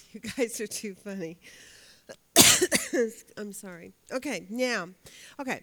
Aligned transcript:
You 0.12 0.20
guys 0.20 0.60
are 0.60 0.66
too 0.66 0.94
funny. 0.94 1.38
I'm 3.36 3.52
sorry. 3.52 3.92
Okay, 4.10 4.46
now, 4.50 4.88
okay. 5.40 5.62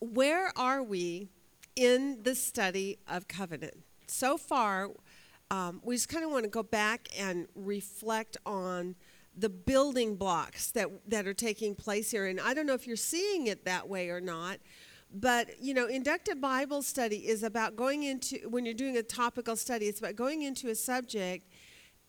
Where 0.00 0.50
are 0.56 0.82
we 0.82 1.28
in 1.76 2.22
the 2.22 2.34
study 2.34 2.98
of 3.08 3.28
covenant? 3.28 3.74
So 4.06 4.36
far, 4.36 4.90
um, 5.50 5.80
we 5.84 5.94
just 5.94 6.08
kind 6.08 6.24
of 6.24 6.30
want 6.30 6.44
to 6.44 6.50
go 6.50 6.62
back 6.62 7.08
and 7.18 7.46
reflect 7.54 8.36
on 8.44 8.94
the 9.36 9.48
building 9.48 10.16
blocks 10.16 10.70
that, 10.72 10.88
that 11.08 11.26
are 11.26 11.34
taking 11.34 11.74
place 11.74 12.10
here. 12.10 12.26
And 12.26 12.40
I 12.40 12.54
don't 12.54 12.66
know 12.66 12.74
if 12.74 12.86
you're 12.86 12.96
seeing 12.96 13.46
it 13.46 13.64
that 13.64 13.88
way 13.88 14.10
or 14.10 14.20
not, 14.20 14.58
but 15.14 15.60
you 15.60 15.74
know, 15.74 15.86
inductive 15.86 16.40
Bible 16.40 16.82
study 16.82 17.28
is 17.28 17.42
about 17.42 17.76
going 17.76 18.02
into, 18.02 18.48
when 18.48 18.64
you're 18.64 18.74
doing 18.74 18.96
a 18.96 19.02
topical 19.02 19.56
study, 19.56 19.86
it's 19.86 19.98
about 19.98 20.16
going 20.16 20.42
into 20.42 20.68
a 20.68 20.74
subject 20.74 21.48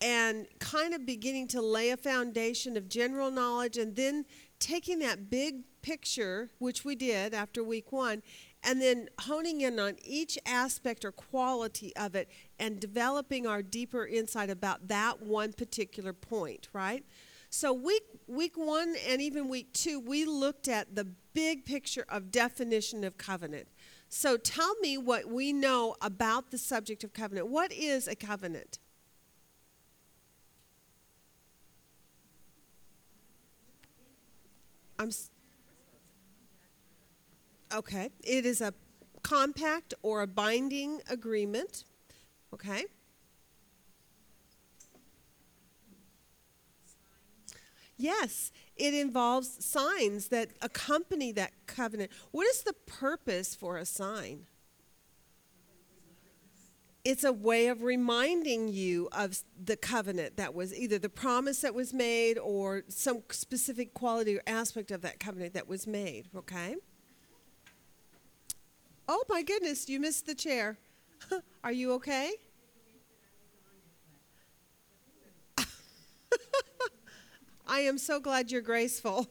and 0.02 0.48
kind 0.60 0.94
of 0.94 1.06
beginning 1.06 1.48
to 1.50 1.62
lay 1.62 1.90
a 1.90 1.98
foundation 1.98 2.76
of 2.78 2.90
general 2.90 3.32
knowledge 3.32 3.78
and 3.78 3.96
then 3.96 4.26
taking 4.60 5.00
that 5.00 5.30
big 5.30 5.64
picture, 5.82 6.50
which 6.60 6.86
we 6.86 6.96
did 6.96 7.34
after 7.34 7.64
week 7.64 7.92
one, 7.92 8.22
and 8.64 8.82
then 8.82 9.10
honing 9.22 9.62
in 9.62 9.80
on 9.80 9.96
each 10.04 10.38
aspect 10.46 11.04
or 11.04 11.12
quality 11.12 11.96
of 11.96 12.16
it 12.16 12.30
and 12.58 12.80
developing 12.80 13.46
our 13.46 13.62
deeper 13.62 14.06
insight 14.06 14.50
about 14.50 14.88
that 14.88 15.22
one 15.22 15.52
particular 15.54 16.14
point, 16.14 16.70
right? 16.74 17.06
So 17.50 17.72
week 17.72 18.04
week 18.26 18.58
1 18.58 18.96
and 19.08 19.22
even 19.22 19.48
week 19.48 19.74
2 19.74 20.00
we 20.00 20.26
looked 20.26 20.68
at 20.68 20.96
the 20.96 21.06
big 21.36 21.66
picture 21.66 22.06
of 22.10 22.32
definition 22.32 23.04
of 23.04 23.18
covenant. 23.18 23.68
So 24.10 24.38
tell 24.38 24.76
me 24.82 24.98
what 24.98 25.28
we 25.28 25.54
know 25.54 25.96
about 26.02 26.50
the 26.50 26.58
subject 26.58 27.04
of 27.04 27.14
covenant. 27.14 27.50
What 27.50 27.72
is 27.72 28.08
a 28.08 28.16
covenant? 28.16 28.80
I'm 35.04 35.12
Okay. 37.78 38.10
It 38.24 38.46
is 38.46 38.62
a 38.62 38.74
compact 39.22 39.94
or 40.02 40.22
a 40.22 40.28
binding 40.28 41.02
agreement. 41.10 41.84
Okay. 42.54 42.86
Yes, 47.98 48.52
it 48.78 48.94
involves 48.94 49.64
signs 49.64 50.30
that 50.30 50.52
accompany 50.62 51.32
that 51.34 51.52
covenant. 51.68 52.12
What 52.32 52.48
is 52.48 52.64
the 52.64 52.74
purpose 52.74 53.56
for 53.56 53.78
a 53.78 53.86
sign? 53.86 54.46
It's 57.06 57.26
a 57.26 57.34
way 57.34 57.68
of 57.68 57.84
reminding 57.84 58.70
you 58.70 59.10
of 59.12 59.38
the 59.62 59.76
covenant 59.76 60.38
that 60.38 60.54
was 60.54 60.74
either 60.74 60.98
the 60.98 61.10
promise 61.10 61.60
that 61.60 61.76
was 61.76 61.94
made 61.94 62.38
or 62.38 62.84
some 62.88 63.24
specific 63.30 63.94
quality 63.94 64.38
or 64.38 64.42
aspect 64.48 64.90
of 64.90 65.02
that 65.02 65.20
covenant 65.20 65.54
that 65.54 65.68
was 65.68 65.86
made, 65.86 66.30
okay? 66.34 66.76
Oh 69.10 69.24
my 69.28 69.42
goodness, 69.42 69.90
you 69.90 70.00
missed 70.00 70.28
the 70.28 70.36
chair. 70.36 70.78
Are 71.62 71.74
you 71.74 71.92
okay? 71.94 72.32
I 77.68 77.80
am 77.80 77.98
so 77.98 78.20
glad 78.20 78.50
you're 78.50 78.62
graceful 78.62 79.30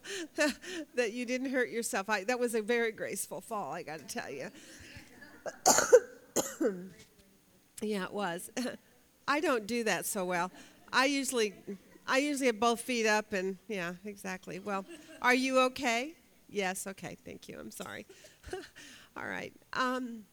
that 0.94 1.12
you 1.12 1.24
didn't 1.24 1.50
hurt 1.50 1.70
yourself. 1.70 2.10
I, 2.10 2.24
that 2.24 2.38
was 2.38 2.54
a 2.54 2.60
very 2.60 2.92
graceful 2.92 3.40
fall, 3.40 3.72
I 3.72 3.82
got 3.82 4.06
to 4.06 4.14
tell 4.14 4.30
you. 4.30 4.50
Yeah, 7.82 8.04
it 8.04 8.12
was. 8.12 8.50
I 9.28 9.40
don't 9.40 9.66
do 9.66 9.84
that 9.84 10.06
so 10.06 10.24
well. 10.24 10.50
I 10.92 11.06
usually 11.06 11.54
I 12.06 12.18
usually 12.18 12.46
have 12.46 12.60
both 12.60 12.80
feet 12.80 13.06
up 13.06 13.32
and 13.32 13.56
yeah, 13.68 13.94
exactly. 14.04 14.58
Well, 14.58 14.84
are 15.20 15.34
you 15.34 15.58
okay? 15.60 16.14
Yes, 16.48 16.86
okay. 16.86 17.16
Thank 17.24 17.48
you. 17.48 17.58
I'm 17.58 17.70
sorry. 17.70 18.06
All 19.16 19.26
right. 19.26 19.52
Um, 19.72 20.24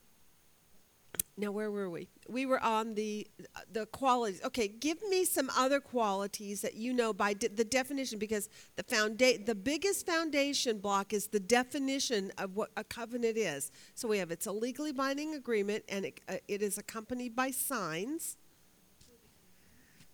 now 1.39 1.51
where 1.51 1.72
were 1.72 1.89
we? 1.89 2.09
We 2.27 2.45
were 2.45 2.61
on 2.61 2.95
the 2.95 3.27
the 3.72 3.85
qualities. 3.85 4.41
Okay, 4.44 4.67
give 4.67 4.97
me 5.09 5.25
some 5.25 5.50
other 5.57 5.79
qualities 5.79 6.61
that 6.61 6.75
you 6.75 6.94
know 6.94 7.13
by 7.13 7.33
de- 7.33 7.47
the 7.47 7.63
definition 7.63 8.19
because 8.19 8.50
the 8.75 8.83
founda- 8.83 9.45
the 9.45 9.55
biggest 9.55 10.05
foundation 10.05 10.79
block 10.79 11.13
is 11.13 11.27
the 11.27 11.39
definition 11.39 12.31
of 12.38 12.55
what 12.55 12.72
a 12.75 12.83
covenant 12.83 13.38
is. 13.38 13.72
So 13.95 14.07
we 14.07 14.17
have 14.17 14.31
it's 14.31 14.47
a 14.47 14.51
legally 14.51 14.91
binding 14.91 15.33
agreement 15.33 15.85
and 15.88 16.05
it, 16.05 16.19
uh, 16.27 16.35
it 16.47 16.61
is 16.61 16.77
accompanied 16.77 17.35
by 17.35 17.51
signs. 17.51 18.38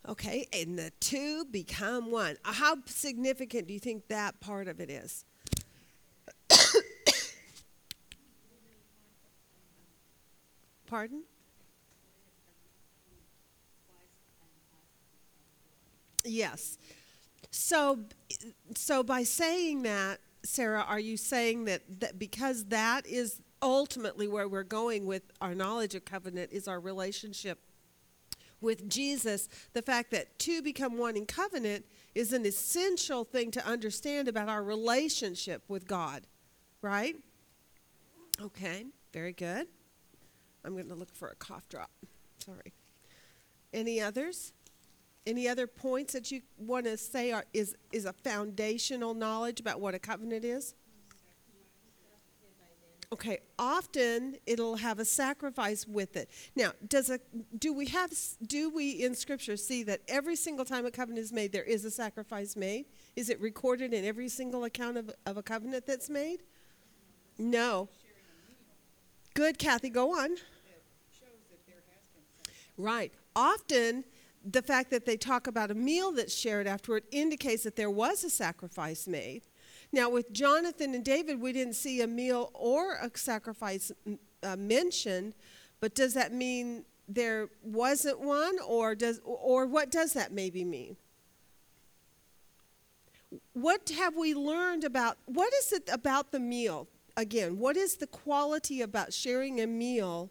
Okay, 0.07 0.47
and 0.53 0.77
the 0.77 0.91
two 0.99 1.45
become 1.45 2.11
one. 2.11 2.37
How 2.43 2.77
significant 2.85 3.67
do 3.67 3.73
you 3.73 3.79
think 3.79 4.07
that 4.09 4.39
part 4.39 4.67
of 4.67 4.79
it 4.79 4.91
is? 4.91 5.25
Pardon? 10.87 11.23
Yes. 16.23 16.77
So, 17.51 17.99
so 18.75 19.03
by 19.03 19.23
saying 19.23 19.83
that, 19.83 20.19
Sarah, 20.43 20.85
are 20.87 20.99
you 20.99 21.17
saying 21.17 21.65
that, 21.65 21.81
that 21.99 22.19
because 22.19 22.65
that 22.65 23.05
is 23.07 23.41
ultimately 23.61 24.27
where 24.27 24.47
we're 24.47 24.63
going 24.63 25.05
with 25.05 25.23
our 25.41 25.55
knowledge 25.55 25.95
of 25.95 26.05
covenant 26.05 26.51
is 26.51 26.67
our 26.67 26.79
relationship 26.79 27.59
with 28.61 28.89
Jesus, 28.89 29.47
the 29.73 29.81
fact 29.81 30.11
that 30.11 30.39
two 30.39 30.61
become 30.61 30.97
one 30.97 31.15
in 31.15 31.25
covenant 31.25 31.85
is 32.13 32.33
an 32.33 32.45
essential 32.45 33.23
thing 33.23 33.51
to 33.51 33.65
understand 33.65 34.27
about 34.27 34.49
our 34.49 34.63
relationship 34.63 35.63
with 35.67 35.87
God, 35.87 36.25
right? 36.81 37.15
Okay, 38.41 38.85
very 39.13 39.33
good. 39.33 39.67
I'm 40.65 40.73
going 40.73 40.89
to 40.89 40.95
look 40.95 41.15
for 41.15 41.29
a 41.29 41.35
cough 41.35 41.67
drop. 41.69 41.91
Sorry. 42.43 42.73
Any 43.73 44.01
others? 44.01 44.53
Any 45.27 45.47
other 45.47 45.67
points 45.67 46.13
that 46.13 46.31
you 46.31 46.41
want 46.57 46.85
to 46.85 46.97
say 46.97 47.31
are, 47.31 47.45
is, 47.53 47.75
is 47.91 48.05
a 48.05 48.13
foundational 48.13 49.13
knowledge 49.13 49.59
about 49.59 49.79
what 49.79 49.95
a 49.95 49.99
covenant 49.99 50.45
is? 50.45 50.75
Okay, 53.13 53.37
often 53.57 54.35
it'll 54.45 54.75
have 54.75 54.99
a 54.99 55.05
sacrifice 55.05 55.87
with 55.87 56.17
it. 56.17 56.29
Now, 56.55 56.71
does 56.87 57.09
a 57.09 57.19
do 57.57 57.71
we 57.71 57.85
have 57.85 58.11
do 58.45 58.69
we 58.69 58.91
in 58.91 59.13
scripture 59.15 59.57
see 59.57 59.83
that 59.83 60.01
every 60.07 60.35
single 60.35 60.65
time 60.65 60.85
a 60.85 60.91
covenant 60.91 61.23
is 61.23 61.31
made 61.31 61.51
there 61.51 61.63
is 61.63 61.85
a 61.85 61.91
sacrifice 61.91 62.55
made? 62.55 62.85
Is 63.15 63.29
it 63.29 63.39
recorded 63.39 63.93
in 63.93 64.03
every 64.05 64.27
single 64.27 64.63
account 64.63 64.97
of, 64.97 65.11
of 65.25 65.37
a 65.37 65.43
covenant 65.43 65.85
that's 65.85 66.09
made? 66.09 66.43
No. 67.37 67.89
Good, 69.33 69.59
Kathy, 69.59 69.89
go 69.89 70.11
on. 70.19 70.31
Right. 72.77 73.13
Often, 73.35 74.03
the 74.43 74.61
fact 74.61 74.91
that 74.91 75.05
they 75.05 75.17
talk 75.17 75.47
about 75.47 75.71
a 75.71 75.75
meal 75.75 76.11
that's 76.11 76.33
shared 76.33 76.67
afterward 76.67 77.03
indicates 77.11 77.63
that 77.63 77.75
there 77.75 77.89
was 77.89 78.23
a 78.23 78.29
sacrifice 78.29 79.07
made. 79.07 79.41
Now, 79.91 80.09
with 80.09 80.31
Jonathan 80.31 80.93
and 80.93 81.03
David, 81.03 81.41
we 81.41 81.51
didn't 81.51 81.73
see 81.75 82.01
a 82.01 82.07
meal 82.07 82.51
or 82.53 82.93
a 82.93 83.09
sacrifice 83.15 83.91
uh, 84.43 84.55
mentioned, 84.55 85.33
but 85.79 85.95
does 85.95 86.13
that 86.13 86.33
mean 86.33 86.85
there 87.07 87.49
wasn't 87.63 88.19
one, 88.19 88.57
or 88.67 88.95
does, 88.95 89.19
or 89.23 89.65
what 89.65 89.91
does 89.91 90.13
that 90.13 90.31
maybe 90.31 90.63
mean? 90.63 90.97
What 93.53 93.89
have 93.89 94.15
we 94.15 94.33
learned 94.33 94.83
about? 94.83 95.17
What 95.25 95.53
is 95.53 95.71
it 95.71 95.89
about 95.91 96.31
the 96.31 96.39
meal? 96.39 96.87
Again, 97.17 97.57
what 97.57 97.77
is 97.77 97.95
the 97.95 98.07
quality 98.07 98.81
about 98.81 99.13
sharing 99.13 99.61
a 99.61 99.67
meal 99.67 100.29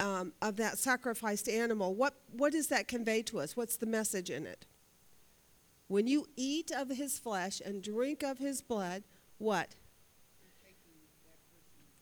um, 0.00 0.32
of 0.40 0.56
that 0.56 0.78
sacrificed 0.78 1.48
animal, 1.48 1.94
what, 1.94 2.14
what 2.32 2.52
does 2.52 2.68
that 2.68 2.88
convey 2.88 3.22
to 3.22 3.38
us? 3.38 3.56
What's 3.56 3.76
the 3.76 3.86
message 3.86 4.30
in 4.30 4.46
it? 4.46 4.66
When 5.88 6.06
you 6.06 6.26
eat 6.36 6.70
of 6.70 6.88
his 6.88 7.18
flesh 7.18 7.60
and 7.64 7.82
drink 7.82 8.22
of 8.22 8.38
his 8.38 8.62
blood, 8.62 9.02
what? 9.38 9.74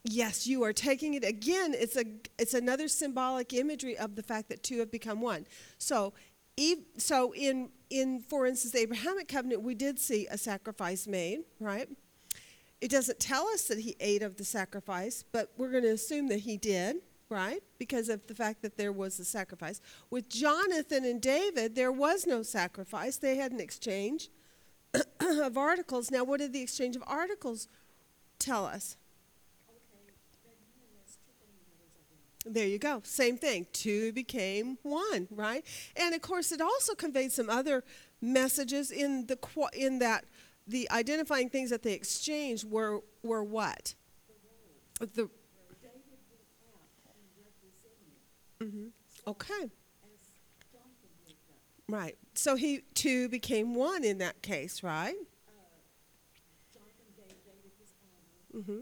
Yes, 0.05 0.47
you 0.47 0.63
are 0.63 0.73
taking 0.73 1.15
it 1.15 1.25
again. 1.25 1.75
It's 1.77 1.97
a 1.97 2.05
it's 2.39 2.55
another 2.55 2.89
symbolic 2.89 3.53
imagery 3.53 3.97
of 3.97 4.15
the 4.15 4.23
fact 4.23 4.49
that 4.51 4.63
two 4.63 4.79
have 4.79 4.91
become 4.91 5.21
one. 5.21 5.47
So, 5.79 6.13
so 6.97 7.35
in 7.35 7.71
in 7.91 8.21
for 8.21 8.47
instance, 8.47 8.73
the 8.73 8.81
Abrahamic 8.81 9.29
covenant, 9.29 9.63
we 9.63 9.75
did 9.75 9.99
see 9.99 10.27
a 10.31 10.39
sacrifice 10.39 11.07
made, 11.07 11.41
right? 11.59 11.89
It 12.81 12.91
doesn't 12.91 13.19
tell 13.19 13.47
us 13.49 13.65
that 13.65 13.79
he 13.79 13.97
ate 14.01 14.23
of 14.23 14.37
the 14.37 14.45
sacrifice, 14.45 15.25
but 15.33 15.51
we're 15.57 15.71
going 15.71 15.83
to 15.83 15.91
assume 15.91 16.29
that 16.29 16.41
he 16.41 16.57
did 16.57 16.99
right? 17.31 17.63
Because 17.79 18.09
of 18.09 18.27
the 18.27 18.35
fact 18.35 18.63
that 18.63 18.77
there 18.77 18.93
was 18.93 19.19
a 19.19 19.25
sacrifice. 19.25 19.81
With 20.11 20.29
Jonathan 20.29 21.05
and 21.05 21.21
David, 21.21 21.75
there 21.75 21.93
was 21.93 22.27
no 22.27 22.43
sacrifice. 22.43 23.17
They 23.17 23.37
had 23.37 23.53
an 23.53 23.61
exchange 23.61 24.31
of 25.21 25.59
articles. 25.59 26.11
Now, 26.11 26.25
what 26.25 26.41
did 26.41 26.53
the 26.53 26.63
exchange 26.63 26.97
of 26.97 27.05
articles 27.07 27.69
tell 28.39 28.65
us? 28.65 28.97
There 32.47 32.67
you 32.67 32.79
go. 32.79 33.03
Same 33.05 33.37
thing. 33.37 33.67
Two 33.73 34.13
became 34.13 34.79
one, 34.83 35.29
right? 35.31 35.65
And 35.97 36.15
of 36.15 36.23
course, 36.23 36.51
it 36.51 36.63
also 36.63 36.95
conveyed 36.95 37.31
some 37.31 37.51
other 37.51 37.85
messages 38.23 38.91
in 38.91 39.27
the 39.27 39.39
in 39.75 39.99
that 39.99 40.25
the 40.67 40.91
identifying 40.91 41.51
things 41.51 41.69
that 41.71 41.83
they 41.83 41.93
exchanged 41.93 42.65
were 42.71 43.01
were 43.23 43.45
what? 43.45 43.95
The 44.99 45.29
Mhm. 48.61 48.93
Okay. 49.27 49.71
Right. 51.89 52.17
So 52.35 52.55
he 52.57 52.83
two 52.95 53.29
became 53.29 53.75
one 53.75 54.05
in 54.05 54.19
that 54.19 54.43
case, 54.43 54.83
right? 54.83 55.17
Mm-hmm. 58.55 58.81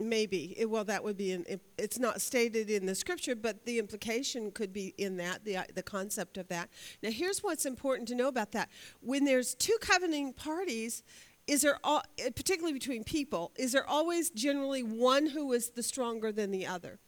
Maybe. 0.00 0.54
It- 0.58 0.68
Well, 0.68 0.84
that 0.84 1.04
would 1.04 1.16
be 1.16 1.30
in. 1.32 1.44
it- 1.48 1.60
It's 1.78 1.98
not 1.98 2.20
stated 2.20 2.68
in 2.68 2.86
the 2.86 2.94
scripture, 2.94 3.34
but 3.36 3.64
the 3.64 3.78
implication 3.78 4.50
could 4.50 4.72
be 4.72 4.92
in 4.98 5.16
that 5.18 5.44
the 5.44 5.58
the 5.74 5.82
concept 5.82 6.36
of 6.36 6.48
that. 6.48 6.68
Now, 7.02 7.10
here's 7.10 7.42
what's 7.42 7.64
important 7.64 8.08
to 8.08 8.14
know 8.16 8.28
about 8.28 8.52
that: 8.52 8.70
when 9.00 9.24
there's 9.24 9.54
two 9.54 9.76
covenanting 9.80 10.32
parties, 10.34 11.02
is 11.46 11.62
there 11.62 11.78
all, 11.84 12.02
eh, 12.18 12.30
particularly 12.34 12.72
between 12.72 13.04
people, 13.04 13.52
is 13.56 13.72
there 13.72 13.88
always 13.88 14.30
generally 14.30 14.82
one 14.82 15.26
who 15.26 15.52
is 15.52 15.70
the 15.70 15.82
stronger 15.82 16.32
than 16.32 16.50
the 16.50 16.66
other? 16.66 16.98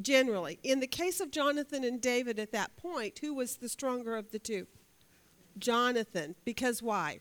Generally, 0.00 0.58
in 0.62 0.80
the 0.80 0.86
case 0.86 1.20
of 1.20 1.30
Jonathan 1.30 1.84
and 1.84 2.00
David 2.00 2.38
at 2.38 2.52
that 2.52 2.76
point, 2.76 3.18
who 3.18 3.34
was 3.34 3.56
the 3.56 3.68
stronger 3.68 4.16
of 4.16 4.30
the 4.30 4.38
two? 4.38 4.66
Jonathan. 5.58 6.36
Because 6.44 6.82
why? 6.82 7.20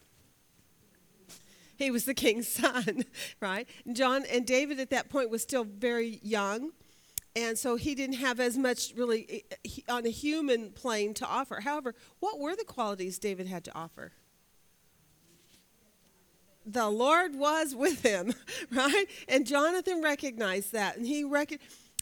He 1.77 1.91
was 1.91 2.05
the 2.05 2.13
king's 2.13 2.47
son, 2.61 3.03
right? 3.39 3.67
John 3.91 4.25
and 4.31 4.45
David 4.45 4.79
at 4.79 4.89
that 4.91 5.09
point 5.09 5.29
was 5.29 5.41
still 5.41 5.63
very 5.63 6.19
young, 6.23 6.71
and 7.35 7.57
so 7.57 7.75
he 7.75 7.95
didn't 7.95 8.17
have 8.17 8.39
as 8.39 8.57
much 8.57 8.93
really 8.95 9.45
eh, 9.51 9.81
on 9.89 10.05
a 10.05 10.09
human 10.09 10.71
plane 10.71 11.13
to 11.15 11.25
offer. 11.25 11.61
However, 11.61 11.95
what 12.19 12.39
were 12.39 12.55
the 12.55 12.65
qualities 12.65 13.17
David 13.17 13.47
had 13.47 13.63
to 13.65 13.75
offer? 13.75 14.11
The 16.71 16.87
Lord 16.87 17.35
was 17.35 17.73
with 17.73 18.03
him, 18.03 18.33
right? 18.71 19.05
And 19.27 19.47
Jonathan 19.47 20.03
recognized 20.03 20.71
that, 20.73 20.97
and 20.97 21.05
he 21.05 21.23
rec- 21.23 21.59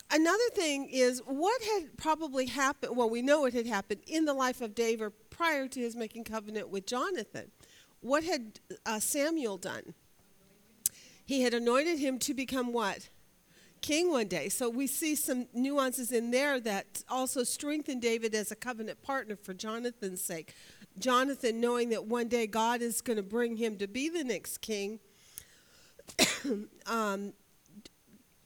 Another 0.10 0.50
thing 0.54 0.90
is 0.90 1.22
what 1.25 1.62
had 1.62 1.98
probably 1.98 2.46
happened. 2.46 2.96
Well, 2.96 3.10
we 3.10 3.22
know 3.22 3.46
it 3.46 3.54
had 3.54 3.68
happened 3.68 4.02
in 4.08 4.25
the 4.25 4.34
life 4.34 4.62
of 4.62 4.74
David 4.74 5.12
prior 5.30 5.68
to 5.68 5.80
his 5.80 5.96
making 5.96 6.24
covenant 6.24 6.69
with 6.69 6.86
Jonathan. 6.86 7.52
What 8.00 8.24
had 8.24 8.60
uh, 8.86 9.00
Samuel 9.00 9.58
done? 9.58 9.94
He 11.25 11.42
had 11.42 11.54
anointed 11.54 12.00
him 12.00 12.19
to 12.19 12.34
become 12.34 12.72
what? 12.72 13.10
King 13.81 14.10
one 14.10 14.28
day. 14.28 14.50
So 14.50 14.69
we 14.69 14.88
see 14.88 15.16
some 15.16 15.48
nuances 15.54 16.12
in 16.12 16.31
there 16.31 16.60
that 16.62 17.04
also 17.10 17.44
strengthen 17.44 18.00
David 18.00 18.34
as 18.34 18.52
a 18.52 18.56
covenant 18.56 19.02
partner 19.02 19.36
for 19.36 19.54
Jonathan's 19.54 20.22
sake. 20.22 20.54
Jonathan, 20.99 21.59
knowing 21.59 21.89
that 21.89 22.05
one 22.05 22.27
day 22.27 22.47
God 22.47 22.81
is 22.81 23.01
going 23.01 23.17
to 23.17 23.23
bring 23.23 23.57
him 23.57 23.77
to 23.77 23.88
be 23.88 24.09
the 24.09 24.23
next 24.23 24.59
king, 24.59 24.99
um, 26.85 27.33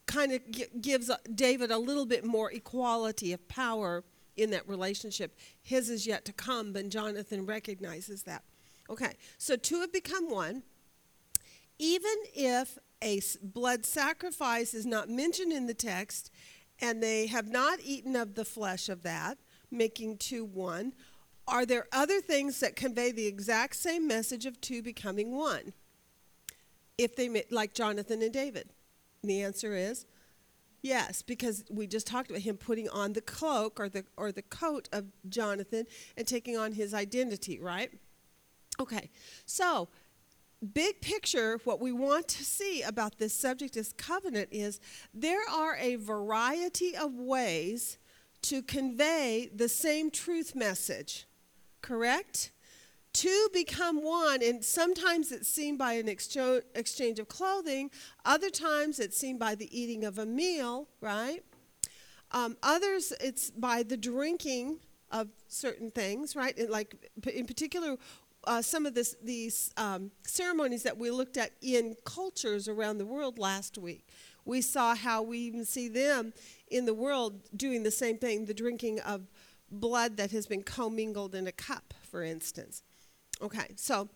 kind 0.05 0.31
of 0.33 0.51
gi- 0.51 0.65
gives 0.81 1.09
uh, 1.09 1.17
David 1.33 1.71
a 1.71 1.77
little 1.77 2.05
bit 2.05 2.25
more 2.25 2.51
equality 2.51 3.33
of 3.33 3.47
power 3.47 4.03
in 4.35 4.51
that 4.51 4.67
relationship. 4.67 5.37
His 5.61 5.89
is 5.89 6.07
yet 6.07 6.25
to 6.25 6.33
come, 6.33 6.73
but 6.73 6.89
Jonathan 6.89 7.45
recognizes 7.45 8.23
that. 8.23 8.43
Okay, 8.89 9.13
so 9.37 9.55
two 9.55 9.79
have 9.79 9.93
become 9.93 10.29
one. 10.29 10.63
Even 11.79 12.13
if 12.35 12.77
a 13.01 13.21
blood 13.41 13.85
sacrifice 13.85 14.73
is 14.73 14.85
not 14.85 15.09
mentioned 15.09 15.51
in 15.51 15.65
the 15.65 15.73
text, 15.73 16.31
and 16.79 17.01
they 17.01 17.27
have 17.27 17.47
not 17.47 17.79
eaten 17.83 18.15
of 18.15 18.35
the 18.35 18.45
flesh 18.45 18.89
of 18.89 19.03
that, 19.03 19.37
making 19.69 20.17
two 20.17 20.43
one, 20.43 20.93
are 21.51 21.65
there 21.65 21.87
other 21.91 22.21
things 22.21 22.59
that 22.61 22.75
convey 22.75 23.11
the 23.11 23.27
exact 23.27 23.75
same 23.75 24.07
message 24.07 24.45
of 24.45 24.59
two 24.61 24.81
becoming 24.81 25.35
one? 25.35 25.73
If 26.97 27.15
they, 27.15 27.45
like 27.51 27.73
Jonathan 27.73 28.21
and 28.21 28.33
David. 28.33 28.69
And 29.21 29.29
the 29.29 29.41
answer 29.41 29.75
is 29.75 30.05
yes, 30.81 31.21
because 31.21 31.63
we 31.69 31.87
just 31.87 32.07
talked 32.07 32.29
about 32.29 32.41
him 32.41 32.57
putting 32.57 32.89
on 32.89 33.13
the 33.13 33.21
cloak 33.21 33.79
or 33.79 33.89
the 33.89 34.05
or 34.17 34.31
the 34.31 34.41
coat 34.41 34.89
of 34.91 35.05
Jonathan 35.29 35.85
and 36.17 36.27
taking 36.27 36.57
on 36.57 36.73
his 36.73 36.93
identity, 36.93 37.59
right? 37.59 37.91
Okay. 38.79 39.09
So, 39.45 39.89
big 40.73 41.01
picture 41.01 41.59
what 41.63 41.79
we 41.79 41.91
want 41.91 42.27
to 42.29 42.43
see 42.43 42.81
about 42.81 43.17
this 43.17 43.33
subject 43.33 43.77
is 43.77 43.93
covenant 43.93 44.49
is 44.51 44.79
there 45.13 45.47
are 45.49 45.75
a 45.77 45.95
variety 45.95 46.95
of 46.95 47.13
ways 47.13 47.97
to 48.43 48.63
convey 48.63 49.49
the 49.53 49.69
same 49.69 50.09
truth 50.09 50.55
message. 50.55 51.27
Correct? 51.81 52.51
Two 53.13 53.49
become 53.53 54.03
one, 54.03 54.41
and 54.41 54.63
sometimes 54.63 55.31
it's 55.31 55.49
seen 55.49 55.75
by 55.75 55.93
an 55.93 56.07
excho- 56.07 56.61
exchange 56.75 57.19
of 57.19 57.27
clothing, 57.27 57.91
other 58.23 58.49
times 58.49 58.99
it's 58.99 59.17
seen 59.17 59.37
by 59.37 59.53
the 59.53 59.67
eating 59.77 60.05
of 60.05 60.17
a 60.17 60.25
meal, 60.25 60.87
right? 61.01 61.43
Um, 62.31 62.55
others, 62.63 63.11
it's 63.19 63.51
by 63.51 63.83
the 63.83 63.97
drinking 63.97 64.79
of 65.11 65.27
certain 65.47 65.91
things, 65.91 66.37
right? 66.37 66.57
Like 66.69 67.11
in 67.33 67.45
particular, 67.45 67.97
uh, 68.45 68.61
some 68.61 68.85
of 68.85 68.93
this, 68.93 69.15
these 69.21 69.73
um, 69.75 70.11
ceremonies 70.23 70.83
that 70.83 70.97
we 70.97 71.11
looked 71.11 71.37
at 71.37 71.51
in 71.61 71.95
cultures 72.05 72.67
around 72.67 72.97
the 72.97 73.05
world 73.05 73.37
last 73.37 73.77
week. 73.77 74.07
We 74.45 74.61
saw 74.61 74.95
how 74.95 75.21
we 75.21 75.37
even 75.39 75.65
see 75.65 75.87
them 75.87 76.33
in 76.69 76.85
the 76.85 76.93
world 76.93 77.41
doing 77.55 77.83
the 77.83 77.91
same 77.91 78.17
thing 78.17 78.45
the 78.45 78.53
drinking 78.53 78.99
of 79.01 79.21
blood 79.71 80.17
that 80.17 80.31
has 80.31 80.45
been 80.45 80.63
commingled 80.63 81.33
in 81.33 81.47
a 81.47 81.51
cup, 81.51 81.93
for 82.09 82.23
instance. 82.23 82.83
Okay, 83.41 83.71
so 83.75 84.09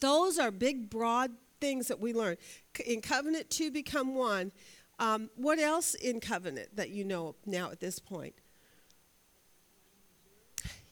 those 0.00 0.38
are 0.38 0.50
big, 0.50 0.90
broad 0.90 1.32
things 1.60 1.88
that 1.88 2.00
we 2.00 2.12
learn. 2.12 2.36
In 2.84 3.00
covenant, 3.00 3.50
two 3.50 3.70
become 3.70 4.14
one. 4.14 4.52
Um, 4.98 5.30
what 5.36 5.58
else 5.58 5.94
in 5.94 6.20
covenant 6.20 6.74
that 6.76 6.90
you 6.90 7.04
know 7.04 7.36
now 7.44 7.70
at 7.70 7.80
this 7.80 7.98
point? 7.98 8.34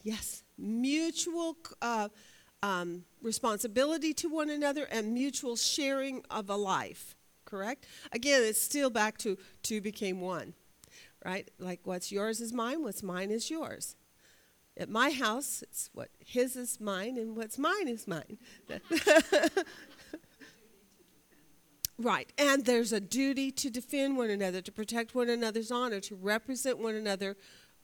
Yes, 0.03 0.43
mutual 0.59 1.57
uh, 1.81 2.09
um, 2.63 3.05
responsibility 3.23 4.13
to 4.15 4.29
one 4.29 4.51
another 4.51 4.85
and 4.85 5.15
mutual 5.15 5.57
sharing 5.57 6.23
of 6.31 6.51
a 6.51 6.57
life. 6.57 7.17
Correct? 7.47 7.87
Again, 8.13 8.43
it's 8.43 8.61
still 8.61 8.91
back 8.91 9.19
to 9.19 9.39
two 9.63 9.81
became 9.81 10.21
one, 10.21 10.55
right? 11.25 11.51
Like 11.59 11.81
what's 11.85 12.13
yours 12.13 12.41
is 12.41 12.53
mine, 12.53 12.83
what's 12.83 13.03
mine 13.03 13.31
is 13.31 13.51
yours. 13.51 13.97
At 14.77 14.89
my 14.89 15.11
house, 15.11 15.63
it's 15.63 15.89
what 15.95 16.09
his 16.19 16.57
is 16.57 16.81
mine 16.81 17.17
and 17.17 17.37
what's 17.37 17.59
mine 17.59 17.87
is 17.87 18.09
mine. 18.09 18.39
right. 21.99 22.33
And 22.37 22.65
there's 22.65 22.93
a 22.93 23.01
duty 23.01 23.53
to 23.53 23.71
defend 23.71 24.17
one 24.17 24.31
another, 24.31 24.61
to 24.63 24.73
protect 24.73 25.15
one 25.15 25.29
another's 25.31 25.71
honor, 25.71 26.01
to 26.01 26.17
represent 26.17 26.79
one 26.79 26.97
another 26.97 27.37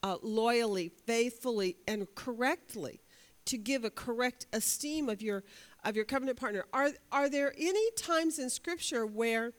uh, 0.02 0.16
loyally, 0.22 0.90
faithfully, 1.06 1.76
and 1.86 2.12
correctly, 2.16 3.00
to 3.44 3.56
give 3.56 3.84
a 3.84 3.90
correct 3.90 4.46
esteem 4.52 5.08
of 5.08 5.22
your 5.22 5.44
of 5.84 5.96
your 5.96 6.04
covenant 6.04 6.38
partner. 6.38 6.64
Are 6.72 6.90
are 7.12 7.28
there 7.28 7.54
any 7.56 7.90
times 7.92 8.38
in 8.38 8.50
Scripture 8.50 9.06
where 9.06 9.52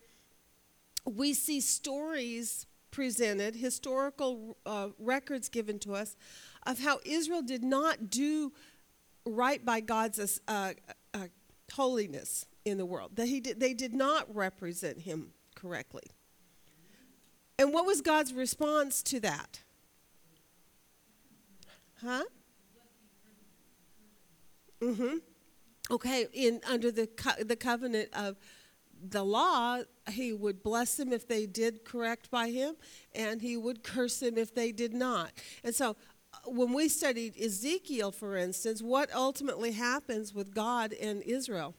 we 1.05 1.33
see 1.33 1.61
stories 1.61 2.65
presented, 2.91 3.55
historical 3.55 4.57
uh, 4.65 4.89
records 4.99 5.49
given 5.49 5.79
to 5.79 5.93
us, 5.93 6.15
of 6.65 6.79
how 6.79 6.99
Israel 7.05 7.41
did 7.41 7.63
not 7.63 8.09
do 8.09 8.51
right 9.25 9.63
by 9.63 9.79
God's 9.79 10.39
uh, 10.47 10.73
uh, 11.13 11.27
holiness 11.73 12.45
in 12.65 12.77
the 12.77 12.85
world. 12.85 13.15
That 13.15 13.27
he 13.27 13.39
did, 13.39 13.59
they 13.59 13.73
did 13.73 13.93
not 13.93 14.33
represent 14.33 15.01
Him 15.01 15.33
correctly. 15.55 16.03
And 17.57 17.73
what 17.73 17.85
was 17.85 18.01
God's 18.01 18.33
response 18.33 19.03
to 19.03 19.19
that? 19.19 19.61
Huh? 22.01 22.23
Mm-hmm. 24.81 25.17
Okay, 25.91 26.25
in 26.33 26.61
under 26.67 26.91
the 26.91 27.05
co- 27.05 27.43
the 27.43 27.55
covenant 27.55 28.09
of 28.13 28.37
the 29.09 29.23
law, 29.23 29.79
he 30.09 30.33
would 30.33 30.63
bless 30.63 30.95
them 30.95 31.11
if 31.11 31.27
they 31.27 31.45
did 31.45 31.83
correct 31.85 32.29
by 32.29 32.49
him, 32.49 32.75
and 33.13 33.41
he 33.41 33.57
would 33.57 33.83
curse 33.83 34.19
them 34.19 34.37
if 34.37 34.53
they 34.53 34.71
did 34.71 34.93
not. 34.93 35.31
And 35.63 35.73
so, 35.73 35.95
uh, 36.33 36.49
when 36.49 36.73
we 36.73 36.87
studied 36.87 37.39
Ezekiel, 37.41 38.11
for 38.11 38.37
instance, 38.37 38.81
what 38.81 39.13
ultimately 39.13 39.71
happens 39.71 40.33
with 40.33 40.53
God 40.53 40.93
and 40.93 41.21
Israel? 41.23 41.75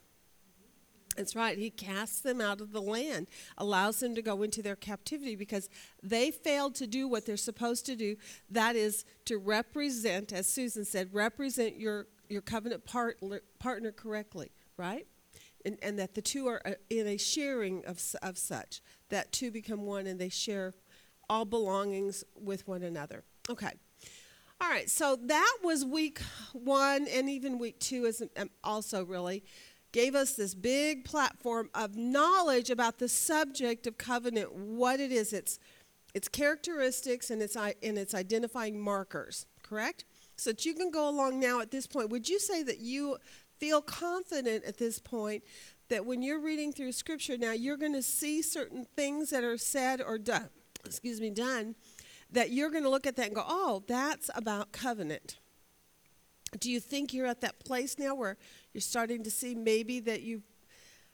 That's 1.16 1.36
right. 1.36 1.58
He 1.58 1.70
casts 1.70 2.20
them 2.20 2.40
out 2.40 2.60
of 2.60 2.72
the 2.72 2.80
land, 2.80 3.28
allows 3.58 4.00
them 4.00 4.14
to 4.14 4.22
go 4.22 4.42
into 4.42 4.62
their 4.62 4.76
captivity 4.76 5.36
because 5.36 5.68
they 6.02 6.30
failed 6.30 6.74
to 6.76 6.86
do 6.86 7.06
what 7.06 7.26
they're 7.26 7.36
supposed 7.36 7.84
to 7.86 7.96
do. 7.96 8.16
That 8.50 8.76
is 8.76 9.04
to 9.26 9.36
represent, 9.36 10.32
as 10.32 10.46
Susan 10.46 10.84
said, 10.84 11.10
represent 11.12 11.76
your, 11.76 12.06
your 12.28 12.40
covenant 12.40 12.86
part, 12.86 13.18
partner 13.58 13.92
correctly, 13.92 14.52
right? 14.78 15.06
And, 15.64 15.78
and 15.82 15.98
that 15.98 16.14
the 16.14 16.22
two 16.22 16.46
are 16.46 16.60
uh, 16.64 16.72
in 16.90 17.06
a 17.06 17.16
sharing 17.16 17.84
of, 17.84 18.02
of 18.22 18.38
such, 18.38 18.80
that 19.08 19.32
two 19.32 19.50
become 19.50 19.82
one 19.82 20.06
and 20.06 20.20
they 20.20 20.28
share 20.28 20.74
all 21.28 21.44
belongings 21.44 22.24
with 22.34 22.66
one 22.66 22.82
another. 22.82 23.24
Okay. 23.48 23.72
All 24.60 24.68
right, 24.68 24.88
so 24.88 25.16
that 25.24 25.56
was 25.64 25.84
week 25.84 26.20
one, 26.52 27.08
and 27.08 27.28
even 27.28 27.58
week 27.58 27.80
two 27.80 28.04
is 28.04 28.22
um, 28.36 28.48
also 28.62 29.04
really 29.04 29.42
gave 29.90 30.14
us 30.14 30.34
this 30.34 30.54
big 30.54 31.04
platform 31.04 31.68
of 31.74 31.96
knowledge 31.96 32.70
about 32.70 32.98
the 32.98 33.08
subject 33.08 33.86
of 33.86 33.98
covenant, 33.98 34.54
what 34.54 35.00
it 35.00 35.10
is, 35.10 35.32
its 35.32 35.58
its 36.14 36.28
characteristics, 36.28 37.30
and 37.30 37.42
its 37.42 37.56
and 37.56 37.98
its 37.98 38.14
identifying 38.14 38.80
markers. 38.80 39.46
Correct? 39.62 40.04
So 40.36 40.50
that 40.50 40.64
you 40.64 40.74
can 40.74 40.90
go 40.90 41.08
along 41.08 41.40
now 41.40 41.60
at 41.60 41.70
this 41.70 41.86
point. 41.86 42.10
Would 42.10 42.28
you 42.28 42.38
say 42.38 42.62
that 42.62 42.78
you 42.78 43.16
feel 43.62 43.80
confident 43.80 44.64
at 44.64 44.76
this 44.76 44.98
point 44.98 45.44
that 45.88 46.04
when 46.04 46.20
you're 46.20 46.40
reading 46.40 46.72
through 46.72 46.90
Scripture 46.90 47.38
now, 47.38 47.52
you're 47.52 47.76
going 47.76 47.92
to 47.92 48.02
see 48.02 48.42
certain 48.42 48.84
things 48.96 49.30
that 49.30 49.44
are 49.44 49.56
said 49.56 50.00
or 50.00 50.18
done? 50.18 50.48
Excuse 50.84 51.20
me, 51.20 51.30
done 51.30 51.76
that 52.32 52.50
you're 52.50 52.70
going 52.70 52.82
to 52.82 52.90
look 52.90 53.06
at 53.06 53.14
that 53.14 53.26
and 53.26 53.36
go, 53.36 53.44
oh, 53.46 53.84
that's 53.86 54.30
about 54.34 54.72
covenant. 54.72 55.38
Do 56.58 56.72
you 56.72 56.80
think 56.80 57.14
you're 57.14 57.28
at 57.28 57.40
that 57.42 57.60
place 57.64 58.00
now 58.00 58.16
where 58.16 58.36
you're 58.72 58.80
starting 58.80 59.22
to 59.22 59.30
see 59.30 59.54
maybe 59.54 60.00
that 60.00 60.22
you, 60.22 60.42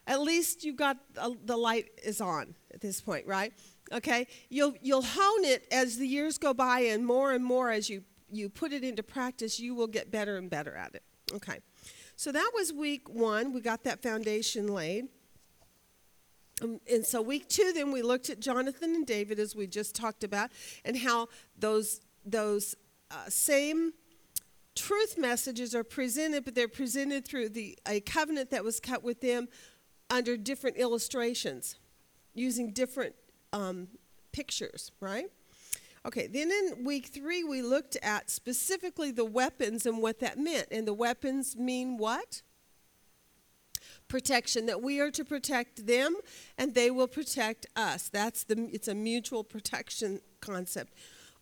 at 0.07 0.23
least 0.23 0.64
you 0.64 0.73
got 0.73 0.97
uh, 1.19 1.33
the 1.45 1.59
light 1.59 1.90
is 2.02 2.23
on 2.23 2.55
at 2.73 2.81
this 2.81 3.02
point, 3.02 3.26
right? 3.26 3.52
Okay, 3.93 4.26
you'll 4.49 4.75
you'll 4.81 5.02
hone 5.02 5.45
it 5.45 5.67
as 5.71 5.99
the 5.99 6.07
years 6.07 6.38
go 6.38 6.55
by, 6.55 6.81
and 6.81 7.07
more 7.07 7.33
and 7.33 7.45
more 7.45 7.71
as 7.71 7.90
you 7.90 8.05
you 8.31 8.49
put 8.49 8.73
it 8.73 8.85
into 8.85 9.02
practice, 9.02 9.61
you 9.61 9.75
will 9.75 9.87
get 9.87 10.11
better 10.11 10.37
and 10.37 10.50
better 10.50 10.75
at 10.75 10.95
it. 10.95 11.02
Okay, 11.33 11.61
so 12.18 12.32
that 12.32 12.50
was 12.52 12.72
week 12.72 13.08
one. 13.08 13.52
We 13.52 13.60
got 13.60 13.84
that 13.84 14.02
foundation 14.02 14.66
laid. 14.66 15.06
Um, 16.60 16.80
and 16.92 17.06
so 17.06 17.22
week 17.22 17.48
two, 17.48 17.70
then 17.72 17.92
we 17.92 18.02
looked 18.02 18.28
at 18.28 18.40
Jonathan 18.40 18.96
and 18.96 19.06
David, 19.06 19.38
as 19.38 19.54
we 19.54 19.68
just 19.68 19.94
talked 19.94 20.25
about, 20.25 20.50
and 20.84 20.96
how 20.98 21.28
those 21.56 22.00
those 22.26 22.75
uh, 23.12 23.28
same 23.28 23.92
truth 24.75 25.16
messages 25.16 25.76
are 25.76 25.84
presented, 25.84 26.44
but 26.44 26.56
they're 26.56 26.66
presented 26.66 27.25
through 27.25 27.50
the 27.50 27.78
a 27.87 28.00
covenant 28.00 28.50
that 28.50 28.64
was 28.64 28.80
cut 28.80 29.04
with 29.04 29.20
them 29.20 29.46
under 30.10 30.37
different 30.37 30.76
illustrations, 30.76 31.76
using 32.34 32.72
different 32.72 33.14
um, 33.52 33.87
pictures, 34.32 34.90
right? 34.98 35.30
Okay, 36.08 36.26
then 36.26 36.50
in 36.50 36.84
week 36.84 37.08
three, 37.08 37.44
we 37.44 37.60
looked 37.60 37.98
at 38.02 38.30
specifically 38.30 39.10
the 39.10 39.26
weapons 39.26 39.84
and 39.84 40.00
what 40.00 40.20
that 40.20 40.38
meant. 40.38 40.68
And 40.70 40.88
the 40.88 40.94
weapons 40.94 41.54
mean 41.54 41.98
what? 41.98 42.40
protection 44.08 44.64
that 44.64 44.82
we 44.82 45.00
are 45.00 45.10
to 45.10 45.22
protect 45.22 45.86
them 45.86 46.16
and 46.56 46.74
they 46.74 46.90
will 46.90 47.06
protect 47.06 47.66
us 47.76 48.08
that's 48.08 48.44
the 48.44 48.68
it's 48.72 48.88
a 48.88 48.94
mutual 48.94 49.44
protection 49.44 50.20
concept 50.40 50.94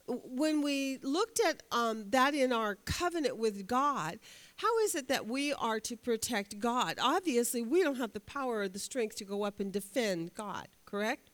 when 0.06 0.62
we 0.62 0.98
looked 1.02 1.40
at 1.40 1.62
um, 1.70 2.04
that 2.10 2.34
in 2.34 2.52
our 2.52 2.74
covenant 2.74 3.36
with 3.38 3.68
god 3.68 4.18
how 4.56 4.78
is 4.80 4.96
it 4.96 5.06
that 5.06 5.26
we 5.26 5.52
are 5.54 5.78
to 5.78 5.96
protect 5.96 6.58
god 6.58 6.96
obviously 7.00 7.62
we 7.62 7.84
don't 7.84 7.98
have 7.98 8.12
the 8.12 8.20
power 8.20 8.58
or 8.58 8.68
the 8.68 8.78
strength 8.80 9.14
to 9.14 9.24
go 9.24 9.44
up 9.44 9.60
and 9.60 9.72
defend 9.72 10.34
god 10.34 10.66
correct 10.84 11.30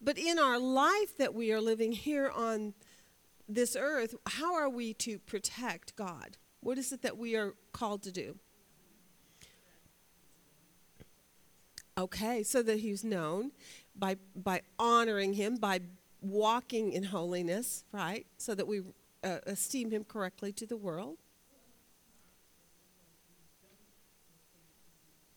but 0.00 0.18
in 0.18 0.38
our 0.38 0.58
life 0.58 1.16
that 1.18 1.34
we 1.34 1.52
are 1.52 1.60
living 1.60 1.92
here 1.92 2.30
on 2.30 2.74
this 3.48 3.76
earth 3.78 4.14
how 4.26 4.54
are 4.54 4.68
we 4.68 4.94
to 4.94 5.18
protect 5.18 5.96
god 5.96 6.36
what 6.60 6.78
is 6.78 6.92
it 6.92 7.02
that 7.02 7.18
we 7.18 7.36
are 7.36 7.54
called 7.72 8.02
to 8.02 8.12
do 8.12 8.38
Okay, 12.00 12.42
so 12.42 12.62
that 12.62 12.78
he's 12.78 13.04
known 13.04 13.52
by 13.94 14.16
by 14.34 14.62
honoring 14.78 15.34
him, 15.34 15.56
by 15.56 15.80
walking 16.22 16.92
in 16.92 17.02
holiness, 17.04 17.84
right? 17.92 18.26
So 18.38 18.54
that 18.54 18.66
we 18.66 18.80
uh, 19.22 19.38
esteem 19.46 19.90
him 19.90 20.04
correctly 20.04 20.50
to 20.54 20.66
the 20.66 20.78
world. 20.78 21.18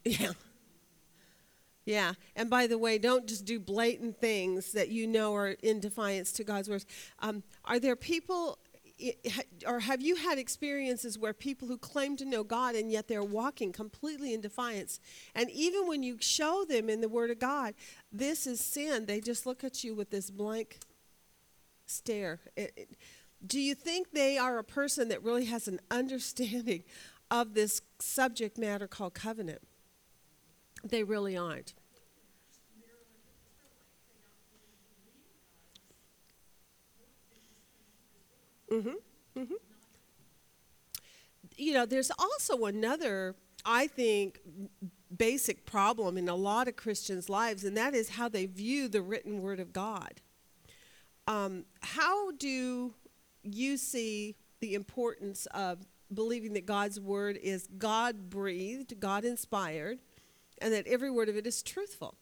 Yeah. 0.06 0.32
Yeah. 1.86 2.14
And 2.36 2.50
by 2.50 2.68
the 2.68 2.78
way, 2.78 2.98
don't 2.98 3.28
just 3.28 3.46
do 3.46 3.60
blatant 3.60 4.20
things 4.20 4.72
that 4.72 4.90
you 4.90 5.06
know 5.06 5.36
are 5.36 5.50
in 5.50 5.80
defiance 5.80 6.32
to 6.34 6.44
God's 6.44 6.70
words. 6.70 6.86
Um, 7.20 7.44
are 7.66 7.80
there 7.80 7.96
people, 7.96 8.58
or 9.68 9.82
have 9.82 10.02
you 10.02 10.16
had 10.16 10.38
experiences 10.38 11.20
where 11.20 11.34
people 11.34 11.68
who 11.68 11.78
claim 11.78 12.16
to 12.18 12.26
know 12.26 12.44
God 12.44 12.76
and 12.76 12.92
yet 12.92 13.08
they're 13.08 13.24
walking 13.24 13.74
completely 13.74 14.34
in 14.34 14.40
defiance? 14.40 15.00
And 15.36 15.50
even 15.50 15.88
when 15.88 16.04
you 16.04 16.18
show 16.22 16.64
them 16.64 16.90
in 16.90 17.02
the 17.02 17.10
Word 17.10 17.32
of 17.32 17.40
God, 17.40 17.74
this 18.12 18.48
is 18.48 18.62
sin, 18.62 19.06
they 19.06 19.20
just 19.20 19.46
look 19.46 19.64
at 19.64 19.84
you 19.84 19.94
with 19.94 20.10
this 20.10 20.30
blank 20.30 20.80
stare. 21.86 22.40
It- 22.56 22.74
it- 22.78 22.98
do 23.46 23.60
you 23.60 23.76
think 23.76 24.12
they 24.12 24.38
are 24.38 24.58
a 24.58 24.64
person 24.64 25.10
that 25.10 25.22
really 25.22 25.46
has 25.46 25.68
an 25.68 25.82
understanding 25.92 26.86
of 27.30 27.56
this 27.56 27.82
subject 28.00 28.58
matter 28.58 28.88
called 28.88 29.14
covenant? 29.14 29.62
They 30.84 31.04
really 31.04 31.38
aren't. 31.38 31.74
Mm-hmm. 38.72 39.40
Mm-hmm. 39.40 39.54
You 41.58 41.74
know, 41.74 41.86
there's 41.86 42.12
also 42.18 42.66
another, 42.66 43.36
I 43.64 43.88
think, 43.88 44.40
basic 45.16 45.66
problem 45.66 46.18
in 46.18 46.28
a 46.28 46.36
lot 46.36 46.68
of 46.68 46.76
Christians' 46.76 47.30
lives, 47.30 47.64
and 47.64 47.78
that 47.78 47.94
is 47.94 48.10
how 48.10 48.28
they 48.28 48.48
view 48.48 48.88
the 48.88 49.02
written 49.02 49.42
word 49.42 49.60
of 49.60 49.72
God. 49.72 50.22
Um, 51.28 51.66
how 51.82 52.32
do 52.32 52.96
you 53.44 53.78
see 53.78 54.36
the 54.60 54.74
importance 54.74 55.46
of 55.48 55.86
believing 56.14 56.54
that 56.54 56.66
God's 56.66 57.00
word 57.00 57.38
is 57.42 57.68
God 57.78 58.30
breathed, 58.30 59.00
God 59.00 59.24
inspired, 59.24 60.00
and 60.64 60.74
that 60.74 60.88
every 60.88 61.12
word 61.12 61.28
of 61.28 61.36
it 61.36 61.46
is 61.46 61.62
truthful? 61.62 62.16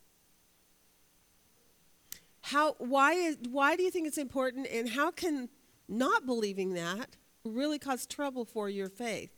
How, 2.42 2.74
why, 2.80 3.14
is, 3.14 3.38
why 3.50 3.76
do 3.76 3.84
you 3.84 3.92
think 3.92 4.08
it's 4.08 4.18
important, 4.18 4.68
and 4.68 4.90
how 4.90 5.12
can 5.12 5.48
not 5.88 6.26
believing 6.26 6.74
that 6.74 7.16
really 7.46 7.78
cause 7.78 8.08
trouble 8.08 8.44
for 8.44 8.68
your 8.68 8.90
faith? 8.90 9.30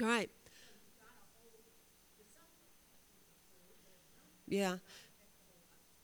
Right. 0.00 0.30
Yeah. 4.48 4.76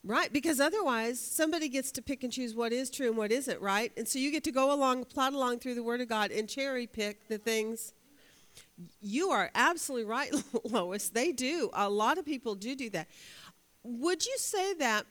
Right, 0.07 0.33
because 0.33 0.61
otherwise 0.61 1.19
somebody 1.19 1.69
gets 1.69 1.91
to 1.93 2.03
pick 2.03 2.23
and 2.23 2.33
choose 2.33 2.55
what 2.55 2.73
is 2.73 2.91
true 2.91 3.09
and 3.09 3.17
what 3.17 3.33
isn't, 3.33 3.61
right? 3.61 3.91
And 3.97 4.07
so 4.07 4.21
you 4.21 4.31
get 4.31 4.45
to 4.45 4.53
go 4.53 4.73
along, 4.73 5.07
plod 5.07 5.35
along 5.35 5.59
through 5.59 5.75
the 5.75 5.83
Word 5.83 6.01
of 6.01 6.09
God 6.09 6.31
and 6.31 6.49
cherry 6.49 6.87
pick 6.87 7.27
the 7.27 7.39
things. 7.39 7.93
You 9.01 9.31
are 9.31 9.51
absolutely 9.57 10.09
right, 10.09 10.33
Lois. 10.65 11.09
They 11.09 11.33
do. 11.33 11.71
A 11.73 11.91
lot 11.91 12.19
of 12.19 12.25
people 12.25 12.55
do 12.55 12.77
do 12.77 12.89
that. 12.91 13.09
Would 13.83 14.25
you 14.25 14.37
say 14.39 14.75
that, 14.75 15.07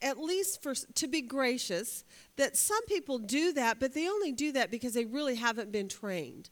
at 0.00 0.16
least 0.20 0.62
for 0.62 0.74
to 0.74 1.08
be 1.08 1.20
gracious, 1.20 2.04
that 2.36 2.56
some 2.56 2.84
people 2.86 3.18
do 3.18 3.52
that, 3.54 3.80
but 3.80 3.94
they 3.94 4.08
only 4.08 4.30
do 4.30 4.52
that 4.52 4.70
because 4.70 4.94
they 4.94 5.06
really 5.06 5.34
haven't 5.34 5.72
been 5.72 5.88
trained? 5.88 6.50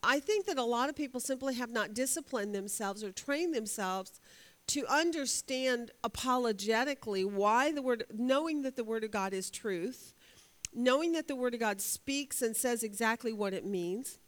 I 0.00 0.20
think 0.20 0.46
that 0.46 0.58
a 0.58 0.64
lot 0.64 0.88
of 0.88 0.94
people 0.94 1.18
simply 1.18 1.54
have 1.54 1.70
not 1.70 1.92
disciplined 1.92 2.54
themselves 2.54 3.02
or 3.02 3.10
trained 3.10 3.52
themselves 3.52 4.20
to 4.68 4.86
understand 4.86 5.90
apologetically 6.04 7.24
why 7.24 7.72
the 7.72 7.82
word, 7.82 8.04
knowing 8.14 8.62
that 8.62 8.76
the 8.76 8.84
Word 8.84 9.02
of 9.02 9.10
God 9.10 9.32
is 9.32 9.50
truth, 9.50 10.14
knowing 10.74 11.12
that 11.12 11.26
the 11.26 11.36
Word 11.36 11.54
of 11.54 11.60
God 11.60 11.80
speaks 11.80 12.42
and 12.42 12.54
says 12.56 12.82
exactly 12.82 13.32
what 13.32 13.54
it 13.54 13.64
means. 13.64 14.18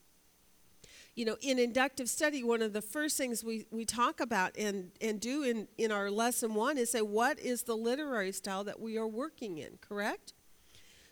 You 1.14 1.26
know, 1.26 1.37
in 1.42 1.59
inductive 1.59 2.09
study, 2.09 2.42
one 2.42 2.62
of 2.62 2.73
the 2.73 2.80
first 2.80 3.18
things 3.18 3.44
we, 3.44 3.66
we 3.70 3.85
talk 3.85 4.20
about 4.20 4.56
and, 4.56 4.92
and 5.00 5.20
do 5.20 5.42
in, 5.42 5.68
in 5.76 5.92
our 5.92 6.11
lesson 6.11 6.54
one 6.54 6.78
is 6.78 6.92
say, 6.92 7.02
what 7.02 7.38
is 7.38 7.64
the 7.64 7.76
literary 7.76 8.32
style 8.32 8.64
that 8.64 8.80
we 8.80 8.97
are 8.97 9.09
working 9.09 9.59
in, 9.59 9.78
correct? 9.80 10.32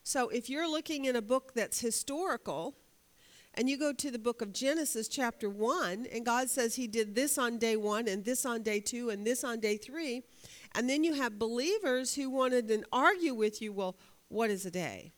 So 0.05 0.31
if 0.31 0.49
you're 0.49 0.71
looking 0.71 1.05
in 1.05 1.17
a 1.17 1.21
book 1.23 1.53
that's 1.55 1.81
historical, 1.81 2.77
and 3.59 3.69
you 3.69 3.77
go 3.77 3.93
to 3.93 4.11
the 4.13 4.21
book 4.21 4.41
of 4.41 4.53
Genesis, 4.53 5.09
chapter 5.09 5.51
1, 5.51 6.07
and 6.13 6.25
God 6.25 6.49
says 6.49 6.77
He 6.77 6.87
did 6.87 7.17
this 7.17 7.37
on 7.37 7.59
day 7.59 7.77
one, 7.77 8.07
and 8.07 8.25
this 8.25 8.47
on 8.47 8.63
day 8.63 8.79
two, 8.79 9.11
and 9.11 9.27
this 9.27 9.43
on 9.43 9.59
day 9.59 9.77
three. 9.77 10.23
And 10.77 10.89
then 10.89 11.03
you 11.03 11.15
have 11.15 11.41
believers 11.41 12.15
who 12.15 12.31
wanted 12.31 12.69
to 12.69 12.85
argue 12.93 13.35
with 13.35 13.61
you, 13.61 13.73
well, 13.73 13.97
what 14.29 14.49
is 14.49 14.65
a 14.65 14.71
day? 14.71 15.13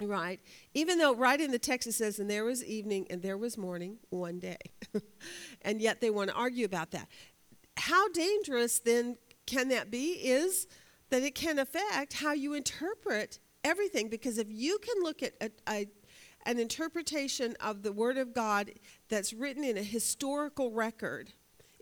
Right? 0.00 0.38
Even 0.72 0.98
though 0.98 1.16
right 1.16 1.40
in 1.40 1.50
the 1.50 1.58
text 1.58 1.88
it 1.88 1.94
says, 1.94 2.20
and 2.20 2.30
there 2.30 2.44
was 2.44 2.64
evening 2.64 3.08
and 3.10 3.20
there 3.22 3.36
was 3.36 3.58
morning, 3.58 3.96
one 4.10 4.38
day. 4.38 4.58
and 5.62 5.82
yet 5.82 6.00
they 6.00 6.10
want 6.10 6.30
to 6.30 6.36
argue 6.36 6.64
about 6.64 6.92
that. 6.92 7.08
How 7.76 8.08
dangerous 8.10 8.78
then 8.78 9.16
can 9.46 9.68
that 9.70 9.90
be? 9.90 10.12
Is 10.12 10.68
that 11.10 11.22
it 11.22 11.34
can 11.34 11.58
affect 11.58 12.12
how 12.12 12.34
you 12.34 12.54
interpret 12.54 13.40
everything 13.64 14.08
because 14.08 14.38
if 14.38 14.46
you 14.48 14.78
can 14.78 15.02
look 15.02 15.24
at 15.24 15.32
a, 15.40 15.50
a, 15.68 15.86
an 16.46 16.58
interpretation 16.58 17.56
of 17.60 17.82
the 17.82 17.92
Word 17.92 18.16
of 18.16 18.32
God 18.32 18.70
that's 19.08 19.34
written 19.34 19.64
in 19.64 19.76
a 19.76 19.82
historical 19.82 20.70
record 20.70 21.32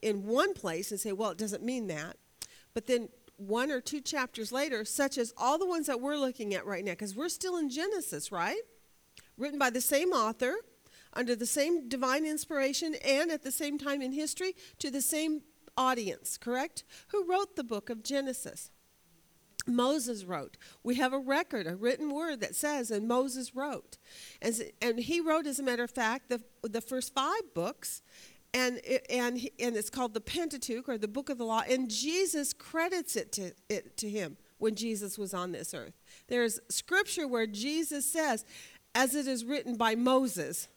in 0.02 0.26
one 0.26 0.54
place 0.54 0.90
and 0.90 0.98
say, 0.98 1.12
well, 1.12 1.30
it 1.30 1.38
doesn't 1.38 1.62
mean 1.62 1.86
that, 1.86 2.16
but 2.72 2.86
then 2.86 3.08
one 3.36 3.70
or 3.70 3.80
two 3.80 4.00
chapters 4.00 4.52
later, 4.52 4.84
such 4.84 5.18
as 5.18 5.32
all 5.36 5.58
the 5.58 5.66
ones 5.66 5.86
that 5.86 6.00
we're 6.00 6.16
looking 6.16 6.54
at 6.54 6.66
right 6.66 6.84
now, 6.84 6.92
because 6.92 7.14
we're 7.14 7.28
still 7.28 7.56
in 7.56 7.68
Genesis, 7.68 8.32
right? 8.32 8.60
Written 9.36 9.58
by 9.58 9.70
the 9.70 9.80
same 9.80 10.10
author, 10.10 10.54
under 11.12 11.36
the 11.36 11.46
same 11.46 11.88
divine 11.88 12.26
inspiration, 12.26 12.94
and 13.04 13.30
at 13.30 13.42
the 13.42 13.52
same 13.52 13.78
time 13.78 14.02
in 14.02 14.12
history 14.12 14.54
to 14.78 14.90
the 14.90 15.00
same 15.00 15.42
audience, 15.76 16.38
correct? 16.38 16.84
Who 17.08 17.24
wrote 17.28 17.56
the 17.56 17.64
book 17.64 17.90
of 17.90 18.02
Genesis? 18.02 18.70
Moses 19.66 20.24
wrote. 20.24 20.56
We 20.82 20.96
have 20.96 21.12
a 21.12 21.18
record, 21.18 21.66
a 21.66 21.76
written 21.76 22.12
word 22.12 22.40
that 22.40 22.54
says, 22.54 22.90
and 22.90 23.08
Moses 23.08 23.54
wrote. 23.54 23.98
And, 24.42 24.54
and 24.82 24.98
he 24.98 25.20
wrote, 25.20 25.46
as 25.46 25.58
a 25.58 25.62
matter 25.62 25.84
of 25.84 25.90
fact, 25.90 26.28
the, 26.28 26.42
the 26.62 26.80
first 26.80 27.14
five 27.14 27.54
books, 27.54 28.02
and, 28.52 28.80
it, 28.84 29.06
and, 29.10 29.36
and 29.58 29.76
it's 29.76 29.90
called 29.90 30.14
the 30.14 30.20
Pentateuch, 30.20 30.88
or 30.88 30.98
the 30.98 31.08
Book 31.08 31.30
of 31.30 31.38
the 31.38 31.44
Law, 31.44 31.62
and 31.68 31.90
Jesus 31.90 32.52
credits 32.52 33.16
it 33.16 33.32
to, 33.32 33.52
it 33.68 33.96
to 33.96 34.08
him 34.08 34.36
when 34.58 34.74
Jesus 34.74 35.18
was 35.18 35.34
on 35.34 35.52
this 35.52 35.74
earth. 35.74 35.94
There's 36.28 36.60
scripture 36.68 37.26
where 37.26 37.46
Jesus 37.46 38.10
says, 38.10 38.44
as 38.94 39.14
it 39.14 39.26
is 39.26 39.44
written 39.44 39.76
by 39.76 39.94
Moses, 39.94 40.68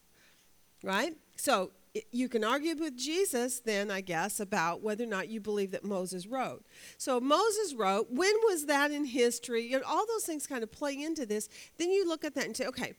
right? 0.83 1.13
So 1.35 1.71
you 2.11 2.29
can 2.29 2.43
argue 2.43 2.75
with 2.75 2.97
Jesus 2.97 3.59
then, 3.59 3.91
I 3.91 4.01
guess, 4.01 4.39
about 4.39 4.81
whether 4.81 5.03
or 5.03 5.07
not 5.07 5.29
you 5.29 5.39
believe 5.39 5.71
that 5.71 5.83
Moses 5.83 6.27
wrote. 6.27 6.65
So 6.97 7.19
Moses 7.19 7.73
wrote, 7.73 8.07
when 8.09 8.33
was 8.43 8.65
that 8.65 8.91
in 8.91 9.05
history? 9.05 9.63
You 9.63 9.79
know, 9.79 9.85
all 9.87 10.05
those 10.07 10.25
things 10.25 10.47
kind 10.47 10.63
of 10.63 10.71
play 10.71 11.01
into 11.01 11.25
this. 11.25 11.49
Then 11.77 11.91
you 11.91 12.07
look 12.07 12.23
at 12.23 12.35
that 12.35 12.45
and 12.45 12.55
say, 12.55 12.65
okay, 12.67 12.93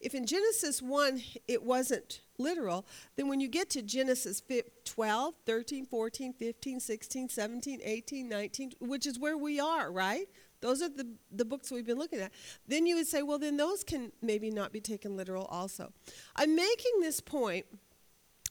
if 0.00 0.14
in 0.14 0.26
Genesis 0.26 0.82
1 0.82 1.22
it 1.48 1.62
wasn't 1.62 2.20
literal, 2.38 2.86
then 3.16 3.28
when 3.28 3.40
you 3.40 3.48
get 3.48 3.70
to 3.70 3.82
Genesis 3.82 4.42
12, 4.84 5.34
13, 5.46 5.86
14, 5.86 6.32
15, 6.32 6.80
16, 6.80 7.28
17, 7.28 7.80
18, 7.82 8.28
19, 8.28 8.72
which 8.80 9.06
is 9.06 9.18
where 9.18 9.38
we 9.38 9.60
are, 9.60 9.90
right? 9.90 10.26
Those 10.60 10.80
are 10.82 10.88
the, 10.88 11.06
the 11.30 11.44
books 11.44 11.70
we've 11.70 11.86
been 11.86 11.98
looking 11.98 12.20
at. 12.20 12.32
Then 12.66 12.86
you 12.86 12.96
would 12.96 13.06
say, 13.06 13.22
well, 13.22 13.38
then 13.38 13.56
those 13.56 13.84
can 13.84 14.12
maybe 14.22 14.50
not 14.50 14.72
be 14.72 14.80
taken 14.80 15.16
literal 15.16 15.44
also. 15.46 15.92
I'm 16.36 16.56
making 16.56 17.00
this 17.00 17.20
point 17.20 17.66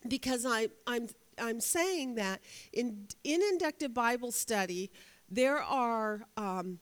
because 0.07 0.45
I, 0.45 0.67
I'm, 0.87 1.07
I'm 1.39 1.59
saying 1.59 2.15
that 2.15 2.41
in, 2.71 3.07
in 3.23 3.41
inductive 3.41 3.93
Bible 3.93 4.31
study, 4.31 4.91
there 5.29 5.61
are 5.61 6.23
um, 6.37 6.79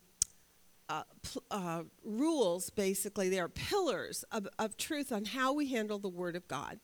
uh, 0.89 1.03
uh, 1.49 1.83
rules, 2.03 2.69
basically, 2.69 3.29
there 3.29 3.45
are 3.45 3.49
pillars 3.49 4.25
of, 4.31 4.47
of 4.59 4.75
truth 4.77 5.11
on 5.11 5.25
how 5.25 5.53
we 5.53 5.69
handle 5.69 5.99
the 5.99 6.09
Word 6.09 6.35
of 6.35 6.47
God. 6.47 6.79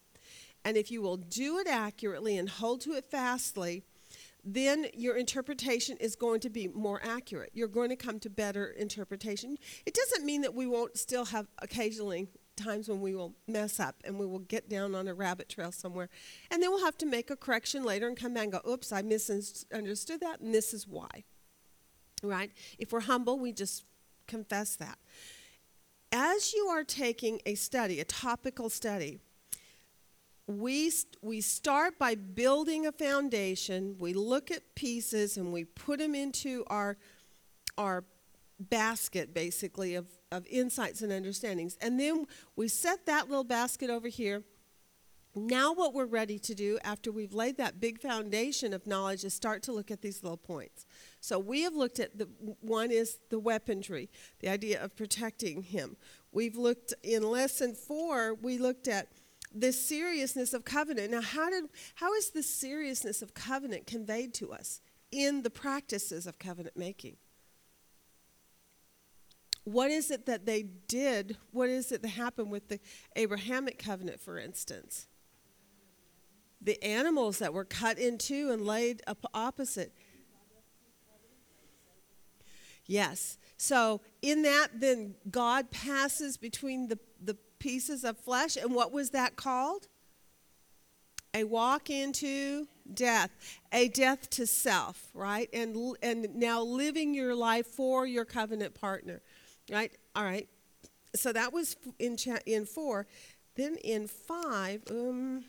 And 0.64 0.78
if 0.78 0.92
you 0.92 1.02
will 1.02 1.18
do 1.18 1.60
it 1.60 1.68
accurately 1.68 2.38
and 2.38 2.50
hold 2.50 2.82
to 2.82 2.94
it 2.94 3.06
fastly, 3.10 3.84
then 4.44 4.88
your 4.94 5.18
interpretation 5.18 5.98
is 5.98 6.16
going 6.16 6.40
to 6.40 6.50
be 6.50 6.70
more 6.70 7.02
accurate. 7.04 7.52
You're 7.54 7.68
going 7.68 7.90
to 7.90 7.96
come 7.98 8.20
to 8.22 8.30
better 8.30 8.68
interpretation. 8.68 9.58
It 9.86 9.94
doesn't 9.94 10.26
mean 10.26 10.42
that 10.42 10.54
we 10.54 10.68
won't 10.68 10.98
still 10.98 11.26
have 11.26 11.48
occasionally 11.62 12.28
times 12.58 12.90
when 12.90 13.00
we 13.00 13.16
will 13.16 13.34
mess 13.48 13.80
up 13.80 13.96
and 14.04 14.20
we 14.20 14.26
will 14.26 14.40
get 14.40 14.70
down 14.70 14.96
on 14.96 15.08
a 15.08 15.14
rabbit 15.14 15.48
trail 15.48 15.72
somewhere. 15.72 16.10
And 16.52 16.62
then 16.62 16.72
we'll 16.72 16.84
have 16.84 16.98
to 16.98 17.06
make 17.06 17.30
a 17.30 17.36
correction 17.36 17.84
later 17.84 18.08
and 18.08 18.18
come 18.18 18.34
back 18.34 18.44
and 18.44 18.52
go, 18.52 18.62
oops, 18.68 18.92
I 18.92 19.02
misunderstood 19.02 20.20
that, 20.22 20.42
and 20.42 20.54
this 20.54 20.74
is 20.74 20.88
why. 20.88 21.24
Right? 22.24 22.52
If 22.80 22.92
we're 22.92 23.02
humble, 23.02 23.38
we 23.40 23.54
just 23.54 23.86
confess 24.28 24.76
that. 24.78 24.98
As 26.12 26.54
you 26.54 26.68
are 26.68 26.84
taking 26.84 27.42
a 27.46 27.56
study, 27.56 28.00
a 28.00 28.06
topical 28.06 28.70
study, 28.70 29.20
we, 30.48 30.92
we 31.22 31.42
start 31.42 32.00
by 32.00 32.16
building 32.16 32.88
a 32.88 32.92
foundation. 32.92 33.98
We 34.00 34.14
look 34.14 34.50
at 34.50 34.76
pieces 34.76 35.38
and 35.38 35.52
we 35.52 35.66
put 35.66 36.00
them 36.00 36.16
into 36.16 36.64
our, 36.68 36.98
our 37.78 38.06
basket, 38.60 39.34
basically, 39.34 39.96
of, 39.96 40.08
of 40.32 40.46
insights 40.50 41.02
and 41.02 41.12
understandings. 41.12 41.78
And 41.82 42.00
then 42.00 42.26
we 42.56 42.68
set 42.68 43.06
that 43.06 43.30
little 43.30 43.44
basket 43.44 43.90
over 43.90 44.08
here. 44.08 44.44
Now, 45.36 45.72
what 45.72 45.94
we're 45.94 46.06
ready 46.06 46.40
to 46.40 46.56
do 46.56 46.80
after 46.84 47.12
we've 47.12 47.34
laid 47.34 47.58
that 47.58 47.80
big 47.80 48.02
foundation 48.02 48.74
of 48.74 48.88
knowledge 48.88 49.24
is 49.24 49.36
start 49.36 49.62
to 49.64 49.72
look 49.72 49.92
at 49.92 50.02
these 50.02 50.24
little 50.24 50.38
points. 50.38 50.88
So, 51.22 51.38
we 51.38 51.62
have 51.62 51.76
looked 51.76 52.00
at 52.00 52.18
the 52.18 52.28
one 52.62 52.90
is 52.90 53.20
the 53.30 53.38
weaponry, 53.38 54.10
the 54.40 54.50
idea 54.50 54.84
of 54.84 54.96
protecting 54.96 55.62
him. 55.62 55.96
We've 56.32 56.58
looked 56.58 56.94
in 57.04 57.22
lesson 57.22 57.76
four, 57.76 58.34
we 58.34 58.58
looked 58.58 58.88
at 58.88 59.10
the 59.54 59.72
seriousness 59.72 60.54
of 60.54 60.66
covenant. 60.66 61.12
Now, 61.12 61.22
how, 61.22 61.52
did, 61.52 61.66
how 61.96 62.14
is 62.16 62.32
the 62.32 62.44
seriousness 62.44 63.22
of 63.22 63.34
covenant 63.34 63.86
conveyed 63.86 64.34
to 64.36 64.52
us 64.52 64.82
in 65.12 65.44
the 65.44 65.50
practices 65.50 66.26
of 66.26 66.40
covenant 66.40 66.76
making? 66.76 67.18
What 69.68 69.92
is 69.92 70.12
it 70.12 70.28
that 70.28 70.46
they 70.46 70.64
did? 70.64 71.36
What 71.52 71.68
is 71.68 71.92
it 71.92 72.02
that 72.02 72.08
happened 72.08 72.52
with 72.52 72.70
the 72.70 72.80
Abrahamic 73.18 73.78
covenant, 73.78 74.22
for 74.22 74.40
instance? 74.40 75.08
The 76.62 76.82
animals 76.82 77.40
that 77.40 77.54
were 77.54 77.66
cut 77.66 78.00
in 78.00 78.18
two 78.18 78.50
and 78.52 78.66
laid 78.66 79.02
up 79.08 79.26
opposite. 79.34 79.92
Yes. 82.86 83.38
So 83.58 84.00
in 84.22 84.44
that, 84.44 84.70
then 84.74 85.16
God 85.30 85.70
passes 85.70 86.38
between 86.38 86.88
the, 86.88 86.98
the 87.22 87.36
pieces 87.60 88.06
of 88.06 88.18
flesh. 88.18 88.56
And 88.56 88.74
what 88.74 88.94
was 88.94 89.10
that 89.10 89.36
called? 89.36 89.90
A 91.34 91.44
walk 91.44 91.90
into 91.90 92.70
death, 92.94 93.32
a 93.74 93.90
death 93.90 94.30
to 94.30 94.48
self, 94.48 95.10
right? 95.14 95.50
And, 95.52 95.98
and 96.02 96.36
now 96.36 96.62
living 96.62 97.14
your 97.14 97.36
life 97.36 97.68
for 97.68 98.08
your 98.08 98.24
covenant 98.24 98.74
partner. 98.74 99.22
Right? 99.72 99.92
All 100.16 100.24
right. 100.24 100.48
So 101.16 101.34
that 101.34 101.52
was 101.52 101.76
in 102.00 102.18
cha- 102.18 102.40
in 102.46 102.66
four. 102.66 103.08
Then 103.56 103.76
in 103.84 104.08
five, 104.08 104.84
um, 104.90 105.46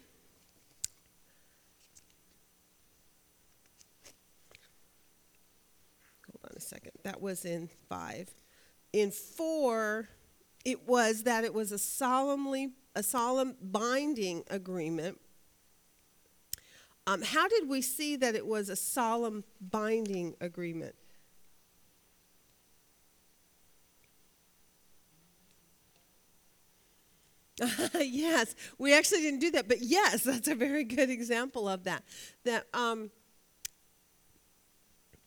hold 6.26 6.44
on 6.44 6.56
a 6.56 6.60
second. 6.60 6.92
That 7.04 7.20
was 7.20 7.44
in 7.44 7.68
five. 7.88 8.30
In 8.92 9.10
four, 9.10 10.08
it 10.64 10.88
was 10.88 11.24
that 11.24 11.44
it 11.44 11.52
was 11.54 11.72
a 11.72 11.78
solemnly 11.78 12.72
a 12.94 13.02
solemn 13.02 13.54
binding 13.62 14.42
agreement. 14.50 15.20
Um, 17.06 17.22
how 17.22 17.46
did 17.48 17.68
we 17.68 17.80
see 17.80 18.16
that 18.16 18.34
it 18.34 18.46
was 18.46 18.68
a 18.68 18.76
solemn 18.76 19.44
binding 19.60 20.34
agreement? 20.40 20.94
yes, 28.00 28.54
we 28.78 28.94
actually 28.94 29.20
didn't 29.20 29.40
do 29.40 29.50
that, 29.52 29.68
but 29.68 29.80
yes, 29.80 30.22
that's 30.24 30.48
a 30.48 30.54
very 30.54 30.84
good 30.84 31.10
example 31.10 31.68
of 31.68 31.84
that. 31.84 32.04
That 32.44 32.66
um, 32.74 33.10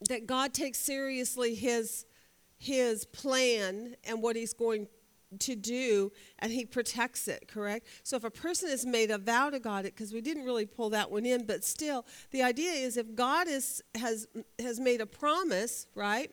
that 0.09 0.25
God 0.25 0.53
takes 0.53 0.79
seriously 0.79 1.55
His 1.55 2.05
His 2.57 3.05
plan 3.05 3.95
and 4.03 4.21
what 4.21 4.35
He's 4.35 4.53
going 4.53 4.87
to 5.39 5.55
do, 5.55 6.11
and 6.39 6.51
He 6.51 6.65
protects 6.65 7.27
it. 7.27 7.47
Correct. 7.47 7.87
So 8.03 8.17
if 8.17 8.23
a 8.23 8.31
person 8.31 8.69
has 8.69 8.85
made 8.85 9.11
a 9.11 9.17
vow 9.17 9.49
to 9.49 9.59
God, 9.59 9.85
it—because 9.85 10.13
we 10.13 10.21
didn't 10.21 10.45
really 10.45 10.65
pull 10.65 10.89
that 10.91 11.11
one 11.11 11.25
in, 11.25 11.45
but 11.45 11.63
still, 11.63 12.05
the 12.31 12.43
idea 12.43 12.71
is 12.71 12.97
if 12.97 13.13
God 13.13 13.47
is 13.47 13.83
has 13.95 14.27
has 14.59 14.79
made 14.79 15.01
a 15.01 15.05
promise, 15.05 15.87
right? 15.95 16.31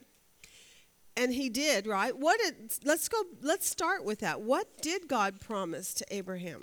And 1.18 1.35
he 1.35 1.50
did 1.50 1.87
right? 1.87 2.16
What 2.16 2.40
did 2.40 2.54
let's 2.85 3.09
go 3.09 3.18
let's 3.42 3.68
start 3.68 4.04
with 4.04 4.20
that. 4.20 4.40
What 4.40 4.81
did 4.81 5.09
god 5.09 5.40
promise 5.40 5.92
to 5.94 6.07
abraham? 6.11 6.62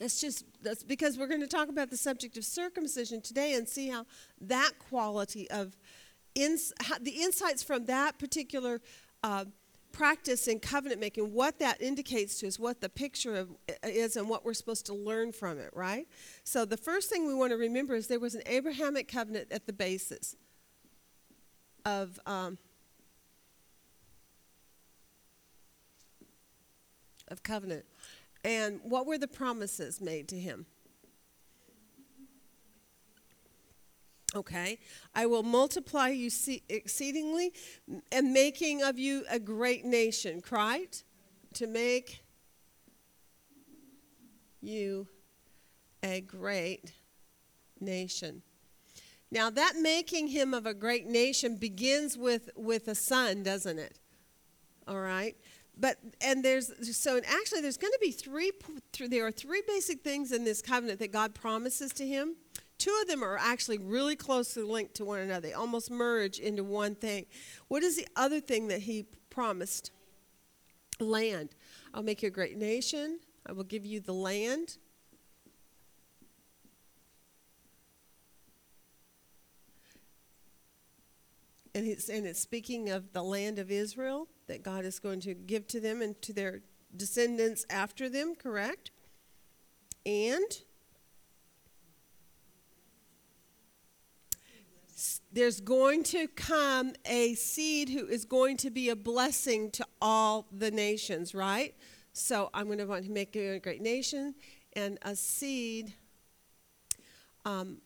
That's 0.00 0.20
just 0.20 0.44
that's 0.62 0.82
because 0.82 1.16
we're 1.16 1.28
going 1.28 1.40
to 1.40 1.46
talk 1.46 1.68
about 1.68 1.90
the 1.90 1.96
subject 1.96 2.36
of 2.36 2.44
circumcision 2.44 3.20
today 3.20 3.54
and 3.54 3.68
see 3.68 3.88
how 3.88 4.04
that 4.40 4.72
quality 4.78 5.50
of 5.50 5.76
ins, 6.34 6.72
the 7.00 7.22
insights 7.22 7.62
from 7.62 7.86
that 7.86 8.18
particular 8.18 8.80
uh, 9.22 9.44
practice 9.90 10.46
in 10.46 10.60
covenant 10.60 11.00
making 11.00 11.32
what 11.32 11.58
that 11.58 11.80
indicates 11.80 12.38
to 12.38 12.46
us 12.46 12.58
what 12.58 12.80
the 12.80 12.88
picture 12.88 13.34
of 13.34 13.48
is 13.82 14.16
and 14.16 14.28
what 14.28 14.44
we're 14.44 14.54
supposed 14.54 14.86
to 14.86 14.94
learn 14.94 15.32
from 15.32 15.58
it 15.58 15.70
right? 15.72 16.06
So 16.44 16.64
the 16.64 16.76
first 16.76 17.08
thing 17.08 17.26
we 17.26 17.34
want 17.34 17.52
to 17.52 17.56
remember 17.56 17.94
is 17.94 18.06
there 18.06 18.20
was 18.20 18.34
an 18.34 18.42
abrahamic 18.46 19.08
covenant 19.08 19.48
at 19.50 19.66
the 19.66 19.72
basis 19.72 20.36
of 21.88 22.20
um, 22.26 22.58
of 27.28 27.42
covenant. 27.42 27.84
And 28.44 28.80
what 28.82 29.06
were 29.06 29.18
the 29.18 29.28
promises 29.28 30.00
made 30.00 30.28
to 30.28 30.38
him? 30.38 30.66
Okay, 34.36 34.78
I 35.14 35.24
will 35.24 35.42
multiply 35.42 36.10
you 36.10 36.30
exceedingly 36.68 37.52
and 38.12 38.32
making 38.32 38.82
of 38.82 38.98
you 38.98 39.24
a 39.30 39.38
great 39.38 39.84
nation. 39.84 40.42
Right? 40.50 41.02
To 41.54 41.66
make 41.66 42.22
you 44.60 45.08
a 46.02 46.20
great 46.20 46.92
nation. 47.80 48.42
Now, 49.30 49.50
that 49.50 49.74
making 49.76 50.28
him 50.28 50.54
of 50.54 50.64
a 50.64 50.72
great 50.72 51.06
nation 51.06 51.56
begins 51.56 52.16
with, 52.16 52.50
with 52.56 52.88
a 52.88 52.94
son, 52.94 53.42
doesn't 53.42 53.78
it? 53.78 53.98
All 54.86 55.00
right? 55.00 55.36
But, 55.76 55.98
and 56.20 56.44
there's, 56.44 56.72
so 56.96 57.20
actually, 57.24 57.60
there's 57.60 57.76
going 57.76 57.92
to 57.92 57.98
be 58.00 58.10
three, 58.10 58.52
there 58.98 59.26
are 59.26 59.30
three 59.30 59.62
basic 59.66 60.02
things 60.02 60.32
in 60.32 60.44
this 60.44 60.62
covenant 60.62 60.98
that 61.00 61.12
God 61.12 61.34
promises 61.34 61.92
to 61.94 62.06
him. 62.06 62.36
Two 62.78 62.96
of 63.02 63.08
them 63.08 63.22
are 63.22 63.36
actually 63.36 63.78
really 63.78 64.16
closely 64.16 64.62
linked 64.62 64.94
to 64.94 65.04
one 65.04 65.20
another, 65.20 65.48
they 65.48 65.52
almost 65.52 65.90
merge 65.90 66.38
into 66.38 66.64
one 66.64 66.94
thing. 66.94 67.26
What 67.66 67.82
is 67.82 67.96
the 67.96 68.06
other 68.16 68.40
thing 68.40 68.68
that 68.68 68.82
he 68.82 69.06
promised? 69.30 69.90
Land. 71.00 71.50
I'll 71.92 72.02
make 72.02 72.22
you 72.22 72.28
a 72.28 72.30
great 72.30 72.56
nation, 72.56 73.18
I 73.46 73.52
will 73.52 73.64
give 73.64 73.84
you 73.84 74.00
the 74.00 74.14
land. 74.14 74.78
And, 81.78 81.86
he's, 81.86 82.08
and 82.08 82.26
it's 82.26 82.40
speaking 82.40 82.90
of 82.90 83.12
the 83.12 83.22
land 83.22 83.60
of 83.60 83.70
Israel 83.70 84.26
that 84.48 84.64
God 84.64 84.84
is 84.84 84.98
going 84.98 85.20
to 85.20 85.32
give 85.32 85.68
to 85.68 85.78
them 85.78 86.02
and 86.02 86.20
to 86.22 86.32
their 86.32 86.62
descendants 86.96 87.64
after 87.70 88.08
them, 88.08 88.34
correct? 88.34 88.90
And 90.04 90.42
there's 95.30 95.60
going 95.60 96.02
to 96.02 96.26
come 96.26 96.94
a 97.04 97.34
seed 97.34 97.90
who 97.90 98.08
is 98.08 98.24
going 98.24 98.56
to 98.56 98.70
be 98.70 98.88
a 98.88 98.96
blessing 98.96 99.70
to 99.70 99.86
all 100.02 100.48
the 100.50 100.72
nations, 100.72 101.32
right? 101.32 101.76
So 102.12 102.50
I'm 102.52 102.66
going 102.66 102.78
to 102.78 102.86
want 102.86 103.04
to 103.04 103.10
make 103.12 103.36
you 103.36 103.52
a 103.52 103.60
great 103.60 103.82
nation 103.82 104.34
and 104.72 104.98
a 105.02 105.14
seed. 105.14 105.94
Um, 107.44 107.82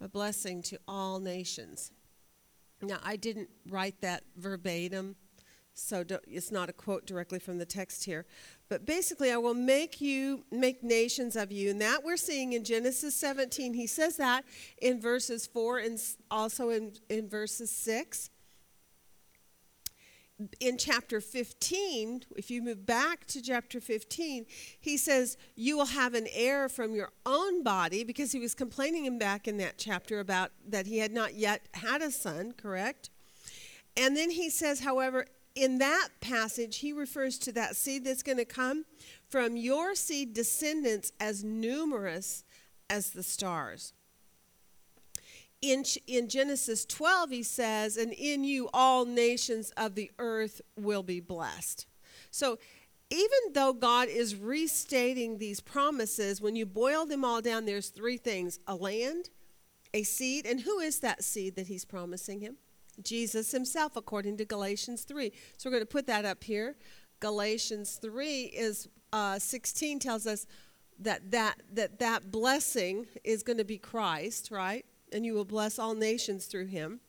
a 0.00 0.08
blessing 0.08 0.62
to 0.62 0.78
all 0.86 1.18
nations. 1.18 1.92
Now, 2.80 2.98
I 3.04 3.16
didn't 3.16 3.48
write 3.68 4.00
that 4.02 4.22
verbatim, 4.36 5.16
so 5.74 6.04
it's 6.26 6.52
not 6.52 6.68
a 6.68 6.72
quote 6.72 7.06
directly 7.06 7.38
from 7.38 7.58
the 7.58 7.66
text 7.66 8.04
here. 8.04 8.24
But 8.68 8.86
basically, 8.86 9.32
I 9.32 9.36
will 9.36 9.54
make 9.54 10.00
you, 10.00 10.44
make 10.50 10.82
nations 10.82 11.36
of 11.36 11.50
you. 11.50 11.70
And 11.70 11.80
that 11.80 12.04
we're 12.04 12.16
seeing 12.16 12.52
in 12.52 12.64
Genesis 12.64 13.14
17. 13.16 13.74
He 13.74 13.86
says 13.86 14.16
that 14.16 14.44
in 14.80 15.00
verses 15.00 15.46
4 15.46 15.78
and 15.78 16.00
also 16.30 16.70
in, 16.70 16.92
in 17.08 17.28
verses 17.28 17.70
6 17.70 18.30
in 20.60 20.78
chapter 20.78 21.20
15, 21.20 22.22
if 22.36 22.50
you 22.50 22.62
move 22.62 22.86
back 22.86 23.26
to 23.26 23.42
chapter 23.42 23.80
15, 23.80 24.46
he 24.80 24.96
says, 24.96 25.36
You 25.56 25.76
will 25.76 25.86
have 25.86 26.14
an 26.14 26.28
heir 26.32 26.68
from 26.68 26.94
your 26.94 27.10
own 27.26 27.62
body, 27.62 28.04
because 28.04 28.32
he 28.32 28.38
was 28.38 28.54
complaining 28.54 29.04
him 29.04 29.18
back 29.18 29.48
in 29.48 29.56
that 29.58 29.78
chapter 29.78 30.20
about 30.20 30.52
that 30.68 30.86
he 30.86 30.98
had 30.98 31.12
not 31.12 31.34
yet 31.34 31.62
had 31.74 32.02
a 32.02 32.10
son, 32.10 32.52
correct? 32.52 33.10
And 33.96 34.16
then 34.16 34.30
he 34.30 34.48
says, 34.48 34.80
however, 34.80 35.26
in 35.56 35.78
that 35.78 36.08
passage, 36.20 36.78
he 36.78 36.92
refers 36.92 37.36
to 37.40 37.52
that 37.52 37.74
seed 37.74 38.04
that's 38.04 38.22
going 38.22 38.38
to 38.38 38.44
come 38.44 38.84
from 39.28 39.56
your 39.56 39.96
seed 39.96 40.34
descendants 40.34 41.12
as 41.18 41.42
numerous 41.42 42.44
as 42.88 43.10
the 43.10 43.24
stars 43.24 43.92
in, 45.60 45.84
in 46.06 46.28
Genesis 46.28 46.84
12, 46.84 47.30
he 47.30 47.42
says, 47.42 47.96
And 47.96 48.12
in 48.12 48.44
you 48.44 48.68
all 48.72 49.04
nations 49.04 49.70
of 49.76 49.94
the 49.94 50.10
earth 50.18 50.60
will 50.76 51.02
be 51.02 51.20
blessed. 51.20 51.86
So 52.30 52.58
even 53.10 53.52
though 53.54 53.72
God 53.72 54.08
is 54.08 54.36
restating 54.36 55.38
these 55.38 55.60
promises, 55.60 56.40
when 56.40 56.56
you 56.56 56.66
boil 56.66 57.06
them 57.06 57.24
all 57.24 57.40
down, 57.40 57.64
there's 57.64 57.88
three 57.88 58.18
things 58.18 58.60
a 58.66 58.74
land, 58.74 59.30
a 59.94 60.02
seed, 60.02 60.46
and 60.46 60.60
who 60.60 60.78
is 60.78 61.00
that 61.00 61.24
seed 61.24 61.56
that 61.56 61.66
he's 61.66 61.84
promising 61.84 62.40
him? 62.40 62.56
Jesus 63.02 63.50
himself, 63.52 63.96
according 63.96 64.36
to 64.38 64.44
Galatians 64.44 65.04
3. 65.04 65.32
So 65.56 65.68
we're 65.68 65.76
going 65.76 65.82
to 65.82 65.86
put 65.86 66.06
that 66.06 66.24
up 66.24 66.44
here. 66.44 66.76
Galatians 67.20 67.98
3 68.00 68.42
is 68.44 68.88
uh, 69.12 69.38
16 69.38 69.98
tells 70.00 70.26
us 70.26 70.46
that 71.00 71.30
that, 71.30 71.62
that 71.72 71.98
that 72.00 72.30
blessing 72.30 73.06
is 73.24 73.42
going 73.42 73.58
to 73.58 73.64
be 73.64 73.78
Christ, 73.78 74.50
right? 74.50 74.84
And 75.12 75.24
you 75.24 75.34
will 75.34 75.44
bless 75.44 75.78
all 75.78 75.94
nations 75.94 76.46
through 76.46 76.66
him. 76.66 77.00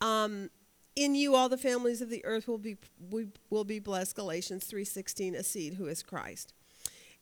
Um, 0.00 0.50
in 0.96 1.14
you 1.14 1.34
all 1.34 1.48
the 1.48 1.58
families 1.58 2.00
of 2.00 2.10
the 2.10 2.24
earth 2.24 2.46
will 2.46 2.58
be 2.58 2.76
will 3.50 3.64
be 3.64 3.78
blessed. 3.78 4.14
Galatians 4.14 4.68
3.16 4.70 5.34
a 5.34 5.42
seed 5.42 5.74
who 5.74 5.86
is 5.86 6.02
christ. 6.02 6.52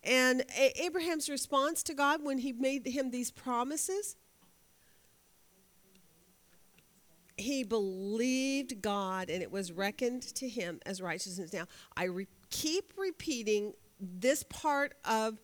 And 0.05 0.43
a- 0.57 0.83
abraham's 0.83 1.29
response 1.29 1.83
to 1.85 1.95
god 1.95 2.23
when 2.23 2.39
he 2.39 2.53
made 2.53 2.87
him 2.87 3.11
these 3.11 3.31
promises 3.31 4.17
he 7.39 7.65
believed 7.65 8.83
god 8.83 9.31
and 9.31 9.43
it 9.43 9.51
was 9.51 9.73
reckoned 9.73 10.23
to 10.23 10.49
him 10.49 10.81
as 10.85 11.01
righteousness. 11.01 11.53
Now 11.53 11.67
i 11.97 12.05
re- 12.05 12.27
keep 12.51 12.93
repeating 12.97 13.73
this 13.99 14.43
part 14.43 14.95
of 15.05 15.41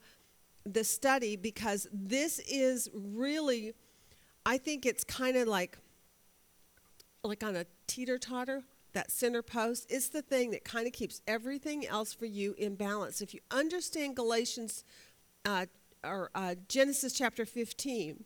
the 0.65 0.85
study 0.85 1.37
because 1.37 1.89
this 1.93 2.41
is 2.41 2.91
really 2.93 3.73
I 4.49 4.57
think 4.57 4.87
it's 4.87 5.05
kind 5.05 5.37
of 5.37 5.47
like 5.47 5.77
like 7.23 7.45
on 7.45 7.55
a 7.55 7.67
teeter 7.87 8.17
totter, 8.17 8.63
that 8.95 9.11
center 9.11 9.43
post. 9.43 9.87
It's 9.91 10.09
the 10.09 10.23
thing 10.23 10.53
that 10.53 10.65
kind 10.65 10.87
of 10.87 10.95
keeps 10.95 11.21
everything 11.29 11.87
else 11.87 12.15
for 12.15 12.25
you 12.25 12.55
in 12.57 12.75
balance. 12.75 13.21
If 13.21 13.35
you 13.35 13.41
understand 13.51 14.17
Galatians 14.17 14.85
uh, 15.45 15.67
or 16.03 16.31
uh, 16.35 16.55
Genesis 16.67 17.13
chapter 17.13 17.45
15, 17.45 18.25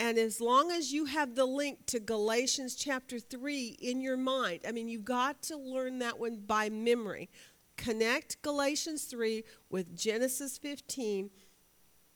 and 0.00 0.18
as 0.18 0.40
long 0.40 0.72
as 0.72 0.92
you 0.92 1.04
have 1.04 1.36
the 1.36 1.44
link 1.44 1.86
to 1.86 2.00
Galatians 2.00 2.74
chapter 2.74 3.20
3 3.20 3.78
in 3.80 4.00
your 4.00 4.16
mind, 4.16 4.62
I 4.66 4.72
mean, 4.72 4.88
you've 4.88 5.04
got 5.04 5.40
to 5.42 5.56
learn 5.56 6.00
that 6.00 6.18
one 6.18 6.42
by 6.44 6.68
memory. 6.68 7.30
Connect 7.76 8.42
Galatians 8.42 9.04
3 9.04 9.44
with 9.70 9.96
Genesis 9.96 10.58
15 10.58 11.30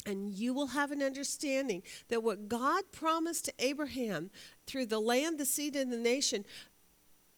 and 0.09 0.33
you 0.33 0.55
will 0.55 0.69
have 0.69 0.91
an 0.91 1.03
understanding 1.03 1.83
that 2.09 2.23
what 2.23 2.49
God 2.49 2.85
promised 2.93 3.45
to 3.45 3.53
Abraham 3.59 4.31
through 4.67 4.87
the 4.87 5.01
land, 5.01 5.39
the 5.39 5.45
seed, 5.45 5.77
and 5.77 5.93
the 5.93 5.99
nation, 5.99 6.47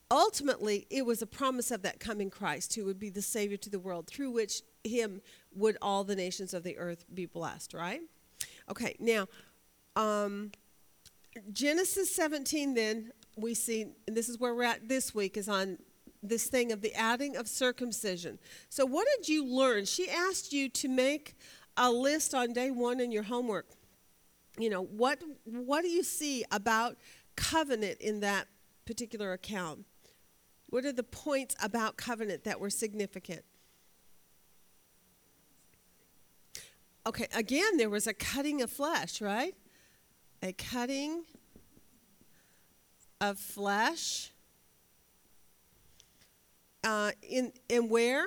ultimately 0.09 0.87
it 0.89 1.05
was 1.05 1.21
a 1.21 1.27
promise 1.27 1.73
of 1.73 1.83
that 1.83 1.99
coming 1.99 2.31
Christ 2.31 2.77
who 2.77 2.85
would 2.85 3.01
be 3.01 3.11
the 3.11 3.23
Savior 3.23 3.57
to 3.57 3.71
the 3.71 3.81
world, 3.81 4.07
through 4.07 4.31
which 4.31 4.63
him 4.85 5.21
would 5.53 5.77
all 5.83 6.05
the 6.05 6.15
nations 6.15 6.55
of 6.55 6.63
the 6.63 6.79
earth 6.79 7.05
be 7.13 7.27
blessed, 7.27 7.75
right? 7.75 8.03
Okay, 8.71 8.95
now, 9.01 9.27
um, 9.97 10.53
Genesis 11.53 12.15
17, 12.15 12.75
then, 12.75 13.11
we 13.37 13.53
see, 13.55 13.87
and 14.07 14.17
this 14.17 14.29
is 14.29 14.39
where 14.39 14.55
we're 14.55 14.63
at 14.63 14.89
this 14.89 15.13
week, 15.13 15.37
is 15.37 15.49
on 15.49 15.79
this 16.23 16.47
thing 16.47 16.71
of 16.71 16.83
the 16.83 16.95
adding 16.95 17.37
of 17.37 17.49
circumcision. 17.49 18.39
So, 18.69 18.85
what 18.85 19.09
did 19.17 19.29
you 19.29 19.45
learn? 19.45 19.87
She 19.87 20.09
asked 20.09 20.53
you 20.53 20.69
to 20.69 20.89
make 20.89 21.37
a 21.81 21.91
list 21.91 22.35
on 22.35 22.53
day 22.53 22.71
one 22.71 23.01
in 23.01 23.11
your 23.11 23.23
homework. 23.23 23.67
You 24.59 24.69
know, 24.69 24.83
what, 24.83 25.19
what 25.45 25.81
do 25.81 25.89
you 25.89 26.03
see 26.05 26.45
about 26.53 26.97
covenant 27.37 27.99
in 28.01 28.21
that 28.21 28.47
particular 28.85 29.33
account? 29.33 29.87
What 30.67 30.85
are 30.85 30.93
the 30.93 31.03
points 31.03 31.57
about 31.63 31.97
covenant 31.97 32.45
that 32.45 32.61
were 32.61 32.69
significant? 32.69 33.43
Okay, 37.07 37.27
again, 37.35 37.79
there 37.79 37.89
was 37.89 38.07
a 38.07 38.13
cutting 38.13 38.61
of 38.61 38.71
flesh, 38.71 39.23
right? 39.23 39.55
A 40.43 40.53
cutting 40.53 41.25
of 43.23 43.39
flesh. 43.39 44.33
Uh, 46.85 47.13
in, 47.23 47.53
in 47.71 47.89
where? 47.89 48.27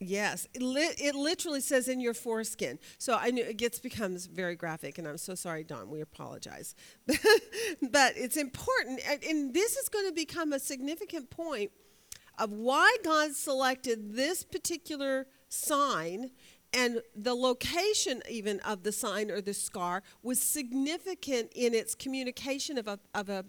Yes, 0.00 0.46
it, 0.54 0.62
li- 0.62 0.94
it 0.98 1.16
literally 1.16 1.60
says 1.60 1.88
in 1.88 2.00
your 2.00 2.14
foreskin. 2.14 2.78
So 2.98 3.18
I 3.20 3.30
knew 3.30 3.44
it 3.44 3.56
gets 3.56 3.80
becomes 3.80 4.26
very 4.26 4.54
graphic, 4.54 4.98
and 4.98 5.08
I'm 5.08 5.18
so 5.18 5.34
sorry, 5.34 5.64
Don. 5.64 5.90
We 5.90 6.00
apologize, 6.00 6.76
but 7.06 8.12
it's 8.16 8.36
important, 8.36 9.00
and, 9.08 9.22
and 9.24 9.54
this 9.54 9.76
is 9.76 9.88
going 9.88 10.06
to 10.06 10.12
become 10.12 10.52
a 10.52 10.60
significant 10.60 11.30
point 11.30 11.72
of 12.38 12.52
why 12.52 12.96
God 13.02 13.34
selected 13.34 14.14
this 14.14 14.44
particular 14.44 15.26
sign 15.48 16.30
and 16.72 17.00
the 17.16 17.34
location 17.34 18.22
even 18.30 18.60
of 18.60 18.82
the 18.82 18.92
sign 18.92 19.30
or 19.30 19.40
the 19.40 19.54
scar 19.54 20.02
was 20.22 20.40
significant 20.40 21.50
in 21.54 21.74
its 21.74 21.94
communication 21.94 22.78
of 22.78 22.86
a, 22.86 23.00
of 23.14 23.28
a, 23.28 23.44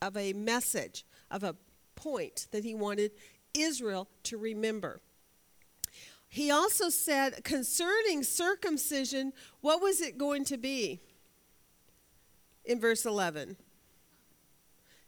of 0.00 0.16
a 0.16 0.32
message, 0.32 1.04
of 1.30 1.42
a 1.42 1.56
point 1.96 2.46
that 2.52 2.64
he 2.64 2.74
wanted 2.74 3.10
Israel 3.54 4.08
to 4.22 4.38
remember. 4.38 5.00
He 6.32 6.48
also 6.48 6.90
said 6.90 7.42
concerning 7.42 8.22
circumcision, 8.22 9.32
what 9.60 9.82
was 9.82 10.00
it 10.00 10.16
going 10.16 10.44
to 10.44 10.56
be? 10.56 11.00
In 12.64 12.78
verse 12.78 13.04
11. 13.04 13.56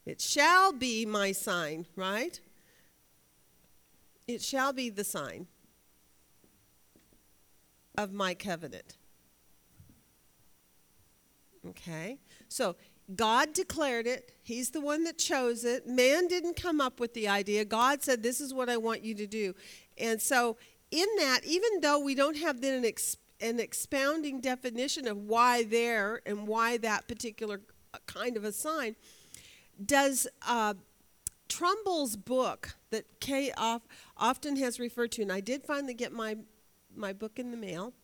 It 0.05 0.21
shall 0.21 0.73
be 0.73 1.07
my 1.07 1.31
sign, 1.31 1.87
right? 1.95 2.41
It 4.27 4.43
shall 4.43 4.73
be 4.73 4.91
the 4.91 5.05
sign 5.05 5.47
of 7.97 8.13
my 8.13 8.35
covenant. 8.35 8.97
Okay? 11.69 12.19
So 12.49 12.75
God 13.15 13.53
declared 13.53 14.09
it. 14.09 14.33
He's 14.43 14.71
the 14.71 14.81
one 14.81 15.05
that 15.05 15.19
chose 15.19 15.65
it. 15.65 15.87
Man 15.87 16.27
didn't 16.27 16.57
come 16.57 16.81
up 16.81 16.99
with 16.99 17.15
the 17.15 17.29
idea. 17.29 17.65
God 17.65 18.03
said, 18.03 18.23
This 18.23 18.41
is 18.41 18.55
what 18.55 18.69
I 18.69 18.77
want 18.77 19.05
you 19.05 19.15
to 19.15 19.27
do. 19.27 19.55
And 19.99 20.21
so, 20.21 20.57
in 20.93 21.07
that, 21.17 21.41
even 21.45 21.81
though 21.81 21.99
we 21.99 22.15
don't 22.15 22.37
have 22.37 22.61
then 22.61 22.85
an, 22.85 22.93
an 23.41 23.59
expounding 23.59 24.41
definition 24.41 25.09
of 25.09 25.17
why 25.17 25.65
there 25.65 26.21
and 26.27 26.47
why 26.47 26.77
that 26.77 27.09
particular 27.09 27.63
kind 28.07 28.37
of 28.37 28.45
a 28.45 28.53
sign, 28.53 28.95
does 29.85 30.29
uh, 30.47 30.75
Trumbull's 31.49 32.17
book 32.17 32.77
that 32.91 33.07
Kay 33.21 33.53
often 34.17 34.57
has 34.57 34.79
referred 34.79 35.13
to, 35.13 35.23
and 35.23 35.33
I 35.33 35.41
did 35.41 35.65
finally 35.65 35.95
get 35.95 36.13
my, 36.13 36.37
my 36.95 37.15
book 37.15 37.39
in 37.39 37.51
the 37.51 37.57
mail. 37.57 37.95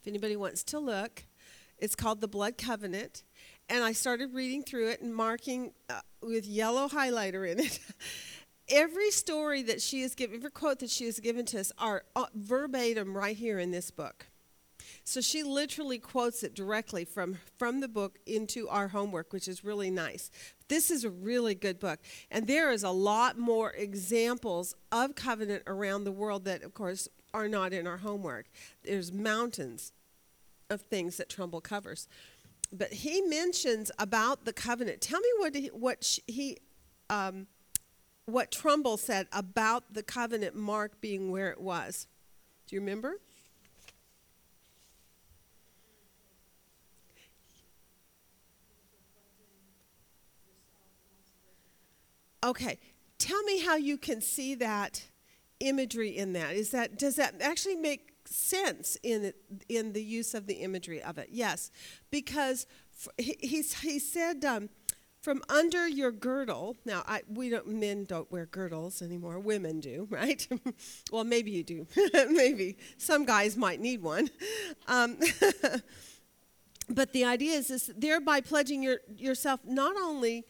If 0.00 0.06
anybody 0.06 0.36
wants 0.36 0.62
to 0.64 0.78
look, 0.78 1.24
it's 1.78 1.96
called 1.96 2.20
The 2.20 2.28
Blood 2.28 2.56
Covenant. 2.56 3.24
And 3.68 3.84
I 3.84 3.92
started 3.92 4.32
reading 4.32 4.62
through 4.62 4.90
it 4.90 5.02
and 5.02 5.14
marking 5.14 5.72
uh, 5.90 6.00
with 6.22 6.46
yellow 6.46 6.88
highlighter 6.88 7.50
in 7.50 7.60
it. 7.60 7.80
every 8.68 9.10
story 9.10 9.62
that 9.62 9.80
she 9.80 10.02
has 10.02 10.14
given, 10.14 10.36
every 10.36 10.50
quote 10.50 10.78
that 10.80 10.90
she 10.90 11.06
has 11.06 11.20
given 11.20 11.44
to 11.46 11.60
us 11.60 11.72
are 11.78 12.04
uh, 12.16 12.26
verbatim 12.34 13.16
right 13.16 13.36
here 13.36 13.58
in 13.58 13.70
this 13.70 13.90
book. 13.90 14.26
So 15.04 15.20
she 15.20 15.42
literally 15.42 15.98
quotes 15.98 16.42
it 16.42 16.54
directly 16.54 17.04
from, 17.04 17.38
from 17.58 17.80
the 17.80 17.88
book 17.88 18.18
into 18.26 18.68
our 18.68 18.88
homework, 18.88 19.32
which 19.32 19.48
is 19.48 19.64
really 19.64 19.90
nice. 19.90 20.30
This 20.68 20.90
is 20.90 21.04
a 21.04 21.10
really 21.10 21.54
good 21.54 21.78
book. 21.78 22.00
And 22.30 22.46
there 22.46 22.70
is 22.70 22.82
a 22.82 22.90
lot 22.90 23.38
more 23.38 23.72
examples 23.72 24.74
of 24.92 25.14
covenant 25.14 25.62
around 25.66 26.04
the 26.04 26.12
world 26.12 26.44
that, 26.44 26.62
of 26.62 26.74
course, 26.74 27.08
are 27.32 27.48
not 27.48 27.72
in 27.72 27.86
our 27.86 27.98
homework. 27.98 28.46
There's 28.84 29.12
mountains 29.12 29.92
of 30.70 30.82
things 30.82 31.16
that 31.16 31.28
Trumbull 31.28 31.60
covers. 31.60 32.08
But 32.72 32.92
he 32.92 33.22
mentions 33.22 33.90
about 33.98 34.44
the 34.44 34.52
covenant. 34.52 35.00
Tell 35.00 35.20
me 35.20 35.28
what 35.38 35.54
he, 35.54 35.66
what 35.68 36.18
he 36.26 36.58
um, 37.08 37.46
what 38.28 38.50
Trumbull 38.50 38.98
said 38.98 39.26
about 39.32 39.94
the 39.94 40.02
covenant 40.02 40.54
mark 40.54 41.00
being 41.00 41.30
where 41.30 41.48
it 41.48 41.58
was. 41.58 42.06
Do 42.66 42.76
you 42.76 42.80
remember? 42.80 43.20
Okay, 52.44 52.78
tell 53.18 53.42
me 53.44 53.60
how 53.60 53.76
you 53.76 53.96
can 53.96 54.20
see 54.20 54.54
that 54.56 55.04
imagery 55.60 56.10
in 56.10 56.34
that. 56.34 56.54
Is 56.54 56.70
that 56.72 56.98
does 56.98 57.16
that 57.16 57.36
actually 57.40 57.76
make 57.76 58.12
sense 58.26 58.98
in 59.02 59.32
in 59.70 59.94
the 59.94 60.04
use 60.04 60.34
of 60.34 60.46
the 60.46 60.54
imagery 60.56 61.02
of 61.02 61.16
it? 61.16 61.30
Yes, 61.32 61.70
because 62.10 62.66
he 63.16 63.36
he, 63.40 63.62
he 63.62 63.98
said. 63.98 64.44
Um, 64.44 64.68
from 65.28 65.42
under 65.50 65.86
your 65.86 66.10
girdle. 66.10 66.74
Now, 66.86 67.02
I, 67.06 67.20
we 67.28 67.50
don't 67.50 67.68
men 67.68 68.06
don't 68.06 68.32
wear 68.32 68.46
girdles 68.46 69.02
anymore. 69.02 69.38
Women 69.38 69.78
do, 69.78 70.08
right? 70.10 70.48
well, 71.12 71.24
maybe 71.24 71.50
you 71.50 71.62
do. 71.62 71.86
maybe 72.30 72.78
some 72.96 73.26
guys 73.26 73.54
might 73.54 73.78
need 73.78 74.00
one. 74.00 74.30
Um, 74.86 75.18
but 76.88 77.12
the 77.12 77.26
idea 77.26 77.58
is 77.58 77.68
this: 77.68 77.90
thereby 77.94 78.40
pledging 78.40 78.82
your, 78.82 79.00
yourself 79.18 79.60
not 79.66 79.96
only 79.98 80.46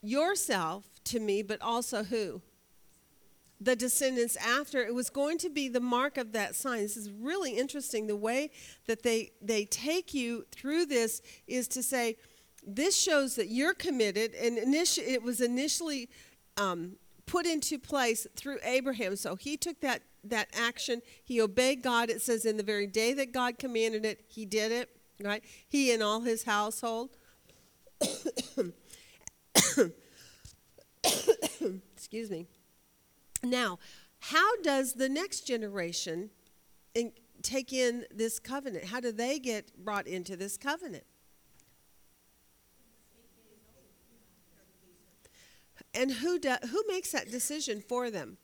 yourself 0.00 0.86
to 1.04 1.20
me, 1.20 1.42
but 1.42 1.60
also 1.60 2.02
who? 2.04 2.40
The 3.60 3.76
descendants 3.76 4.36
after. 4.36 4.82
It 4.82 4.94
was 4.94 5.10
going 5.10 5.36
to 5.36 5.50
be 5.50 5.68
the 5.68 5.80
mark 5.80 6.16
of 6.16 6.32
that 6.32 6.54
sign. 6.54 6.80
This 6.80 6.96
is 6.96 7.10
really 7.10 7.58
interesting. 7.58 8.06
The 8.06 8.16
way 8.16 8.52
that 8.86 9.02
they, 9.02 9.32
they 9.42 9.66
take 9.66 10.14
you 10.14 10.46
through 10.50 10.86
this 10.86 11.20
is 11.46 11.68
to 11.68 11.82
say, 11.82 12.16
this 12.66 13.00
shows 13.00 13.36
that 13.36 13.48
you're 13.48 13.74
committed, 13.74 14.34
and 14.34 14.58
initi- 14.58 15.06
it 15.06 15.22
was 15.22 15.40
initially 15.40 16.08
um, 16.56 16.96
put 17.26 17.46
into 17.46 17.78
place 17.78 18.26
through 18.36 18.58
Abraham. 18.64 19.16
So 19.16 19.36
he 19.36 19.56
took 19.56 19.80
that, 19.80 20.02
that 20.24 20.48
action. 20.54 21.02
He 21.24 21.40
obeyed 21.40 21.82
God. 21.82 22.10
It 22.10 22.22
says, 22.22 22.44
in 22.44 22.56
the 22.56 22.62
very 22.62 22.86
day 22.86 23.12
that 23.14 23.32
God 23.32 23.58
commanded 23.58 24.04
it, 24.04 24.24
he 24.28 24.44
did 24.44 24.72
it, 24.72 24.90
right? 25.22 25.42
He 25.68 25.92
and 25.92 26.02
all 26.02 26.20
his 26.20 26.44
household. 26.44 27.10
Excuse 31.94 32.30
me. 32.30 32.46
Now, 33.42 33.78
how 34.20 34.56
does 34.62 34.94
the 34.94 35.08
next 35.08 35.40
generation 35.42 36.30
in, 36.94 37.12
take 37.42 37.72
in 37.72 38.06
this 38.14 38.38
covenant? 38.38 38.86
How 38.86 39.00
do 39.00 39.12
they 39.12 39.38
get 39.38 39.76
brought 39.76 40.06
into 40.06 40.36
this 40.36 40.56
covenant? 40.56 41.04
And 45.92 46.10
who 46.10 46.38
do, 46.38 46.54
who 46.70 46.82
makes 46.88 47.12
that 47.12 47.30
decision 47.30 47.80
for 47.80 48.10
them? 48.10 48.38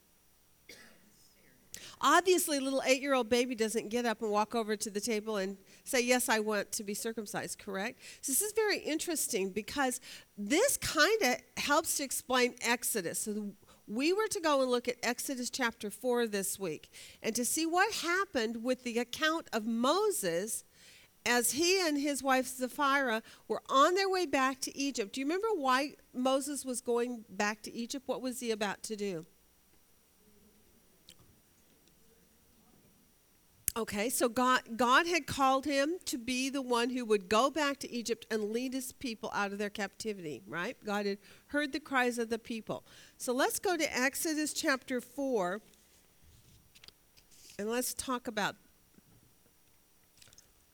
Obviously, 2.02 2.60
little 2.60 2.82
eight-year-old 2.86 3.28
baby 3.28 3.54
doesn't 3.54 3.90
get 3.90 4.06
up 4.06 4.22
and 4.22 4.30
walk 4.30 4.54
over 4.54 4.74
to 4.74 4.90
the 4.90 5.00
table 5.00 5.36
and 5.36 5.58
say, 5.84 6.00
"Yes, 6.00 6.30
I 6.30 6.40
want 6.40 6.72
to 6.72 6.82
be 6.82 6.94
circumcised." 6.94 7.58
Correct. 7.58 8.00
So 8.22 8.32
this 8.32 8.40
is 8.40 8.52
very 8.54 8.78
interesting 8.78 9.50
because 9.50 10.00
this 10.38 10.78
kind 10.78 11.22
of 11.22 11.36
helps 11.62 11.98
to 11.98 12.04
explain 12.04 12.54
Exodus. 12.62 13.20
So 13.20 13.52
we 13.86 14.12
were 14.12 14.28
to 14.28 14.40
go 14.40 14.62
and 14.62 14.70
look 14.70 14.88
at 14.88 14.96
Exodus 15.02 15.50
chapter 15.50 15.90
4 15.90 16.28
this 16.28 16.58
week 16.58 16.90
and 17.22 17.34
to 17.34 17.44
see 17.44 17.66
what 17.66 17.92
happened 17.92 18.62
with 18.62 18.84
the 18.84 18.98
account 18.98 19.48
of 19.52 19.66
Moses 19.66 20.64
as 21.26 21.52
he 21.52 21.86
and 21.86 21.98
his 21.98 22.22
wife 22.22 22.46
Zipporah 22.46 23.22
were 23.48 23.62
on 23.68 23.94
their 23.94 24.08
way 24.08 24.26
back 24.26 24.60
to 24.62 24.76
Egypt. 24.76 25.12
Do 25.14 25.20
you 25.20 25.26
remember 25.26 25.48
why 25.54 25.94
Moses 26.14 26.64
was 26.64 26.80
going 26.80 27.24
back 27.28 27.62
to 27.62 27.72
Egypt? 27.72 28.06
What 28.06 28.22
was 28.22 28.40
he 28.40 28.50
about 28.50 28.82
to 28.84 28.96
do? 28.96 29.26
Okay, 33.76 34.10
so 34.10 34.28
God, 34.28 34.62
God 34.76 35.06
had 35.06 35.26
called 35.26 35.64
him 35.64 35.98
to 36.06 36.18
be 36.18 36.50
the 36.50 36.60
one 36.60 36.90
who 36.90 37.04
would 37.04 37.28
go 37.28 37.50
back 37.50 37.78
to 37.78 37.90
Egypt 37.90 38.26
and 38.30 38.50
lead 38.50 38.74
his 38.74 38.92
people 38.92 39.30
out 39.32 39.52
of 39.52 39.58
their 39.58 39.70
captivity, 39.70 40.42
right? 40.48 40.76
God 40.84 41.06
had 41.06 41.18
heard 41.46 41.72
the 41.72 41.78
cries 41.78 42.18
of 42.18 42.30
the 42.30 42.38
people. 42.38 42.84
So 43.16 43.32
let's 43.32 43.60
go 43.60 43.76
to 43.76 43.98
Exodus 43.98 44.52
chapter 44.52 45.00
4 45.00 45.60
and 47.60 47.70
let's 47.70 47.94
talk 47.94 48.26
about 48.26 48.56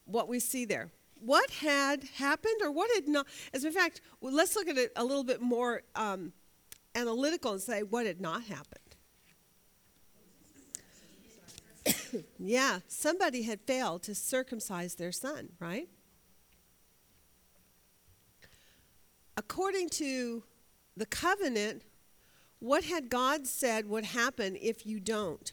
what 0.07 0.29
we 0.29 0.41
see 0.41 0.65
there. 0.65 0.91
What 1.21 1.51
had 1.51 2.05
happened 2.17 2.61
or 2.63 2.71
what 2.71 2.91
had 2.95 3.09
not? 3.09 3.27
As 3.53 3.65
a 3.65 3.71
fact, 3.71 4.01
well, 4.21 4.33
let's 4.33 4.57
look 4.57 4.69
at 4.69 4.79
it 4.79 4.93
a 4.97 5.05
little 5.05 5.25
bit 5.25 5.41
more 5.41 5.83
um, 5.95 6.33
analytical 6.95 7.53
and 7.53 7.61
say 7.61 7.83
what 7.83 8.07
had 8.07 8.21
not 8.21 8.45
happened. 8.45 8.81
yeah, 12.39 12.81
somebody 12.87 13.43
had 13.43 13.61
failed 13.61 14.03
to 14.05 14.15
circumcise 14.15 14.95
their 14.95 15.13
son, 15.13 15.51
right? 15.59 15.89
According 19.37 19.91
to 19.91 20.43
the 20.97 21.07
covenant, 21.07 21.83
what 22.59 22.85
had 22.85 23.11
God 23.11 23.47
said 23.47 23.89
would 23.89 24.05
happen 24.05 24.57
if 24.61 24.87
you 24.87 24.99
don't? 24.99 25.53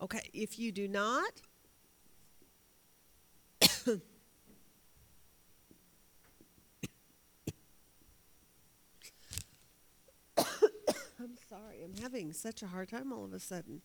Okay, 0.00 0.30
if 0.32 0.58
you 0.58 0.70
do 0.70 0.86
not, 0.86 1.40
I'm 11.20 11.36
sorry, 11.48 11.82
I'm 11.84 11.87
having 11.98 12.32
such 12.32 12.62
a 12.62 12.68
hard 12.68 12.88
time 12.88 13.12
all 13.12 13.24
of 13.24 13.32
a 13.32 13.40
sudden. 13.40 13.82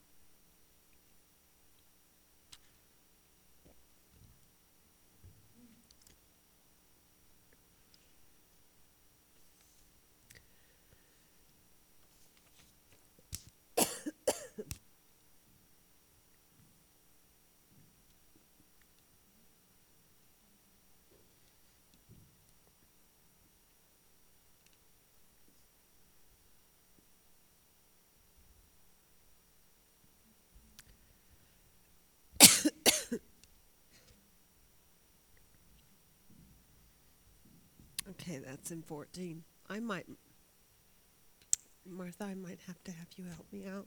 Okay, 38.23 38.39
that's 38.39 38.71
in 38.71 38.81
14. 38.81 39.43
I 39.69 39.81
might, 39.81 40.05
Martha, 41.85 42.23
I 42.23 42.35
might 42.35 42.59
have 42.67 42.81
to 42.85 42.91
have 42.91 43.07
you 43.17 43.25
help 43.25 43.45
me 43.51 43.65
out. 43.67 43.85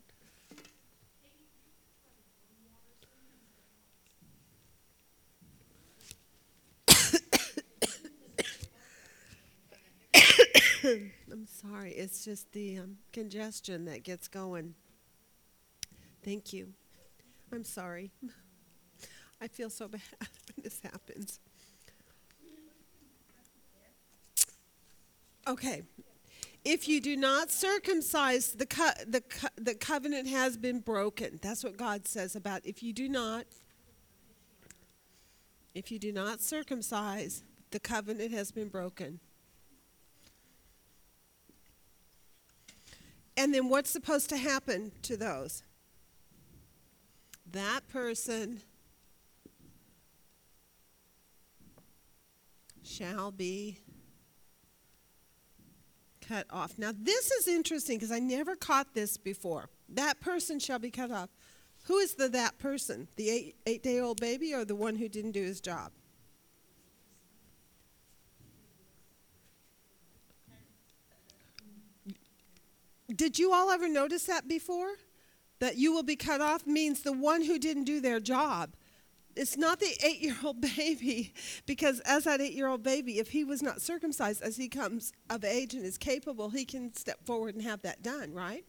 I'm 11.33 11.46
sorry, 11.46 11.92
it's 11.92 12.22
just 12.22 12.53
the 12.53 12.77
um, 12.77 12.99
congestion 13.14 13.87
that 13.87 14.03
gets 14.03 14.29
going. 14.29 14.75
Thank 16.22 16.53
you. 16.53 16.75
I'm 17.51 17.64
sorry. 17.64 18.11
I 19.40 19.49
feel 19.49 19.70
so 19.70 19.88
bad 19.88 20.03
when 20.20 20.62
this 20.62 20.79
happens. 20.83 21.40
Okay. 25.46 25.82
If 26.64 26.88
you 26.88 27.00
do 27.00 27.16
not 27.16 27.52
circumcise, 27.52 28.52
the, 28.52 28.66
co- 28.66 28.90
the, 29.06 29.20
co- 29.20 29.48
the 29.56 29.74
covenant 29.74 30.26
has 30.28 30.56
been 30.56 30.80
broken. 30.80 31.38
That's 31.40 31.62
what 31.62 31.76
God 31.76 32.09
says 32.09 32.35
about 32.35 32.62
if 32.64 32.82
you 32.82 32.92
do 32.92 33.09
not 33.09 33.46
if 35.76 35.90
you 35.90 35.98
do 35.98 36.11
not 36.11 36.40
circumcise, 36.40 37.44
the 37.70 37.78
covenant 37.78 38.32
has 38.32 38.50
been 38.50 38.68
broken. 38.68 39.20
And 43.37 43.52
then 43.52 43.68
what's 43.68 43.90
supposed 43.90 44.30
to 44.30 44.38
happen 44.38 44.92
to 45.02 45.18
those? 45.18 45.62
That 47.52 47.87
person 47.88 48.62
shall 52.82 53.30
be 53.30 53.80
cut 56.27 56.47
off. 56.51 56.79
Now, 56.79 56.93
this 56.97 57.31
is 57.31 57.49
interesting 57.49 57.99
because 57.99 58.12
I 58.12 58.19
never 58.19 58.57
caught 58.57 58.95
this 58.95 59.17
before. 59.17 59.69
That 59.89 60.21
person 60.21 60.59
shall 60.59 60.79
be 60.79 60.91
cut 60.91 61.11
off. 61.11 61.31
Who 61.85 61.99
is 61.99 62.15
the 62.15 62.29
that 62.31 62.59
person? 62.59 63.09
The 63.17 63.31
eight, 63.31 63.57
eight 63.67 63.83
day 63.83 64.01
old 64.01 64.21
baby 64.21 64.53
or 64.53 64.65
the 64.65 64.75
one 64.75 64.97
who 64.97 65.09
didn't 65.09 65.33
do 65.33 65.43
his 65.43 65.61
job? 65.61 65.93
Did 73.15 73.39
you 73.39 73.53
all 73.53 73.71
ever 73.71 73.89
notice 73.89 74.25
that 74.25 74.49
before? 74.49 74.95
That 75.61 75.77
you 75.77 75.93
will 75.93 76.03
be 76.03 76.17
cut 76.17 76.41
off 76.41 76.67
means 76.67 77.03
the 77.03 77.12
one 77.12 77.43
who 77.43 77.59
didn't 77.59 77.85
do 77.85 78.01
their 78.01 78.21
job. 78.21 78.75
It's 79.37 79.57
not 79.57 79.81
the 79.81 79.94
eight 80.03 80.20
year 80.20 80.37
old 80.42 80.61
baby, 80.77 81.35
because 81.66 82.01
as 82.01 82.25
that 82.25 82.40
eight 82.40 82.55
year 82.55 82.68
old 82.68 82.83
baby, 82.83 83.18
if 83.18 83.29
he 83.29 83.44
was 83.44 83.62
not 83.62 83.81
circumcised 83.83 84.42
as 84.42 84.57
he 84.57 84.68
comes 84.68 85.12
of 85.31 85.44
age 85.44 85.75
and 85.75 85.85
is 85.85 85.99
capable, 85.99 86.51
he 86.51 86.64
can 86.64 86.94
step 86.94 87.25
forward 87.27 87.55
and 87.55 87.62
have 87.62 87.83
that 87.83 88.03
done, 88.03 88.33
right? 88.33 88.64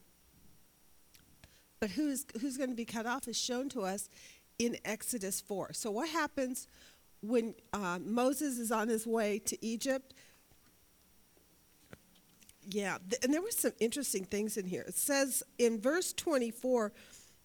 But 1.79 1.91
who's, 1.91 2.25
who's 2.41 2.57
going 2.57 2.69
to 2.69 2.75
be 2.75 2.85
cut 2.85 3.05
off 3.05 3.27
is 3.27 3.37
shown 3.37 3.69
to 3.69 3.81
us 3.81 4.09
in 4.59 4.77
Exodus 4.83 5.39
4. 5.41 5.73
So, 5.73 5.91
what 5.91 6.09
happens 6.09 6.67
when 7.21 7.53
uh, 7.73 7.99
Moses 8.03 8.57
is 8.57 8.71
on 8.71 8.87
his 8.87 9.05
way 9.05 9.39
to 9.39 9.65
Egypt? 9.65 10.13
Yeah, 12.69 12.97
th- 13.09 13.23
and 13.23 13.33
there 13.33 13.41
were 13.41 13.51
some 13.51 13.73
interesting 13.79 14.25
things 14.25 14.57
in 14.57 14.65
here. 14.65 14.83
It 14.87 14.95
says 14.95 15.43
in 15.57 15.79
verse 15.79 16.13
24 16.13 16.91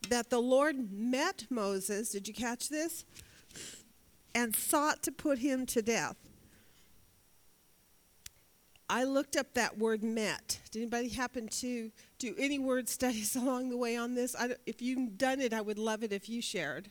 that 0.08 0.30
the 0.30 0.40
Lord 0.40 0.92
met 0.92 1.46
Moses. 1.50 2.10
Did 2.10 2.28
you 2.28 2.34
catch 2.34 2.68
this? 2.68 3.04
And 4.34 4.54
sought 4.56 5.02
to 5.02 5.12
put 5.12 5.38
him 5.38 5.66
to 5.66 5.82
death. 5.82 6.16
I 8.88 9.04
looked 9.04 9.36
up 9.36 9.54
that 9.54 9.78
word 9.78 10.04
met. 10.04 10.60
Did 10.70 10.82
anybody 10.82 11.08
happen 11.08 11.48
to 11.48 11.90
do 12.18 12.34
any 12.38 12.58
word 12.58 12.88
studies 12.88 13.34
along 13.42 13.70
the 13.70 13.76
way 13.76 13.96
on 13.96 14.14
this? 14.14 14.36
If 14.66 14.82
you've 14.82 15.16
done 15.16 15.40
it, 15.40 15.54
I 15.54 15.60
would 15.60 15.78
love 15.78 16.02
it 16.02 16.12
if 16.12 16.28
you 16.28 16.42
shared. 16.42 16.90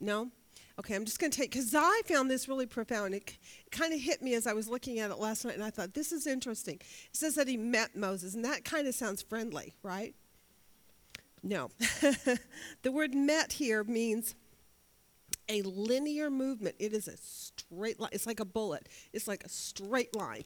No? 0.00 0.30
Okay, 0.78 0.94
I'm 0.94 1.04
just 1.04 1.20
going 1.20 1.30
to 1.30 1.38
take, 1.38 1.52
because 1.52 1.74
I 1.74 2.02
found 2.04 2.30
this 2.30 2.48
really 2.48 2.66
profound. 2.66 3.14
It, 3.14 3.38
it 3.64 3.70
kind 3.70 3.94
of 3.94 4.00
hit 4.00 4.22
me 4.22 4.34
as 4.34 4.46
I 4.46 4.52
was 4.52 4.68
looking 4.68 4.98
at 4.98 5.10
it 5.10 5.18
last 5.18 5.44
night, 5.44 5.54
and 5.54 5.62
I 5.62 5.70
thought, 5.70 5.94
this 5.94 6.10
is 6.10 6.26
interesting. 6.26 6.76
It 6.76 7.16
says 7.16 7.36
that 7.36 7.46
he 7.46 7.56
met 7.56 7.96
Moses, 7.96 8.34
and 8.34 8.44
that 8.44 8.64
kind 8.64 8.88
of 8.88 8.94
sounds 8.94 9.22
friendly, 9.22 9.74
right? 9.82 10.14
No. 11.44 11.68
the 12.82 12.90
word 12.90 13.14
met 13.14 13.52
here 13.52 13.84
means 13.84 14.34
a 15.48 15.60
linear 15.62 16.30
movement. 16.30 16.74
It 16.78 16.94
is 16.94 17.06
a 17.06 17.18
straight 17.18 18.00
line. 18.00 18.08
It's 18.12 18.26
like 18.26 18.40
a 18.40 18.46
bullet, 18.46 18.88
it's 19.12 19.28
like 19.28 19.44
a 19.44 19.48
straight 19.48 20.16
line. 20.16 20.44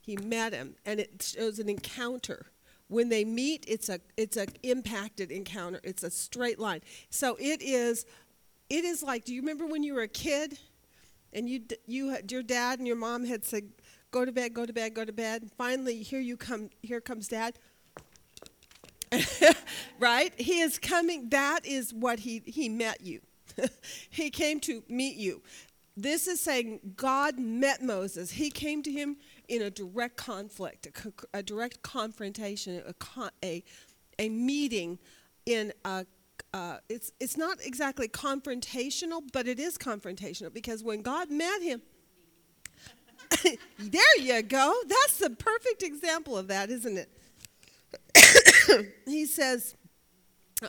He 0.00 0.16
met 0.16 0.52
him, 0.52 0.76
and 0.84 0.98
it 0.98 1.22
shows 1.22 1.58
an 1.58 1.68
encounter. 1.68 2.46
When 2.88 3.08
they 3.08 3.24
meet, 3.24 3.64
it's 3.68 3.88
a 3.88 4.00
it's 4.16 4.36
a 4.36 4.46
impacted 4.62 5.32
encounter. 5.32 5.80
It's 5.82 6.04
a 6.04 6.10
straight 6.10 6.58
line. 6.58 6.80
So 7.10 7.36
it 7.40 7.60
is 7.60 8.06
it 8.70 8.84
is 8.84 9.02
like 9.02 9.24
do 9.24 9.34
you 9.34 9.40
remember 9.40 9.66
when 9.66 9.82
you 9.82 9.94
were 9.94 10.02
a 10.02 10.08
kid 10.08 10.58
and 11.32 11.48
you 11.48 11.62
you 11.86 12.16
your 12.30 12.42
dad 12.42 12.78
and 12.78 12.86
your 12.86 12.96
mom 12.96 13.24
had 13.24 13.44
said 13.44 13.64
go 14.10 14.24
to 14.24 14.32
bed 14.32 14.54
go 14.54 14.64
to 14.64 14.72
bed 14.72 14.94
go 14.94 15.04
to 15.04 15.12
bed 15.12 15.50
finally 15.58 16.02
here 16.02 16.20
you 16.20 16.36
come 16.36 16.70
here 16.82 17.00
comes 17.00 17.28
dad 17.28 17.58
right 19.98 20.32
he 20.38 20.60
is 20.60 20.78
coming 20.78 21.28
that 21.28 21.64
is 21.64 21.92
what 21.92 22.20
he 22.20 22.42
he 22.46 22.68
met 22.68 23.00
you 23.00 23.20
he 24.10 24.30
came 24.30 24.58
to 24.60 24.82
meet 24.88 25.16
you 25.16 25.42
this 25.96 26.26
is 26.26 26.40
saying 26.40 26.80
god 26.96 27.38
met 27.38 27.82
moses 27.82 28.30
he 28.30 28.50
came 28.50 28.82
to 28.82 28.90
him 28.90 29.16
in 29.48 29.62
a 29.62 29.70
direct 29.70 30.16
conflict 30.16 30.86
a, 30.86 31.38
a 31.38 31.42
direct 31.42 31.82
confrontation 31.82 32.82
a, 32.86 33.30
a, 33.44 33.62
a 34.18 34.28
meeting 34.28 34.98
in 35.46 35.72
a 35.84 36.06
uh, 36.54 36.76
it's 36.88 37.12
it's 37.18 37.36
not 37.36 37.58
exactly 37.64 38.08
confrontational, 38.08 39.22
but 39.32 39.46
it 39.46 39.58
is 39.58 39.78
confrontational 39.78 40.52
because 40.52 40.84
when 40.84 41.00
God 41.00 41.30
met 41.30 41.62
him, 41.62 41.80
there 43.78 44.18
you 44.18 44.42
go. 44.42 44.74
That's 44.86 45.18
the 45.18 45.30
perfect 45.30 45.82
example 45.82 46.36
of 46.36 46.48
that, 46.48 46.70
isn't 46.70 46.98
it? 46.98 47.10
he 49.06 49.26
says 49.26 49.76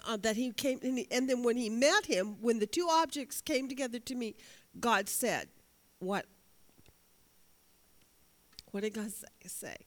uh, 0.08 0.18
that 0.18 0.36
he 0.36 0.52
came, 0.52 0.80
and, 0.84 0.98
he, 0.98 1.08
and 1.12 1.30
then 1.30 1.44
when 1.44 1.58
he 1.58 1.70
met 1.70 2.06
him, 2.06 2.38
when 2.42 2.60
the 2.60 2.66
two 2.66 2.88
objects 2.90 3.42
came 3.42 3.68
together 3.68 4.00
to 4.00 4.16
meet, 4.16 4.40
God 4.80 5.08
said, 5.10 5.48
"What? 6.00 6.26
What 8.72 8.82
did 8.82 8.94
God 8.94 9.12
say?" 9.12 9.28
say? 9.48 9.78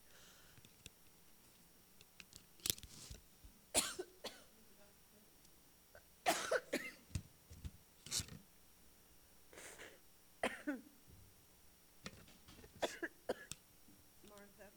Martha, 14.28 14.70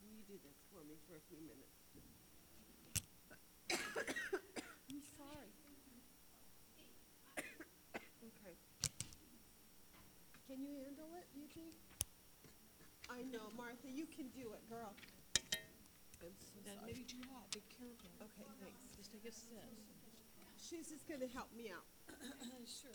will 0.00 0.10
you 0.10 0.22
do 0.26 0.34
this 0.42 0.58
for 0.72 0.82
me 0.84 0.96
for 1.06 1.14
a 1.14 1.22
few 1.28 1.38
minutes? 1.46 1.78
I'm 4.90 5.02
sorry. 5.16 5.50
okay. 8.26 8.54
Can 10.46 10.58
you 10.62 10.74
handle 10.82 11.12
it, 11.14 11.26
you 11.36 11.46
think? 11.54 11.74
Know, 13.28 13.52
Martha, 13.60 13.84
you 13.92 14.08
can 14.08 14.32
do 14.32 14.56
it, 14.56 14.64
girl. 14.72 14.96
I'm 16.24 16.32
so 16.40 16.56
That 16.64 16.80
sorry. 16.80 16.96
be 16.96 17.04
too 17.04 17.20
hot, 17.28 17.44
be 17.52 17.60
careful. 17.76 18.08
Okay, 18.24 18.48
thanks. 18.56 18.80
Just 18.96 19.12
take 19.12 19.28
a 19.28 19.34
sip. 19.36 19.68
She's 20.56 20.88
just 20.88 21.04
gonna 21.04 21.28
help 21.28 21.52
me 21.52 21.68
out. 21.68 21.84
Sure. 22.64 22.92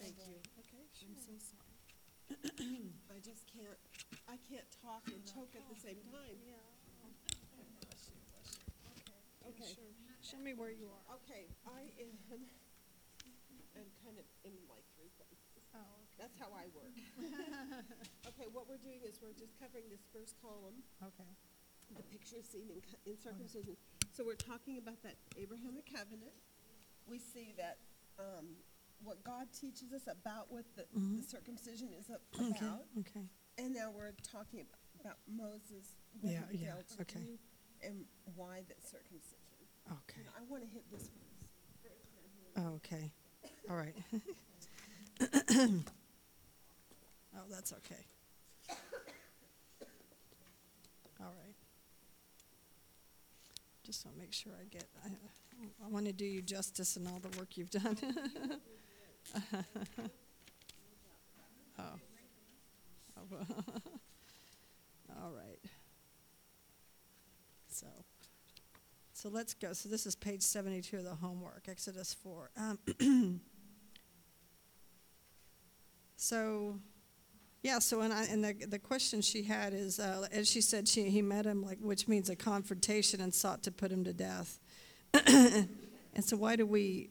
Thank 0.00 0.16
you. 0.24 0.40
Okay, 0.60 0.84
I'm 1.04 1.16
so 1.20 1.32
sorry. 1.36 1.72
I 3.12 3.20
just 3.20 3.44
can't, 3.48 3.76
I 4.28 4.36
can't 4.48 4.68
talk 4.84 5.04
and 5.12 5.20
choke 5.24 5.52
at 5.56 5.64
the 5.68 5.76
same 5.80 6.00
time. 6.12 6.36
Yeah. 6.44 6.56
Bless 7.84 8.08
you, 8.08 8.16
bless 8.32 8.56
you. 8.56 8.64
Okay. 8.96 9.20
Okay. 9.52 9.72
Sure. 9.76 9.92
Show 10.24 10.40
me 10.40 10.52
where 10.56 10.72
you 10.72 10.88
are. 10.88 11.04
Okay, 11.20 11.48
I 11.68 11.92
am, 12.00 12.12
I'm 13.76 13.88
kind 14.04 14.16
of 14.16 14.24
in 14.44 14.56
like 14.68 14.84
three 14.96 15.12
places. 15.16 15.60
Oh. 15.76 16.07
That's 16.18 16.36
how 16.38 16.50
I 16.52 16.66
work. 16.74 16.92
Okay, 18.28 18.46
what 18.52 18.68
we're 18.68 18.78
doing 18.82 19.00
is 19.06 19.18
we're 19.22 19.32
just 19.38 19.58
covering 19.58 19.84
this 19.90 20.04
first 20.12 20.34
column, 20.42 20.78
Okay. 21.02 21.26
the 21.96 22.02
picture 22.12 22.36
seen 22.42 22.68
in, 22.70 22.80
co- 22.82 23.00
in 23.06 23.16
circumcision. 23.18 23.74
So 24.14 24.22
we're 24.24 24.34
talking 24.38 24.78
about 24.78 25.02
that 25.02 25.16
Abrahamic 25.36 25.86
covenant. 25.90 26.34
We 27.08 27.18
see 27.18 27.54
that, 27.56 27.78
um, 28.18 28.46
what 29.02 29.22
God 29.24 29.46
teaches 29.58 29.92
us 29.92 30.06
about 30.06 30.52
what 30.52 30.64
the, 30.76 30.84
the 30.94 31.22
circumcision 31.22 31.88
is 31.98 32.10
a- 32.10 32.20
about. 32.36 32.84
okay. 33.00 33.26
And 33.58 33.74
now 33.74 33.90
we're 33.90 34.12
talking 34.22 34.60
ab- 34.60 34.76
about 35.00 35.18
Moses, 35.26 35.96
what 36.20 36.32
Yeah, 36.32 36.40
he 36.52 36.58
yeah, 36.58 36.74
failed 36.74 36.86
to 36.96 37.02
okay. 37.02 37.20
do, 37.20 37.38
and 37.82 38.04
why 38.36 38.62
that 38.68 38.82
circumcision. 38.84 39.38
Okay. 39.90 40.20
And 40.22 40.28
I 40.36 40.42
want 40.50 40.62
to 40.62 40.68
hit 40.68 40.84
this 40.92 41.10
first. 41.82 42.06
Oh, 42.56 42.74
okay. 42.78 43.10
All 43.70 43.76
right. 43.76 43.96
Oh, 47.38 47.42
that's 47.48 47.72
okay. 47.72 48.04
All 51.20 51.26
right. 51.26 51.54
Just 53.84 54.04
want 54.04 54.16
to 54.16 54.20
make 54.20 54.32
sure 54.32 54.52
I 54.60 54.64
get. 54.64 54.84
I, 55.04 55.10
I 55.84 55.88
want 55.88 56.06
to 56.06 56.12
do 56.12 56.24
you 56.24 56.42
justice 56.42 56.96
in 56.96 57.06
all 57.06 57.20
the 57.20 57.36
work 57.38 57.56
you've 57.56 57.70
done. 57.70 57.96
oh. 61.78 61.82
oh 63.16 63.22
well. 63.30 63.46
all 65.22 65.30
right. 65.30 65.60
So. 67.68 67.86
So 69.12 69.28
let's 69.28 69.54
go. 69.54 69.72
So 69.72 69.88
this 69.88 70.06
is 70.06 70.14
page 70.14 70.42
72 70.42 70.96
of 70.96 71.04
the 71.04 71.14
homework, 71.14 71.66
Exodus 71.68 72.14
4. 72.14 72.50
Um, 72.56 72.78
so 76.16 76.76
yeah, 77.62 77.80
so 77.80 78.00
and, 78.02 78.12
I, 78.12 78.24
and 78.24 78.44
the, 78.44 78.52
the 78.66 78.78
question 78.78 79.20
she 79.20 79.42
had 79.42 79.72
is, 79.72 79.98
uh, 79.98 80.26
as 80.30 80.48
she 80.48 80.60
said, 80.60 80.86
she, 80.86 81.10
he 81.10 81.22
met 81.22 81.44
him, 81.44 81.62
like, 81.62 81.78
which 81.80 82.06
means 82.06 82.30
a 82.30 82.36
confrontation 82.36 83.20
and 83.20 83.34
sought 83.34 83.64
to 83.64 83.72
put 83.72 83.90
him 83.90 84.04
to 84.04 84.12
death. 84.12 84.60
and 85.26 85.68
so 86.20 86.36
why 86.36 86.54
do 86.54 86.64
we, 86.64 87.10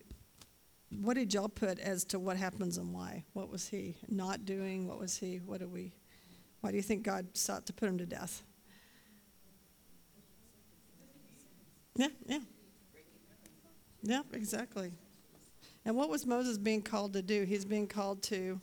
what 1.02 1.16
did 1.16 1.34
y'all 1.34 1.50
put 1.50 1.80
as 1.80 2.06
to 2.06 2.20
what 2.20 2.38
happens 2.38 2.78
and 2.78 2.93
why? 2.93 3.26
What 3.34 3.50
was 3.50 3.68
he 3.68 3.98
not 4.08 4.45
doing? 4.45 4.88
What 4.88 5.00
was 5.00 5.18
he, 5.18 5.41
what 5.45 5.60
do 5.60 5.68
we, 5.68 5.91
why 6.62 6.72
do 6.72 6.78
you 6.78 6.84
think 6.84 7.04
God 7.04 7.28
sought 7.34 7.66
to 7.66 7.74
put 7.74 7.89
him 7.89 7.98
to 7.98 8.06
death? 8.06 8.41
Yeah, 11.98 12.08
yeah. 12.26 12.39
Yeah, 14.04 14.22
exactly. 14.32 14.93
And 15.84 15.95
what 15.95 16.10
was 16.10 16.26
Moses 16.26 16.58
being 16.58 16.82
called 16.82 17.14
to 17.14 17.22
do? 17.22 17.43
He's 17.43 17.66
being 17.66 17.88
called 17.88 18.24
to 18.24 18.62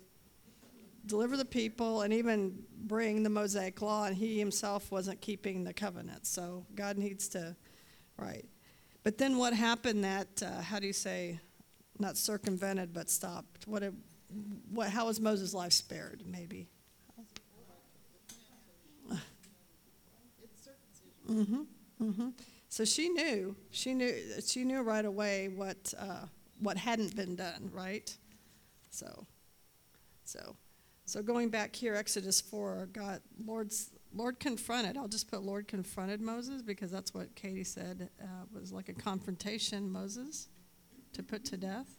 deliver 1.07 1.37
the 1.37 1.45
people 1.45 2.03
and 2.03 2.13
even 2.13 2.63
bring 2.87 3.23
the 3.23 3.31
Mosaic 3.31 3.81
law, 3.83 4.05
and 4.05 4.17
he 4.17 4.39
himself 4.39 4.91
wasn't 4.91 5.21
keeping 5.21 5.65
the 5.65 5.73
covenant. 5.73 6.27
So 6.27 6.65
God 6.75 6.99
needs 6.99 7.29
to, 7.29 7.57
right. 8.17 8.45
But 9.03 9.19
then 9.19 9.37
what 9.37 9.53
happened 9.53 10.05
that, 10.05 10.43
uh, 10.43 10.63
how 10.63 10.79
do 10.79 10.87
you 10.87 10.93
say, 10.93 11.41
not 11.99 12.17
circumvented, 12.17 12.93
but 12.93 13.11
stopped? 13.11 13.67
What, 13.67 13.85
what, 14.71 14.89
how 14.89 15.07
was 15.07 15.21
Moses' 15.21 15.55
life 15.55 15.73
spared, 15.73 16.23
maybe? 16.27 16.69
Mm-hmm, 21.31 21.63
mm-hmm. 22.03 22.29
So 22.69 22.85
she 22.85 23.09
knew, 23.09 23.57
she 23.71 23.95
knew, 23.95 24.15
she 24.47 24.65
knew 24.65 24.83
right 24.83 25.05
away 25.05 25.49
what, 25.49 25.95
uh, 25.99 26.27
what 26.59 26.77
hadn't 26.77 27.17
been 27.17 27.37
done, 27.37 27.71
right? 27.73 28.15
So, 28.91 29.27
so, 30.25 30.57
so 31.07 31.23
going 31.23 31.51
back 31.51 31.77
here, 31.77 31.95
Exodus 31.95 32.41
4, 32.41 32.89
God, 32.93 33.21
Lord's, 33.45 33.91
Lord 34.15 34.41
confronted, 34.41 34.97
I'll 34.97 35.09
just 35.09 35.31
put 35.31 35.43
Lord 35.43 35.69
confronted 35.69 36.21
Moses 36.21 36.63
because 36.63 36.91
that's 36.91 37.13
what 37.13 37.35
Katie 37.35 37.65
said 37.65 38.09
uh, 38.23 38.27
was 38.53 38.73
like 38.73 38.89
a 38.89 38.95
confrontation, 38.95 39.91
Moses, 39.91 40.49
to 41.13 41.23
put 41.23 41.45
to 41.47 41.57
death. 41.57 41.99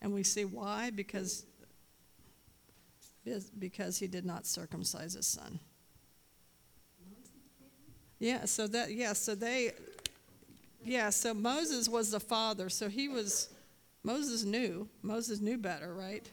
And 0.00 0.12
we 0.12 0.24
see 0.24 0.44
why, 0.44 0.90
because, 0.90 1.46
because 3.56 3.98
he 3.98 4.08
did 4.08 4.26
not 4.26 4.46
circumcise 4.46 5.14
his 5.14 5.28
son. 5.28 5.60
Yeah, 8.18 8.44
so 8.46 8.66
that, 8.66 8.92
yeah, 8.92 9.12
so 9.12 9.36
they, 9.36 9.72
yeah, 10.84 11.10
so 11.10 11.34
Moses 11.34 11.88
was 11.88 12.10
the 12.10 12.20
father, 12.20 12.68
so 12.68 12.88
he 12.88 13.08
was, 13.08 13.48
Moses 14.02 14.44
knew. 14.44 14.88
Moses 15.02 15.40
knew 15.40 15.58
better, 15.58 15.94
right? 15.94 16.28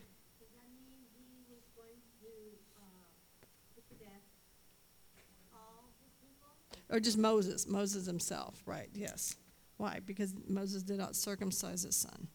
He? 6.89 6.95
Or 6.95 6.99
just 6.99 7.17
Moses, 7.17 7.67
Moses 7.67 8.05
himself, 8.05 8.61
right, 8.65 8.89
yes. 8.93 9.35
Why? 9.77 9.99
Because 10.05 10.33
Moses 10.47 10.83
did 10.83 10.97
not 10.97 11.15
circumcise 11.15 11.83
his 11.83 11.95
son. 11.95 12.27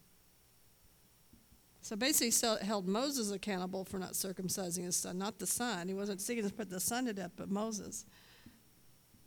So 1.81 1.95
basically, 1.95 2.31
so 2.31 2.57
held 2.57 2.87
Moses 2.87 3.31
accountable 3.31 3.85
for 3.85 3.99
not 3.99 4.13
circumcising 4.13 4.85
his 4.85 4.95
son, 4.95 5.19
not 5.19 5.37
the 5.37 5.45
son. 5.45 5.87
He 5.87 5.93
wasn't 5.93 6.19
seeking 6.19 6.47
to 6.47 6.51
put 6.51 6.69
the 6.69 6.79
son 6.79 7.05
to 7.05 7.13
death, 7.13 7.33
but 7.35 7.51
Moses. 7.51 8.05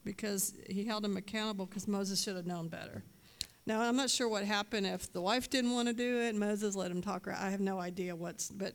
Because 0.08 0.54
he 0.70 0.84
held 0.84 1.04
him 1.04 1.18
accountable 1.18 1.66
because 1.66 1.86
Moses 1.86 2.22
should 2.22 2.34
have 2.34 2.46
known 2.46 2.68
better. 2.68 3.02
Now, 3.66 3.82
I'm 3.82 3.94
not 3.94 4.08
sure 4.08 4.26
what 4.26 4.42
happened 4.42 4.86
if 4.86 5.12
the 5.12 5.20
wife 5.20 5.50
didn't 5.50 5.74
want 5.74 5.86
to 5.88 5.92
do 5.92 6.20
it, 6.20 6.34
Moses 6.34 6.74
let 6.74 6.90
him 6.90 7.02
talk. 7.02 7.26
Her. 7.26 7.34
I 7.34 7.50
have 7.50 7.60
no 7.60 7.78
idea 7.78 8.16
what's, 8.16 8.48
but 8.48 8.74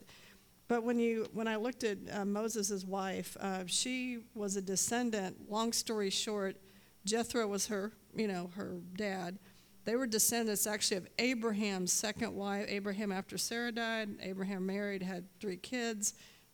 but 0.67 0.83
when 0.83 0.99
you 0.99 1.27
when 1.33 1.47
I 1.47 1.55
looked 1.55 1.83
at 1.83 1.97
uh, 2.11 2.23
Moses' 2.23 2.85
wife, 2.85 3.35
uh, 3.39 3.63
she 3.65 4.19
was 4.35 4.57
a 4.57 4.61
descendant. 4.61 5.49
Long 5.49 5.73
story 5.73 6.11
short, 6.11 6.55
Jethro 7.03 7.47
was 7.47 7.65
her, 7.65 7.93
you 8.15 8.27
know, 8.27 8.51
her 8.55 8.77
dad. 8.95 9.39
They 9.85 9.95
were 9.95 10.05
descendants 10.05 10.67
actually 10.67 10.97
of 10.97 11.07
Abraham's 11.17 11.91
second 11.91 12.35
wife. 12.35 12.67
Abraham, 12.69 13.11
after 13.11 13.39
Sarah 13.39 13.71
died, 13.71 14.09
Abraham 14.21 14.67
married, 14.67 15.01
had 15.01 15.25
three 15.39 15.57
kids. 15.57 16.13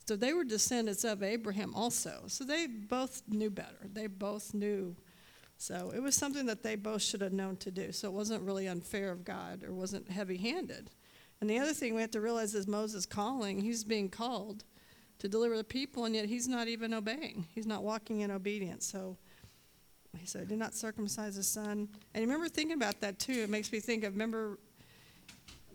So 0.09 0.15
they 0.15 0.33
were 0.33 0.43
descendants 0.43 1.03
of 1.03 1.21
Abraham 1.21 1.75
also. 1.75 2.23
So 2.25 2.43
they 2.43 2.65
both 2.65 3.21
knew 3.27 3.51
better. 3.51 3.77
They 3.93 4.07
both 4.07 4.55
knew. 4.55 4.95
So 5.59 5.91
it 5.93 6.01
was 6.01 6.15
something 6.15 6.47
that 6.47 6.63
they 6.63 6.75
both 6.75 7.03
should 7.03 7.21
have 7.21 7.31
known 7.31 7.57
to 7.57 7.69
do. 7.69 7.91
So 7.91 8.07
it 8.07 8.13
wasn't 8.15 8.41
really 8.41 8.67
unfair 8.67 9.11
of 9.11 9.23
God 9.23 9.63
or 9.63 9.71
wasn't 9.71 10.09
heavy 10.09 10.37
handed. 10.37 10.89
And 11.39 11.47
the 11.47 11.59
other 11.59 11.73
thing 11.73 11.93
we 11.93 12.01
have 12.01 12.09
to 12.09 12.21
realize 12.21 12.55
is 12.55 12.67
Moses' 12.67 13.05
calling. 13.05 13.61
He's 13.61 13.83
being 13.83 14.09
called 14.09 14.63
to 15.19 15.27
deliver 15.27 15.55
the 15.55 15.63
people, 15.63 16.05
and 16.05 16.15
yet 16.15 16.25
he's 16.25 16.47
not 16.47 16.67
even 16.67 16.91
obeying. 16.91 17.45
He's 17.53 17.67
not 17.67 17.83
walking 17.83 18.21
in 18.21 18.31
obedience. 18.31 18.87
So 18.87 19.15
he 20.17 20.25
said, 20.25 20.47
"Did 20.47 20.57
not 20.57 20.73
circumcise 20.73 21.35
his 21.35 21.47
son." 21.47 21.87
And 22.15 22.15
I 22.15 22.21
remember 22.21 22.49
thinking 22.49 22.77
about 22.77 22.99
that 23.01 23.19
too. 23.19 23.43
It 23.43 23.51
makes 23.51 23.71
me 23.71 23.79
think 23.79 24.03
of 24.03 24.13
remember 24.13 24.57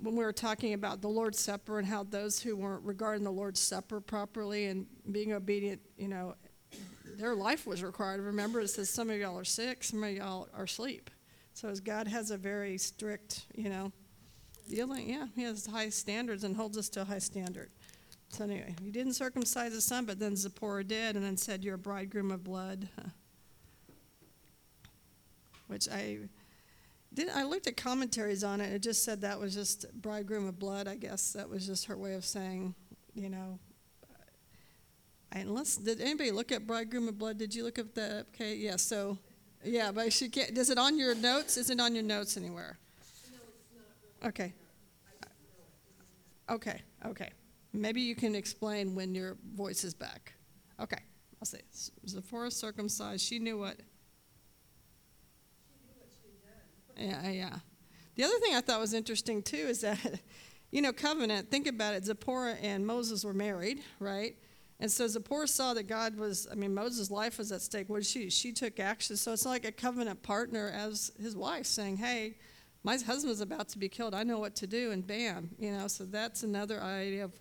when 0.01 0.17
we 0.17 0.25
were 0.25 0.33
talking 0.33 0.75
about 0.75 1.01
the 1.01 1.09
Lord's 1.09 1.39
Supper 1.39 1.79
and 1.79 1.87
how 1.87 2.05
those 2.05 2.41
who 2.41 2.57
weren't 2.57 2.85
regarding 2.85 3.25
the 3.25 3.33
Lord's 3.33 3.61
Supper 3.61 4.01
properly 4.01 4.67
and 4.67 4.87
being 5.11 5.33
obedient, 5.33 5.81
you 5.97 6.09
know, 6.09 6.35
their 7.17 7.35
life 7.35 7.67
was 7.67 7.83
required. 7.83 8.21
Remember, 8.21 8.61
it 8.61 8.69
says 8.69 8.91
some 8.91 9.11
of 9.11 9.19
y'all 9.19 9.39
are 9.39 9.45
sick, 9.45 9.85
some 9.85 10.03
of 10.03 10.11
y'all 10.11 10.49
are 10.57 10.65
asleep. 10.65 11.11
So 11.55 11.69
as 11.69 11.81
God 11.81 12.09
has 12.09 12.31
a 12.31 12.37
very 12.37 12.77
strict, 12.79 13.47
you 13.55 13.69
know, 13.69 13.93
dealing, 14.69 15.09
yeah, 15.09 15.27
He 15.37 15.43
has 15.43 15.67
high 15.67 15.91
standards 15.91 16.45
and 16.45 16.57
holds 16.57 16.77
us 16.77 16.89
to 16.91 17.03
a 17.03 17.05
high 17.05 17.19
standard. 17.19 17.71
So 18.31 18.45
anyway, 18.45 18.75
he 18.83 18.91
didn't 18.91 19.13
circumcise 19.13 19.73
his 19.73 19.85
son, 19.85 20.07
but 20.07 20.19
then 20.19 20.35
Zipporah 20.35 20.83
did, 20.83 21.15
and 21.15 21.25
then 21.25 21.37
said, 21.37 21.63
"You're 21.63 21.77
a 21.77 21.79
bridegroom 21.79 22.33
of 22.33 22.43
blood." 22.43 22.89
which 25.67 25.89
I 25.89 26.19
did. 27.15 27.29
I 27.31 27.45
looked 27.45 27.67
at 27.67 27.77
commentaries 27.77 28.45
on 28.45 28.61
it. 28.61 28.73
It 28.73 28.81
just 28.81 29.05
said 29.05 29.21
that 29.23 29.39
was 29.39 29.55
just 29.55 29.87
bridegroom 30.01 30.47
of 30.47 30.59
blood. 30.59 30.89
I 30.89 30.97
guess 30.97 31.33
that 31.33 31.49
was 31.49 31.67
just 31.67 31.87
her 31.87 31.97
way 31.97 32.15
of 32.15 32.25
saying, 32.25 32.75
you 33.15 33.29
know. 33.29 33.59
Unless 35.33 35.79
did 35.79 36.01
anybody 36.01 36.31
look 36.31 36.53
at 36.53 36.67
bridegroom 36.67 37.09
of 37.09 37.19
blood? 37.19 37.39
Did 37.39 37.55
you 37.55 37.65
look 37.65 37.79
at 37.79 37.95
that? 37.97 38.27
Okay, 38.35 38.55
yeah. 38.55 38.77
So, 38.77 39.19
yeah, 39.65 39.91
but 39.91 40.13
she 40.13 40.29
can't. 40.29 40.57
Is 40.57 40.71
it 40.71 40.79
on 40.79 40.99
your 40.99 41.15
notes? 41.15 41.57
Is 41.57 41.71
it 41.71 41.81
on 41.81 41.95
your 41.95 42.05
notes 42.05 42.37
anywhere? 42.37 42.79
Okay. 44.25 44.53
Okay. 46.49 46.81
Okay. 47.05 47.31
Maybe 47.73 48.01
you 48.01 48.15
can 48.15 48.35
explain 48.35 48.95
when 48.95 49.15
your 49.15 49.37
voice 49.55 49.83
is 49.83 49.95
back. 49.95 50.35
Okay. 50.81 51.01
I'll 51.41 51.47
say 51.47 51.61
Zipporah 52.07 52.51
circumcised. 52.51 53.23
She 53.23 53.39
knew 53.39 53.59
what 53.59 53.77
yeah, 56.97 57.31
yeah. 57.31 57.57
The 58.17 58.25
other 58.25 58.39
thing 58.39 58.55
I 58.55 58.61
thought 58.61 58.81
was 58.81 58.95
interesting 58.95 59.43
too 59.43 59.57
is 59.57 59.81
that, 59.81 60.21
you 60.71 60.83
know, 60.83 60.93
covenant, 60.93 61.51
think 61.51 61.67
about 61.67 61.95
it. 61.95 62.05
Zipporah 62.05 62.55
and 62.63 62.87
Moses 62.87 63.25
were 63.25 63.35
married, 63.35 63.81
right? 63.99 64.37
And 64.81 64.91
so 64.91 65.07
Zipporah 65.07 65.49
saw 65.49 65.75
that 65.75 65.85
God 65.85 66.17
was, 66.17 66.49
I 66.51 66.55
mean, 66.55 66.75
Moses' 66.75 67.11
life 67.11 67.39
was 67.39 67.53
at 67.53 67.63
stake. 67.63 67.89
What 67.89 67.99
did 67.99 68.07
she? 68.07 68.29
She 68.29 68.53
took 68.53 68.81
action. 68.81 69.17
So 69.17 69.33
it's 69.33 69.47
like 69.47 69.65
a 69.65 69.73
covenant 69.73 70.23
partner 70.23 70.71
as 70.75 71.13
his 71.21 71.37
wife 71.37 71.67
saying, 71.67 71.99
hey, 71.99 72.35
my 72.83 72.99
husband's 72.99 73.41
about 73.41 73.69
to 73.71 73.79
be 73.79 73.89
killed. 73.89 74.15
I 74.15 74.25
know 74.25 74.39
what 74.39 74.57
to 74.57 74.67
do. 74.67 74.91
And 74.91 75.07
bam, 75.07 75.51
you 75.59 75.73
know, 75.73 75.87
so 75.87 76.05
that's 76.05 76.43
another 76.43 76.81
idea 76.81 77.25
of, 77.25 77.33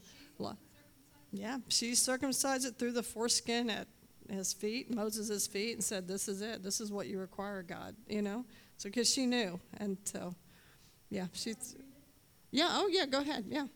yeah, 1.31 1.57
she 1.67 1.95
circumcised 1.95 2.65
it 2.65 2.77
through 2.77 2.91
the 2.91 3.03
foreskin 3.03 3.69
at 3.69 3.87
his 4.29 4.53
feet, 4.53 4.93
Moses' 4.93 5.47
feet, 5.47 5.73
and 5.73 5.83
said, 5.83 6.07
this 6.07 6.27
is 6.27 6.41
it. 6.41 6.63
This 6.63 6.79
is 6.79 6.91
what 6.91 7.07
you 7.07 7.19
require, 7.19 7.63
God, 7.63 7.95
you 8.07 8.21
know? 8.21 8.45
So, 8.77 8.89
because 8.89 9.09
she 9.09 9.25
knew, 9.25 9.59
and 9.77 9.97
so, 10.03 10.33
yeah, 11.09 11.27
she's, 11.33 11.75
yeah, 12.51 12.69
oh 12.71 12.87
yeah, 12.91 13.05
go 13.05 13.21
ahead, 13.21 13.45
yeah. 13.47 13.67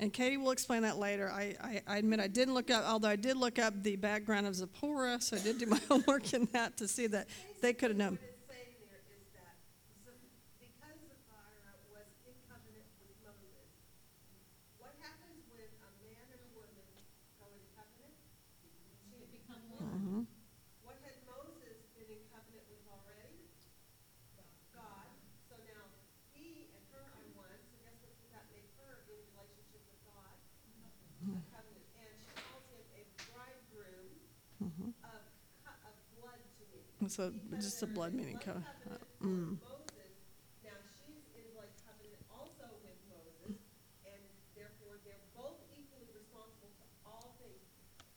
And 0.00 0.12
Katie 0.12 0.36
will 0.36 0.50
explain 0.50 0.82
that 0.82 0.98
later. 0.98 1.30
I, 1.30 1.54
I, 1.62 1.82
I 1.86 1.96
admit 1.98 2.18
I 2.20 2.26
didn't 2.26 2.54
look 2.54 2.70
up, 2.70 2.84
although 2.86 3.08
I 3.08 3.16
did 3.16 3.36
look 3.36 3.58
up 3.58 3.82
the 3.82 3.94
background 3.96 4.46
of 4.46 4.54
Zipporah, 4.56 5.20
so 5.20 5.36
I 5.36 5.40
did 5.40 5.58
do 5.58 5.66
my 5.66 5.80
homework 5.88 6.32
in 6.34 6.48
that 6.52 6.76
to 6.78 6.88
see 6.88 7.06
that 7.08 7.28
they 7.62 7.72
could 7.72 7.90
have 7.90 7.96
known. 7.98 8.18
What 8.18 8.26
it's 8.26 8.42
saying 8.50 8.74
there 8.90 8.98
is 9.14 9.22
that 9.38 9.54
Ziph- 10.02 10.18
because 10.58 10.98
Zipporah 10.98 11.78
was 11.94 12.10
in 12.26 12.34
covenant 12.50 12.90
with 13.06 13.14
Moses, 13.22 13.70
what 14.82 14.98
happens 14.98 15.46
when 15.46 15.62
a 15.62 15.90
man 16.02 16.26
and 16.26 16.42
a 16.42 16.50
woman 16.58 16.90
go 17.38 17.46
in 17.54 17.62
covenant? 17.78 18.18
She 19.14 19.22
become 19.30 19.62
one. 19.78 20.26
What 20.82 20.98
had 21.06 21.22
Moses 21.22 21.86
been 21.94 22.10
in 22.10 22.22
covenant 22.34 22.66
with 22.66 22.82
already? 22.90 23.46
God. 24.74 25.06
So 25.46 25.54
now 25.70 25.86
he 26.34 26.66
and 26.74 26.82
her 26.90 27.06
are 27.14 27.26
one, 27.38 27.62
so 27.70 27.78
guess 27.78 27.94
what 28.02 28.10
does 28.18 28.26
that 28.34 28.50
make 28.50 28.66
her 28.82 29.06
in 29.06 29.22
relationship 29.38 29.86
with 29.86 30.02
God? 30.02 30.34
A 31.24 31.40
covenant. 31.56 31.88
And 31.96 32.12
she 32.20 32.32
calls 32.44 32.68
him 32.68 32.84
a 33.00 33.02
bridegroom 33.32 34.12
of, 34.60 35.24
co- 35.64 35.80
of 35.88 35.94
blood 36.20 36.40
me. 37.04 37.10
So 37.10 37.32
just 37.60 37.82
a 37.82 37.86
blood 37.86 38.14
meaning 38.14 38.40
mm. 38.40 39.60
Moses, 39.60 40.12
now 40.64 40.76
she's 40.96 41.24
in 41.36 41.44
blood 41.52 41.68
covenant 41.84 42.24
also 42.32 42.66
with 42.80 42.96
Moses, 43.12 43.60
and 44.08 44.22
therefore 44.56 44.96
they're 45.04 45.28
both 45.36 45.60
equally 45.72 46.08
responsible 46.16 46.72
to 46.80 46.84
all 47.04 47.36
things. 47.40 47.60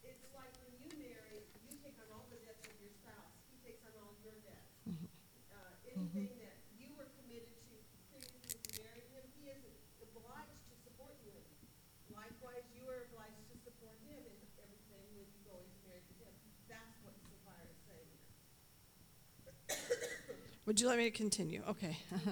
It's 0.07 0.23
like 0.31 0.51
when 0.63 0.71
you 0.79 0.89
marry, 0.95 1.43
you 1.67 1.75
take 1.83 1.99
on 1.99 2.07
all 2.15 2.25
the 2.31 2.39
debts 2.43 2.63
of 2.63 2.75
your 2.79 2.91
spouse, 2.95 3.35
he 3.51 3.59
takes 3.59 3.83
on 3.83 3.91
all 3.99 4.15
your 4.23 4.35
debts. 4.47 4.71
Uh, 5.51 5.75
anything 5.91 6.31
that 6.39 6.55
you 6.79 6.88
were 6.95 7.11
committed 7.19 7.51
to 7.67 7.75
previously 8.07 8.55
to 8.55 8.71
marrying 8.79 9.07
him, 9.11 9.25
he 9.35 9.51
is 9.51 9.63
obliged 9.99 10.63
to 10.71 10.75
support 10.88 11.11
you 11.23 11.35
in. 11.35 11.43
Likewise, 12.15 12.63
you 12.71 12.88
are 12.88 13.03
obliged 13.11 13.43
to 13.51 13.55
support 13.67 13.99
him 14.07 14.15
in 14.23 14.35
everything 14.63 14.71
when 14.88 15.03
you 15.11 15.27
go 15.43 15.59
into 15.59 15.75
marriage 15.83 16.07
with 16.07 16.23
him. 16.23 16.35
That's 16.71 16.95
what 17.03 17.13
Zipporah 17.27 17.67
is 17.67 17.79
saying 17.83 18.07
there. 18.15 18.23
Would 20.68 20.80
you 20.80 20.88
let 20.88 20.97
me 20.97 21.05
to 21.05 21.11
continue? 21.11 21.63
Okay. 21.70 21.97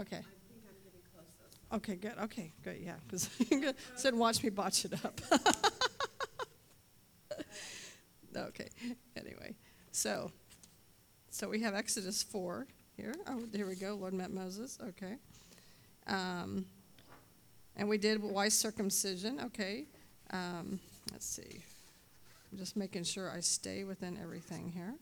Okay. 0.00 0.22
Okay, 1.70 1.96
good. 1.96 2.14
Okay, 2.22 2.50
good. 2.64 2.78
Yeah, 2.82 2.94
because 3.06 3.28
said 3.94 4.14
watch 4.14 4.42
me 4.42 4.48
botch 4.48 4.86
it 4.86 4.94
up. 5.04 5.20
okay. 8.34 8.68
Anyway, 9.14 9.54
so 9.90 10.30
so 11.28 11.50
we 11.50 11.60
have 11.60 11.74
Exodus 11.74 12.22
four 12.22 12.66
here. 12.96 13.14
Oh, 13.26 13.42
here 13.54 13.66
we 13.66 13.74
go. 13.74 13.96
Lord 13.96 14.14
met 14.14 14.30
Moses. 14.30 14.78
Okay. 14.88 15.16
Um, 16.06 16.64
and 17.76 17.86
we 17.86 17.98
did 17.98 18.22
wise 18.22 18.54
circumcision. 18.54 19.40
Okay. 19.44 19.84
Um, 20.30 20.80
let's 21.10 21.26
see. 21.26 21.62
I'm 22.50 22.56
just 22.56 22.76
making 22.76 23.04
sure 23.04 23.30
I 23.30 23.40
stay 23.40 23.84
within 23.84 24.18
everything 24.22 24.72
here. 24.74 24.94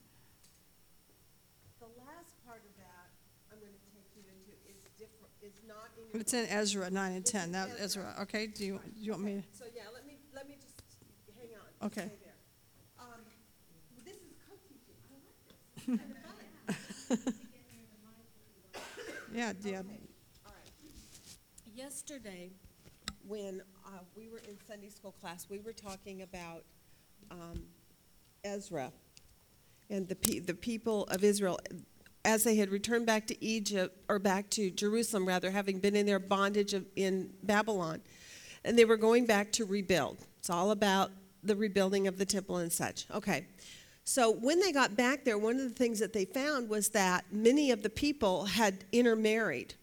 The 1.80 1.86
last 1.98 2.36
part 2.46 2.62
of 2.62 2.76
that 2.78 3.10
I'm 3.50 3.58
going 3.58 3.72
to 3.72 3.84
take 3.90 4.06
you 4.14 4.22
into 4.22 4.54
is 4.68 4.84
different, 4.98 5.32
is 5.42 5.56
not 5.66 5.90
in 5.96 5.98
your. 5.98 5.99
It's 6.14 6.32
in 6.34 6.46
Ezra 6.48 6.90
nine 6.90 7.12
and 7.12 7.24
ten. 7.24 7.44
in 7.46 7.52
That 7.52 7.68
Ezra. 7.78 7.84
Ezra. 8.12 8.14
Okay. 8.22 8.46
Do 8.48 8.64
you 8.64 8.80
do 8.98 9.04
you 9.04 9.12
want 9.12 9.24
me? 9.24 9.44
So, 9.52 9.64
yeah, 9.74 9.82
let 9.94 10.06
me, 10.06 10.18
let 10.34 10.48
me 10.48 10.56
just, 10.60 10.74
hang 11.38 11.48
on. 11.54 11.90
just 11.90 11.98
Okay. 11.98 12.08
stay 12.08 12.18
there. 12.24 12.34
Um, 12.98 13.20
This 14.04 14.14
is 14.16 14.20
co-teaching, 14.48 14.96
I 15.88 16.32
like 16.36 16.50
this, 16.66 17.24
kinda 17.24 17.24
fun. 17.24 17.34
Yeah. 19.32 19.52
Yeah. 19.62 19.78
Okay, 19.80 20.00
all 20.46 20.52
right. 20.52 20.72
Yesterday, 21.76 22.50
when 23.26 23.62
uh, 23.86 23.90
we 24.16 24.28
were 24.28 24.38
in 24.48 24.56
Sunday 24.66 24.88
school 24.88 25.12
class, 25.20 25.46
we 25.48 25.60
were 25.60 25.72
talking 25.72 26.22
about 26.22 26.64
um, 27.30 27.62
Ezra 28.44 28.92
and 29.88 30.08
the 30.08 30.16
pe- 30.16 30.40
the 30.40 30.54
people 30.54 31.04
of 31.04 31.22
Israel 31.22 31.58
as 32.24 32.44
they 32.44 32.56
had 32.56 32.70
returned 32.70 33.06
back 33.06 33.26
to 33.28 33.44
Egypt 33.44 33.96
or 34.08 34.18
back 34.18 34.50
to 34.50 34.70
Jerusalem, 34.70 35.26
rather, 35.26 35.50
having 35.50 35.78
been 35.78 35.96
in 35.96 36.06
their 36.06 36.18
bondage 36.18 36.74
of, 36.74 36.84
in 36.96 37.32
Babylon, 37.42 38.00
and 38.64 38.78
they 38.78 38.84
were 38.84 38.96
going 38.96 39.26
back 39.26 39.52
to 39.52 39.64
rebuild. 39.64 40.18
It's 40.38 40.50
all 40.50 40.70
about 40.70 41.10
the 41.42 41.56
rebuilding 41.56 42.06
of 42.06 42.18
the 42.18 42.26
temple 42.26 42.58
and 42.58 42.70
such. 42.70 43.06
Okay. 43.10 43.46
So 44.04 44.30
when 44.32 44.60
they 44.60 44.72
got 44.72 44.96
back 44.96 45.24
there, 45.24 45.38
one 45.38 45.56
of 45.56 45.62
the 45.62 45.70
things 45.74 45.98
that 46.00 46.12
they 46.12 46.24
found 46.24 46.68
was 46.68 46.88
that 46.90 47.24
many 47.32 47.70
of 47.70 47.82
the 47.82 47.90
people 47.90 48.44
had 48.44 48.84
intermarried, 48.92 49.74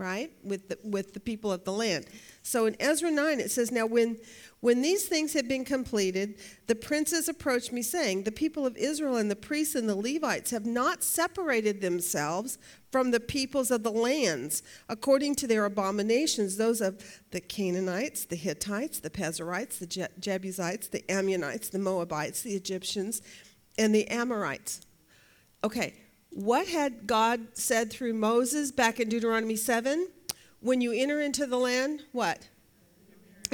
right, 0.00 0.32
with 0.42 0.68
the, 0.68 0.78
with 0.82 1.12
the 1.12 1.20
people 1.20 1.52
of 1.52 1.64
the 1.64 1.72
land. 1.72 2.06
So 2.42 2.66
in 2.66 2.74
Ezra 2.80 3.10
9, 3.10 3.38
it 3.38 3.50
says, 3.50 3.70
Now 3.70 3.84
when, 3.84 4.16
when 4.60 4.80
these 4.80 5.06
things 5.06 5.34
had 5.34 5.46
been 5.46 5.64
completed, 5.64 6.38
the 6.66 6.74
princes 6.74 7.28
approached 7.28 7.70
me, 7.70 7.82
saying, 7.82 8.24
The 8.24 8.32
people 8.32 8.66
of 8.66 8.76
Israel 8.76 9.16
and 9.16 9.30
the 9.30 9.36
priests 9.36 9.74
and 9.74 9.88
the 9.88 9.94
Levites 9.94 10.50
have 10.50 10.64
not 10.64 11.04
separated 11.04 11.80
themselves 11.80 12.58
from 12.90 13.10
the 13.10 13.20
peoples 13.20 13.70
of 13.70 13.82
the 13.82 13.92
lands 13.92 14.62
according 14.88 15.34
to 15.36 15.46
their 15.46 15.66
abominations, 15.66 16.56
those 16.56 16.80
of 16.80 17.22
the 17.30 17.40
Canaanites, 17.40 18.24
the 18.24 18.36
Hittites, 18.36 19.00
the 19.00 19.10
Perizzites, 19.10 19.78
the 19.78 19.86
Je- 19.86 20.08
Jebusites, 20.18 20.88
the 20.88 21.08
Ammonites, 21.10 21.68
the 21.68 21.78
Moabites, 21.78 22.42
the 22.42 22.54
Egyptians, 22.54 23.20
and 23.78 23.94
the 23.94 24.08
Amorites. 24.08 24.80
Okay, 25.62 25.94
what 26.30 26.68
had 26.68 27.06
God 27.06 27.40
said 27.54 27.90
through 27.90 28.14
Moses 28.14 28.70
back 28.70 29.00
in 29.00 29.08
Deuteronomy 29.08 29.56
7? 29.56 30.08
When 30.60 30.80
you 30.80 30.92
enter 30.92 31.20
into 31.20 31.46
the 31.46 31.58
land, 31.58 32.04
what? 32.12 32.48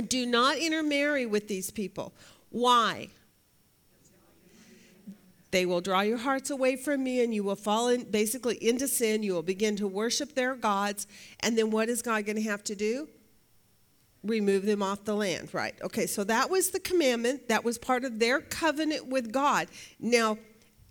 Do 0.08 0.26
not 0.26 0.58
intermarry 0.58 1.24
with 1.24 1.48
these 1.48 1.70
people. 1.70 2.12
Why? 2.50 3.08
They 5.52 5.64
will 5.64 5.80
draw 5.80 6.00
your 6.00 6.18
hearts 6.18 6.50
away 6.50 6.76
from 6.76 7.02
me, 7.04 7.22
and 7.22 7.34
you 7.34 7.42
will 7.42 7.56
fall 7.56 7.88
in, 7.88 8.04
basically 8.10 8.56
into 8.56 8.88
sin. 8.88 9.22
You 9.22 9.34
will 9.34 9.42
begin 9.42 9.76
to 9.76 9.86
worship 9.86 10.34
their 10.34 10.54
gods. 10.54 11.06
And 11.40 11.56
then 11.56 11.70
what 11.70 11.88
is 11.88 12.02
God 12.02 12.26
going 12.26 12.36
to 12.36 12.42
have 12.42 12.64
to 12.64 12.74
do? 12.74 13.08
Remove 14.22 14.66
them 14.66 14.82
off 14.82 15.04
the 15.04 15.14
land, 15.14 15.54
right? 15.54 15.74
Okay, 15.82 16.06
so 16.06 16.24
that 16.24 16.50
was 16.50 16.70
the 16.70 16.80
commandment. 16.80 17.48
That 17.48 17.64
was 17.64 17.78
part 17.78 18.04
of 18.04 18.18
their 18.18 18.40
covenant 18.40 19.06
with 19.06 19.32
God. 19.32 19.68
Now, 20.00 20.36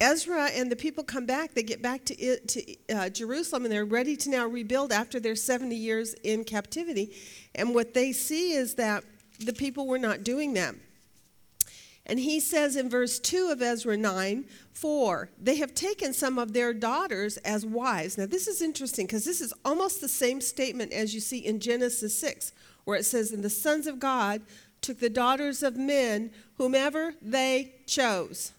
Ezra 0.01 0.47
and 0.47 0.71
the 0.71 0.75
people 0.75 1.03
come 1.03 1.25
back. 1.25 1.53
They 1.53 1.63
get 1.63 1.81
back 1.81 2.03
to, 2.05 2.15
it, 2.15 2.47
to 2.49 2.75
uh, 2.93 3.09
Jerusalem, 3.09 3.63
and 3.63 3.71
they're 3.71 3.85
ready 3.85 4.17
to 4.17 4.29
now 4.29 4.45
rebuild 4.45 4.91
after 4.91 5.19
their 5.19 5.35
70 5.35 5.75
years 5.75 6.13
in 6.23 6.43
captivity. 6.43 7.15
And 7.53 7.73
what 7.73 7.93
they 7.93 8.11
see 8.11 8.53
is 8.53 8.75
that 8.75 9.03
the 9.39 9.53
people 9.53 9.87
were 9.87 9.99
not 9.99 10.23
doing 10.23 10.53
that. 10.55 10.75
And 12.05 12.19
he 12.19 12.39
says 12.39 12.75
in 12.75 12.89
verse 12.89 13.19
2 13.19 13.49
of 13.51 13.61
Ezra 13.61 13.97
9, 13.97 14.45
For 14.73 15.29
they 15.41 15.55
have 15.55 15.73
taken 15.73 16.13
some 16.13 16.37
of 16.37 16.53
their 16.53 16.73
daughters 16.73 17.37
as 17.37 17.65
wives. 17.65 18.17
Now, 18.17 18.27
this 18.27 18.47
is 18.47 18.61
interesting 18.61 19.07
because 19.07 19.25
this 19.25 19.41
is 19.41 19.53
almost 19.63 20.01
the 20.01 20.07
same 20.07 20.39
statement 20.39 20.93
as 20.93 21.15
you 21.15 21.19
see 21.19 21.39
in 21.39 21.59
Genesis 21.59 22.17
6, 22.19 22.51
where 22.83 22.97
it 22.97 23.05
says, 23.05 23.31
And 23.31 23.43
the 23.43 23.49
sons 23.49 23.87
of 23.87 23.99
God 23.99 24.41
took 24.81 24.99
the 24.99 25.09
daughters 25.09 25.63
of 25.63 25.77
men, 25.77 26.31
whomever 26.57 27.15
they 27.21 27.73
chose. 27.87 28.51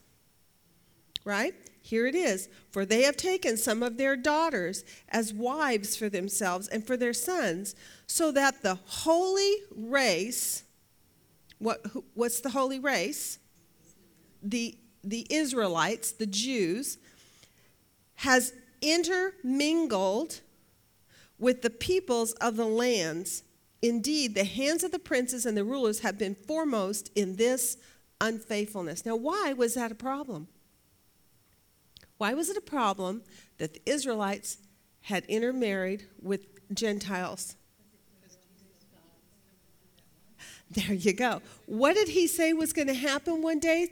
Right? 1.26 1.54
Here 1.82 2.06
it 2.06 2.14
is. 2.14 2.48
For 2.70 2.86
they 2.86 3.02
have 3.02 3.18
taken 3.18 3.58
some 3.58 3.82
of 3.82 3.98
their 3.98 4.16
daughters 4.16 4.82
as 5.10 5.34
wives 5.34 5.94
for 5.94 6.08
themselves 6.08 6.68
and 6.68 6.86
for 6.86 6.96
their 6.96 7.12
sons, 7.12 7.74
so 8.06 8.32
that 8.32 8.62
the 8.62 8.78
holy 8.86 9.56
race 9.74 10.62
what, 11.58 11.84
what's 12.14 12.40
the 12.40 12.50
holy 12.50 12.78
race? 12.78 13.38
The, 14.42 14.76
the 15.02 15.26
Israelites, 15.30 16.12
the 16.12 16.26
Jews, 16.26 16.98
has 18.16 18.52
intermingled 18.80 20.40
with 21.38 21.62
the 21.62 21.70
peoples 21.70 22.32
of 22.34 22.56
the 22.56 22.66
lands. 22.66 23.42
Indeed, 23.82 24.34
the 24.34 24.44
hands 24.44 24.84
of 24.84 24.92
the 24.92 24.98
princes 24.98 25.46
and 25.46 25.56
the 25.56 25.64
rulers 25.64 26.00
have 26.00 26.18
been 26.18 26.34
foremost 26.34 27.10
in 27.14 27.36
this 27.36 27.76
unfaithfulness. 28.20 29.04
Now, 29.04 29.16
why 29.16 29.52
was 29.52 29.74
that 29.74 29.92
a 29.92 29.96
problem? 29.96 30.48
Why 32.18 32.34
was 32.34 32.48
it 32.48 32.56
a 32.56 32.62
problem 32.62 33.22
that 33.58 33.74
the 33.74 33.82
Israelites 33.86 34.58
had 35.02 35.24
intermarried 35.26 36.04
with 36.22 36.46
Gentiles? 36.72 37.56
There 40.70 40.94
you 40.94 41.12
go. 41.12 41.42
What 41.66 41.94
did 41.94 42.08
he 42.08 42.26
say 42.26 42.52
was 42.52 42.72
going 42.72 42.88
to 42.88 42.94
happen 42.94 43.40
one 43.40 43.60
day? 43.60 43.88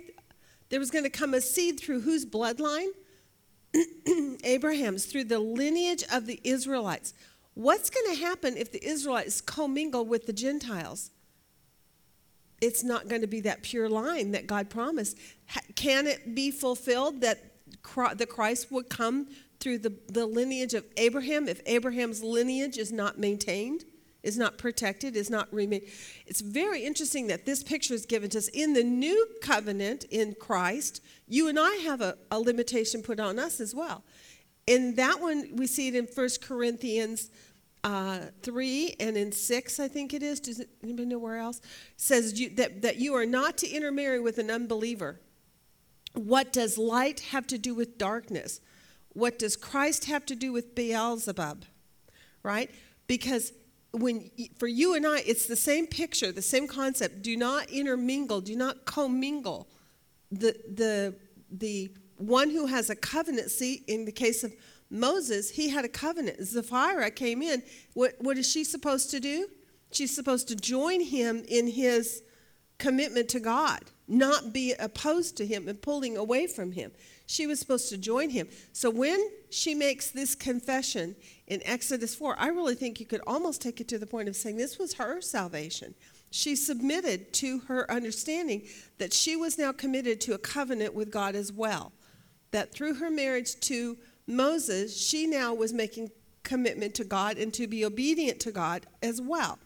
There 0.71 0.81
was 0.81 0.91
going 0.91 1.05
to 1.05 1.11
come 1.11 1.35
a 1.35 1.41
seed 1.41 1.79
through 1.79 2.01
whose 2.01 2.27
bloodline? 2.27 2.89
Abraham's, 4.45 5.07
through 5.07 5.25
the 5.25 5.39
lineage 5.39 6.05
of 6.13 6.27
the 6.27 6.41
Israelites. 6.43 7.15
What's 7.55 7.91
going 7.91 8.15
to 8.15 8.21
happen 8.21 8.57
if 8.57 8.73
the 8.73 8.85
Israelites 8.85 9.41
commingle 9.41 10.05
with 10.05 10.27
the 10.27 10.33
Gentiles? 10.33 11.11
It's 12.61 12.83
not 12.83 13.09
going 13.09 13.21
to 13.21 13.27
be 13.27 13.41
that 13.43 13.63
pure 13.63 13.89
line 13.89 14.33
that 14.33 14.47
God 14.47 14.71
promised. 14.71 15.19
Can 15.77 16.07
it 16.07 16.35
be 16.35 16.51
fulfilled 16.51 17.21
that 17.21 17.54
The 18.15 18.27
Christ 18.27 18.73
would 18.73 18.89
come 18.89 19.29
through 19.61 19.79
the, 19.79 19.95
the 20.09 20.27
lineage 20.27 20.75
of 20.75 20.85
Abraham 20.97 21.49
if 21.49 21.61
Abraham's 21.67 22.23
lineage 22.23 22.77
is 22.79 22.93
not 22.93 23.19
maintained? 23.19 23.85
is 24.25 24.39
not 24.39 24.57
protected, 24.59 25.17
is 25.17 25.31
not 25.31 25.53
remain. 25.53 25.83
It's 26.27 26.41
very 26.41 26.83
interesting 26.83 27.27
that 27.29 27.45
this 27.45 27.63
picture 27.63 27.95
is 27.95 28.07
given 28.07 28.31
to 28.31 28.39
us 28.39 28.49
in 28.49 28.73
the 28.73 28.83
new 28.83 29.29
covenant 29.43 30.05
in 30.05 30.35
Christ. 30.41 31.03
You 31.29 31.49
and 31.49 31.61
I 31.61 31.75
have 31.85 32.01
a, 32.01 32.17
a 32.31 32.41
limitation 32.41 33.03
put 33.03 33.21
on 33.21 33.39
us 33.39 33.61
as 33.61 33.75
well. 33.75 34.03
In 34.67 34.95
that 34.95 35.21
one, 35.21 35.51
we 35.55 35.67
see 35.67 35.89
it 35.89 35.95
in 35.95 36.07
1 36.07 36.29
Corinthians 36.43 37.31
uh, 37.85 38.21
3 38.43 38.97
and 38.99 39.17
in 39.17 39.31
6, 39.31 39.79
I 39.79 39.89
think 39.89 40.15
it 40.15 40.23
is. 40.23 40.41
Does 40.41 40.65
anybody 40.83 41.07
know 41.07 41.19
where 41.19 41.37
else? 41.37 41.61
says 41.99 42.41
you, 42.41 42.49
that, 42.51 42.81
that 42.81 42.97
you 42.97 43.15
are 43.15 43.27
not 43.27 43.59
to 43.59 43.69
intermarry 43.69 44.21
with 44.21 44.39
an 44.39 44.51
unbeliever. 44.51 45.21
What 46.15 46.53
does 46.53 46.79
light 46.79 47.21
have 47.21 47.47
to 47.49 47.59
do 47.59 47.75
with 47.75 47.99
darkness? 47.99 48.61
What 49.11 49.39
does 49.39 49.57
Christ 49.57 50.07
have 50.07 50.25
to 50.27 50.35
do 50.35 50.53
with 50.53 50.75
Beelzebub? 50.75 51.65
Right? 52.43 52.71
Because 53.07 53.53
when 53.93 54.31
for 54.59 54.67
you 54.67 54.95
and 54.95 55.07
I, 55.07 55.21
it's 55.21 55.47
the 55.47 55.57
same 55.57 55.87
picture, 55.87 56.33
the 56.33 56.43
same 56.43 56.67
concept. 56.67 57.23
Do 57.23 57.37
not 57.37 57.71
intermingle, 57.71 58.41
do 58.41 58.57
not 58.57 58.85
commingle. 58.85 59.69
The 60.33 60.57
the 60.73 61.15
the 61.51 61.91
one 62.17 62.51
who 62.51 62.67
has 62.67 62.91
a 62.91 62.97
covenant, 62.97 63.51
see, 63.51 63.85
in 63.87 64.05
the 64.05 64.13
case 64.13 64.45
of 64.45 64.53
Moses, 64.91 65.51
he 65.51 65.69
had 65.69 65.85
a 65.85 65.89
covenant. 65.89 66.43
Zipporah 66.45 67.11
came 67.11 67.43
in. 67.43 67.63
What 67.95 68.15
what 68.19 68.37
is 68.39 68.51
she 68.51 68.65
supposed 68.65 69.11
to 69.11 69.21
do? 69.21 69.49
She's 69.93 70.15
supposed 70.15 70.49
to 70.49 70.57
join 70.57 71.01
him 71.01 71.45
in 71.49 71.69
his 71.69 72.23
commitment 72.79 73.29
to 73.31 73.41
God, 73.41 73.83
not 74.07 74.53
be 74.53 74.75
opposed 74.79 75.37
to 75.39 75.47
him 75.47 75.69
and 75.69 75.81
pulling 75.81 76.17
away 76.17 76.47
from 76.47 76.73
him. 76.73 76.93
She 77.27 77.47
was 77.47 77.59
supposed 77.59 77.89
to 77.89 77.97
join 77.97 78.31
him. 78.31 78.49
So 78.73 78.91
when 78.91 79.31
she 79.51 79.75
makes 79.75 80.11
this 80.11 80.35
confession 80.35 81.17
in 81.47 81.63
Exodus 81.65 82.15
4, 82.15 82.37
I 82.39 82.49
really 82.49 82.75
think 82.75 83.01
you 83.01 83.07
could 83.07 83.23
almost 83.27 83.63
take 83.63 83.81
it 83.81 83.89
to 83.89 83.99
the 83.99 84.07
point 84.07 84.29
of 84.29 84.37
saying 84.37 84.57
this 84.57 84.79
was 84.79 84.95
her 84.95 85.21
salvation. 85.21 85.95
She 86.31 86.57
submitted 86.57 87.33
to 87.35 87.61
her 87.61 87.91
understanding 87.91 88.67
that 88.99 89.13
she 89.13 89.37
was 89.37 89.57
now 89.57 89.73
committed 89.73 90.21
to 90.23 90.35
a 90.35 90.39
covenant 90.39 90.93
with 90.93 91.11
God 91.11 91.35
as 91.35 91.53
well. 91.53 91.93
That 92.51 92.73
through 92.73 92.95
her 92.95 93.11
marriage 93.11 93.59
to 93.61 93.97
Moses, 94.27 95.01
she 95.01 95.27
now 95.27 95.55
was 95.55 95.73
making 95.73 96.11
commitment 96.43 96.95
to 96.97 97.05
God 97.05 97.39
and 97.39 97.55
to 97.55 97.67
be 97.67 97.85
obedient 97.85 98.41
to 98.41 98.53
God 98.53 98.87
as 99.03 99.21
well. 99.21 99.59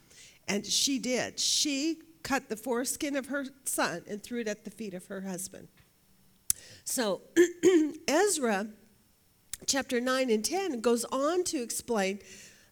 And 0.46 0.64
she 0.64 0.98
did. 0.98 1.38
She 1.40 1.98
cut 2.28 2.50
the 2.50 2.56
foreskin 2.56 3.16
of 3.16 3.26
her 3.26 3.46
son 3.64 4.02
and 4.06 4.22
threw 4.22 4.40
it 4.40 4.48
at 4.48 4.64
the 4.64 4.70
feet 4.70 4.92
of 4.92 5.06
her 5.06 5.22
husband. 5.22 5.66
So, 6.84 7.22
Ezra 8.08 8.66
chapter 9.66 9.98
9 9.98 10.30
and 10.30 10.44
10 10.44 10.80
goes 10.82 11.06
on 11.06 11.42
to 11.44 11.62
explain 11.62 12.18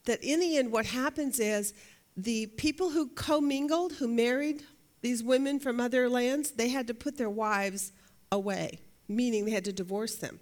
that 0.04 0.22
in 0.22 0.40
the 0.40 0.58
end, 0.58 0.72
what 0.72 0.84
happens 0.84 1.40
is 1.40 1.72
the 2.18 2.46
people 2.46 2.90
who 2.90 3.08
commingled, 3.08 3.94
who 3.94 4.08
married 4.08 4.62
these 5.00 5.22
women 5.22 5.58
from 5.58 5.80
other 5.80 6.08
lands, 6.10 6.50
they 6.50 6.68
had 6.68 6.86
to 6.88 6.94
put 6.94 7.16
their 7.16 7.30
wives 7.30 7.92
away, 8.30 8.78
meaning 9.08 9.46
they 9.46 9.52
had 9.52 9.64
to 9.64 9.72
divorce 9.72 10.16
them. 10.16 10.38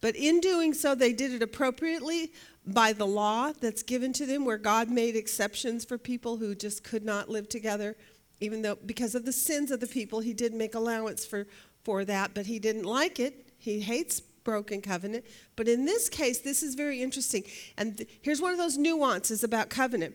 But 0.00 0.14
in 0.14 0.40
doing 0.40 0.74
so, 0.74 0.94
they 0.94 1.12
did 1.12 1.32
it 1.32 1.42
appropriately 1.42 2.32
by 2.64 2.92
the 2.92 3.06
law 3.06 3.52
that's 3.60 3.82
given 3.82 4.12
to 4.12 4.26
them, 4.26 4.44
where 4.44 4.58
God 4.58 4.90
made 4.90 5.16
exceptions 5.16 5.84
for 5.84 5.98
people 5.98 6.36
who 6.36 6.54
just 6.54 6.84
could 6.84 7.04
not 7.04 7.28
live 7.28 7.48
together, 7.48 7.96
even 8.40 8.62
though 8.62 8.76
because 8.86 9.14
of 9.14 9.24
the 9.24 9.32
sins 9.32 9.70
of 9.70 9.80
the 9.80 9.86
people, 9.86 10.20
He 10.20 10.32
did 10.32 10.54
make 10.54 10.74
allowance 10.74 11.24
for, 11.24 11.46
for 11.84 12.04
that, 12.04 12.32
but 12.34 12.46
He 12.46 12.58
didn't 12.58 12.84
like 12.84 13.18
it. 13.18 13.46
He 13.58 13.80
hates 13.80 14.20
broken 14.20 14.80
covenant. 14.80 15.26
But 15.56 15.68
in 15.68 15.84
this 15.84 16.08
case, 16.08 16.40
this 16.40 16.62
is 16.62 16.74
very 16.74 17.02
interesting. 17.02 17.44
And 17.76 17.98
th- 17.98 18.08
here's 18.22 18.40
one 18.40 18.52
of 18.52 18.58
those 18.58 18.78
nuances 18.78 19.44
about 19.44 19.68
covenant 19.68 20.14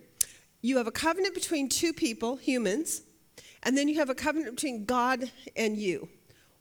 you 0.62 0.78
have 0.78 0.88
a 0.88 0.92
covenant 0.92 1.36
between 1.36 1.68
two 1.68 1.92
people, 1.92 2.38
humans, 2.38 3.02
and 3.64 3.78
then 3.78 3.90
you 3.90 3.96
have 3.96 4.10
a 4.10 4.16
covenant 4.16 4.56
between 4.56 4.86
God 4.86 5.30
and 5.56 5.78
you. 5.78 6.08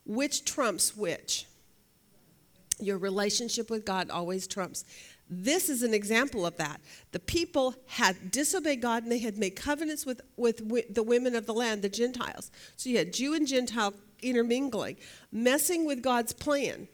Which 0.05 0.43
trumps 0.43 0.95
which? 0.95 1.47
Your 2.79 2.97
relationship 2.97 3.69
with 3.69 3.85
God 3.85 4.09
always 4.09 4.45
trumps. 4.45 4.83
This 5.41 5.69
is 5.69 5.83
an 5.83 5.93
example 5.93 6.45
of 6.45 6.57
that. 6.57 6.79
The 7.11 7.19
people 7.19 7.75
had 7.87 8.31
disobeyed 8.31 8.81
God 8.81 9.03
and 9.03 9.11
they 9.11 9.19
had 9.19 9.37
made 9.37 9.55
covenants 9.55 10.05
with, 10.05 10.21
with, 10.37 10.61
with 10.61 10.93
the 10.93 11.03
women 11.03 11.35
of 11.35 11.45
the 11.45 11.53
land, 11.53 11.81
the 11.81 11.89
Gentiles. 11.89 12.51
So 12.75 12.89
you 12.89 12.97
had 12.97 13.13
Jew 13.13 13.33
and 13.33 13.47
Gentile 13.47 13.93
intermingling, 14.21 14.97
messing 15.31 15.85
with 15.85 16.01
God's 16.01 16.33
plan 16.33 16.87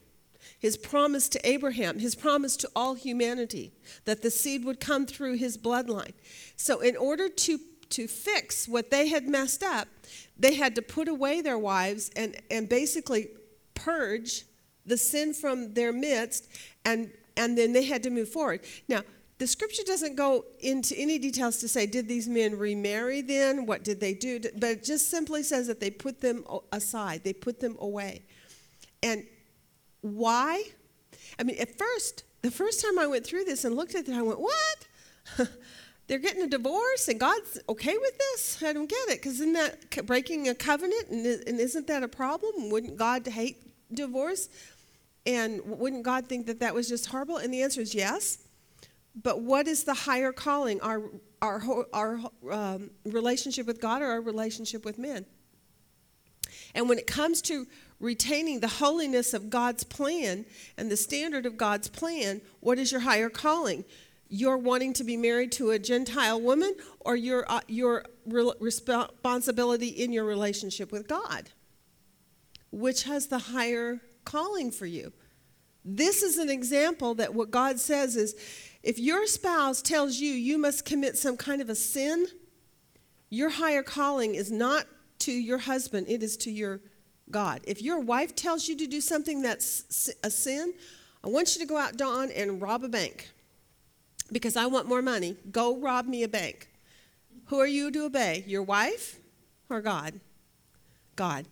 his 0.60 0.78
promise 0.78 1.30
to 1.30 1.48
Abraham, 1.48 2.00
his 2.00 2.16
promise 2.16 2.58
to 2.58 2.70
all 2.76 2.94
humanity, 2.94 3.72
that 4.06 4.22
the 4.22 4.30
seed 4.30 4.66
would 4.66 4.80
come 4.80 5.06
through 5.06 5.36
his 5.36 5.58
bloodline. 5.58 6.14
So, 6.58 6.82
in 6.82 6.98
order 6.98 7.30
to, 7.30 7.60
to 7.92 8.08
fix 8.08 8.68
what 8.68 8.92
they 8.92 9.08
had 9.08 9.28
messed 9.28 9.64
up, 9.64 9.88
they 10.38 10.56
had 10.56 10.76
to 10.76 10.82
put 10.82 11.08
away 11.08 11.42
their 11.42 11.58
wives 11.58 12.12
and, 12.16 12.36
and 12.52 12.68
basically 12.68 13.30
purge 13.74 14.44
the 14.86 14.98
sin 14.98 15.34
from 15.34 15.74
their 15.74 15.94
midst, 15.94 16.50
and, 16.84 17.12
and 17.38 17.58
then 17.58 17.74
they 17.74 17.84
had 17.84 18.04
to 18.04 18.10
move 18.10 18.30
forward. 18.30 18.62
Now, 18.88 19.02
the 19.40 19.48
scripture 19.48 19.84
doesn't 19.86 20.16
go 20.16 20.46
into 20.60 20.96
any 20.98 21.18
details 21.18 21.58
to 21.60 21.70
say, 21.70 21.86
did 21.86 22.10
these 22.10 22.28
men 22.28 22.58
remarry 22.58 23.22
then? 23.22 23.66
What 23.66 23.84
did 23.84 24.02
they 24.02 24.14
do? 24.14 24.40
But 24.58 24.70
it 24.70 24.84
just 24.84 25.10
simply 25.10 25.44
says 25.44 25.68
that 25.68 25.80
they 25.80 25.90
put 25.90 26.20
them 26.20 26.44
aside, 26.74 27.24
they 27.24 27.34
put 27.34 27.62
them 27.62 27.78
away. 27.80 28.24
And 29.02 29.26
why? 30.02 30.64
I 31.40 31.44
mean, 31.44 31.58
at 31.58 31.78
first, 31.78 32.24
the 32.42 32.52
first 32.52 32.84
time 32.84 33.00
I 33.00 33.08
went 33.08 33.26
through 33.26 33.46
this 33.46 33.64
and 33.64 33.76
looked 33.76 33.96
at 33.96 34.10
it, 34.10 34.14
I 34.14 34.22
went, 34.22 34.40
what? 34.42 34.88
They're 36.08 36.20
getting 36.20 36.42
a 36.42 36.48
divorce 36.48 37.08
and 37.08 37.20
God's 37.20 37.60
okay 37.70 37.98
with 37.98 38.18
this? 38.18 38.64
I 38.64 38.74
don't 38.74 38.90
get 38.90 39.10
it. 39.10 39.22
Because 39.22 39.36
isn't 39.36 39.54
that 39.54 40.06
breaking 40.06 40.50
a 40.50 40.56
covenant? 40.56 41.10
And, 41.10 41.26
and 41.26 41.60
isn't 41.60 41.88
that 41.88 42.04
a 42.04 42.08
problem? 42.08 42.70
Wouldn't 42.72 42.98
God 42.98 43.28
hate 43.28 43.58
divorce? 43.94 44.50
And 45.30 45.62
wouldn't 45.64 46.02
God 46.02 46.26
think 46.26 46.48
that 46.48 46.60
that 46.62 46.74
was 46.74 46.90
just 46.90 47.06
horrible? 47.06 47.38
And 47.38 47.54
the 47.54 47.62
answer 47.62 47.82
is 47.82 47.94
yes. 47.94 48.40
But 49.22 49.44
what 49.44 49.68
is 49.68 49.84
the 49.84 49.94
higher 49.94 50.32
calling? 50.32 50.82
Our, 50.82 51.04
our, 51.40 51.62
our 51.94 52.20
um, 52.50 52.90
relationship 53.06 53.68
with 53.68 53.80
God 53.80 54.02
or 54.02 54.08
our 54.08 54.22
relationship 54.22 54.84
with 54.84 54.98
men? 54.98 55.28
And 56.74 56.90
when 56.90 56.98
it 56.98 57.06
comes 57.06 57.44
to 57.44 57.68
retaining 58.00 58.60
the 58.60 58.68
holiness 58.68 59.36
of 59.36 59.52
God's 59.52 59.84
plan 59.84 60.48
and 60.78 60.90
the 60.90 60.98
standard 60.98 61.46
of 61.46 61.58
God's 61.58 61.90
plan, 61.90 62.42
what 62.60 62.80
is 62.80 62.92
your 62.92 63.02
higher 63.02 63.30
calling? 63.30 63.86
You're 64.30 64.58
wanting 64.58 64.94
to 64.94 65.04
be 65.04 65.16
married 65.16 65.52
to 65.54 65.70
a 65.70 65.78
Gentile 65.78 66.42
woman 66.42 66.76
or 67.02 67.16
your, 67.16 67.46
uh, 67.52 67.62
your 67.68 68.06
re- 68.26 68.54
responsibility 68.60 69.90
in 69.90 70.12
your 70.12 70.26
relationship 70.26 70.92
with 70.92 71.08
God? 71.08 71.52
Which 72.72 73.04
has 73.04 73.28
the 73.28 73.40
higher 73.40 74.02
calling 74.26 74.72
for 74.72 74.86
you? 74.86 75.14
This 75.86 76.22
is 76.22 76.38
an 76.38 76.50
example 76.50 77.16
that 77.16 77.34
what 77.34 77.52
God 77.52 77.80
says 77.80 78.16
is 78.16 78.36
if 78.84 79.00
your 79.00 79.26
spouse 79.28 79.82
tells 79.82 80.18
you 80.18 80.32
you 80.32 80.58
must 80.58 80.86
commit 80.86 81.18
some 81.18 81.38
kind 81.38 81.62
of 81.62 81.70
a 81.70 81.76
sin, 81.76 82.28
your 83.30 83.50
higher 83.50 83.84
calling 83.84 84.36
is 84.36 84.52
not 84.52 84.86
to 85.20 85.32
your 85.32 85.58
husband, 85.58 86.08
it 86.10 86.24
is 86.24 86.38
to 86.38 86.52
your 86.52 86.82
God. 87.32 87.62
If 87.66 87.82
your 87.82 88.00
wife 88.00 88.36
tells 88.36 88.68
you 88.68 88.76
to 88.78 88.88
do 88.88 89.02
something 89.02 89.42
that's 89.42 90.10
a 90.24 90.32
sin, 90.32 90.74
I 91.24 91.28
want 91.28 91.56
you 91.56 91.62
to 91.62 91.68
go 91.68 91.78
out, 91.78 91.98
Dawn, 91.98 92.32
and 92.32 92.62
rob 92.62 92.84
a 92.84 92.90
bank 92.90 93.30
because 94.32 94.56
I 94.56 94.66
want 94.68 94.88
more 94.88 95.02
money. 95.02 95.36
Go 95.52 95.78
rob 95.78 96.06
me 96.06 96.24
a 96.24 96.28
bank. 96.28 96.70
Who 97.48 97.60
are 97.60 97.68
you 97.68 97.92
to 97.92 98.06
obey? 98.06 98.44
Your 98.48 98.64
wife 98.64 99.20
or 99.70 99.82
God? 99.82 100.20
God. 101.16 101.46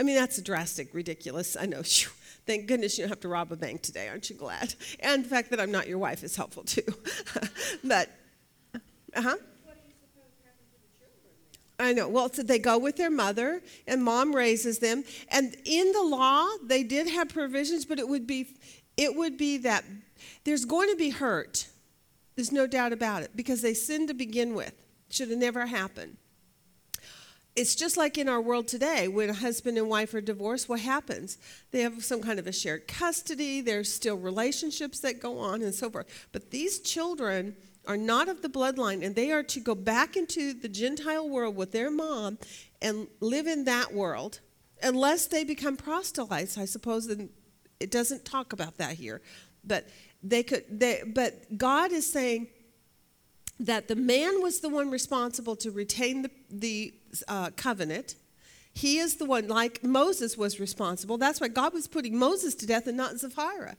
I 0.00 0.02
mean, 0.02 0.14
that's 0.14 0.40
drastic, 0.40 0.94
ridiculous. 0.94 1.58
I 1.60 1.66
know. 1.66 1.82
Thank 2.46 2.66
goodness 2.66 2.96
you 2.96 3.02
don't 3.04 3.10
have 3.10 3.20
to 3.20 3.28
rob 3.28 3.52
a 3.52 3.56
bank 3.56 3.82
today. 3.82 4.08
Aren't 4.08 4.30
you 4.30 4.36
glad? 4.36 4.74
And 5.00 5.22
the 5.22 5.28
fact 5.28 5.50
that 5.50 5.60
I'm 5.60 5.70
not 5.70 5.88
your 5.88 5.98
wife 5.98 6.24
is 6.24 6.34
helpful 6.34 6.62
too. 6.62 6.86
but, 7.84 8.08
uh 9.14 9.20
huh. 9.20 9.36
I 11.78 11.92
know. 11.92 12.08
Well, 12.08 12.32
so 12.32 12.42
they 12.42 12.58
go 12.58 12.78
with 12.78 12.96
their 12.96 13.10
mother, 13.10 13.62
and 13.86 14.02
mom 14.02 14.34
raises 14.34 14.78
them. 14.78 15.04
And 15.30 15.54
in 15.66 15.92
the 15.92 16.02
law, 16.02 16.48
they 16.64 16.82
did 16.82 17.06
have 17.06 17.28
provisions, 17.28 17.84
but 17.84 17.98
it 17.98 18.08
would 18.08 18.26
be, 18.26 18.48
it 18.96 19.14
would 19.14 19.36
be 19.36 19.58
that 19.58 19.84
there's 20.44 20.64
going 20.64 20.88
to 20.88 20.96
be 20.96 21.10
hurt. 21.10 21.68
There's 22.36 22.52
no 22.52 22.66
doubt 22.66 22.94
about 22.94 23.22
it 23.22 23.32
because 23.36 23.60
they 23.60 23.74
sinned 23.74 24.08
to 24.08 24.14
begin 24.14 24.54
with. 24.54 24.72
Should 25.10 25.28
have 25.28 25.38
never 25.38 25.66
happened. 25.66 26.16
It's 27.56 27.74
just 27.74 27.96
like 27.96 28.16
in 28.16 28.28
our 28.28 28.40
world 28.40 28.68
today 28.68 29.08
when 29.08 29.30
a 29.30 29.34
husband 29.34 29.76
and 29.76 29.88
wife 29.88 30.14
are 30.14 30.20
divorced, 30.20 30.68
what 30.68 30.80
happens? 30.80 31.36
They 31.72 31.80
have 31.80 32.04
some 32.04 32.22
kind 32.22 32.38
of 32.38 32.46
a 32.46 32.52
shared 32.52 32.86
custody, 32.86 33.60
there's 33.60 33.92
still 33.92 34.16
relationships 34.16 35.00
that 35.00 35.20
go 35.20 35.38
on 35.38 35.62
and 35.62 35.74
so 35.74 35.90
forth. 35.90 36.28
But 36.32 36.50
these 36.50 36.78
children 36.80 37.56
are 37.86 37.96
not 37.96 38.28
of 38.28 38.42
the 38.42 38.48
bloodline 38.48 39.04
and 39.04 39.14
they 39.14 39.32
are 39.32 39.42
to 39.42 39.60
go 39.60 39.74
back 39.74 40.16
into 40.16 40.52
the 40.52 40.68
Gentile 40.68 41.28
world 41.28 41.56
with 41.56 41.72
their 41.72 41.90
mom 41.90 42.38
and 42.80 43.08
live 43.20 43.46
in 43.46 43.64
that 43.64 43.92
world 43.92 44.40
unless 44.82 45.26
they 45.26 45.44
become 45.44 45.76
proselytes. 45.76 46.56
I 46.56 46.66
suppose 46.66 47.06
and 47.06 47.30
it 47.80 47.90
doesn't 47.90 48.24
talk 48.24 48.52
about 48.52 48.76
that 48.78 48.94
here. 48.94 49.20
But 49.64 49.88
they 50.22 50.42
could 50.42 50.64
they 50.70 51.02
but 51.06 51.58
God 51.58 51.92
is 51.92 52.10
saying 52.10 52.48
that 53.60 53.88
the 53.88 53.94
man 53.96 54.42
was 54.42 54.60
the 54.60 54.68
one 54.68 54.90
responsible 54.90 55.54
to 55.56 55.70
retain 55.70 56.22
the, 56.22 56.30
the 56.50 56.94
uh, 57.28 57.50
covenant. 57.56 58.16
He 58.72 58.98
is 58.98 59.16
the 59.16 59.26
one, 59.26 59.48
like 59.48 59.84
Moses 59.84 60.36
was 60.36 60.58
responsible. 60.58 61.18
That's 61.18 61.40
why 61.40 61.48
God 61.48 61.72
was 61.74 61.86
putting 61.86 62.18
Moses 62.18 62.54
to 62.56 62.66
death 62.66 62.86
and 62.86 62.96
not 62.96 63.18
Zipporah. 63.18 63.76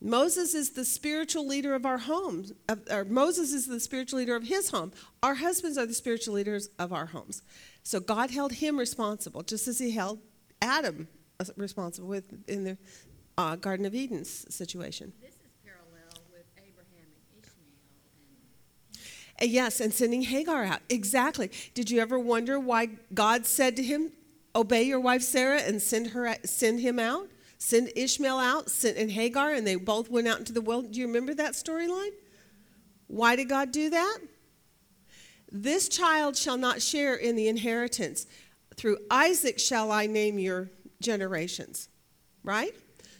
Moses 0.00 0.54
is 0.54 0.70
the 0.70 0.84
spiritual 0.84 1.46
leader 1.46 1.74
of 1.74 1.86
our 1.86 1.98
homes. 1.98 2.52
Or 2.90 3.04
Moses 3.04 3.52
is 3.52 3.66
the 3.66 3.78
spiritual 3.78 4.18
leader 4.18 4.34
of 4.34 4.42
his 4.42 4.70
home. 4.70 4.92
Our 5.22 5.34
husbands 5.34 5.78
are 5.78 5.86
the 5.86 5.94
spiritual 5.94 6.34
leaders 6.34 6.68
of 6.78 6.92
our 6.92 7.06
homes. 7.06 7.42
So 7.84 8.00
God 8.00 8.30
held 8.30 8.52
him 8.52 8.76
responsible, 8.78 9.42
just 9.42 9.68
as 9.68 9.78
he 9.78 9.92
held 9.92 10.18
Adam 10.60 11.08
responsible 11.56 12.08
with 12.08 12.24
in 12.48 12.64
the 12.64 12.78
uh, 13.38 13.56
Garden 13.56 13.86
of 13.86 13.94
Eden 13.94 14.24
situation. 14.24 15.12
This 15.20 15.30
is 15.30 15.52
parallel 15.64 16.22
with 16.30 16.46
Abraham 16.58 17.08
and 17.14 17.44
Ishmael 17.44 17.78
and 17.78 18.42
Uh, 19.31 19.31
Yes, 19.42 19.80
and 19.80 19.92
sending 19.92 20.22
Hagar 20.22 20.64
out. 20.64 20.80
Exactly. 20.88 21.50
Did 21.74 21.90
you 21.90 22.00
ever 22.00 22.18
wonder 22.18 22.60
why 22.60 22.90
God 23.12 23.44
said 23.44 23.74
to 23.76 23.82
him, 23.82 24.12
"Obey 24.54 24.84
your 24.84 25.00
wife 25.00 25.22
Sarah 25.22 25.60
and 25.60 25.82
send 25.82 26.08
her 26.08 26.36
send 26.44 26.80
him 26.80 27.00
out? 27.00 27.28
Send 27.58 27.92
Ishmael 27.96 28.38
out, 28.38 28.70
send 28.70 28.96
and 28.96 29.10
Hagar, 29.10 29.52
and 29.52 29.66
they 29.66 29.74
both 29.74 30.08
went 30.08 30.28
out 30.28 30.38
into 30.38 30.52
the 30.52 30.60
world." 30.60 30.92
Do 30.92 31.00
you 31.00 31.06
remember 31.06 31.34
that 31.34 31.54
storyline? 31.54 32.12
Why 33.08 33.34
did 33.36 33.48
God 33.48 33.72
do 33.72 33.90
that? 33.90 34.18
This 35.50 35.88
child 35.88 36.36
shall 36.36 36.56
not 36.56 36.80
share 36.80 37.14
in 37.14 37.36
the 37.36 37.48
inheritance. 37.48 38.26
Through 38.76 38.98
Isaac 39.10 39.58
shall 39.58 39.90
I 39.90 40.06
name 40.06 40.38
your 40.38 40.70
generations. 41.00 41.88
Right? 42.44 42.74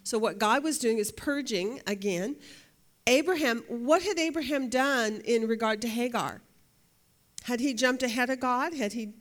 So 0.05 0.18
what 0.18 0.39
God 0.39 0.64
was 0.64 0.79
doing 0.79 0.99
is 0.99 1.12
purging 1.12 1.81
again. 1.87 2.37
Abraham, 3.07 3.64
what 3.68 4.03
had 4.03 4.18
Abraham 4.18 4.68
done 4.68 5.22
in 5.24 5.48
regard 5.48 5.82
to 5.82 5.88
Hagar? 5.88 6.40
Had 7.44 7.61
he 7.61 7.74
jumped 7.74 8.03
ahead 8.03 8.30
of 8.30 8.40
God? 8.40 8.74
Had 8.74 8.92
he 8.92 9.14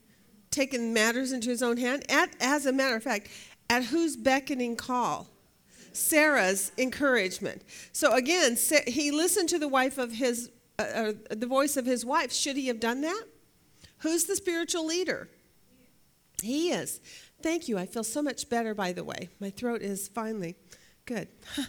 taken 0.51 0.93
matters 0.93 1.32
into 1.32 1.49
his 1.49 1.63
own 1.63 1.77
hand? 1.77 2.03
At, 2.09 2.36
as 2.39 2.65
a 2.65 2.71
matter 2.71 2.95
of 2.95 3.03
fact, 3.03 3.29
at 3.69 3.86
whose 3.86 4.15
beckoning 4.15 4.75
call? 4.75 5.27
Sarah's 5.93 6.71
encouragement. 6.77 7.63
So 7.91 8.13
again, 8.13 8.57
he 8.88 9.11
listened 9.11 9.49
to 9.49 9.59
the 9.59 9.67
wife 9.67 9.97
of 9.97 10.13
his, 10.13 10.51
uh, 10.79 10.84
uh, 10.84 11.13
the 11.29 11.47
voice 11.47 11.75
of 11.75 11.86
his 11.86 12.05
wife. 12.05 12.32
Should 12.32 12.55
he 12.55 12.67
have 12.67 12.79
done 12.79 13.01
that? 13.01 13.23
Who's 13.99 14.25
the 14.25 14.36
spiritual 14.36 14.86
leader? 14.86 15.27
He 16.41 16.71
is. 16.71 17.01
Thank 17.41 17.67
you. 17.67 17.77
I 17.77 17.86
feel 17.86 18.03
so 18.03 18.21
much 18.21 18.49
better, 18.49 18.73
by 18.73 18.93
the 18.93 19.03
way. 19.03 19.29
My 19.39 19.49
throat 19.49 19.82
is 19.82 20.07
finally 20.07 20.55
good. 21.05 21.27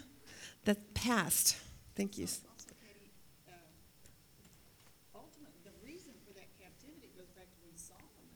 That 0.65 0.95
passed. 0.95 1.57
Thank 1.95 2.19
you. 2.19 2.25
Also, 2.25 2.43
uh, 3.49 3.53
ultimately, 5.15 5.61
the 5.65 5.87
reason 5.87 6.13
for 6.27 6.33
that 6.35 6.49
captivity 6.59 7.11
goes 7.17 7.29
back 7.37 7.47
to 7.53 7.59
when 7.65 7.77
Solomon 7.77 8.29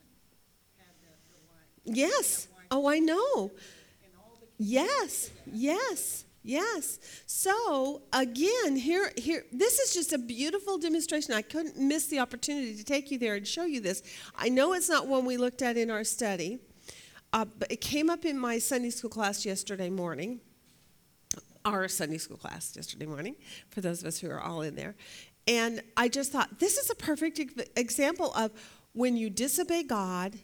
had 0.77 0.93
the, 1.01 1.13
the 1.33 1.41
wife. 1.49 1.69
Yes. 1.85 2.49
Oh, 2.71 2.89
I 2.89 2.99
know. 2.99 3.51
And 4.05 4.13
all 4.19 4.39
the 4.41 4.47
Yes. 4.59 5.31
Yes. 5.51 6.25
Yes. 6.43 7.01
So 7.27 8.03
again, 8.13 8.77
here, 8.77 9.11
here, 9.17 9.45
this 9.53 9.81
is 9.81 9.93
just 9.93 10.13
a 10.13 10.19
beautiful 10.19 10.79
demonstration. 10.79 11.35
I 11.35 11.43
couldn't 11.43 11.77
miss 11.77 12.07
the 12.07 12.21
opportunity 12.21 12.77
to 12.77 12.85
take 12.85 13.11
you 13.11 13.19
there 13.19 13.35
and 13.35 13.47
show 13.47 13.65
you 13.65 13.81
this. 13.81 14.03
I 14.37 14.49
know 14.49 14.73
it's 14.73 14.89
not 14.89 15.09
one 15.09 15.25
we 15.25 15.39
looked 15.39 15.61
at 15.61 15.77
in 15.77 15.91
our 15.91 16.05
study, 16.05 16.61
uh, 17.33 17.47
but 17.59 17.73
it 17.73 17.81
came 17.81 18.09
up 18.09 18.25
in 18.25 18.39
my 18.39 18.59
Sunday 18.59 18.91
school 18.91 19.11
class 19.11 19.45
yesterday 19.45 19.91
morning. 19.91 20.41
Our 21.67 21.89
Sunday 21.89 22.19
school 22.19 22.37
class 22.37 22.75
yesterday 22.77 23.07
morning, 23.07 23.35
for 23.71 23.81
those 23.81 24.01
of 24.01 24.07
us 24.07 24.21
who 24.21 24.31
are 24.31 24.41
all 24.41 24.62
in 24.62 24.77
there. 24.77 24.95
And 25.49 25.83
I 25.97 26.07
just 26.09 26.31
thought 26.31 26.61
this 26.61 26.79
is 26.79 26.91
a 26.91 26.95
perfect 26.95 27.41
example 27.77 28.33
of 28.35 28.53
when 28.93 29.17
you 29.17 29.31
disobey 29.31 29.83
God, 29.83 30.39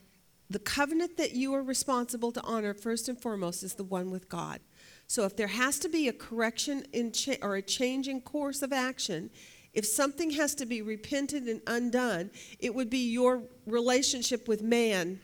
the 0.51 0.59
covenant 0.59 1.17
that 1.19 1.33
you 1.33 1.55
are 1.55 1.63
responsible 1.63 2.33
to 2.33 2.43
honor 2.43 2.75
first 2.75 3.09
and 3.09 3.19
foremost 3.19 3.63
is 3.63 3.75
the 3.75 3.85
one 3.85 4.11
with 4.11 4.29
God. 4.29 4.59
So 5.07 5.25
if 5.25 5.37
there 5.37 5.47
has 5.47 5.79
to 5.79 5.89
be 5.89 6.09
a 6.09 6.13
correction 6.13 6.87
in 6.93 7.13
cha- 7.13 7.37
or 7.41 7.55
a 7.55 7.63
change 7.63 8.09
in 8.09 8.21
course 8.21 8.61
of 8.61 8.73
action, 8.73 9.31
if 9.73 9.87
something 9.87 10.31
has 10.33 10.57
to 10.57 10.67
be 10.67 10.83
repented 10.83 11.45
and 11.45 11.63
undone, 11.69 12.31
it 12.59 12.75
would 12.75 12.91
be 12.91 13.11
your 13.11 13.45
relationship 13.67 14.49
with 14.49 14.61
man, 14.61 15.21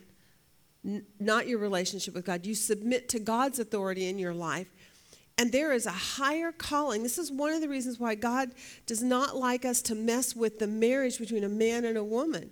n- 0.85 1.05
not 1.19 1.49
your 1.49 1.59
relationship 1.59 2.15
with 2.15 2.25
God. 2.25 2.47
You 2.47 2.55
submit 2.55 3.09
to 3.11 3.19
God's 3.19 3.59
authority 3.59 4.09
in 4.09 4.19
your 4.19 4.35
life. 4.35 4.69
And 5.39 5.53
there 5.53 5.73
is 5.73 5.87
a 5.87 5.91
higher 5.91 6.51
calling. 6.51 7.05
This 7.05 7.17
is 7.17 7.31
one 7.31 7.53
of 7.53 7.61
the 7.61 7.69
reasons 7.69 8.01
why 8.01 8.17
God 8.17 8.51
does 8.87 9.03
not 9.03 9.37
like 9.37 9.65
us 9.65 9.81
to 9.83 9.95
mess 9.95 10.35
with 10.35 10.59
the 10.59 10.67
marriage 10.67 11.19
between 11.19 11.45
a 11.45 11.49
man 11.49 11.85
and 11.85 11.97
a 11.97 12.03
woman. 12.03 12.51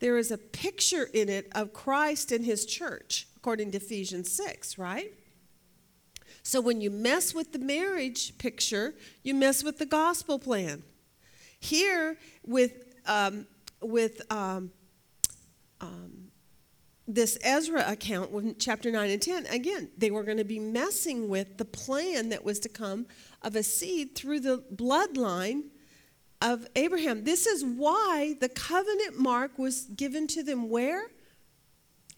There 0.00 0.18
is 0.18 0.32
a 0.32 0.38
picture 0.38 1.08
in 1.14 1.28
it 1.28 1.48
of 1.52 1.72
Christ 1.72 2.32
and 2.32 2.44
his 2.44 2.66
church, 2.66 3.28
according 3.36 3.70
to 3.72 3.78
Ephesians 3.78 4.30
6, 4.32 4.78
right? 4.78 5.12
So 6.42 6.60
when 6.60 6.80
you 6.80 6.90
mess 6.90 7.34
with 7.34 7.52
the 7.52 7.58
marriage 7.58 8.36
picture, 8.38 8.94
you 9.22 9.34
mess 9.34 9.62
with 9.62 9.78
the 9.78 9.86
gospel 9.86 10.38
plan. 10.38 10.82
Here, 11.60 12.16
with, 12.44 12.94
um, 13.06 13.46
with 13.80 14.22
um, 14.32 14.72
um, 15.80 16.17
this 17.08 17.38
Ezra 17.42 17.84
account, 17.90 18.30
with 18.30 18.58
chapter 18.58 18.92
9 18.92 19.10
and 19.10 19.22
10, 19.22 19.46
again, 19.46 19.90
they 19.96 20.10
were 20.10 20.22
going 20.22 20.36
to 20.36 20.44
be 20.44 20.58
messing 20.58 21.28
with 21.28 21.56
the 21.56 21.64
plan 21.64 22.28
that 22.28 22.44
was 22.44 22.60
to 22.60 22.68
come 22.68 23.06
of 23.40 23.56
a 23.56 23.62
seed 23.62 24.14
through 24.14 24.40
the 24.40 24.62
bloodline 24.74 25.62
of 26.42 26.66
Abraham. 26.76 27.24
This 27.24 27.46
is 27.46 27.64
why 27.64 28.36
the 28.40 28.50
covenant 28.50 29.18
mark 29.18 29.58
was 29.58 29.86
given 29.86 30.26
to 30.28 30.42
them 30.42 30.68
where? 30.68 31.10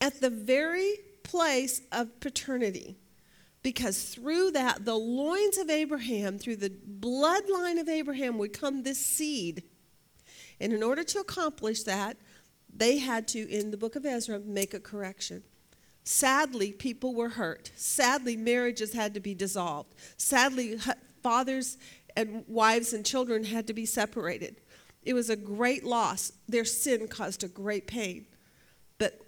At 0.00 0.20
the 0.20 0.30
very 0.30 0.94
place 1.22 1.82
of 1.92 2.18
paternity. 2.18 2.96
Because 3.62 4.04
through 4.04 4.52
that, 4.52 4.84
the 4.84 4.96
loins 4.96 5.56
of 5.56 5.70
Abraham, 5.70 6.38
through 6.38 6.56
the 6.56 6.70
bloodline 6.70 7.80
of 7.80 7.88
Abraham, 7.88 8.38
would 8.38 8.52
come 8.52 8.82
this 8.82 9.04
seed. 9.04 9.62
And 10.58 10.72
in 10.72 10.82
order 10.82 11.04
to 11.04 11.20
accomplish 11.20 11.84
that, 11.84 12.16
they 12.74 12.98
had 12.98 13.28
to, 13.28 13.48
in 13.48 13.70
the 13.70 13.76
book 13.76 13.96
of 13.96 14.06
Ezra, 14.06 14.38
make 14.40 14.74
a 14.74 14.80
correction. 14.80 15.42
Sadly, 16.04 16.72
people 16.72 17.14
were 17.14 17.28
hurt. 17.28 17.70
Sadly, 17.76 18.36
marriages 18.36 18.92
had 18.92 19.14
to 19.14 19.20
be 19.20 19.34
dissolved. 19.34 19.94
Sadly, 20.16 20.78
fathers 21.22 21.78
and 22.16 22.44
wives 22.48 22.92
and 22.92 23.04
children 23.04 23.44
had 23.44 23.66
to 23.66 23.72
be 23.72 23.86
separated. 23.86 24.56
It 25.02 25.14
was 25.14 25.30
a 25.30 25.36
great 25.36 25.84
loss. 25.84 26.32
Their 26.48 26.64
sin 26.64 27.08
caused 27.08 27.44
a 27.44 27.48
great 27.48 27.86
pain. 27.86 28.26
But, 28.98 29.20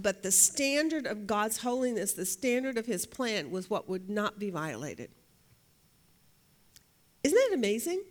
but 0.00 0.22
the 0.22 0.30
standard 0.30 1.06
of 1.06 1.26
God's 1.26 1.58
holiness, 1.58 2.12
the 2.12 2.26
standard 2.26 2.78
of 2.78 2.86
His 2.86 3.06
plan, 3.06 3.50
was 3.50 3.68
what 3.68 3.88
would 3.88 4.08
not 4.08 4.38
be 4.38 4.50
violated. 4.50 5.10
Isn't 7.24 7.36
that 7.36 7.54
amazing? 7.54 8.02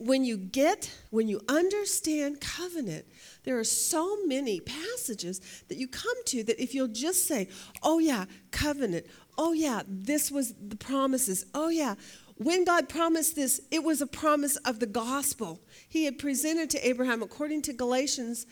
When 0.00 0.24
you 0.24 0.38
get, 0.38 0.90
when 1.10 1.28
you 1.28 1.40
understand 1.48 2.40
covenant, 2.40 3.04
there 3.44 3.58
are 3.58 3.64
so 3.64 4.16
many 4.24 4.58
passages 4.58 5.40
that 5.68 5.76
you 5.76 5.86
come 5.86 6.24
to 6.24 6.42
that 6.44 6.60
if 6.60 6.74
you'll 6.74 6.88
just 6.88 7.28
say, 7.28 7.48
oh 7.82 7.98
yeah, 7.98 8.24
covenant, 8.50 9.06
oh 9.36 9.52
yeah, 9.52 9.82
this 9.86 10.30
was 10.30 10.54
the 10.54 10.76
promises, 10.76 11.44
oh 11.54 11.68
yeah, 11.68 11.94
when 12.36 12.64
God 12.64 12.88
promised 12.88 13.36
this, 13.36 13.60
it 13.70 13.84
was 13.84 14.00
a 14.00 14.06
promise 14.06 14.56
of 14.56 14.80
the 14.80 14.86
gospel. 14.86 15.60
He 15.86 16.06
had 16.06 16.18
presented 16.18 16.70
to 16.70 16.88
Abraham, 16.88 17.22
according 17.22 17.60
to 17.62 17.74
Galatians 17.74 18.46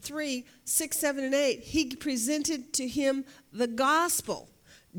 3 0.00 0.44
6, 0.64 0.98
7, 0.98 1.24
and 1.24 1.34
8, 1.34 1.60
he 1.60 1.94
presented 1.94 2.72
to 2.74 2.88
him 2.88 3.24
the 3.52 3.68
gospel. 3.68 4.48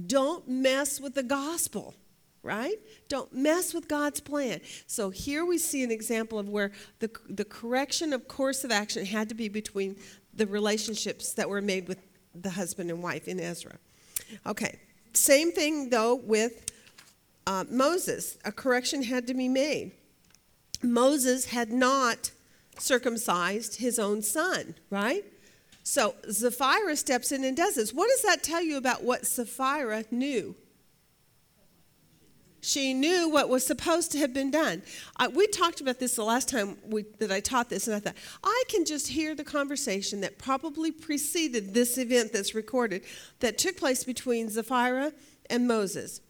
Don't 0.07 0.47
mess 0.47 1.01
with 1.01 1.15
the 1.15 1.23
gospel 1.23 1.95
right? 2.43 2.77
Don't 3.07 3.33
mess 3.33 3.73
with 3.73 3.87
God's 3.87 4.19
plan. 4.19 4.61
So 4.87 5.09
here 5.09 5.45
we 5.45 5.57
see 5.57 5.83
an 5.83 5.91
example 5.91 6.39
of 6.39 6.49
where 6.49 6.71
the, 6.99 7.09
the 7.29 7.45
correction 7.45 8.13
of 8.13 8.27
course 8.27 8.63
of 8.63 8.71
action 8.71 9.05
had 9.05 9.29
to 9.29 9.35
be 9.35 9.49
between 9.49 9.97
the 10.33 10.47
relationships 10.47 11.33
that 11.33 11.49
were 11.49 11.61
made 11.61 11.87
with 11.87 11.99
the 12.33 12.51
husband 12.51 12.89
and 12.89 13.03
wife 13.03 13.27
in 13.27 13.39
Ezra. 13.39 13.77
Okay, 14.45 14.79
same 15.13 15.51
thing 15.51 15.89
though 15.89 16.15
with 16.15 16.65
uh, 17.47 17.65
Moses. 17.69 18.37
A 18.45 18.51
correction 18.51 19.03
had 19.03 19.27
to 19.27 19.33
be 19.33 19.47
made. 19.47 19.91
Moses 20.81 21.45
had 21.45 21.71
not 21.71 22.31
circumcised 22.77 23.75
his 23.75 23.99
own 23.99 24.21
son, 24.21 24.75
right? 24.89 25.25
So 25.83 26.15
Zipporah 26.29 26.95
steps 26.95 27.31
in 27.31 27.43
and 27.43 27.57
does 27.57 27.75
this. 27.75 27.93
What 27.93 28.09
does 28.09 28.21
that 28.21 28.43
tell 28.43 28.61
you 28.61 28.77
about 28.77 29.03
what 29.03 29.25
Zipporah 29.25 30.05
knew? 30.11 30.55
She 32.62 32.93
knew 32.93 33.30
what 33.30 33.49
was 33.49 33.66
supposed 33.66 34.12
to 34.12 34.18
have 34.20 34.34
been 34.34 34.51
done. 34.51 34.82
We 35.34 35.47
talked 35.47 35.82
about 35.82 35.99
this 35.99 36.16
the 36.16 36.24
last 36.24 36.49
time 36.49 36.78
we, 36.86 37.05
that 37.20 37.32
I 37.32 37.39
taught 37.39 37.70
this, 37.70 37.88
and 37.88 37.95
I 37.95 37.99
thought, 37.99 38.16
I 38.43 38.64
can 38.68 38.86
just 38.86 39.07
hear 39.07 39.34
the 39.36 39.43
conversation 39.43 40.22
that 40.22 40.38
probably 40.38 40.91
preceded 40.91 41.74
this 41.74 41.97
event 41.97 42.34
that's 42.34 42.53
recorded 42.53 43.03
that 43.39 43.57
took 43.57 43.78
place 43.78 44.03
between 44.03 44.49
Zipporah 44.49 45.14
and 45.49 45.68
Moses. 45.68 46.22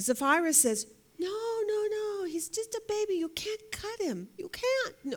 Zipporah 0.00 0.52
says, 0.52 0.86
No, 1.18 1.28
no, 1.28 1.86
no, 1.90 2.24
he's 2.24 2.48
just 2.48 2.74
a 2.74 2.82
baby. 2.88 3.14
You 3.14 3.28
can't 3.28 3.72
cut 3.72 4.00
him. 4.00 4.28
You 4.38 4.48
can't. 4.48 4.94
No. 5.04 5.16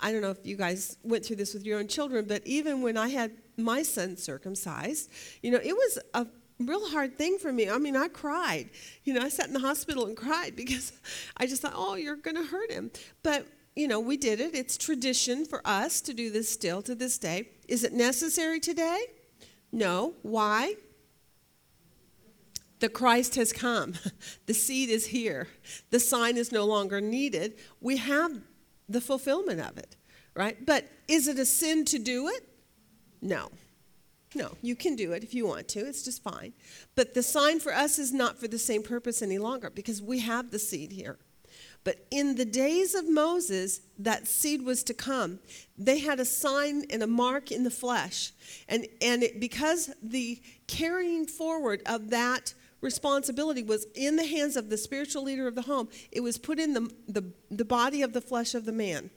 I 0.00 0.10
don't 0.10 0.22
know 0.22 0.30
if 0.30 0.44
you 0.44 0.56
guys 0.56 0.96
went 1.04 1.24
through 1.24 1.36
this 1.36 1.54
with 1.54 1.64
your 1.64 1.78
own 1.78 1.86
children, 1.86 2.24
but 2.26 2.44
even 2.44 2.82
when 2.82 2.96
I 2.96 3.08
had 3.08 3.30
my 3.56 3.82
son 3.82 4.16
circumcised, 4.16 5.08
you 5.42 5.52
know, 5.52 5.60
it 5.62 5.72
was 5.72 5.98
a 6.14 6.26
real 6.66 6.88
hard 6.88 7.16
thing 7.16 7.38
for 7.38 7.52
me. 7.52 7.68
I 7.68 7.78
mean, 7.78 7.96
I 7.96 8.08
cried. 8.08 8.70
You 9.04 9.14
know, 9.14 9.22
I 9.22 9.28
sat 9.28 9.46
in 9.46 9.52
the 9.52 9.60
hospital 9.60 10.06
and 10.06 10.16
cried 10.16 10.56
because 10.56 10.92
I 11.36 11.46
just 11.46 11.62
thought, 11.62 11.74
oh, 11.74 11.94
you're 11.94 12.16
going 12.16 12.36
to 12.36 12.44
hurt 12.44 12.70
him. 12.70 12.90
But, 13.22 13.46
you 13.74 13.88
know, 13.88 14.00
we 14.00 14.16
did 14.16 14.40
it. 14.40 14.54
It's 14.54 14.76
tradition 14.76 15.44
for 15.44 15.62
us 15.64 16.00
to 16.02 16.14
do 16.14 16.30
this 16.30 16.48
still 16.48 16.82
to 16.82 16.94
this 16.94 17.18
day. 17.18 17.50
Is 17.68 17.84
it 17.84 17.92
necessary 17.92 18.60
today? 18.60 19.00
No. 19.72 20.14
Why? 20.22 20.74
The 22.80 22.88
Christ 22.88 23.36
has 23.36 23.52
come. 23.52 23.94
The 24.46 24.54
seed 24.54 24.90
is 24.90 25.06
here. 25.06 25.46
The 25.90 26.00
sign 26.00 26.36
is 26.36 26.50
no 26.50 26.64
longer 26.64 27.00
needed. 27.00 27.54
We 27.80 27.98
have 27.98 28.32
the 28.88 29.00
fulfillment 29.00 29.60
of 29.60 29.78
it, 29.78 29.96
right? 30.34 30.66
But 30.66 30.88
is 31.06 31.28
it 31.28 31.38
a 31.38 31.44
sin 31.46 31.84
to 31.84 32.00
do 32.00 32.26
it? 32.28 32.48
No. 33.22 33.50
No, 34.34 34.56
you 34.62 34.76
can 34.76 34.94
do 34.94 35.12
it 35.12 35.24
if 35.24 35.34
you 35.34 35.46
want 35.46 35.68
to. 35.68 35.80
It's 35.80 36.04
just 36.04 36.22
fine. 36.22 36.52
But 36.94 37.14
the 37.14 37.22
sign 37.22 37.58
for 37.58 37.74
us 37.74 37.98
is 37.98 38.12
not 38.12 38.38
for 38.38 38.46
the 38.46 38.58
same 38.58 38.82
purpose 38.82 39.22
any 39.22 39.38
longer 39.38 39.70
because 39.70 40.00
we 40.00 40.20
have 40.20 40.50
the 40.50 40.58
seed 40.58 40.92
here. 40.92 41.18
But 41.82 42.06
in 42.10 42.36
the 42.36 42.44
days 42.44 42.94
of 42.94 43.08
Moses, 43.08 43.80
that 43.98 44.28
seed 44.28 44.62
was 44.62 44.84
to 44.84 44.94
come. 44.94 45.40
They 45.78 45.98
had 45.98 46.20
a 46.20 46.24
sign 46.24 46.84
and 46.90 47.02
a 47.02 47.06
mark 47.06 47.50
in 47.50 47.64
the 47.64 47.70
flesh. 47.70 48.32
And, 48.68 48.86
and 49.00 49.22
it, 49.22 49.40
because 49.40 49.90
the 50.02 50.40
carrying 50.66 51.26
forward 51.26 51.82
of 51.86 52.10
that 52.10 52.54
responsibility 52.82 53.62
was 53.62 53.86
in 53.94 54.16
the 54.16 54.26
hands 54.26 54.56
of 54.56 54.68
the 54.68 54.76
spiritual 54.76 55.22
leader 55.22 55.46
of 55.46 55.54
the 55.54 55.62
home, 55.62 55.88
it 56.12 56.20
was 56.20 56.38
put 56.38 56.58
in 56.58 56.74
the, 56.74 56.90
the, 57.08 57.32
the 57.50 57.64
body 57.64 58.02
of 58.02 58.12
the 58.12 58.20
flesh 58.20 58.54
of 58.54 58.64
the 58.64 58.72
man. 58.72 59.10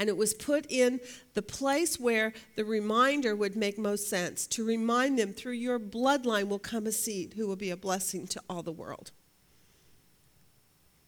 And 0.00 0.08
it 0.08 0.16
was 0.16 0.32
put 0.32 0.64
in 0.70 0.98
the 1.34 1.42
place 1.42 2.00
where 2.00 2.32
the 2.56 2.64
reminder 2.64 3.36
would 3.36 3.54
make 3.54 3.78
most 3.78 4.08
sense 4.08 4.46
to 4.46 4.64
remind 4.64 5.18
them 5.18 5.34
through 5.34 5.52
your 5.52 5.78
bloodline 5.78 6.48
will 6.48 6.58
come 6.58 6.86
a 6.86 6.92
seed 6.92 7.34
who 7.36 7.46
will 7.46 7.54
be 7.54 7.70
a 7.70 7.76
blessing 7.76 8.26
to 8.28 8.40
all 8.48 8.62
the 8.62 8.72
world. 8.72 9.10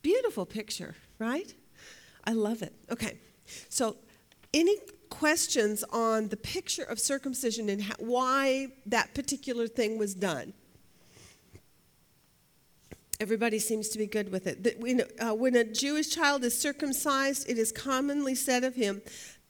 Beautiful 0.02 0.44
picture, 0.44 0.94
right? 1.18 1.54
I 2.24 2.32
love 2.32 2.60
it. 2.60 2.74
Okay, 2.90 3.18
so 3.70 3.96
any 4.52 4.76
questions 5.08 5.82
on 5.84 6.28
the 6.28 6.36
picture 6.36 6.84
of 6.84 7.00
circumcision 7.00 7.70
and 7.70 7.80
how, 7.82 7.94
why 7.98 8.68
that 8.84 9.14
particular 9.14 9.68
thing 9.68 9.96
was 9.96 10.14
done? 10.14 10.52
Everybody 13.20 13.58
seems 13.58 13.88
to 13.90 13.98
be 13.98 14.06
good 14.06 14.32
with 14.32 14.46
it. 14.46 15.14
Uh, 15.20 15.34
when 15.34 15.54
a 15.54 15.64
Jewish 15.64 16.10
child 16.10 16.44
is 16.44 16.58
circumcised, 16.58 17.48
it 17.48 17.58
is 17.58 17.70
commonly 17.70 18.34
said 18.34 18.64
of 18.64 18.74
him 18.74 19.02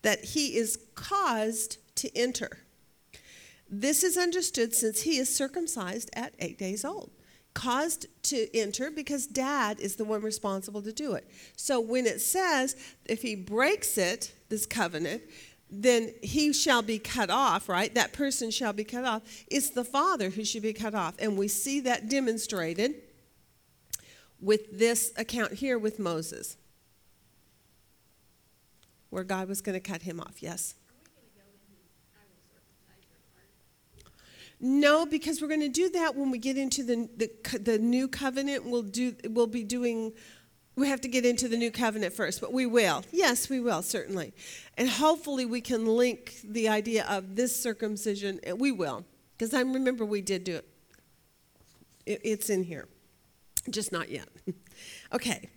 that 0.02 0.24
he 0.24 0.56
is 0.56 0.78
caused 0.94 1.78
to 1.96 2.14
enter. 2.16 2.58
This 3.70 4.02
is 4.02 4.18
understood 4.18 4.74
since 4.74 5.02
he 5.02 5.16
is 5.16 5.34
circumcised 5.34 6.10
at 6.14 6.34
eight 6.38 6.58
days 6.58 6.84
old. 6.84 7.10
Caused 7.54 8.06
to 8.24 8.54
enter 8.56 8.90
because 8.90 9.26
dad 9.26 9.80
is 9.80 9.96
the 9.96 10.04
one 10.04 10.22
responsible 10.22 10.82
to 10.82 10.92
do 10.92 11.14
it. 11.14 11.26
So 11.56 11.80
when 11.80 12.06
it 12.06 12.20
says 12.20 12.76
if 13.06 13.22
he 13.22 13.34
breaks 13.34 13.96
it, 13.96 14.34
this 14.48 14.66
covenant, 14.66 15.22
then 15.70 16.12
he 16.22 16.52
shall 16.52 16.82
be 16.82 16.98
cut 16.98 17.30
off, 17.30 17.68
right? 17.68 17.94
That 17.94 18.12
person 18.12 18.50
shall 18.50 18.74
be 18.74 18.84
cut 18.84 19.06
off. 19.06 19.22
It's 19.50 19.70
the 19.70 19.84
father 19.84 20.28
who 20.28 20.44
should 20.44 20.62
be 20.62 20.74
cut 20.74 20.94
off. 20.94 21.14
And 21.18 21.38
we 21.38 21.48
see 21.48 21.80
that 21.80 22.10
demonstrated 22.10 22.96
with 24.43 24.76
this 24.76 25.12
account 25.16 25.53
here 25.55 25.78
with 25.78 25.99
Moses, 25.99 26.57
where 29.11 29.24
God 29.24 29.49
was 29.49 29.62
going 29.62 29.74
to 29.74 29.80
cut 29.80 30.03
him 30.03 30.20
off. 30.20 30.43
Yes? 30.43 30.74
No, 34.59 35.07
because 35.07 35.40
we're 35.40 35.49
going 35.49 35.61
to 35.61 35.68
do 35.68 35.88
that 35.90 36.14
when 36.14 36.30
we 36.30 36.38
get 36.38 36.57
into 36.57 36.84
the, 36.84 37.09
the, 37.16 37.59
the 37.59 37.78
new 37.78 38.07
covenant. 38.07 38.64
We'll, 38.64 38.82
do, 38.82 39.14
we'll 39.28 39.49
be 39.49 39.64
doing, 39.64 40.12
we 40.76 40.86
have 40.88 41.01
to 41.01 41.09
get 41.09 41.26
into 41.26 41.49
the 41.49 41.57
new 41.57 41.72
covenant 41.72 42.12
first, 42.12 42.40
but 42.40 42.53
we 42.53 42.66
will. 42.66 43.03
Yes, 43.11 43.49
we 43.49 43.59
will, 43.59 43.82
certainly. 43.82 44.32
And 44.78 44.88
hopefully 44.88 45.47
we 45.47 45.61
can 45.61 45.86
link 45.86 46.36
the 46.45 46.68
idea 46.68 47.05
of 47.09 47.34
this 47.34 47.61
circumcision, 47.61 48.38
we 48.57 48.70
will, 48.70 49.05
because 49.36 49.53
I 49.53 49.62
remember 49.62 50.05
we 50.05 50.20
did 50.20 50.45
do 50.45 50.57
it. 50.57 50.68
it 52.07 52.20
it's 52.22 52.49
in 52.49 52.62
here 52.62 52.86
just 53.70 53.92
not 53.92 54.10
yet. 54.10 54.28
okay. 55.12 55.50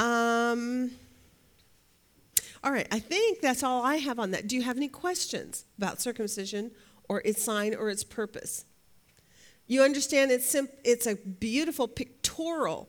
Um, 0.00 0.90
all 2.62 2.72
right, 2.72 2.86
I 2.90 2.98
think 2.98 3.40
that's 3.40 3.62
all 3.62 3.84
I 3.84 3.96
have 3.96 4.18
on 4.18 4.32
that. 4.32 4.46
Do 4.46 4.56
you 4.56 4.62
have 4.62 4.76
any 4.76 4.88
questions 4.88 5.64
about 5.78 6.00
circumcision 6.00 6.72
or 7.08 7.22
its 7.24 7.42
sign 7.42 7.74
or 7.74 7.88
its 7.88 8.04
purpose? 8.04 8.64
You 9.66 9.82
understand 9.82 10.30
it's, 10.30 10.48
sim- 10.48 10.68
it's 10.84 11.06
a 11.06 11.16
beautiful 11.16 11.88
pictorial 11.88 12.88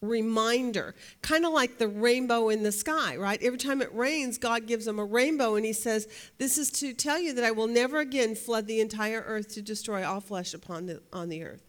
reminder, 0.00 0.94
kind 1.22 1.44
of 1.44 1.52
like 1.52 1.78
the 1.78 1.88
rainbow 1.88 2.48
in 2.48 2.62
the 2.62 2.72
sky, 2.72 3.16
right? 3.16 3.42
Every 3.42 3.58
time 3.58 3.82
it 3.82 3.92
rains, 3.94 4.38
God 4.38 4.66
gives 4.66 4.84
them 4.84 4.98
a 4.98 5.04
rainbow 5.04 5.56
and 5.56 5.64
He 5.64 5.72
says, 5.72 6.06
This 6.38 6.58
is 6.58 6.70
to 6.72 6.92
tell 6.92 7.18
you 7.18 7.34
that 7.34 7.44
I 7.44 7.50
will 7.50 7.66
never 7.66 7.98
again 7.98 8.34
flood 8.34 8.66
the 8.66 8.80
entire 8.80 9.22
earth 9.26 9.54
to 9.54 9.62
destroy 9.62 10.06
all 10.06 10.20
flesh 10.20 10.54
upon 10.54 10.86
the, 10.86 11.02
on 11.12 11.28
the 11.28 11.42
earth. 11.44 11.67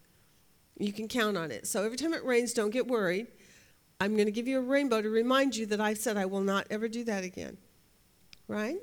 You 0.80 0.94
can 0.94 1.08
count 1.08 1.38
on 1.38 1.52
it. 1.52 1.68
So 1.68 1.84
every 1.84 1.98
time 1.98 2.14
it 2.14 2.24
rains, 2.24 2.54
don't 2.54 2.72
get 2.72 2.88
worried. 2.88 3.28
I'm 4.00 4.16
going 4.16 4.26
to 4.26 4.32
give 4.32 4.48
you 4.48 4.60
a 4.60 4.62
rainbow 4.62 5.02
to 5.02 5.10
remind 5.10 5.56
you 5.56 5.66
that 5.68 5.82
I 5.82 5.94
said 5.94 6.16
I 6.16 6.26
will 6.26 6.42
not 6.42 6.66
ever 6.70 6.88
do 6.88 7.04
that 7.04 7.24
again. 7.24 7.58
Right? 8.48 8.78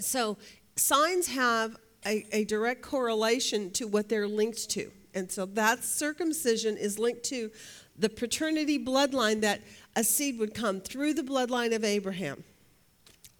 So 0.00 0.38
signs 0.76 1.28
have 1.28 1.76
a, 2.06 2.26
a 2.32 2.44
direct 2.44 2.82
correlation 2.82 3.70
to 3.72 3.86
what 3.86 4.08
they're 4.08 4.26
linked 4.26 4.70
to. 4.70 4.90
And 5.14 5.30
so 5.30 5.46
that 5.46 5.84
circumcision 5.84 6.76
is 6.76 6.98
linked 6.98 7.22
to 7.24 7.50
the 7.96 8.08
paternity 8.08 8.82
bloodline 8.84 9.42
that 9.42 9.60
a 9.94 10.02
seed 10.02 10.38
would 10.38 10.54
come 10.54 10.80
through 10.80 11.14
the 11.14 11.22
bloodline 11.22 11.74
of 11.74 11.84
Abraham. 11.84 12.42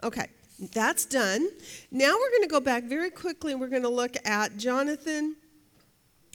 Okay, 0.03 0.27
that's 0.73 1.05
done. 1.07 1.49
Now 1.91 2.13
we're 2.13 2.31
going 2.31 2.43
to 2.43 2.49
go 2.49 2.61
back 2.61 2.85
very 2.85 3.11
quickly 3.11 3.53
and 3.53 3.61
we're 3.61 3.69
going 3.69 3.83
to 3.83 3.89
look 3.89 4.17
at 4.25 4.57
Jonathan 4.57 5.35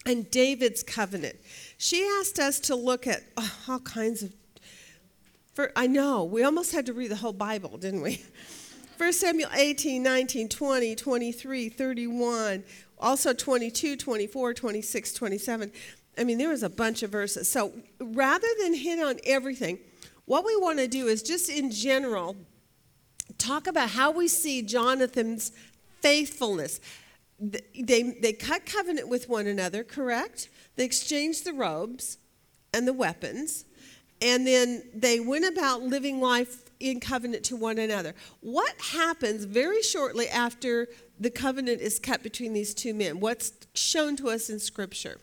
and 0.05 0.29
David's 0.31 0.83
covenant. 0.83 1.37
She 1.77 2.03
asked 2.19 2.39
us 2.39 2.59
to 2.61 2.75
look 2.75 3.07
at 3.07 3.23
oh, 3.37 3.53
all 3.67 3.79
kinds 3.79 4.23
of. 4.23 4.33
For, 5.53 5.71
I 5.75 5.87
know, 5.87 6.23
we 6.23 6.43
almost 6.43 6.71
had 6.71 6.85
to 6.85 6.93
read 6.93 7.11
the 7.11 7.17
whole 7.17 7.33
Bible, 7.33 7.77
didn't 7.77 8.01
we? 8.01 8.23
1 8.97 9.13
Samuel 9.13 9.49
18, 9.53 10.03
19, 10.03 10.49
20, 10.49 10.95
23, 10.95 11.69
31, 11.69 12.63
also 12.97 13.31
22, 13.33 13.95
24, 13.95 14.53
26, 14.53 15.13
27. 15.13 15.71
I 16.17 16.23
mean, 16.25 16.37
there 16.37 16.49
was 16.49 16.63
a 16.63 16.69
bunch 16.69 17.01
of 17.01 17.09
verses. 17.09 17.49
So 17.49 17.71
rather 18.01 18.47
than 18.61 18.73
hit 18.73 18.99
on 18.99 19.19
everything, 19.25 19.79
what 20.25 20.45
we 20.45 20.55
want 20.57 20.79
to 20.79 20.87
do 20.89 21.07
is 21.07 21.23
just 21.23 21.49
in 21.49 21.71
general 21.71 22.35
talk 23.37 23.67
about 23.67 23.91
how 23.91 24.11
we 24.11 24.27
see 24.27 24.61
Jonathan's 24.61 25.53
faithfulness 26.01 26.81
they, 27.39 28.03
they 28.21 28.33
cut 28.33 28.65
covenant 28.65 29.07
with 29.07 29.29
one 29.29 29.47
another, 29.47 29.83
correct? 29.83 30.49
They 30.75 30.85
exchanged 30.85 31.45
the 31.45 31.53
robes 31.53 32.17
and 32.73 32.87
the 32.87 32.93
weapons, 32.93 33.65
and 34.21 34.45
then 34.45 34.83
they 34.93 35.19
went 35.19 35.45
about 35.45 35.81
living 35.81 36.19
life 36.19 36.63
in 36.79 36.99
covenant 36.99 37.43
to 37.45 37.55
one 37.55 37.77
another. 37.77 38.13
What 38.41 38.73
happens 38.91 39.45
very 39.45 39.81
shortly 39.81 40.27
after 40.27 40.87
the 41.19 41.29
covenant 41.29 41.81
is 41.81 41.99
cut 41.99 42.23
between 42.23 42.53
these 42.53 42.73
two 42.73 42.93
men? 42.93 43.19
What's 43.19 43.51
shown 43.73 44.15
to 44.17 44.29
us 44.29 44.49
in 44.49 44.59
Scripture? 44.59 45.19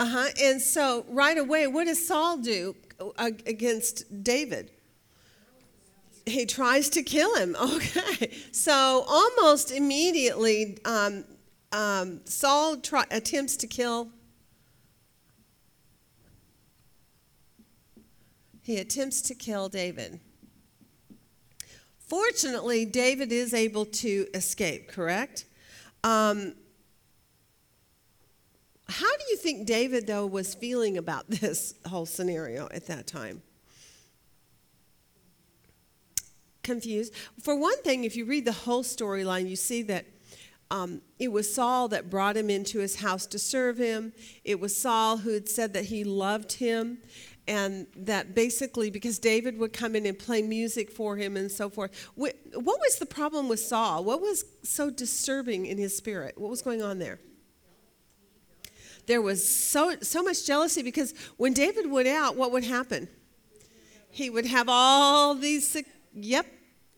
Uh 0.00 0.06
huh. 0.06 0.28
And 0.40 0.62
so 0.62 1.04
right 1.10 1.36
away, 1.36 1.66
what 1.66 1.84
does 1.84 2.06
Saul 2.06 2.38
do 2.38 2.74
uh, 3.18 3.32
against 3.44 4.24
David? 4.24 4.70
He 6.24 6.46
tries 6.46 6.88
to 6.90 7.02
kill 7.02 7.34
him. 7.34 7.54
Okay. 7.60 8.32
So 8.50 9.04
almost 9.06 9.70
immediately, 9.70 10.78
um, 10.86 11.24
um, 11.70 12.22
Saul 12.24 12.78
try, 12.78 13.04
attempts 13.10 13.58
to 13.58 13.66
kill. 13.66 14.08
He 18.62 18.78
attempts 18.78 19.20
to 19.20 19.34
kill 19.34 19.68
David. 19.68 20.18
Fortunately, 21.98 22.86
David 22.86 23.32
is 23.32 23.52
able 23.52 23.84
to 23.84 24.28
escape, 24.32 24.88
correct? 24.88 25.44
Um, 26.02 26.54
how 28.90 29.16
do 29.16 29.24
you 29.30 29.36
think 29.36 29.66
David, 29.66 30.06
though, 30.06 30.26
was 30.26 30.54
feeling 30.54 30.98
about 30.98 31.26
this 31.28 31.74
whole 31.86 32.06
scenario 32.06 32.68
at 32.72 32.86
that 32.86 33.06
time? 33.06 33.42
Confused. 36.62 37.14
For 37.42 37.56
one 37.56 37.80
thing, 37.82 38.04
if 38.04 38.16
you 38.16 38.24
read 38.24 38.44
the 38.44 38.52
whole 38.52 38.82
storyline, 38.82 39.48
you 39.48 39.56
see 39.56 39.82
that 39.84 40.06
um, 40.70 41.00
it 41.18 41.32
was 41.32 41.52
Saul 41.52 41.88
that 41.88 42.10
brought 42.10 42.36
him 42.36 42.48
into 42.48 42.78
his 42.78 42.96
house 42.96 43.26
to 43.26 43.38
serve 43.38 43.78
him. 43.78 44.12
It 44.44 44.60
was 44.60 44.76
Saul 44.76 45.16
who 45.16 45.32
had 45.32 45.48
said 45.48 45.72
that 45.74 45.86
he 45.86 46.04
loved 46.04 46.52
him, 46.52 46.98
and 47.48 47.88
that 47.96 48.34
basically 48.34 48.90
because 48.90 49.18
David 49.18 49.58
would 49.58 49.72
come 49.72 49.96
in 49.96 50.06
and 50.06 50.16
play 50.16 50.42
music 50.42 50.92
for 50.92 51.16
him 51.16 51.36
and 51.36 51.50
so 51.50 51.68
forth. 51.68 51.90
What 52.14 52.36
was 52.54 52.98
the 52.98 53.06
problem 53.06 53.48
with 53.48 53.58
Saul? 53.58 54.04
What 54.04 54.20
was 54.20 54.44
so 54.62 54.90
disturbing 54.90 55.66
in 55.66 55.76
his 55.76 55.96
spirit? 55.96 56.38
What 56.38 56.50
was 56.50 56.62
going 56.62 56.82
on 56.82 56.98
there? 57.00 57.18
There 59.10 59.20
was 59.20 59.44
so 59.44 59.96
so 60.02 60.22
much 60.22 60.46
jealousy 60.46 60.84
because 60.84 61.14
when 61.36 61.52
David 61.52 61.90
went 61.90 62.06
out, 62.06 62.36
what 62.36 62.52
would 62.52 62.62
happen? 62.62 63.08
He 64.08 64.30
would 64.30 64.46
have 64.46 64.68
all 64.68 65.34
these. 65.34 65.76
Yep, 66.14 66.46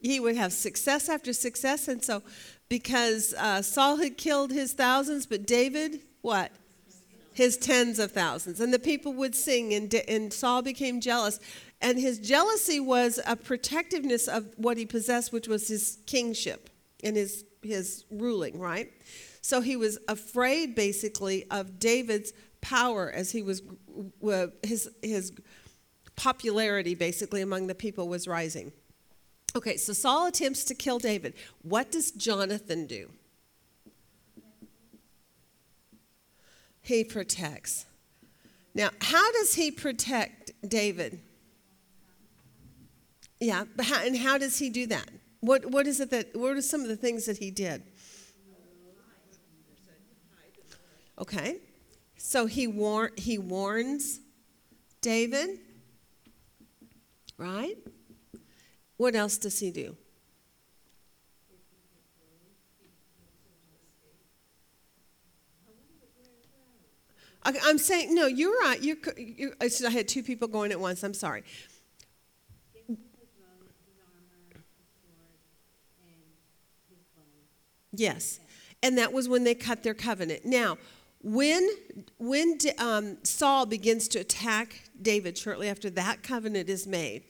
he 0.02 0.20
would 0.20 0.36
have 0.36 0.52
success 0.52 1.08
after 1.08 1.32
success, 1.32 1.88
and 1.88 2.04
so 2.04 2.22
because 2.68 3.32
uh, 3.38 3.62
Saul 3.62 3.96
had 3.96 4.18
killed 4.18 4.50
his 4.50 4.74
thousands, 4.74 5.24
but 5.24 5.46
David, 5.46 6.02
what? 6.20 6.52
His 7.32 7.56
tens 7.56 7.98
of 7.98 8.12
thousands, 8.12 8.60
and 8.60 8.74
the 8.74 8.78
people 8.78 9.14
would 9.14 9.34
sing, 9.34 9.72
and, 9.72 9.94
and 10.06 10.34
Saul 10.34 10.60
became 10.60 11.00
jealous, 11.00 11.40
and 11.80 11.98
his 11.98 12.18
jealousy 12.18 12.78
was 12.78 13.20
a 13.26 13.36
protectiveness 13.36 14.28
of 14.28 14.52
what 14.58 14.76
he 14.76 14.84
possessed, 14.84 15.32
which 15.32 15.48
was 15.48 15.66
his 15.66 15.96
kingship 16.04 16.68
and 17.02 17.16
his 17.16 17.46
his 17.62 18.04
ruling, 18.10 18.58
right? 18.58 18.92
So 19.43 19.61
he 19.61 19.76
was 19.76 19.99
afraid, 20.09 20.74
basically, 20.74 21.45
of 21.51 21.78
David's 21.78 22.32
power 22.61 23.11
as 23.11 23.32
he 23.32 23.43
was 23.43 23.61
his 24.62 24.88
his 25.03 25.32
popularity, 26.16 26.95
basically, 26.95 27.43
among 27.43 27.66
the 27.66 27.74
people 27.74 28.09
was 28.09 28.28
rising. 28.28 28.72
Okay, 29.55 29.76
so 29.76 29.93
Saul 29.93 30.28
attempts 30.28 30.64
to 30.64 30.74
kill 30.74 30.99
David. 30.99 31.34
What 31.62 31.90
does 31.90 32.12
Jonathan 32.12 32.86
do? 32.86 33.11
He 36.80 37.05
protects. 37.05 37.84
Now, 38.74 38.90
how 39.01 39.30
does 39.32 39.55
he 39.55 39.70
protect 39.70 40.53
David? 40.66 41.20
Yeah, 43.40 43.64
and 44.05 44.16
how 44.16 44.38
does 44.38 44.59
he 44.59 44.70
do 44.70 44.86
that? 44.86 45.11
What 45.40 45.66
what 45.66 45.88
is 45.88 46.01
it 46.01 46.11
that 46.11 46.36
what 46.36 46.57
are 46.57 46.62
some 46.62 46.82
of 46.82 46.88
the 46.88 46.97
things 46.97 47.26
that 47.26 47.38
he 47.38 47.51
did? 47.51 47.82
Okay. 51.22 51.58
So 52.16 52.46
he 52.46 52.66
war 52.66 53.12
he 53.16 53.38
warns 53.38 54.18
David. 55.00 55.60
Right? 57.38 57.76
What 58.96 59.14
else 59.14 59.38
does 59.38 59.60
he 59.60 59.70
do? 59.70 59.96
I'm 67.44 67.78
saying 67.78 68.14
no. 68.14 68.26
You're 68.26 68.56
right. 68.60 68.82
You're, 68.82 68.96
co- 68.96 69.16
you 69.16 69.52
I 69.60 69.68
said 69.68 69.86
I 69.86 69.90
had 69.90 70.08
two 70.08 70.24
people 70.24 70.48
going 70.48 70.72
at 70.72 70.80
once. 70.80 71.04
I'm 71.04 71.14
sorry. 71.14 71.44
Yes, 77.92 78.40
and 78.82 78.98
that 78.98 79.12
was 79.12 79.28
when 79.28 79.44
they 79.44 79.54
cut 79.54 79.82
their 79.82 79.94
covenant. 79.94 80.44
Now, 80.44 80.78
when 81.22 81.68
when 82.18 82.58
um, 82.78 83.18
Saul 83.22 83.66
begins 83.66 84.08
to 84.08 84.18
attack 84.18 84.90
David 85.00 85.38
shortly 85.38 85.68
after 85.68 85.88
that 85.90 86.22
covenant 86.22 86.68
is 86.68 86.86
made, 86.86 87.24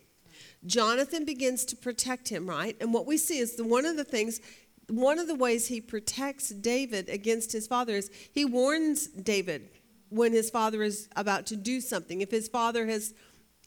Jonathan 0.65 1.25
begins 1.25 1.65
to 1.67 1.77
protect 1.77 2.29
him, 2.29 2.49
right? 2.49 2.77
And 2.81 2.95
what 2.95 3.07
we 3.07 3.17
see 3.17 3.39
is 3.39 3.57
the 3.57 3.65
one 3.65 3.85
of 3.85 3.97
the 3.97 4.05
things, 4.05 4.41
one 4.89 5.19
of 5.19 5.27
the 5.27 5.35
ways 5.35 5.67
he 5.67 5.81
protects 5.81 6.49
David 6.51 7.09
against 7.09 7.53
his 7.53 7.67
father 7.67 7.95
is 7.95 8.11
he 8.33 8.45
warns 8.45 9.07
David 9.07 9.69
when 10.09 10.33
his 10.33 10.51
father 10.51 10.83
is 10.83 11.09
about 11.17 11.47
to 11.47 11.57
do 11.57 11.81
something. 11.81 12.21
If 12.21 12.31
his 12.31 12.49
father 12.49 12.87
has 12.87 13.15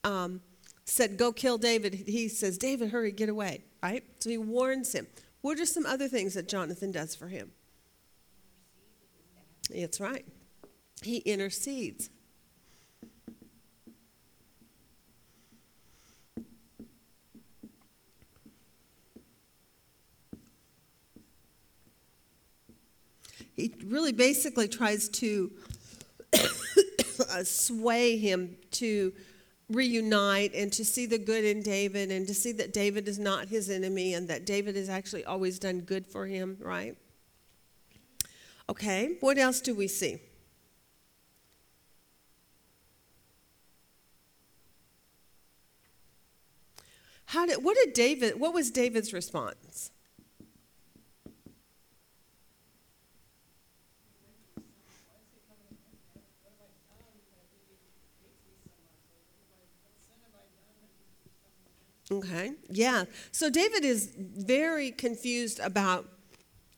um, 0.03 0.41
said, 0.85 1.17
"Go 1.17 1.31
kill 1.31 1.57
David," 1.57 1.93
he 1.93 2.29
says, 2.29 2.57
"David, 2.57 2.89
hurry, 2.89 3.11
get 3.11 3.29
away!" 3.29 3.63
Right? 3.83 4.03
So 4.19 4.31
he 4.31 4.37
warns 4.39 4.93
him. 4.93 5.05
What 5.41 5.59
are 5.59 5.65
some 5.67 5.85
other 5.85 6.07
things 6.07 6.33
that 6.33 6.47
Jonathan 6.47 6.91
does 6.91 7.13
for 7.13 7.27
him? 7.27 7.51
It's 9.71 9.99
right. 9.99 10.25
He 11.01 11.17
intercedes. 11.17 12.09
He 23.55 23.73
really 23.85 24.11
basically 24.11 24.67
tries 24.67 25.07
to 25.09 25.51
sway 27.43 28.17
him 28.17 28.57
to 28.71 29.13
reunite 29.69 30.53
and 30.53 30.71
to 30.73 30.85
see 30.85 31.05
the 31.05 31.17
good 31.17 31.43
in 31.43 31.61
David 31.63 32.11
and 32.11 32.27
to 32.27 32.33
see 32.33 32.51
that 32.53 32.73
David 32.73 33.07
is 33.07 33.17
not 33.17 33.47
his 33.47 33.69
enemy 33.69 34.13
and 34.13 34.27
that 34.27 34.45
David 34.45 34.75
has 34.75 34.89
actually 34.89 35.25
always 35.25 35.57
done 35.57 35.81
good 35.81 36.05
for 36.05 36.27
him, 36.27 36.57
right? 36.59 36.95
Okay, 38.69 39.17
what 39.19 39.37
else 39.37 39.61
do 39.61 39.75
we 39.75 39.87
see? 39.87 40.19
How 47.27 47.45
did 47.45 47.63
what 47.63 47.75
did 47.75 47.93
David 47.93 48.39
what 48.39 48.53
was 48.53 48.71
David's 48.71 49.13
response? 49.13 49.91
Okay, 62.11 62.53
yeah. 62.69 63.05
So 63.31 63.49
David 63.49 63.83
is 63.83 64.11
very 64.15 64.91
confused 64.91 65.59
about 65.59 66.07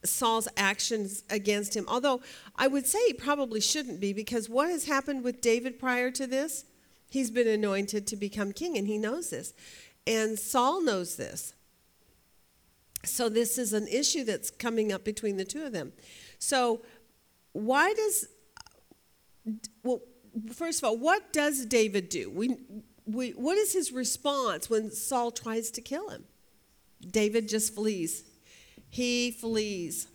Saul's 0.04 0.48
actions 0.56 1.24
against 1.28 1.76
him. 1.76 1.84
Although 1.88 2.20
I 2.56 2.68
would 2.68 2.86
say 2.86 2.98
he 3.06 3.12
probably 3.12 3.60
shouldn't 3.60 4.00
be 4.00 4.12
because 4.12 4.48
what 4.48 4.68
has 4.68 4.86
happened 4.86 5.24
with 5.24 5.40
David 5.40 5.78
prior 5.78 6.10
to 6.12 6.26
this? 6.26 6.64
He's 7.10 7.30
been 7.30 7.48
anointed 7.48 8.06
to 8.08 8.16
become 8.16 8.52
king 8.52 8.76
and 8.76 8.86
he 8.86 8.98
knows 8.98 9.30
this. 9.30 9.54
And 10.06 10.38
Saul 10.38 10.82
knows 10.82 11.16
this. 11.16 11.54
So 13.04 13.28
this 13.28 13.58
is 13.58 13.72
an 13.72 13.88
issue 13.88 14.24
that's 14.24 14.50
coming 14.50 14.92
up 14.92 15.04
between 15.04 15.36
the 15.36 15.44
two 15.44 15.64
of 15.64 15.72
them. 15.72 15.92
So 16.38 16.82
why 17.52 17.94
does 17.94 18.28
well 19.82 20.00
first 20.52 20.82
of 20.82 20.88
all, 20.88 20.96
what 20.96 21.32
does 21.32 21.64
David 21.66 22.08
do? 22.08 22.30
We, 22.30 22.56
we 23.06 23.30
what 23.30 23.56
is 23.56 23.72
his 23.72 23.92
response 23.92 24.68
when 24.68 24.90
Saul 24.90 25.30
tries 25.30 25.70
to 25.72 25.80
kill 25.80 26.10
him? 26.10 26.24
David 27.10 27.48
just 27.48 27.74
flees. 27.74 28.24
He 28.90 29.30
flees. 29.30 30.08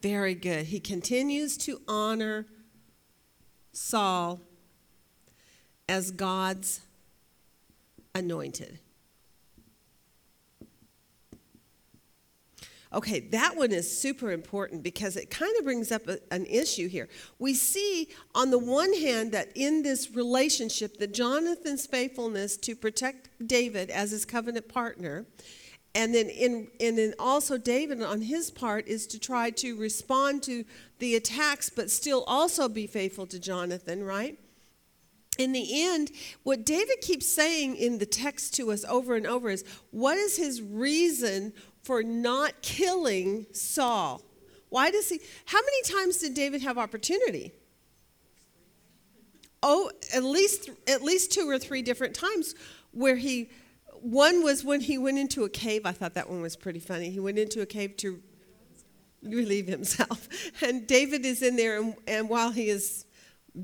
Very 0.00 0.34
good. 0.34 0.66
He 0.66 0.80
continues 0.80 1.56
to 1.58 1.80
honor 1.88 2.46
Saul 3.72 4.40
as 5.88 6.10
God's 6.10 6.80
anointed. 8.14 8.78
Okay, 12.92 13.20
that 13.20 13.54
one 13.54 13.70
is 13.72 14.00
super 14.00 14.32
important 14.32 14.82
because 14.82 15.16
it 15.16 15.28
kind 15.28 15.54
of 15.58 15.64
brings 15.64 15.92
up 15.92 16.08
a, 16.08 16.18
an 16.32 16.46
issue 16.46 16.88
here. 16.88 17.08
We 17.38 17.52
see, 17.52 18.08
on 18.34 18.50
the 18.50 18.58
one 18.58 18.94
hand, 18.94 19.32
that 19.32 19.50
in 19.54 19.82
this 19.82 20.14
relationship, 20.14 20.96
that 20.98 21.12
Jonathan's 21.12 21.86
faithfulness 21.86 22.56
to 22.58 22.74
protect 22.74 23.28
David 23.46 23.90
as 23.90 24.10
his 24.10 24.24
covenant 24.24 24.68
partner, 24.68 25.26
and 25.94 26.14
then 26.14 26.28
in 26.30 26.68
and 26.80 26.96
then 26.96 27.14
also 27.18 27.58
David 27.58 28.02
on 28.02 28.22
his 28.22 28.50
part 28.50 28.86
is 28.88 29.06
to 29.08 29.18
try 29.18 29.50
to 29.50 29.76
respond 29.76 30.42
to 30.44 30.64
the 30.98 31.14
attacks, 31.14 31.68
but 31.68 31.90
still 31.90 32.24
also 32.26 32.68
be 32.68 32.86
faithful 32.86 33.26
to 33.26 33.38
Jonathan, 33.38 34.02
right? 34.02 34.38
in 35.38 35.52
the 35.52 35.84
end, 35.84 36.10
what 36.42 36.66
David 36.66 37.00
keeps 37.00 37.26
saying 37.26 37.76
in 37.76 37.98
the 37.98 38.06
text 38.06 38.54
to 38.54 38.72
us 38.72 38.84
over 38.84 39.14
and 39.14 39.26
over 39.26 39.48
is 39.48 39.64
what 39.92 40.18
is 40.18 40.36
his 40.36 40.60
reason 40.60 41.52
for 41.88 42.02
not 42.02 42.60
killing 42.60 43.46
Saul? 43.50 44.20
Why 44.68 44.90
does 44.90 45.08
he? 45.08 45.20
How 45.46 45.58
many 45.58 45.82
times 45.84 46.18
did 46.18 46.34
David 46.34 46.60
have 46.60 46.76
opportunity? 46.76 47.54
Oh, 49.62 49.90
at 50.14 50.22
least 50.22 50.68
at 50.86 51.00
least 51.02 51.32
two 51.32 51.48
or 51.48 51.58
three 51.58 51.80
different 51.80 52.14
times 52.14 52.54
where 52.92 53.16
he 53.16 53.48
one 54.02 54.42
was 54.44 54.62
when 54.62 54.82
he 54.82 54.98
went 54.98 55.16
into 55.16 55.44
a 55.44 55.48
cave. 55.48 55.86
I 55.86 55.92
thought 55.92 56.12
that 56.12 56.28
one 56.28 56.42
was 56.42 56.56
pretty 56.56 56.78
funny. 56.78 57.08
He 57.08 57.20
went 57.20 57.38
into 57.38 57.62
a 57.62 57.66
cave 57.66 57.96
to 57.96 58.22
relieve 59.22 59.66
himself. 59.66 60.28
And 60.62 60.86
David 60.86 61.24
is 61.24 61.40
in 61.40 61.56
there, 61.56 61.80
and, 61.80 61.94
and 62.06 62.28
while 62.28 62.50
he 62.50 62.68
is 62.68 63.06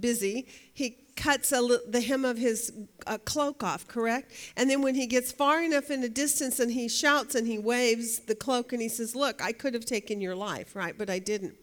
busy, 0.01 0.47
he 0.73 1.05
cuts 1.17 1.51
the 1.51 2.05
hem 2.07 2.25
of 2.25 2.37
his 2.37 2.73
uh, 3.07 3.19
cloak 3.19 3.63
off, 3.63 3.87
correct? 3.87 4.33
And 4.57 4.69
then 4.69 4.83
when 4.83 4.95
he 4.95 5.07
gets 5.07 5.33
far 5.33 5.63
enough 5.63 5.91
in 5.91 6.01
the 6.01 6.09
distance 6.09 6.61
and 6.61 6.71
he 6.71 6.89
shouts 6.89 7.35
and 7.35 7.47
he 7.47 7.59
waves 7.59 8.21
the 8.21 8.35
cloak 8.35 8.73
and 8.73 8.83
he 8.83 8.89
says, 8.89 9.15
Look, 9.15 9.43
I 9.43 9.53
could 9.53 9.75
have 9.75 9.85
taken 9.85 10.21
your 10.21 10.35
life, 10.35 10.75
right? 10.75 10.97
But 10.97 11.11
I 11.11 11.19
didn't. 11.19 11.55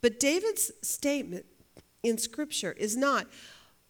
But 0.00 0.20
David's 0.20 0.70
statement 0.82 1.46
in 2.02 2.18
Scripture 2.18 2.72
is 2.72 2.96
not, 2.96 3.26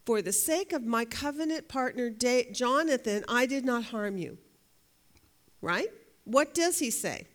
For 0.04 0.22
the 0.22 0.32
sake 0.32 0.72
of 0.72 0.84
my 0.84 1.04
covenant 1.04 1.68
partner 1.68 2.10
da- 2.10 2.50
Jonathan, 2.52 3.24
I 3.28 3.46
did 3.46 3.64
not 3.64 3.84
harm 3.84 4.16
you. 4.16 4.38
Right? 5.60 5.88
What 6.24 6.54
does 6.54 6.78
he 6.78 6.90
say? 6.90 7.26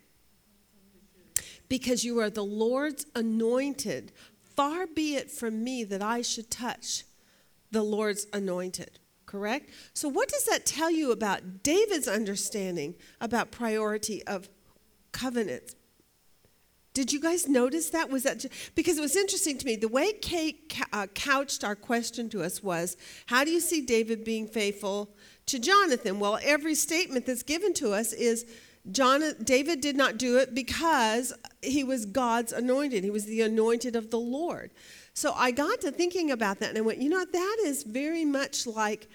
Because 1.68 2.04
you 2.04 2.20
are 2.20 2.30
the 2.30 2.44
Lord's 2.44 3.06
anointed. 3.14 4.12
Far 4.56 4.86
be 4.86 5.16
it 5.16 5.30
from 5.30 5.64
me 5.64 5.84
that 5.84 6.02
I 6.02 6.22
should 6.22 6.50
touch 6.50 7.04
the 7.70 7.82
Lord's 7.82 8.26
anointed. 8.32 8.98
Correct? 9.26 9.70
So, 9.94 10.08
what 10.08 10.28
does 10.28 10.44
that 10.44 10.64
tell 10.64 10.90
you 10.90 11.10
about 11.10 11.62
David's 11.62 12.06
understanding 12.06 12.94
about 13.20 13.50
priority 13.50 14.22
of 14.26 14.48
covenants? 15.12 15.74
Did 16.92 17.12
you 17.12 17.20
guys 17.20 17.48
notice 17.48 17.90
that? 17.90 18.08
Was 18.10 18.22
that 18.22 18.38
ju- 18.38 18.48
because 18.76 18.96
it 18.98 19.00
was 19.00 19.16
interesting 19.16 19.58
to 19.58 19.66
me? 19.66 19.74
The 19.74 19.88
way 19.88 20.12
Kate 20.12 20.80
uh, 20.92 21.08
couched 21.14 21.64
our 21.64 21.74
question 21.74 22.28
to 22.28 22.44
us 22.44 22.62
was, 22.62 22.96
"How 23.26 23.42
do 23.42 23.50
you 23.50 23.60
see 23.60 23.80
David 23.80 24.24
being 24.24 24.46
faithful 24.46 25.10
to 25.46 25.58
Jonathan?" 25.58 26.20
Well, 26.20 26.38
every 26.44 26.76
statement 26.76 27.26
that's 27.26 27.42
given 27.42 27.74
to 27.74 27.92
us 27.92 28.12
is, 28.12 28.46
John, 28.90 29.22
David 29.42 29.80
did 29.80 29.96
not 29.96 30.18
do 30.18 30.38
it 30.38 30.54
because 30.54 31.32
he 31.62 31.82
was 31.82 32.04
God's 32.04 32.52
anointed. 32.52 33.02
He 33.02 33.10
was 33.10 33.24
the 33.24 33.40
anointed 33.40 33.96
of 33.96 34.10
the 34.10 34.18
Lord. 34.18 34.72
So 35.14 35.32
I 35.34 35.52
got 35.52 35.80
to 35.82 35.90
thinking 35.90 36.30
about 36.30 36.58
that, 36.60 36.70
and 36.70 36.78
I 36.78 36.82
went, 36.82 37.00
you 37.00 37.08
know, 37.08 37.24
that 37.24 37.56
is 37.64 37.82
very 37.82 38.24
much 38.24 38.66
like 38.66 39.08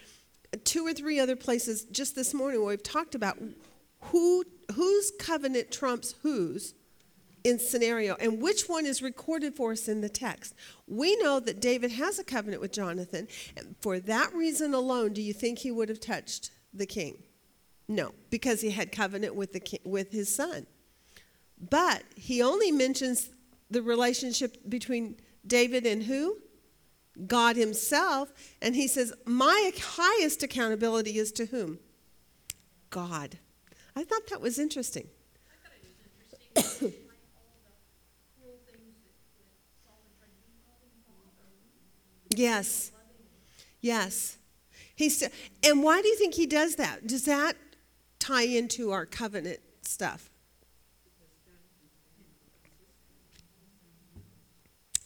two 0.63 0.85
or 0.85 0.93
three 0.93 1.19
other 1.19 1.35
places 1.35 1.83
just 1.83 2.15
this 2.15 2.33
morning 2.33 2.61
where 2.61 2.69
we've 2.69 2.83
talked 2.83 3.13
about 3.13 3.37
who 4.05 4.43
whose 4.73 5.11
covenant 5.19 5.71
trumps 5.71 6.15
whose 6.21 6.73
in 7.43 7.59
scenario 7.59 8.15
and 8.19 8.41
which 8.41 8.67
one 8.67 8.85
is 8.85 9.01
recorded 9.01 9.55
for 9.55 9.71
us 9.71 9.87
in 9.87 10.01
the 10.01 10.09
text. 10.09 10.53
We 10.87 11.15
know 11.17 11.39
that 11.39 11.59
David 11.59 11.91
has 11.91 12.19
a 12.19 12.23
covenant 12.23 12.61
with 12.61 12.71
Jonathan, 12.71 13.27
and 13.55 13.75
for 13.81 13.99
that 13.99 14.33
reason 14.33 14.73
alone, 14.73 15.13
do 15.13 15.21
you 15.21 15.33
think 15.33 15.59
he 15.59 15.71
would 15.71 15.89
have 15.89 15.99
touched 15.99 16.51
the 16.73 16.85
king? 16.85 17.23
No, 17.89 18.13
because 18.29 18.61
he 18.61 18.69
had 18.69 18.91
covenant 18.91 19.33
with 19.33 19.51
the 19.51 19.79
with 19.83 20.11
his 20.11 20.33
son. 20.33 20.67
But 21.59 22.03
he 22.15 22.39
only 22.41 22.71
mentions 22.71 23.31
the 23.71 23.81
relationship 23.81 24.57
between 24.69 25.17
David 25.45 25.87
and 25.87 26.03
who? 26.03 26.37
God 27.25 27.55
himself, 27.55 28.31
and 28.61 28.75
he 28.75 28.87
says, 28.87 29.11
"My 29.25 29.71
highest 29.81 30.43
accountability 30.43 31.17
is 31.17 31.31
to 31.33 31.47
whom? 31.47 31.79
God." 32.91 33.39
I 33.95 34.03
thought 34.03 34.27
that 34.27 34.39
was 34.39 34.59
interesting. 34.59 35.09
Yes. 42.35 42.91
Yes. 43.81 44.37
He's 44.95 45.23
and 45.63 45.83
why 45.83 46.01
do 46.01 46.07
you 46.07 46.15
think 46.15 46.35
he 46.35 46.45
does 46.45 46.75
that? 46.75 47.07
Does 47.07 47.25
that 47.25 47.57
tie 48.19 48.43
into 48.43 48.91
our 48.91 49.05
covenant 49.05 49.59
stuff? 49.81 50.29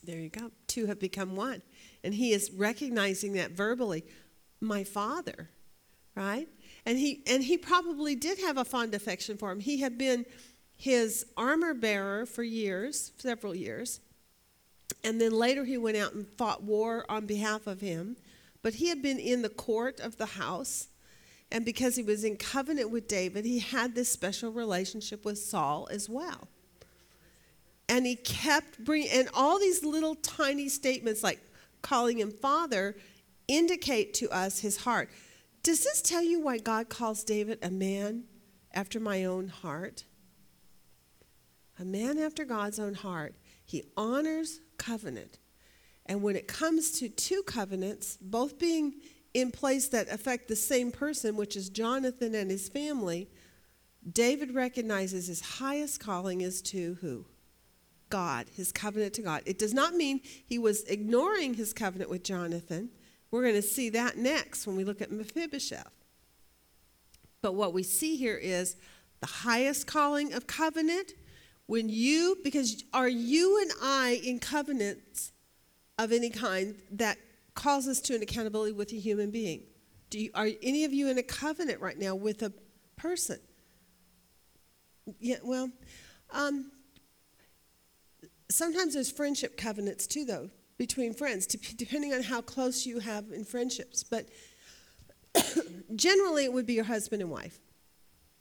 There 0.03 0.19
you 0.19 0.29
go. 0.29 0.51
Two 0.67 0.87
have 0.87 0.99
become 0.99 1.35
one. 1.35 1.61
And 2.03 2.13
he 2.13 2.33
is 2.33 2.51
recognizing 2.51 3.33
that 3.33 3.51
verbally, 3.51 4.03
my 4.59 4.83
father, 4.83 5.49
right? 6.15 6.47
And 6.85 6.97
he 6.97 7.23
and 7.27 7.41
he 7.43 7.57
probably 7.57 8.15
did 8.15 8.39
have 8.39 8.57
a 8.57 8.65
fond 8.65 8.93
affection 8.93 9.37
for 9.37 9.51
him. 9.51 9.61
He 9.61 9.79
had 9.79 9.97
been 9.97 10.25
his 10.75 11.25
armor 11.37 11.73
bearer 11.73 12.25
for 12.25 12.43
years, 12.43 13.13
several 13.17 13.55
years. 13.55 14.01
And 15.03 15.19
then 15.19 15.31
later 15.31 15.63
he 15.63 15.77
went 15.77 15.97
out 15.97 16.13
and 16.13 16.27
fought 16.27 16.63
war 16.63 17.05
on 17.07 17.25
behalf 17.25 17.67
of 17.67 17.79
him. 17.79 18.17
But 18.61 18.75
he 18.75 18.89
had 18.89 19.01
been 19.01 19.19
in 19.19 19.41
the 19.41 19.49
court 19.49 19.99
of 19.99 20.17
the 20.17 20.25
house. 20.25 20.87
And 21.53 21.63
because 21.63 21.95
he 21.95 22.01
was 22.01 22.23
in 22.23 22.35
covenant 22.35 22.89
with 22.89 23.07
David, 23.07 23.45
he 23.45 23.59
had 23.59 23.93
this 23.93 24.11
special 24.11 24.51
relationship 24.51 25.23
with 25.23 25.37
Saul 25.37 25.87
as 25.91 26.09
well. 26.09 26.47
And 27.87 28.07
he 28.07 28.15
kept 28.15 28.83
bringing, 28.83 29.09
and 29.11 29.29
all 29.35 29.59
these 29.59 29.85
little 29.85 30.15
tiny 30.15 30.67
statements 30.67 31.21
like 31.21 31.39
calling 31.83 32.17
him 32.17 32.31
father 32.31 32.95
indicate 33.47 34.15
to 34.15 34.31
us 34.31 34.59
his 34.59 34.77
heart. 34.77 35.11
Does 35.61 35.83
this 35.83 36.01
tell 36.01 36.23
you 36.23 36.41
why 36.41 36.57
God 36.57 36.89
calls 36.89 37.23
David 37.23 37.59
a 37.61 37.69
man 37.69 38.23
after 38.73 38.99
my 38.99 39.23
own 39.23 39.47
heart? 39.47 40.05
A 41.77 41.85
man 41.85 42.17
after 42.17 42.45
God's 42.45 42.79
own 42.79 42.95
heart. 42.95 43.35
He 43.63 43.83
honors 43.95 44.59
covenant. 44.77 45.37
And 46.07 46.23
when 46.23 46.35
it 46.35 46.47
comes 46.47 46.91
to 46.99 47.09
two 47.09 47.43
covenants, 47.43 48.17
both 48.19 48.57
being 48.57 48.95
in 49.33 49.51
place 49.51 49.87
that 49.89 50.09
affect 50.09 50.47
the 50.47 50.55
same 50.55 50.91
person, 50.91 51.35
which 51.35 51.55
is 51.55 51.69
Jonathan 51.69 52.35
and 52.35 52.51
his 52.51 52.69
family, 52.69 53.29
David 54.11 54.53
recognizes 54.53 55.27
his 55.27 55.41
highest 55.41 55.99
calling 55.99 56.41
is 56.41 56.61
to 56.61 56.97
who? 57.01 57.25
God, 58.09 58.47
his 58.55 58.71
covenant 58.71 59.13
to 59.15 59.21
God. 59.21 59.41
It 59.45 59.57
does 59.57 59.73
not 59.73 59.95
mean 59.95 60.21
he 60.23 60.59
was 60.59 60.83
ignoring 60.83 61.55
his 61.55 61.73
covenant 61.73 62.09
with 62.09 62.23
Jonathan. 62.23 62.89
We're 63.31 63.41
going 63.41 63.55
to 63.55 63.61
see 63.61 63.89
that 63.89 64.17
next 64.17 64.67
when 64.67 64.75
we 64.75 64.83
look 64.83 65.01
at 65.01 65.11
Mephibosheth. 65.11 65.91
But 67.41 67.55
what 67.55 67.73
we 67.73 67.81
see 67.81 68.15
here 68.15 68.37
is 68.37 68.75
the 69.21 69.27
highest 69.27 69.87
calling 69.87 70.33
of 70.33 70.45
covenant 70.45 71.13
when 71.65 71.89
you, 71.89 72.37
because 72.43 72.83
are 72.93 73.07
you 73.07 73.59
and 73.61 73.71
I 73.81 74.21
in 74.23 74.39
covenants 74.39 75.31
of 75.97 76.11
any 76.11 76.29
kind 76.29 76.75
that 76.91 77.17
calls 77.55 77.87
us 77.87 77.99
to 78.01 78.15
an 78.15 78.21
accountability 78.21 78.73
with 78.73 78.91
a 78.91 78.95
human 78.95 79.31
being? 79.31 79.63
Do 80.09 80.19
you, 80.19 80.29
are 80.35 80.47
any 80.61 80.85
of 80.85 80.93
you 80.93 81.09
in 81.09 81.17
a 81.17 81.23
covenant 81.23 81.81
right 81.81 81.97
now 81.97 82.15
with 82.15 82.43
a 82.43 82.53
person? 82.95 83.39
Yeah, 85.19 85.37
well, 85.43 85.69
um, 86.31 86.71
sometimes 88.49 88.93
there's 88.93 89.11
friendship 89.11 89.57
covenants 89.57 90.07
too, 90.07 90.25
though, 90.25 90.49
between 90.77 91.13
friends, 91.13 91.47
dep- 91.47 91.77
depending 91.77 92.13
on 92.13 92.23
how 92.23 92.41
close 92.41 92.85
you 92.85 92.99
have 92.99 93.31
in 93.31 93.43
friendships. 93.43 94.03
But 94.03 94.29
generally, 95.95 96.45
it 96.45 96.53
would 96.53 96.65
be 96.65 96.73
your 96.73 96.85
husband 96.85 97.21
and 97.21 97.31
wife. 97.31 97.59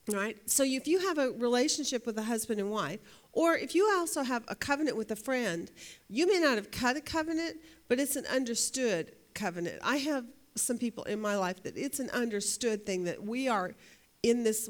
Right? 0.09 0.37
So 0.51 0.65
if 0.65 0.89
you 0.89 0.99
have 0.99 1.19
a 1.19 1.31
relationship 1.31 2.07
with 2.07 2.19
a 2.19 2.23
husband 2.23 2.61
and 2.61 2.71
wife, 2.71 3.01
or 3.33 3.57
if 3.57 3.75
you 3.75 3.91
also 3.97 4.23
have 4.23 4.45
a 4.49 4.55
covenant 4.55 4.97
with 4.97 5.11
a 5.11 5.17
friend, 5.17 5.71
you 6.09 6.27
may 6.27 6.39
not 6.39 6.57
have 6.57 6.71
cut 6.71 6.97
a 6.97 7.01
covenant, 7.01 7.57
but 7.89 7.99
it's 7.99 8.17
an 8.17 8.27
understood 8.27 9.13
covenant. 9.35 9.81
I 9.83 9.97
have 9.97 10.27
some 10.55 10.79
people 10.79 11.05
in 11.05 11.21
my 11.21 11.37
life 11.37 11.63
that 11.63 11.77
it's 11.77 11.99
an 11.99 12.11
understood 12.11 12.85
thing 12.85 13.05
that 13.05 13.23
we 13.23 13.49
are 13.49 13.75
in 14.23 14.45
this 14.45 14.69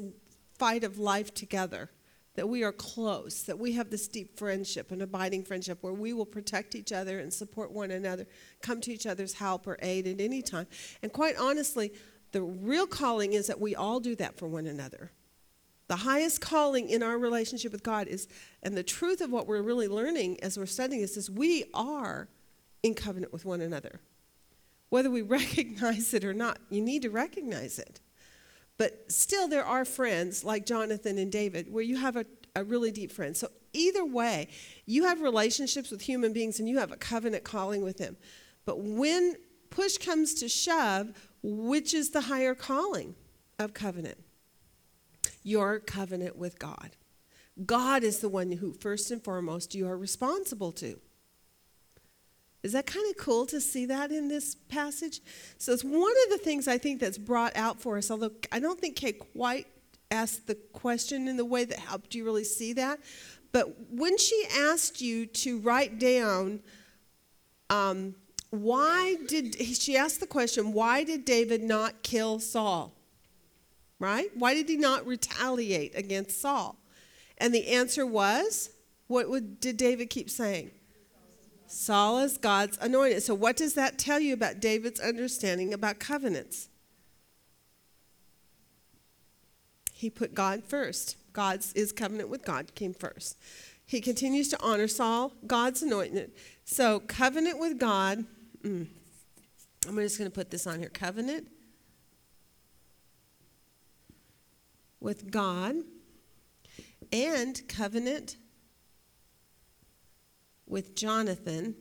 fight 0.57 0.83
of 0.83 0.97
life 0.97 1.33
together, 1.33 1.89
that 2.35 2.47
we 2.47 2.63
are 2.63 2.71
close, 2.71 3.43
that 3.43 3.59
we 3.59 3.73
have 3.73 3.89
this 3.89 4.07
deep 4.07 4.37
friendship, 4.37 4.91
an 4.91 5.01
abiding 5.01 5.43
friendship 5.43 5.79
where 5.81 5.93
we 5.93 6.13
will 6.13 6.25
protect 6.25 6.73
each 6.73 6.93
other 6.93 7.19
and 7.19 7.33
support 7.33 7.71
one 7.71 7.91
another, 7.91 8.25
come 8.61 8.79
to 8.79 8.93
each 8.93 9.05
other's 9.05 9.33
help 9.33 9.67
or 9.67 9.77
aid 9.81 10.07
at 10.07 10.21
any 10.21 10.41
time. 10.41 10.67
And 11.01 11.11
quite 11.11 11.35
honestly, 11.37 11.91
the 12.31 12.41
real 12.41 12.87
calling 12.87 13.33
is 13.33 13.47
that 13.47 13.59
we 13.59 13.75
all 13.75 13.99
do 13.99 14.15
that 14.15 14.37
for 14.37 14.47
one 14.47 14.65
another. 14.67 15.11
The 15.87 15.97
highest 15.97 16.41
calling 16.41 16.89
in 16.89 17.03
our 17.03 17.17
relationship 17.17 17.71
with 17.71 17.83
God 17.83 18.07
is, 18.07 18.27
and 18.61 18.75
the 18.75 18.83
truth 18.83 19.21
of 19.21 19.31
what 19.31 19.47
we're 19.47 19.61
really 19.61 19.87
learning 19.87 20.41
as 20.41 20.57
we're 20.57 20.65
studying 20.65 21.01
is 21.01 21.15
this 21.15 21.29
is 21.29 21.31
we 21.31 21.65
are 21.73 22.29
in 22.83 22.93
covenant 22.93 23.33
with 23.33 23.45
one 23.45 23.61
another. 23.61 23.99
Whether 24.89 25.09
we 25.09 25.21
recognize 25.39 26.13
it 26.13 26.23
or 26.23 26.33
not, 26.33 26.59
you 26.69 26.81
need 26.81 27.01
to 27.01 27.09
recognize 27.09 27.79
it. 27.79 27.99
But 28.77 29.11
still, 29.11 29.47
there 29.47 29.65
are 29.65 29.85
friends 29.85 30.43
like 30.43 30.65
Jonathan 30.65 31.17
and 31.17 31.31
David 31.31 31.71
where 31.71 31.83
you 31.83 31.97
have 31.97 32.15
a, 32.15 32.25
a 32.55 32.63
really 32.63 32.91
deep 32.91 33.11
friend. 33.11 33.35
So, 33.35 33.49
either 33.73 34.05
way, 34.05 34.49
you 34.85 35.05
have 35.05 35.21
relationships 35.21 35.91
with 35.91 36.01
human 36.01 36.33
beings 36.33 36.59
and 36.59 36.67
you 36.67 36.79
have 36.79 36.91
a 36.91 36.97
covenant 36.97 37.43
calling 37.43 37.83
with 37.83 37.97
them. 37.97 38.17
But 38.65 38.79
when 38.79 39.35
push 39.69 39.97
comes 39.97 40.33
to 40.35 40.47
shove, 40.47 41.11
which 41.43 41.93
is 41.93 42.11
the 42.11 42.21
higher 42.21 42.55
calling 42.55 43.15
of 43.59 43.73
covenant? 43.73 44.17
Your 45.43 45.79
covenant 45.79 46.37
with 46.37 46.59
God. 46.59 46.91
God 47.65 48.03
is 48.03 48.19
the 48.19 48.29
one 48.29 48.51
who, 48.51 48.73
first 48.73 49.11
and 49.11 49.23
foremost, 49.23 49.75
you 49.75 49.87
are 49.87 49.97
responsible 49.97 50.71
to. 50.73 50.99
Is 52.63 52.71
that 52.71 52.85
kind 52.85 53.05
of 53.09 53.17
cool 53.17 53.45
to 53.47 53.59
see 53.59 53.85
that 53.87 54.11
in 54.11 54.29
this 54.29 54.55
passage? 54.55 55.21
So 55.57 55.73
it's 55.73 55.83
one 55.83 56.13
of 56.25 56.29
the 56.29 56.37
things 56.37 56.67
I 56.67 56.77
think 56.77 57.01
that's 57.01 57.17
brought 57.17 57.55
out 57.55 57.81
for 57.81 57.97
us, 57.97 58.09
although 58.09 58.31
I 58.51 58.59
don't 58.59 58.79
think 58.79 58.95
Kate 58.95 59.19
quite 59.33 59.67
asked 60.09 60.47
the 60.47 60.55
question 60.55 61.27
in 61.27 61.35
the 61.35 61.45
way 61.45 61.65
that 61.65 61.77
helped 61.77 62.15
you 62.15 62.23
really 62.23 62.45
see 62.45 62.73
that. 62.73 62.99
But 63.51 63.91
when 63.91 64.17
she 64.17 64.45
asked 64.57 65.01
you 65.01 65.25
to 65.25 65.59
write 65.59 65.99
down, 65.99 66.61
um, 67.69 68.15
why 68.49 69.17
did 69.27 69.55
she 69.55 69.97
asked 69.97 70.19
the 70.19 70.27
question, 70.27 70.73
why 70.73 71.03
did 71.03 71.25
David 71.25 71.61
not 71.61 72.01
kill 72.01 72.39
Saul? 72.39 72.93
Right? 74.03 74.31
Why 74.35 74.53
did 74.53 74.67
he 74.67 74.75
not 74.75 75.07
retaliate 75.07 75.97
against 75.97 76.41
Saul? 76.41 76.75
And 77.37 77.55
the 77.55 77.69
answer 77.69 78.05
was, 78.05 78.69
what 79.07 79.29
would, 79.29 79.61
did 79.61 79.77
David 79.77 80.09
keep 80.09 80.29
saying? 80.29 80.71
Saul 81.67 82.19
is 82.19 82.37
God's 82.37 82.77
anointed. 82.81 83.23
So, 83.23 83.33
what 83.33 83.55
does 83.55 83.75
that 83.75 83.97
tell 83.97 84.19
you 84.19 84.33
about 84.33 84.59
David's 84.59 84.99
understanding 84.99 85.73
about 85.73 85.99
covenants? 85.99 86.67
He 89.93 90.09
put 90.09 90.35
God 90.35 90.65
first. 90.65 91.15
God's 91.31 91.71
his 91.71 91.93
covenant 91.93 92.27
with 92.27 92.43
God 92.43 92.75
came 92.75 92.93
first. 92.93 93.37
He 93.85 94.01
continues 94.01 94.49
to 94.49 94.61
honor 94.61 94.89
Saul, 94.89 95.31
God's 95.47 95.81
anointed. 95.81 96.33
So, 96.65 96.99
covenant 96.99 97.57
with 97.57 97.79
God. 97.79 98.25
Mm, 98.63 98.85
I'm 99.87 99.95
just 99.95 100.17
going 100.17 100.29
to 100.29 100.35
put 100.35 100.51
this 100.51 100.67
on 100.67 100.79
here. 100.79 100.89
Covenant 100.89 101.47
with 105.03 105.29
God 105.29 105.75
and 107.11 107.61
covenant 107.67 108.37
with 110.65 110.95
Jonathan. 110.95 111.75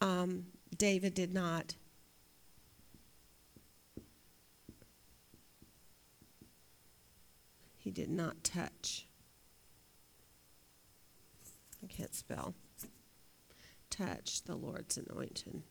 Um, 0.00 0.46
David 0.76 1.14
did 1.14 1.32
not. 1.32 1.76
He 7.76 7.92
did 7.92 8.10
not 8.10 8.42
touch. 8.42 9.06
I 11.84 11.86
can't 11.86 12.12
spell. 12.12 12.52
Touch 13.90 14.42
the 14.42 14.56
Lord's 14.56 14.98
anointed. 14.98 15.62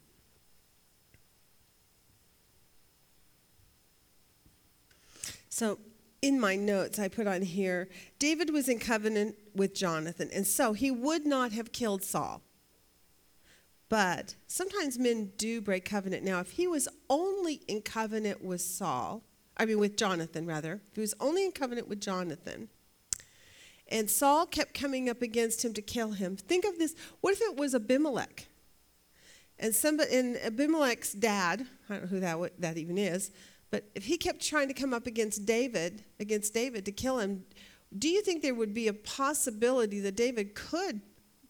So 5.55 5.79
in 6.21 6.37
my 6.37 6.57
notes, 6.57 6.99
I 6.99 7.07
put 7.07 7.27
on 7.27 7.41
here 7.41 7.87
David 8.19 8.49
was 8.51 8.67
in 8.67 8.77
covenant 8.77 9.37
with 9.55 9.73
Jonathan, 9.73 10.29
and 10.33 10.45
so 10.45 10.73
he 10.73 10.91
would 10.91 11.25
not 11.25 11.53
have 11.53 11.71
killed 11.71 12.03
Saul. 12.03 12.41
But 13.87 14.35
sometimes 14.47 14.99
men 14.99 15.31
do 15.37 15.61
break 15.61 15.85
covenant. 15.85 16.25
Now, 16.25 16.41
if 16.41 16.51
he 16.51 16.67
was 16.67 16.89
only 17.09 17.61
in 17.69 17.83
covenant 17.83 18.43
with 18.43 18.59
Saul, 18.59 19.23
I 19.55 19.65
mean, 19.65 19.79
with 19.79 19.95
Jonathan, 19.95 20.45
rather, 20.45 20.81
if 20.89 20.95
he 20.95 20.99
was 20.99 21.13
only 21.21 21.45
in 21.45 21.53
covenant 21.53 21.87
with 21.87 22.01
Jonathan, 22.01 22.67
and 23.87 24.09
Saul 24.09 24.45
kept 24.47 24.73
coming 24.73 25.07
up 25.07 25.21
against 25.21 25.63
him 25.63 25.73
to 25.75 25.81
kill 25.81 26.11
him, 26.11 26.35
think 26.35 26.65
of 26.65 26.77
this 26.77 26.95
what 27.21 27.31
if 27.31 27.39
it 27.39 27.55
was 27.55 27.73
Abimelech? 27.73 28.47
And, 29.57 29.73
somebody, 29.73 30.17
and 30.17 30.35
Abimelech's 30.35 31.13
dad, 31.13 31.65
I 31.89 31.93
don't 31.93 32.01
know 32.03 32.09
who 32.09 32.19
that, 32.19 32.59
that 32.59 32.77
even 32.77 32.97
is, 32.97 33.31
but 33.75 33.91
if 33.93 34.05
he 34.05 34.17
kept 34.17 34.39
trying 34.39 34.69
to 34.69 34.73
come 34.73 34.93
up 34.93 35.05
against 35.05 35.45
David, 35.45 36.05
against 36.17 36.53
David 36.53 36.85
to 36.85 36.93
kill 36.93 37.19
him, 37.19 37.43
do 37.99 38.07
you 38.07 38.21
think 38.21 38.41
there 38.41 38.55
would 38.55 38.73
be 38.73 38.87
a 38.87 38.93
possibility 38.93 39.99
that 39.99 40.15
David 40.15 40.55
could 40.55 41.01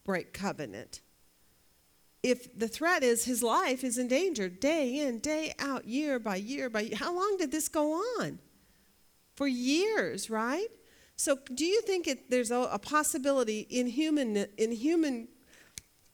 break 0.02 0.32
covenant? 0.32 1.02
If 2.24 2.58
the 2.58 2.66
threat 2.66 3.04
is 3.04 3.26
his 3.26 3.44
life 3.44 3.84
is 3.84 3.96
in 3.96 4.08
danger 4.08 4.48
day 4.48 4.98
in, 5.06 5.20
day 5.20 5.54
out, 5.60 5.86
year 5.86 6.18
by 6.18 6.34
year 6.34 6.68
by 6.68 6.80
year. 6.80 6.96
How 6.96 7.14
long 7.14 7.36
did 7.36 7.52
this 7.52 7.68
go 7.68 7.92
on? 7.92 8.40
For 9.36 9.46
years, 9.46 10.28
right? 10.28 10.66
So, 11.14 11.38
do 11.54 11.64
you 11.64 11.80
think 11.82 12.08
it, 12.08 12.28
there's 12.28 12.50
a, 12.50 12.58
a, 12.72 12.80
possibility 12.80 13.68
in 13.70 13.86
human 13.86 14.48
in 14.58 14.72
human 14.72 15.28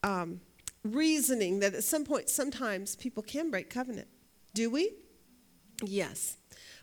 um, 0.03 0.43
reasoning 0.85 1.61
that 1.61 1.73
at 1.73 1.85
some 1.85 2.05
point, 2.05 2.29
sometimes 2.29 2.97
people 2.97 3.23
can 3.23 3.51
break 3.51 3.71
covenant? 3.71 4.09
Do 4.53 4.69
we? 4.69 4.91
Yes. 5.87 6.37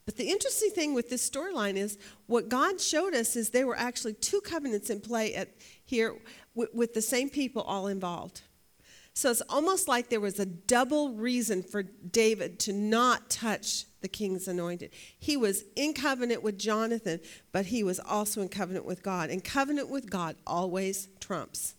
But 0.06 0.18
the 0.18 0.30
interesting 0.30 0.72
thing 0.72 0.94
with 0.94 1.10
this 1.10 1.30
storyline 1.30 1.76
is 1.76 2.00
what 2.26 2.50
God 2.50 2.82
showed 2.82 3.14
us 3.14 3.36
is 3.36 3.52
there 3.52 3.68
were 3.68 3.78
actually 3.78 4.14
two 4.14 4.42
covenants 4.42 4.90
in 4.90 5.02
play 5.02 5.36
at 5.36 5.50
here 5.86 6.16
with, 6.56 6.74
with 6.74 6.94
the 6.94 7.02
same 7.02 7.30
people 7.30 7.62
all 7.62 7.88
involved. 7.88 8.42
So 9.14 9.30
it's 9.30 9.42
almost 9.50 9.88
like 9.88 10.10
there 10.10 10.20
was 10.20 10.40
a 10.40 10.46
double 10.46 11.14
reason 11.14 11.62
for 11.62 11.84
David 11.84 12.58
to 12.62 12.74
not 12.74 13.30
touch 13.30 13.86
the 14.02 14.08
king's 14.08 14.48
anointed. 14.48 14.92
He 15.20 15.36
was 15.36 15.66
in 15.76 15.94
covenant 15.94 16.42
with 16.42 16.58
Jonathan, 16.58 17.20
but 17.52 17.66
he 17.66 17.84
was 17.84 18.00
also 18.00 18.42
in 18.42 18.50
covenant 18.50 18.86
with 18.86 19.04
God. 19.04 19.30
And 19.30 19.44
covenant 19.44 19.90
with 19.90 20.10
God 20.10 20.38
always 20.48 21.10
trumps. 21.20 21.76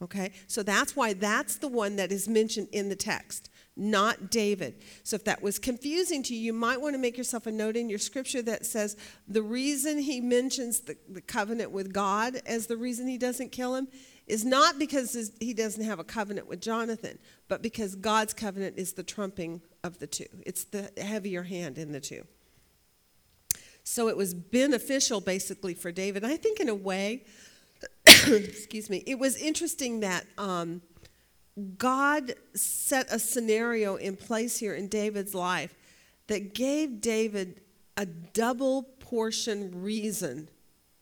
Okay? 0.00 0.32
So 0.46 0.62
that's 0.62 0.94
why 0.94 1.14
that's 1.14 1.56
the 1.56 1.68
one 1.68 1.96
that 1.96 2.12
is 2.12 2.28
mentioned 2.28 2.68
in 2.70 2.88
the 2.88 2.96
text, 2.96 3.50
not 3.76 4.30
David. 4.30 4.82
So 5.02 5.16
if 5.16 5.24
that 5.24 5.42
was 5.42 5.58
confusing 5.58 6.22
to 6.24 6.34
you, 6.34 6.40
you 6.40 6.52
might 6.52 6.80
want 6.80 6.94
to 6.94 6.98
make 6.98 7.18
yourself 7.18 7.46
a 7.46 7.52
note 7.52 7.76
in 7.76 7.88
your 7.88 7.98
scripture 7.98 8.42
that 8.42 8.66
says 8.66 8.96
the 9.26 9.42
reason 9.42 9.98
he 9.98 10.20
mentions 10.20 10.80
the, 10.80 10.96
the 11.08 11.20
covenant 11.20 11.72
with 11.72 11.92
God 11.92 12.40
as 12.46 12.66
the 12.66 12.76
reason 12.76 13.08
he 13.08 13.18
doesn't 13.18 13.50
kill 13.50 13.74
him 13.74 13.88
is 14.26 14.44
not 14.44 14.78
because 14.78 15.32
he 15.40 15.52
doesn't 15.52 15.84
have 15.84 15.98
a 15.98 16.04
covenant 16.04 16.48
with 16.48 16.60
Jonathan, 16.60 17.18
but 17.48 17.62
because 17.62 17.94
God's 17.94 18.32
covenant 18.32 18.78
is 18.78 18.92
the 18.92 19.02
trumping 19.02 19.60
of 19.82 19.98
the 19.98 20.06
two. 20.06 20.26
It's 20.46 20.64
the 20.64 20.90
heavier 20.96 21.42
hand 21.42 21.76
in 21.76 21.92
the 21.92 22.00
two. 22.00 22.24
So 23.82 24.08
it 24.08 24.16
was 24.16 24.32
beneficial 24.32 25.20
basically 25.20 25.74
for 25.74 25.92
David. 25.92 26.24
I 26.24 26.36
think 26.36 26.58
in 26.58 26.70
a 26.70 26.74
way, 26.74 27.24
excuse 28.06 28.88
me, 28.88 29.02
it 29.06 29.18
was 29.18 29.36
interesting 29.36 30.00
that 30.00 30.24
um, 30.38 30.80
God 31.78 32.34
set 32.54 33.06
a 33.10 33.18
scenario 33.18 33.96
in 33.96 34.16
place 34.16 34.58
here 34.58 34.74
in 34.74 34.88
David's 34.88 35.34
life 35.34 35.74
that 36.26 36.54
gave 36.54 37.00
David 37.00 37.60
a 37.96 38.06
double 38.06 38.82
portion 38.82 39.82
reason 39.82 40.48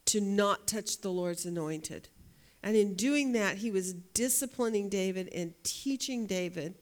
to 0.07 0.21
not 0.21 0.67
touch 0.67 1.01
the 1.01 1.11
Lord's 1.11 1.47
anointed. 1.47 2.09
And 2.63 2.77
in 2.77 2.95
doing 2.95 3.33
that, 3.33 3.59
he 3.59 3.71
was 3.71 3.95
disciplining 3.95 4.89
David 4.89 5.29
and 5.35 5.55
teaching 5.65 6.27
David 6.27 6.75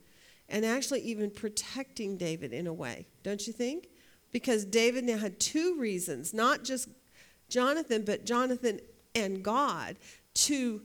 and 0.49 0.65
actually 0.65 1.01
even 1.03 1.31
protecting 1.31 2.17
David 2.17 2.53
in 2.53 2.67
a 2.67 2.73
way, 2.73 3.07
don't 3.23 3.47
you 3.47 3.53
think? 3.53 3.89
Because 4.33 4.65
David 4.65 5.05
now 5.05 5.17
had 5.17 5.39
two 5.39 5.79
reasons, 5.79 6.35
not 6.35 6.65
just 6.65 6.89
Jonathan, 7.49 8.05
but 8.05 8.27
Jonathan 8.27 8.81
and 9.15 9.43
God, 9.43 9.97
to 10.35 10.83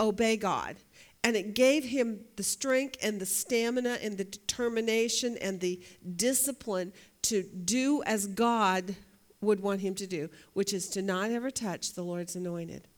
obey 0.00 0.36
God. 0.36 0.76
And 1.24 1.36
it 1.36 1.54
gave 1.54 1.84
him 1.84 2.20
the 2.36 2.42
strength 2.42 2.96
and 3.02 3.20
the 3.20 3.26
stamina 3.26 3.98
and 4.02 4.18
the 4.18 4.24
determination 4.24 5.38
and 5.38 5.60
the 5.60 5.80
discipline 6.16 6.92
to 7.22 7.42
do 7.42 8.02
as 8.04 8.26
God 8.26 8.96
would 9.40 9.60
want 9.60 9.80
him 9.80 9.94
to 9.96 10.06
do, 10.06 10.28
which 10.52 10.72
is 10.72 10.88
to 10.90 11.02
not 11.02 11.30
ever 11.30 11.50
touch 11.50 11.94
the 11.94 12.02
Lord's 12.02 12.34
anointed. 12.34 12.88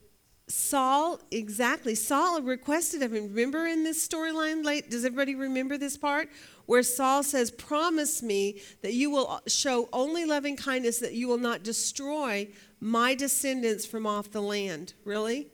you 0.00 0.08
Saul, 0.48 1.20
exactly. 1.30 1.94
Saul 1.94 2.42
requested 2.42 3.02
of 3.02 3.12
him. 3.12 3.28
Remember 3.28 3.66
in 3.66 3.84
this 3.84 4.06
storyline 4.06 4.64
late? 4.64 4.90
Does 4.90 5.04
everybody 5.04 5.34
remember 5.34 5.78
this 5.78 5.96
part? 5.96 6.28
Where 6.66 6.82
Saul 6.82 7.22
says, 7.22 7.50
Promise 7.50 8.22
me 8.22 8.60
that 8.82 8.92
you 8.92 9.10
will 9.10 9.40
show 9.46 9.88
only 9.92 10.24
loving 10.24 10.56
kindness, 10.56 10.98
that 10.98 11.14
you 11.14 11.28
will 11.28 11.38
not 11.38 11.62
destroy 11.62 12.48
my 12.80 13.14
descendants 13.14 13.86
from 13.86 14.06
off 14.06 14.30
the 14.30 14.42
land. 14.42 14.94
Really? 15.04 15.48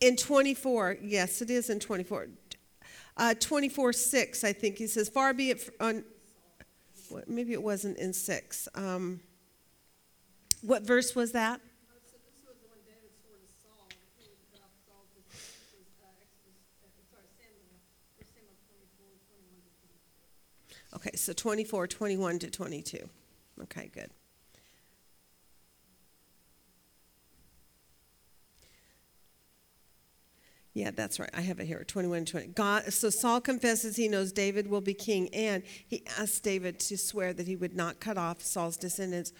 In 0.00 0.16
24, 0.16 0.98
yes, 1.00 1.40
it 1.42 1.50
is 1.50 1.70
in 1.70 1.80
24. 1.80 2.28
Uh, 3.16 3.34
24 3.38 3.92
6, 3.92 4.44
I 4.44 4.52
think 4.52 4.78
he 4.78 4.86
says, 4.86 5.08
Far 5.08 5.32
be 5.32 5.50
it 5.50 5.70
on, 5.80 6.04
maybe 7.26 7.52
it 7.52 7.62
wasn't 7.62 7.98
in 7.98 8.12
6. 8.12 8.68
Um, 8.74 9.20
what 10.62 10.82
verse 10.82 11.14
was 11.14 11.32
that? 11.32 11.60
So 12.10 12.16
this 12.24 12.40
was 12.42 12.56
when 12.66 12.80
David 12.82 13.12
swore 13.20 13.36
to 13.36 13.50
Saul, 13.62 13.86
he 14.18 14.26
was 14.26 14.40
cut 14.50 14.64
off 14.64 14.74
Saul, 14.88 15.06
this 15.12 15.28
is 15.28 15.86
Exodus, 16.00 16.56
sorry, 17.12 17.28
Samuel, 17.36 17.78
First 18.16 18.32
Samuel 18.32 18.56
twenty-four, 18.64 19.12
twenty-one 19.28 19.60
to 19.60 19.70
twenty-two. 19.76 20.81
Okay, 20.94 21.10
so 21.14 21.32
24, 21.32 21.86
21 21.86 22.38
to 22.40 22.50
22. 22.50 23.08
Okay, 23.62 23.90
good. 23.92 24.10
Yeah, 30.74 30.90
that's 30.90 31.20
right. 31.20 31.28
I 31.34 31.42
have 31.42 31.60
it 31.60 31.66
here. 31.66 31.84
21 31.84 32.24
20. 32.24 32.46
God, 32.48 32.92
so 32.92 33.10
Saul 33.10 33.40
confesses 33.40 33.96
he 33.96 34.08
knows 34.08 34.32
David 34.32 34.68
will 34.68 34.80
be 34.80 34.94
king, 34.94 35.28
and 35.34 35.62
he 35.86 36.02
asks 36.18 36.40
David 36.40 36.80
to 36.80 36.96
swear 36.96 37.34
that 37.34 37.46
he 37.46 37.56
would 37.56 37.76
not 37.76 38.00
cut 38.00 38.16
off 38.16 38.40
Saul's 38.40 38.78
descendants. 38.78 39.32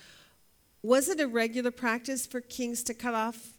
Was 0.82 1.08
it 1.08 1.20
a 1.20 1.26
regular 1.26 1.70
practice 1.70 2.26
for 2.26 2.40
kings 2.40 2.82
to 2.84 2.94
cut 2.94 3.14
off 3.14 3.52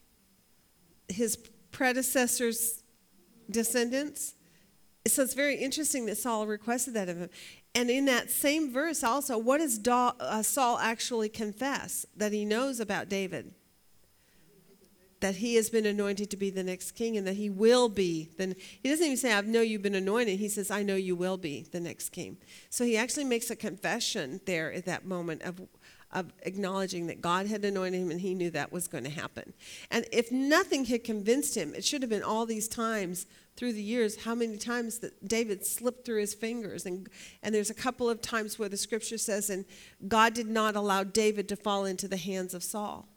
his 1.07 1.37
predecessors' 1.71 2.83
descendants? 3.49 4.35
So 5.07 5.23
it's 5.23 5.33
very 5.33 5.55
interesting 5.55 6.05
that 6.05 6.17
Saul 6.17 6.45
requested 6.45 6.93
that 6.93 7.09
of 7.09 7.17
him. 7.17 7.29
And 7.75 7.89
in 7.89 8.05
that 8.05 8.29
same 8.29 8.71
verse, 8.71 9.03
also, 9.03 9.37
what 9.37 9.57
does 9.57 9.79
uh, 9.87 10.43
Saul 10.43 10.77
actually 10.77 11.29
confess 11.29 12.05
that 12.15 12.31
he 12.31 12.45
knows 12.45 12.79
about 12.79 13.09
David? 13.09 13.53
That 15.21 15.37
he 15.37 15.55
has 15.55 15.69
been 15.69 15.85
anointed 15.85 16.29
to 16.31 16.37
be 16.37 16.49
the 16.49 16.63
next 16.63 16.91
king 16.91 17.17
and 17.17 17.25
that 17.25 17.35
he 17.35 17.49
will 17.49 17.89
be. 17.89 18.29
Then 18.37 18.55
he 18.81 18.89
doesn't 18.89 19.05
even 19.05 19.17
say, 19.17 19.33
"I 19.33 19.41
know 19.41 19.61
you've 19.61 19.81
been 19.81 19.95
anointed." 19.95 20.37
He 20.37 20.49
says, 20.49 20.69
"I 20.69 20.83
know 20.83 20.95
you 20.95 21.15
will 21.15 21.37
be 21.37 21.65
the 21.71 21.79
next 21.79 22.09
king." 22.09 22.37
So 22.69 22.83
he 22.83 22.97
actually 22.97 23.23
makes 23.23 23.49
a 23.49 23.55
confession 23.55 24.41
there 24.45 24.71
at 24.73 24.85
that 24.85 25.05
moment 25.05 25.41
of 25.43 25.61
of 26.13 26.31
acknowledging 26.43 27.07
that 27.07 27.21
God 27.21 27.47
had 27.47 27.65
anointed 27.65 28.01
him 28.01 28.11
and 28.11 28.21
he 28.21 28.35
knew 28.35 28.51
that 28.51 28.71
was 28.71 28.87
going 28.87 29.03
to 29.03 29.09
happen. 29.09 29.53
And 29.89 30.05
if 30.11 30.31
nothing 30.31 30.85
had 30.85 31.03
convinced 31.03 31.57
him, 31.57 31.73
it 31.73 31.83
should 31.83 32.03
have 32.03 32.09
been 32.09 32.23
all 32.23 32.45
these 32.45 32.67
times 32.67 33.25
through 33.55 33.73
the 33.73 33.81
years 33.81 34.23
how 34.23 34.33
many 34.33 34.57
times 34.57 34.99
that 34.99 35.27
David 35.27 35.65
slipped 35.65 36.05
through 36.05 36.19
his 36.19 36.33
fingers 36.33 36.85
and 36.85 37.07
and 37.41 37.53
there's 37.53 37.69
a 37.69 37.75
couple 37.75 38.09
of 38.09 38.21
times 38.21 38.57
where 38.57 38.69
the 38.69 38.77
scripture 38.77 39.17
says 39.17 39.49
and 39.49 39.65
God 40.07 40.33
did 40.33 40.47
not 40.47 40.75
allow 40.75 41.03
David 41.03 41.47
to 41.49 41.55
fall 41.55 41.85
into 41.85 42.07
the 42.07 42.17
hands 42.17 42.53
of 42.53 42.63
Saul. 42.63 43.07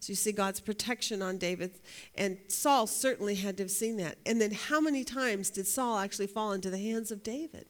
So 0.00 0.10
you 0.10 0.16
see 0.16 0.32
God's 0.32 0.60
protection 0.60 1.22
on 1.22 1.38
David 1.38 1.72
and 2.16 2.38
Saul 2.48 2.86
certainly 2.86 3.36
had 3.36 3.56
to 3.58 3.62
have 3.64 3.70
seen 3.70 3.96
that. 3.98 4.18
And 4.26 4.40
then 4.40 4.50
how 4.50 4.80
many 4.80 5.04
times 5.04 5.50
did 5.50 5.66
Saul 5.66 5.98
actually 5.98 6.26
fall 6.26 6.52
into 6.52 6.70
the 6.70 6.78
hands 6.78 7.10
of 7.10 7.22
David? 7.22 7.66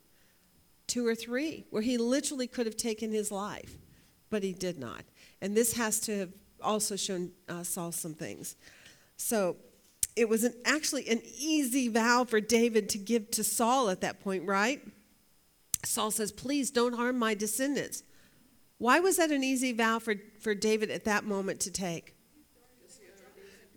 Two 0.86 1.06
or 1.06 1.14
three 1.14 1.66
where 1.70 1.82
he 1.82 1.98
literally 1.98 2.47
could 2.47 2.66
have 2.66 2.76
taken 2.76 3.12
his 3.12 3.30
life 3.30 3.76
but 4.30 4.43
he 4.43 4.52
did 4.52 4.78
not. 4.78 5.02
And 5.40 5.56
this 5.56 5.74
has 5.74 6.01
to 6.01 6.18
have 6.18 6.30
also 6.62 6.97
shown 6.97 7.32
uh, 7.48 7.62
Saul 7.62 7.93
some 7.93 8.14
things. 8.14 8.56
So 9.16 9.56
it 10.16 10.28
was 10.28 10.44
an, 10.44 10.55
actually 10.64 11.09
an 11.09 11.20
easy 11.38 11.88
vow 11.88 12.24
for 12.24 12.40
David 12.40 12.88
to 12.90 12.98
give 12.98 13.30
to 13.32 13.44
Saul 13.44 13.90
at 13.90 14.01
that 14.01 14.20
point, 14.20 14.47
right? 14.47 14.82
Saul 15.84 16.10
says, 16.10 16.32
Please 16.32 16.70
don't 16.70 16.94
harm 16.94 17.18
my 17.18 17.34
descendants. 17.34 18.02
Why 18.78 18.98
was 19.01 19.18
that 19.18 19.30
an 19.30 19.44
easy 19.44 19.72
vow 19.72 19.98
for, 19.98 20.14
for 20.40 20.55
David 20.55 20.90
at 20.90 21.05
that 21.05 21.24
moment 21.24 21.60
to 21.60 21.70
take? 21.70 22.14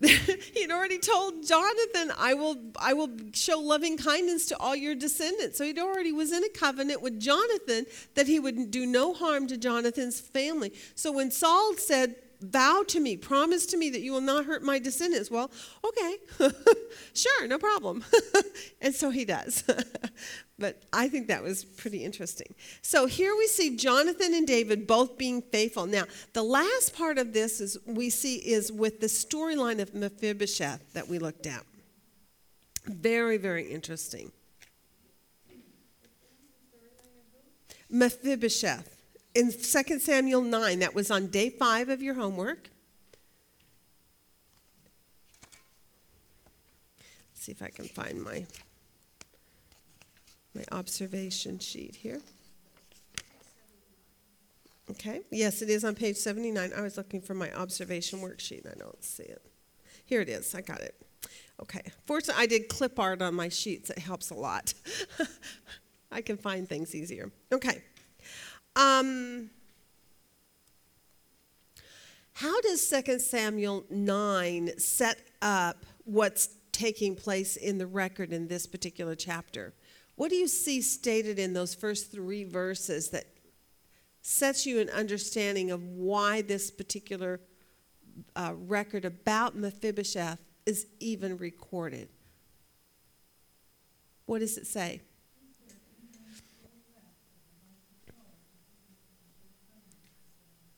he'd 0.00 0.70
already 0.70 0.98
told 0.98 1.46
Jonathan, 1.46 2.10
I 2.16 2.32
will, 2.32 2.56
I 2.80 2.94
will 2.94 3.10
show 3.34 3.58
loving 3.58 3.98
kindness 3.98 4.46
to 4.46 4.56
all 4.56 4.74
your 4.74 4.94
descendants. 4.94 5.58
So 5.58 5.64
he'd 5.64 5.78
already 5.78 6.10
was 6.10 6.32
in 6.32 6.42
a 6.42 6.48
covenant 6.48 7.02
with 7.02 7.20
Jonathan 7.20 7.84
that 8.14 8.26
he 8.26 8.40
would 8.40 8.70
do 8.70 8.86
no 8.86 9.12
harm 9.12 9.46
to 9.48 9.58
Jonathan's 9.58 10.18
family. 10.18 10.72
So 10.94 11.12
when 11.12 11.30
Saul 11.30 11.74
said, 11.76 12.16
Vow 12.40 12.82
to 12.88 13.00
me, 13.00 13.16
promise 13.16 13.66
to 13.66 13.76
me 13.76 13.90
that 13.90 14.00
you 14.00 14.12
will 14.12 14.22
not 14.22 14.46
hurt 14.46 14.62
my 14.62 14.78
descendants. 14.78 15.30
Well, 15.30 15.50
okay, 15.84 16.16
sure, 17.14 17.46
no 17.46 17.58
problem. 17.58 18.02
and 18.80 18.94
so 18.94 19.10
he 19.10 19.26
does. 19.26 19.62
but 20.58 20.82
I 20.92 21.08
think 21.08 21.28
that 21.28 21.42
was 21.42 21.64
pretty 21.64 22.02
interesting. 22.02 22.54
So 22.80 23.06
here 23.06 23.36
we 23.36 23.46
see 23.46 23.76
Jonathan 23.76 24.32
and 24.32 24.46
David 24.46 24.86
both 24.86 25.18
being 25.18 25.42
faithful. 25.42 25.84
Now, 25.86 26.04
the 26.32 26.42
last 26.42 26.94
part 26.94 27.18
of 27.18 27.34
this 27.34 27.60
is 27.60 27.76
we 27.84 28.08
see 28.08 28.36
is 28.36 28.72
with 28.72 29.00
the 29.00 29.06
storyline 29.06 29.80
of 29.80 29.94
Mephibosheth 29.94 30.94
that 30.94 31.08
we 31.08 31.18
looked 31.18 31.46
at. 31.46 31.64
Very, 32.86 33.36
very 33.36 33.70
interesting. 33.70 34.32
Mephibosheth 37.90 38.99
in 39.34 39.52
2 39.52 39.98
Samuel 39.98 40.42
9, 40.42 40.78
that 40.80 40.94
was 40.94 41.10
on 41.10 41.28
day 41.28 41.50
five 41.50 41.88
of 41.88 42.02
your 42.02 42.14
homework. 42.14 42.70
Let's 47.32 47.44
see 47.44 47.52
if 47.52 47.62
I 47.62 47.68
can 47.68 47.86
find 47.86 48.22
my, 48.22 48.44
my 50.54 50.64
observation 50.72 51.58
sheet 51.58 51.96
here. 51.96 52.20
Okay, 54.90 55.20
yes, 55.30 55.62
it 55.62 55.70
is 55.70 55.84
on 55.84 55.94
page 55.94 56.16
79. 56.16 56.72
I 56.76 56.80
was 56.80 56.96
looking 56.96 57.20
for 57.20 57.34
my 57.34 57.52
observation 57.54 58.18
worksheet 58.18 58.64
and 58.64 58.74
I 58.74 58.78
don't 58.78 59.04
see 59.04 59.22
it. 59.22 59.40
Here 60.04 60.20
it 60.20 60.28
is, 60.28 60.52
I 60.54 60.62
got 60.62 60.80
it. 60.80 60.96
Okay, 61.62 61.82
fortunately, 62.06 62.42
I 62.42 62.46
did 62.46 62.68
clip 62.68 62.98
art 62.98 63.22
on 63.22 63.34
my 63.34 63.48
sheets, 63.48 63.90
it 63.90 63.98
helps 63.98 64.30
a 64.30 64.34
lot. 64.34 64.74
I 66.10 66.20
can 66.22 66.36
find 66.36 66.68
things 66.68 66.94
easier. 66.94 67.30
Okay. 67.52 67.82
Um, 68.80 69.50
how 72.32 72.62
does 72.62 72.88
2 72.88 73.18
Samuel 73.18 73.84
9 73.90 74.78
set 74.78 75.18
up 75.42 75.84
what's 76.04 76.48
taking 76.72 77.14
place 77.14 77.56
in 77.56 77.76
the 77.76 77.86
record 77.86 78.32
in 78.32 78.48
this 78.48 78.66
particular 78.66 79.14
chapter? 79.14 79.74
What 80.16 80.30
do 80.30 80.36
you 80.36 80.48
see 80.48 80.80
stated 80.80 81.38
in 81.38 81.52
those 81.52 81.74
first 81.74 82.10
three 82.10 82.44
verses 82.44 83.10
that 83.10 83.26
sets 84.22 84.64
you 84.64 84.80
an 84.80 84.88
understanding 84.88 85.70
of 85.70 85.84
why 85.84 86.40
this 86.40 86.70
particular 86.70 87.38
uh, 88.34 88.54
record 88.56 89.04
about 89.04 89.56
Mephibosheth 89.56 90.40
is 90.64 90.86
even 91.00 91.36
recorded? 91.36 92.08
What 94.24 94.38
does 94.38 94.56
it 94.56 94.66
say? 94.66 95.02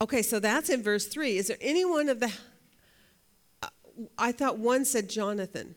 Okay, 0.03 0.21
so 0.21 0.37
that's 0.37 0.69
in 0.69 0.83
verse 0.83 1.07
3. 1.07 1.37
Is 1.37 1.47
there 1.47 1.57
any 1.61 1.85
one 1.85 2.09
of 2.09 2.19
the. 2.19 2.29
uh, 3.61 3.69
I 4.17 4.33
thought 4.33 4.59
one 4.59 4.83
said 4.83 5.09
Jonathan. 5.09 5.75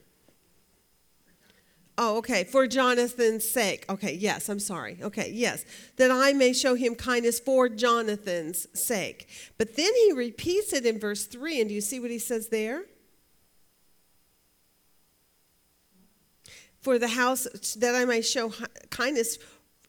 Oh, 1.97 2.17
okay, 2.19 2.43
for 2.43 2.67
Jonathan's 2.67 3.49
sake. 3.49 3.85
Okay, 3.89 4.15
yes, 4.15 4.49
I'm 4.49 4.59
sorry. 4.59 4.99
Okay, 5.01 5.31
yes, 5.33 5.65
that 5.97 6.11
I 6.11 6.33
may 6.33 6.53
show 6.53 6.75
him 6.75 6.97
kindness 6.97 7.39
for 7.39 7.69
Jonathan's 7.69 8.67
sake. 8.77 9.29
But 9.59 9.77
then 9.77 9.93
he 9.95 10.13
repeats 10.13 10.73
it 10.73 10.85
in 10.85 10.99
verse 10.99 11.27
3, 11.27 11.61
and 11.61 11.69
do 11.69 11.75
you 11.77 11.81
see 11.81 12.01
what 12.01 12.11
he 12.11 12.19
says 12.19 12.49
there? 12.49 12.83
For 16.81 16.99
the 16.99 17.09
house, 17.09 17.45
that 17.79 17.95
I 17.95 18.05
may 18.05 18.23
show 18.23 18.53
kindness 18.91 19.39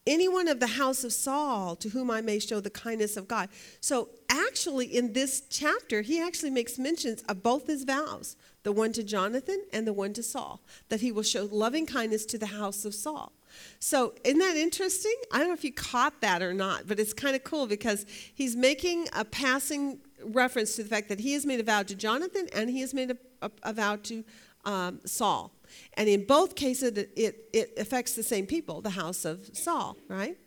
anyone 0.07 0.47
of 0.47 0.59
the 0.59 0.67
house 0.67 1.03
of 1.03 1.13
Saul 1.13 1.75
to 1.75 1.89
whom 1.89 2.09
I 2.09 2.21
may 2.21 2.39
show 2.39 2.59
the 2.59 2.69
kindness 2.69 3.17
of 3.17 3.27
God. 3.27 3.49
So, 3.81 4.09
actually, 4.29 4.87
in 4.87 5.13
this 5.13 5.43
chapter, 5.49 6.01
he 6.01 6.19
actually 6.21 6.49
makes 6.49 6.79
mentions 6.79 7.21
of 7.23 7.43
both 7.43 7.67
his 7.67 7.83
vows 7.83 8.35
the 8.63 8.71
one 8.71 8.91
to 8.91 9.03
Jonathan 9.03 9.63
and 9.71 9.87
the 9.87 9.93
one 9.93 10.11
to 10.13 10.21
Saul, 10.21 10.61
that 10.89 10.99
he 10.99 11.11
will 11.11 11.23
show 11.23 11.47
loving 11.51 11.85
kindness 11.85 12.25
to 12.25 12.37
the 12.37 12.47
house 12.47 12.83
of 12.83 12.93
Saul. 12.93 13.31
So, 13.79 14.13
isn't 14.23 14.39
that 14.39 14.57
interesting? 14.57 15.15
I 15.31 15.39
don't 15.39 15.47
know 15.47 15.53
if 15.53 15.63
you 15.63 15.71
caught 15.71 16.19
that 16.21 16.41
or 16.41 16.53
not, 16.53 16.87
but 16.87 16.99
it's 16.99 17.13
kind 17.13 17.35
of 17.35 17.43
cool 17.43 17.67
because 17.67 18.05
he's 18.33 18.55
making 18.55 19.07
a 19.13 19.23
passing 19.23 19.99
reference 20.23 20.75
to 20.75 20.83
the 20.83 20.89
fact 20.89 21.09
that 21.09 21.19
he 21.19 21.33
has 21.33 21.45
made 21.45 21.59
a 21.59 21.63
vow 21.63 21.83
to 21.83 21.95
Jonathan 21.95 22.47
and 22.53 22.69
he 22.69 22.81
has 22.81 22.93
made 22.93 23.11
a, 23.11 23.17
a, 23.41 23.51
a 23.63 23.73
vow 23.73 23.95
to 24.03 24.23
um, 24.65 24.99
Saul. 25.05 25.51
And 25.93 26.07
in 26.09 26.25
both 26.25 26.55
cases, 26.55 26.97
it, 26.97 27.49
it, 27.53 27.73
affects 27.77 28.13
the 28.13 28.23
same 28.23 28.45
people, 28.45 28.81
the 28.81 28.91
house 28.91 29.25
of 29.25 29.49
Saul, 29.53 29.97
right? 30.07 30.37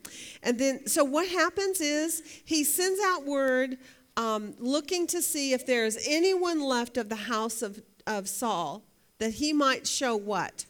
And 0.42 0.58
then, 0.58 0.86
so 0.86 1.04
what 1.04 1.28
happens 1.28 1.80
is 1.80 2.22
he 2.44 2.64
sends 2.64 3.00
out 3.04 3.24
word 3.26 3.78
um, 4.16 4.54
looking 4.58 5.06
to 5.08 5.22
see 5.22 5.52
if 5.52 5.66
there's 5.66 5.98
anyone 6.06 6.60
left 6.60 6.96
of 6.96 7.08
the 7.08 7.16
house 7.16 7.62
of 7.62 7.80
of 8.06 8.28
Saul, 8.28 8.82
that 9.18 9.34
he 9.34 9.52
might 9.52 9.86
show 9.86 10.16
what? 10.16 10.66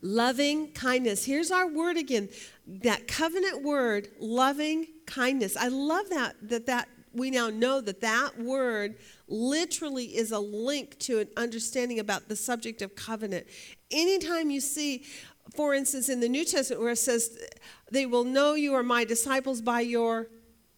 Loving 0.00 0.72
kindness. 0.72 1.24
Here's 1.24 1.50
our 1.50 1.66
word 1.66 1.96
again. 1.96 2.28
That 2.66 3.06
covenant 3.06 3.62
word, 3.62 4.08
loving 4.18 4.88
kindness. 5.06 5.56
I 5.56 5.68
love 5.68 6.10
that 6.10 6.36
that 6.48 6.66
that 6.66 6.88
we 7.14 7.30
now 7.30 7.50
know 7.50 7.80
that 7.80 8.00
that 8.00 8.38
word 8.38 8.96
literally 9.28 10.06
is 10.06 10.32
a 10.32 10.38
link 10.38 10.98
to 11.00 11.20
an 11.20 11.28
understanding 11.36 11.98
about 11.98 12.28
the 12.28 12.36
subject 12.36 12.82
of 12.82 12.94
covenant. 12.94 13.46
Anytime 13.90 14.50
you 14.50 14.60
see 14.60 15.04
for 15.54 15.74
instance 15.74 16.08
in 16.08 16.20
the 16.20 16.28
New 16.28 16.44
Testament 16.44 16.80
where 16.82 16.92
it 16.92 16.96
says 16.96 17.38
they 17.90 18.06
will 18.06 18.24
know 18.24 18.54
you 18.54 18.74
are 18.74 18.82
my 18.82 19.04
disciples 19.04 19.60
by 19.60 19.80
your 19.80 20.28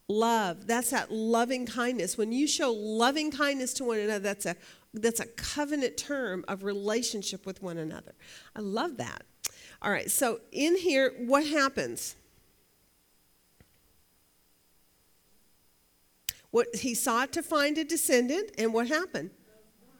love. 0.09 0.66
That's 0.66 0.90
that 0.90 1.11
loving 1.11 1.66
kindness. 1.66 2.19
When 2.19 2.32
you 2.32 2.47
show 2.47 2.73
loving 2.73 3.31
kindness 3.31 3.74
to 3.74 3.85
one 3.85 3.98
another, 3.98 4.20
that's 4.20 4.47
a 4.47 4.56
that's 4.93 5.20
a 5.20 5.27
covenant 5.27 5.97
term 5.97 6.44
of 6.47 6.62
relationship 6.62 7.47
with 7.47 7.62
one 7.62 7.78
another. 7.78 8.15
I 8.55 8.61
love 8.61 8.97
that. 8.98 9.24
All 9.82 9.90
right, 9.90 10.11
so 10.11 10.40
in 10.52 10.77
here, 10.77 11.12
what 11.19 11.47
happens? 11.47 12.15
What 16.55 16.72
he 16.72 16.94
sought 16.94 17.32
to 17.32 17.43
find 17.43 17.76
a 17.78 17.82
descendant, 17.82 18.52
and 18.56 18.72
what 18.72 18.86
happened? 18.86 19.31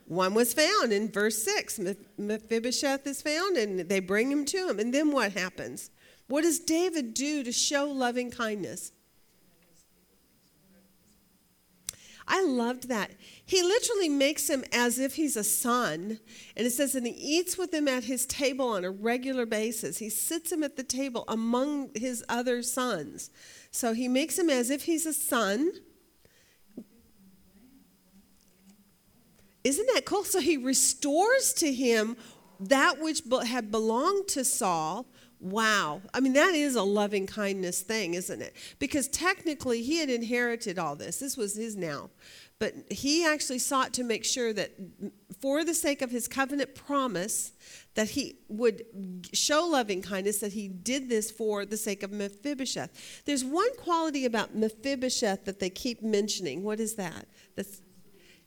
One 0.07 0.35
was 0.35 0.55
found 0.55 0.93
in 0.93 1.11
verse 1.11 1.43
6. 1.43 1.81
Mephibosheth 2.17 3.05
is 3.09 3.21
found, 3.21 3.57
and 3.57 3.81
they 3.81 3.99
bring 3.99 4.31
him 4.31 4.45
to 4.45 4.69
him. 4.69 4.79
And 4.79 4.95
then 4.95 5.11
what 5.11 5.33
happens? 5.33 5.91
What 6.29 6.43
does 6.43 6.61
David 6.61 7.13
do 7.13 7.43
to 7.43 7.51
show 7.51 7.87
loving 7.87 8.31
kindness? 8.31 8.93
I 12.29 12.45
loved 12.45 12.89
that. 12.89 13.11
He 13.45 13.61
literally 13.61 14.09
makes 14.09 14.49
him 14.49 14.63
as 14.73 15.01
if 15.01 15.17
he's 15.17 15.37
a 15.37 15.43
son. 15.43 16.21
And 16.57 16.67
it 16.69 16.71
says, 16.71 16.95
and 16.95 17.05
he 17.05 17.15
eats 17.15 17.59
with 17.59 17.75
him 17.75 17.89
at 17.89 18.05
his 18.05 18.27
table 18.27 18.69
on 18.69 18.85
a 18.85 18.93
regular 18.93 19.45
basis. 19.45 19.99
He 19.99 20.09
sits 20.09 20.53
him 20.53 20.63
at 20.63 20.77
the 20.77 20.85
table 20.85 21.25
among 21.27 21.91
his 21.97 22.25
other 22.29 22.63
sons. 22.63 23.33
So 23.73 23.93
he 23.93 24.07
makes 24.07 24.39
him 24.39 24.49
as 24.49 24.71
if 24.71 24.85
he's 24.85 25.05
a 25.05 25.13
son. 25.13 25.73
Isn't 29.65 29.89
that 29.95 30.05
cool? 30.05 30.25
So 30.25 30.41
he 30.41 30.57
restores 30.57 31.53
to 31.55 31.73
him 31.73 32.17
that 32.61 33.01
which 33.01 33.23
had 33.47 33.71
belonged 33.71 34.29
to 34.29 34.45
Saul. 34.45 35.07
Wow. 35.41 36.03
I 36.15 36.21
mean, 36.21 36.35
that 36.35 36.55
is 36.55 36.77
a 36.77 36.83
loving 36.83 37.27
kindness 37.27 37.83
thing, 37.83 38.15
isn't 38.15 38.41
it? 38.41 38.55
Because 38.79 39.09
technically 39.09 39.83
he 39.83 39.99
had 39.99 40.09
inherited 40.09 40.79
all 40.79 40.97
this. 40.97 41.19
This 41.19 41.37
was 41.37 41.57
his 41.57 41.77
now. 41.77 42.11
But 42.59 42.75
he 42.89 43.27
actually 43.27 43.59
sought 43.59 43.93
to 43.95 44.05
make 44.05 44.25
sure 44.25 44.53
that, 44.53 44.71
for 45.41 45.65
the 45.65 45.75
sake 45.75 46.03
of 46.03 46.11
his 46.11 46.29
covenant 46.29 46.75
promise, 46.75 47.53
that 47.95 48.11
he 48.11 48.39
would 48.49 48.85
show 49.33 49.67
loving 49.67 50.01
kindness, 50.01 50.39
that 50.39 50.53
he 50.53 50.69
did 50.69 51.09
this 51.09 51.31
for 51.31 51.67
the 51.67 51.77
sake 51.77 52.03
of 52.03 52.13
Mephibosheth. 52.13 53.23
There's 53.25 53.45
one 53.45 53.75
quality 53.77 54.25
about 54.25 54.55
Mephibosheth 54.55 55.45
that 55.45 55.59
they 55.59 55.69
keep 55.69 56.03
mentioning. 56.03 56.63
What 56.63 56.79
is 56.81 56.95
that? 56.95 57.27
That's, 57.57 57.83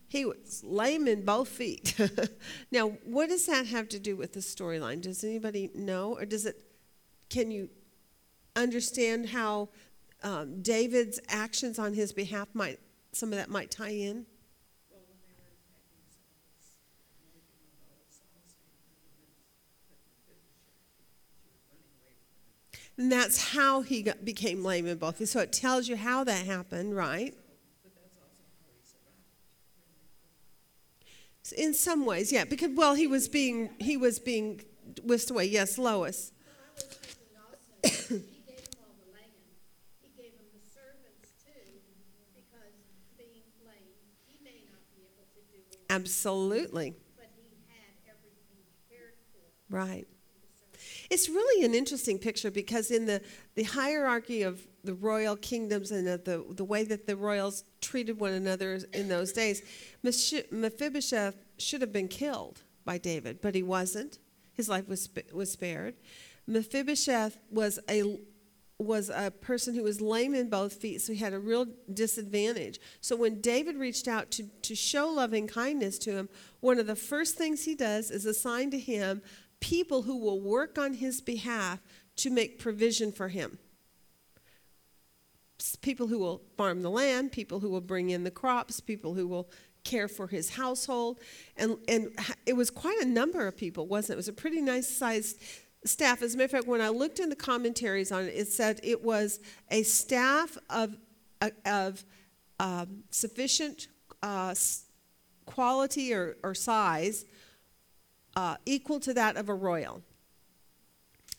he 0.08 0.26
was 0.26 0.64
lame 0.64 1.08
in 1.08 1.26
both 1.26 1.50
feet. 1.50 1.96
now, 2.72 2.90
what 3.04 3.30
does 3.30 3.46
that 3.48 3.66
have 3.68 3.90
to 3.90 4.00
do 4.00 4.16
with 4.16 4.34
the 4.34 4.40
storyline? 4.40 5.02
Does 5.02 5.24
anybody 5.24 5.70
know? 5.76 6.16
Or 6.16 6.26
does 6.26 6.46
it, 6.46 6.56
can 7.30 7.52
you 7.52 7.70
understand 8.56 9.30
how 9.30 9.70
um, 10.24 10.62
David's 10.62 11.20
actions 11.28 11.78
on 11.78 11.94
his 11.94 12.14
behalf 12.14 12.48
might, 12.54 12.80
some 13.12 13.32
of 13.34 13.38
that 13.38 13.50
might 13.50 13.70
tie 13.70 13.90
in? 13.90 14.26
And 22.98 23.12
that's 23.12 23.52
how 23.52 23.82
he 23.82 24.02
got, 24.02 24.26
became 24.26 24.64
lame 24.64 24.88
in 24.88 24.98
both 24.98 25.18
feet. 25.18 25.30
So 25.30 25.40
it 25.40 25.54
tells 25.54 25.88
you 25.88 25.96
how 25.96 26.24
that 26.24 26.46
happened, 26.46 26.96
right? 26.96 27.36
But 27.84 27.94
that's 27.96 28.18
also 28.18 28.26
how 28.26 28.66
he 28.74 28.82
survived. 28.82 29.22
In 31.52 31.74
some 31.74 32.06
ways, 32.06 32.32
yeah. 32.32 32.46
Because 32.46 32.72
well, 32.74 32.96
he 32.96 33.08
was 33.08 33.28
being 33.28 33.70
he 33.80 33.98
was 33.98 34.20
being 34.20 34.62
whisked 35.04 35.30
away. 35.30 35.46
Yes, 35.46 35.78
Lois. 35.78 36.32
Absolutely. 45.90 46.94
Right. 49.70 50.08
It's 51.10 51.30
really 51.30 51.66
an 51.66 51.74
interesting 51.74 52.20
picture 52.20 52.52
because 52.52 52.92
in 52.92 53.06
the, 53.06 53.22
the 53.56 53.64
hierarchy 53.64 54.44
of 54.44 54.66
the 54.88 54.94
royal 54.94 55.36
kingdoms 55.36 55.92
and 55.92 56.08
of 56.08 56.24
the, 56.24 56.44
the 56.52 56.64
way 56.64 56.84
that 56.86 57.06
the 57.06 57.16
royals 57.16 57.66
treated 57.82 58.20
one 58.20 58.32
another 58.32 58.80
in 58.94 59.10
those 59.10 59.34
days, 59.34 59.62
Mephibosheth 60.02 61.36
should 61.58 61.82
have 61.82 61.92
been 61.92 62.08
killed 62.08 62.62
by 62.86 62.98
David, 62.98 63.40
but 63.42 63.54
he 63.54 63.62
wasn't. 63.62 64.18
His 64.54 64.70
life 64.70 64.88
was, 64.88 65.10
was 65.34 65.52
spared. 65.52 65.96
Mephibosheth 66.48 67.38
was 67.52 67.80
a, 67.90 68.18
was 68.80 69.10
a 69.10 69.30
person 69.30 69.76
who 69.76 69.84
was 69.84 70.00
lame 70.00 70.34
in 70.34 70.50
both 70.50 70.74
feet, 70.74 71.02
so 71.02 71.12
he 71.12 71.20
had 71.20 71.34
a 71.34 71.40
real 71.40 71.68
disadvantage. 71.94 72.80
So 73.02 73.18
when 73.18 73.42
David 73.42 73.76
reached 73.76 74.08
out 74.08 74.32
to, 74.32 74.44
to 74.62 74.74
show 74.74 75.10
loving 75.10 75.48
kindness 75.48 75.98
to 76.00 76.14
him, 76.14 76.30
one 76.62 76.80
of 76.80 76.88
the 76.88 76.96
first 76.96 77.36
things 77.36 77.66
he 77.66 77.76
does 77.76 78.10
is 78.10 78.26
assign 78.26 78.72
to 78.72 78.80
him 78.80 79.22
people 79.60 80.04
who 80.04 80.18
will 80.18 80.40
work 80.40 80.78
on 80.78 80.94
his 80.94 81.20
behalf 81.20 81.82
to 82.16 82.30
make 82.30 82.58
provision 82.58 83.12
for 83.12 83.28
him. 83.28 83.60
People 85.82 86.08
who 86.08 86.20
will 86.20 86.42
farm 86.58 86.82
the 86.82 86.90
land, 86.90 87.32
people 87.32 87.60
who 87.60 87.70
will 87.70 87.82
bring 87.82 88.10
in 88.10 88.24
the 88.24 88.32
crops, 88.32 88.80
people 88.80 89.14
who 89.14 89.28
will 89.28 89.50
care 89.84 90.08
for 90.08 90.28
his 90.28 90.52
household. 90.52 91.20
And, 91.56 91.78
and 91.88 92.10
it 92.46 92.54
was 92.54 92.70
quite 92.70 93.00
a 93.00 93.06
number 93.06 93.48
of 93.48 93.58
people, 93.58 93.88
wasn't 93.88 94.12
it? 94.12 94.14
It 94.14 94.18
was 94.18 94.28
a 94.28 94.34
pretty 94.34 94.62
nice 94.62 94.88
sized 94.88 95.42
staff. 95.86 96.22
As 96.22 96.36
a 96.36 96.38
matter 96.38 96.46
of 96.46 96.52
fact, 96.52 96.68
when 96.68 96.82
I 96.82 96.90
looked 96.90 97.20
in 97.20 97.30
the 97.30 97.36
commentaries 97.36 98.12
on 98.12 98.26
it, 98.26 98.34
it 98.36 98.48
said 98.50 98.80
it 98.84 99.04
was 99.04 99.40
a 99.72 99.84
staff 99.84 100.58
of, 100.70 100.98
uh, 101.42 101.50
of 101.66 102.04
um, 102.60 103.04
sufficient 103.10 103.88
uh, 104.22 104.54
quality 105.46 106.14
or, 106.14 106.38
or 106.44 106.54
size 106.54 107.26
uh, 108.36 108.56
equal 108.66 109.00
to 109.00 109.14
that 109.14 109.38
of 109.38 109.50
a 109.50 109.54
royal. 109.54 110.02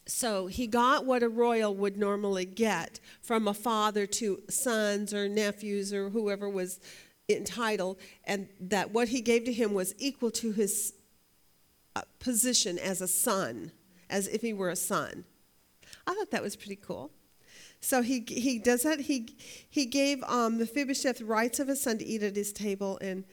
So 0.08 0.46
he 0.46 0.66
got 0.66 1.04
what 1.04 1.22
a 1.22 1.28
royal 1.28 1.74
would 1.74 1.98
normally 1.98 2.46
get 2.46 2.98
from 3.20 3.46
a 3.46 3.52
father 3.52 4.06
to 4.06 4.42
sons 4.48 5.12
or 5.12 5.28
nephews 5.28 5.92
or 5.92 6.08
whoever 6.08 6.48
was 6.48 6.80
entitled, 7.28 7.98
and 8.24 8.48
that 8.58 8.90
what 8.90 9.08
he 9.08 9.20
gave 9.20 9.44
to 9.44 9.52
him 9.52 9.74
was 9.74 9.94
equal 9.98 10.30
to 10.30 10.52
his 10.52 10.94
uh, 11.94 12.00
position 12.20 12.78
as 12.78 13.02
a 13.02 13.06
son, 13.06 13.70
as 14.08 14.26
if 14.28 14.40
he 14.40 14.54
were 14.54 14.70
a 14.70 14.76
son. 14.76 15.24
I 16.06 16.14
thought 16.14 16.30
that 16.30 16.42
was 16.42 16.56
pretty 16.56 16.76
cool. 16.76 17.10
So 17.80 18.00
he 18.00 18.24
he 18.26 18.58
does 18.58 18.84
that. 18.84 19.00
He 19.00 19.36
he 19.68 19.84
gave 19.84 20.22
um, 20.24 20.58
Mephibosheth 20.58 21.20
rights 21.20 21.60
of 21.60 21.68
a 21.68 21.76
son 21.76 21.98
to 21.98 22.04
eat 22.06 22.22
at 22.22 22.34
his 22.34 22.50
table, 22.52 22.98
and 23.02 23.24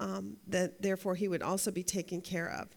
um, 0.00 0.36
that 0.48 0.82
therefore 0.82 1.14
he 1.14 1.28
would 1.28 1.42
also 1.42 1.70
be 1.70 1.84
taken 1.84 2.20
care 2.20 2.50
of. 2.50 2.68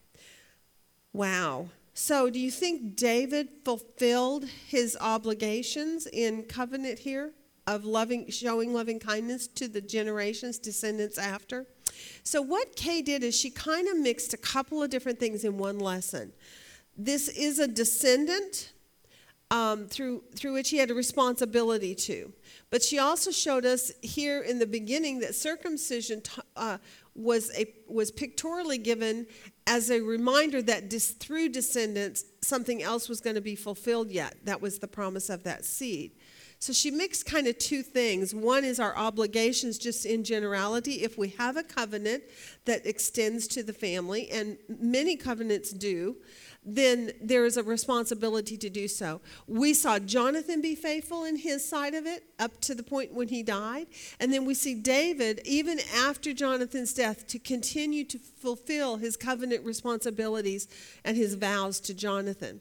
Wow. 1.11 1.69
So, 1.99 2.29
do 2.29 2.39
you 2.39 2.51
think 2.51 2.95
David 2.95 3.49
fulfilled 3.65 4.45
his 4.67 4.95
obligations 5.01 6.05
in 6.05 6.43
covenant 6.43 6.99
here 6.99 7.31
of 7.65 7.85
loving, 7.85 8.29
showing 8.29 8.71
loving 8.71 8.99
kindness 8.99 9.47
to 9.47 9.67
the 9.67 9.81
generations, 9.81 10.59
descendants 10.59 11.17
after? 11.17 11.65
So, 12.21 12.39
what 12.43 12.75
Kay 12.75 13.01
did 13.01 13.23
is 13.23 13.35
she 13.35 13.49
kind 13.49 13.87
of 13.87 13.97
mixed 13.97 14.31
a 14.35 14.37
couple 14.37 14.83
of 14.83 14.91
different 14.91 15.19
things 15.19 15.43
in 15.43 15.57
one 15.57 15.79
lesson. 15.79 16.33
This 16.95 17.29
is 17.29 17.57
a 17.57 17.67
descendant 17.67 18.73
um, 19.49 19.87
through 19.87 20.21
through 20.35 20.53
which 20.53 20.69
he 20.69 20.77
had 20.77 20.91
a 20.91 20.95
responsibility 20.95 21.95
to, 21.95 22.31
but 22.69 22.83
she 22.83 22.99
also 22.99 23.31
showed 23.31 23.65
us 23.65 23.91
here 24.03 24.43
in 24.43 24.59
the 24.59 24.67
beginning 24.67 25.17
that 25.21 25.33
circumcision 25.33 26.21
uh, 26.55 26.77
was 27.15 27.49
a 27.57 27.65
was 27.87 28.11
pictorially 28.11 28.77
given 28.77 29.25
as 29.67 29.91
a 29.91 29.99
reminder 30.01 30.61
that 30.61 30.89
dis, 30.89 31.11
through 31.11 31.49
descendants 31.49 32.23
something 32.41 32.81
else 32.81 33.09
was 33.09 33.19
going 33.19 33.35
to 33.35 33.41
be 33.41 33.55
fulfilled 33.55 34.09
yet. 34.09 34.37
That 34.45 34.61
was 34.61 34.79
the 34.79 34.87
promise 34.87 35.29
of 35.29 35.43
that 35.43 35.65
seed. 35.65 36.13
So 36.59 36.73
she 36.73 36.89
mixed 36.89 37.27
kind 37.27 37.45
of 37.45 37.57
two 37.59 37.83
things. 37.83 38.33
One 38.33 38.63
is 38.63 38.79
our 38.79 38.97
obligations 38.97 39.77
just 39.77 40.05
in 40.05 40.23
generality. 40.23 41.03
If 41.03 41.17
we 41.17 41.29
have 41.37 41.55
a 41.55 41.61
covenant 41.61 42.23
that 42.65 42.85
extends 42.87 43.47
to 43.49 43.61
the 43.61 43.73
family, 43.73 44.29
and 44.31 44.57
many 44.67 45.17
covenants 45.17 45.71
do, 45.71 46.15
then 46.69 47.13
there 47.21 47.45
is 47.45 47.55
a 47.55 47.63
responsibility 47.63 48.57
to 48.57 48.69
do 48.69 48.89
so. 48.89 49.21
We 49.47 49.73
saw 49.73 49.99
Jonathan 49.99 50.61
be 50.61 50.75
faithful 50.75 51.23
in 51.23 51.37
his 51.37 51.67
side 51.67 51.93
of 51.93 52.05
it 52.05 52.25
up 52.39 52.59
to 52.61 52.75
the 52.75 52.83
point 52.83 53.13
when 53.13 53.29
he 53.29 53.41
died. 53.41 53.87
And 54.19 54.33
then 54.33 54.43
we 54.43 54.53
see 54.53 54.75
David, 54.75 55.39
even 55.45 55.79
after 55.95 56.33
Jonathan's 56.33 56.93
death, 56.93 57.25
to 57.27 57.39
continue 57.39 58.03
to 58.03 58.19
fulfill 58.19 58.97
his 58.97 59.15
covenant 59.15 59.63
responsibilities 59.63 60.67
and 61.05 61.15
his 61.15 61.35
vows 61.35 61.79
to 61.79 61.93
Jonathan. 61.93 62.59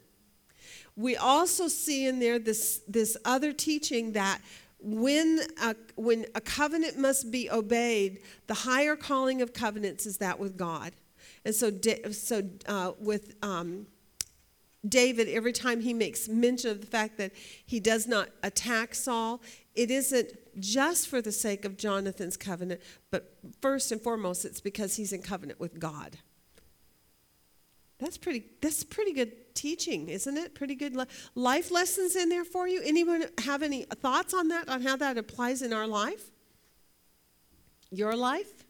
We 0.94 1.16
also 1.16 1.66
see 1.66 2.06
in 2.06 2.20
there 2.20 2.38
this, 2.38 2.82
this 2.86 3.16
other 3.24 3.52
teaching 3.52 4.12
that 4.12 4.40
when 4.78 5.40
a, 5.60 5.74
when 5.96 6.26
a 6.36 6.40
covenant 6.40 6.96
must 6.96 7.32
be 7.32 7.50
obeyed, 7.50 8.20
the 8.46 8.54
higher 8.54 8.94
calling 8.94 9.42
of 9.42 9.52
covenants 9.52 10.06
is 10.06 10.18
that 10.18 10.38
with 10.38 10.56
God. 10.56 10.92
And 11.44 11.54
so, 11.54 11.72
so 12.12 12.42
uh, 12.66 12.92
with 13.00 13.34
um, 13.42 13.86
David, 14.86 15.28
every 15.28 15.52
time 15.52 15.80
he 15.80 15.94
makes 15.94 16.28
mention 16.28 16.70
of 16.70 16.80
the 16.80 16.86
fact 16.86 17.18
that 17.18 17.32
he 17.64 17.80
does 17.80 18.06
not 18.06 18.28
attack 18.42 18.94
Saul, 18.94 19.40
it 19.74 19.90
isn't 19.90 20.32
just 20.60 21.08
for 21.08 21.20
the 21.20 21.32
sake 21.32 21.64
of 21.64 21.76
Jonathan's 21.76 22.36
covenant, 22.36 22.80
but 23.10 23.36
first 23.60 23.92
and 23.92 24.00
foremost, 24.00 24.44
it's 24.44 24.60
because 24.60 24.96
he's 24.96 25.12
in 25.12 25.22
covenant 25.22 25.60
with 25.60 25.78
God. 25.78 26.18
That's 27.98 28.18
pretty. 28.18 28.44
That's 28.60 28.84
pretty 28.84 29.12
good 29.12 29.54
teaching, 29.54 30.08
isn't 30.10 30.36
it? 30.36 30.54
Pretty 30.54 30.74
good 30.74 30.94
li- 30.94 31.06
life 31.34 31.70
lessons 31.70 32.14
in 32.14 32.28
there 32.28 32.44
for 32.44 32.68
you. 32.68 32.82
Anyone 32.84 33.24
have 33.38 33.62
any 33.62 33.84
thoughts 33.84 34.34
on 34.34 34.48
that? 34.48 34.68
On 34.68 34.82
how 34.82 34.96
that 34.96 35.16
applies 35.16 35.62
in 35.62 35.72
our 35.72 35.86
life? 35.86 36.30
Your 37.90 38.14
life? 38.14 38.66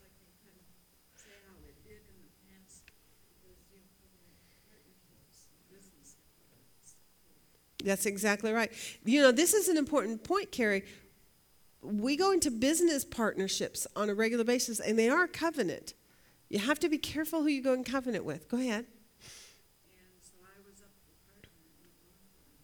like 0.00 0.16
they 0.16 0.32
kind 0.40 0.56
of 0.56 0.72
say 1.20 1.36
how 1.44 1.60
it 1.68 1.76
did 1.84 2.00
in 2.00 2.16
the 2.24 2.32
past, 2.48 2.88
because 2.88 3.60
you 3.68 3.76
know, 3.76 3.92
covenant 4.00 4.40
partnerships, 4.64 5.52
business 5.68 6.16
covenants. 6.32 6.96
That's 7.82 8.06
exactly 8.06 8.52
right. 8.52 8.70
You 9.04 9.20
know, 9.22 9.32
this 9.32 9.54
is 9.54 9.68
an 9.68 9.76
important 9.76 10.24
point, 10.24 10.52
Carrie. 10.52 10.84
We 11.82 12.16
go 12.16 12.30
into 12.30 12.50
business 12.50 13.04
partnerships 13.04 13.86
on 13.96 14.08
a 14.08 14.14
regular 14.14 14.44
basis, 14.44 14.78
and 14.78 14.98
they 14.98 15.08
are 15.08 15.26
covenant. 15.26 15.94
You 16.48 16.60
have 16.60 16.78
to 16.80 16.88
be 16.88 16.98
careful 16.98 17.42
who 17.42 17.48
you 17.48 17.62
go 17.62 17.72
in 17.72 17.82
covenant 17.82 18.24
with. 18.24 18.48
Go 18.48 18.58
ahead. 18.58 18.86
And 19.82 20.14
so 20.22 20.38
I 20.46 20.62
was 20.62 20.78
up 20.78 20.94
for 21.02 21.16
partner 21.26 21.50
in 21.82 21.90
one 22.06 22.22
firm, 22.30 22.54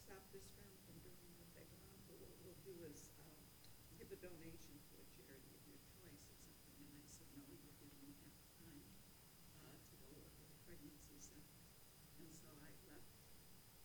stop 0.06 0.22
this 0.36 0.44
firm 0.54 0.70
from 0.86 0.96
doing 1.02 1.34
what 1.40 1.50
they 1.56 1.66
want, 1.80 1.98
but 2.08 2.20
what 2.20 2.36
we'll 2.44 2.60
do 2.68 2.76
is, 2.86 3.10
uh, 3.16 3.26
give 3.98 4.12
a 4.12 4.20
donation 4.22 4.76
to 4.92 4.94
a 5.02 5.06
charity 5.18 5.50
of 5.56 5.64
your 5.66 5.80
choice 5.98 6.24
or 6.30 6.36
something, 6.46 6.78
and 6.84 7.00
I 7.00 7.08
said, 7.10 7.28
no, 7.36 7.48
you're 7.48 7.74
giving 7.80 8.00
me 8.06 8.12
half 8.22 8.38
time, 8.60 8.86
uh, 9.66 9.76
to 9.80 9.94
go 10.04 10.08
work 10.20 10.36
at 10.40 10.46
a 10.52 10.56
pregnancy 10.68 11.16
center. 11.20 11.64
And 12.22 12.28
so 12.30 12.48
I 12.60 12.70
left, 12.86 13.08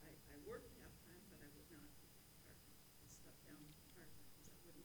I, 0.03 0.11
I 0.29 0.37
worked 0.45 0.71
half-time, 0.77 1.23
but 1.31 1.41
I 1.41 1.49
would 1.57 1.71
not 1.73 1.89
be 1.95 2.05
a 2.11 2.11
partner, 2.43 2.75
I 3.01 3.07
stepped 3.09 3.43
down 3.49 3.63
from 3.65 3.87
partner, 3.97 4.23
because 4.35 4.51
I 4.51 4.59
wouldn't 4.67 4.85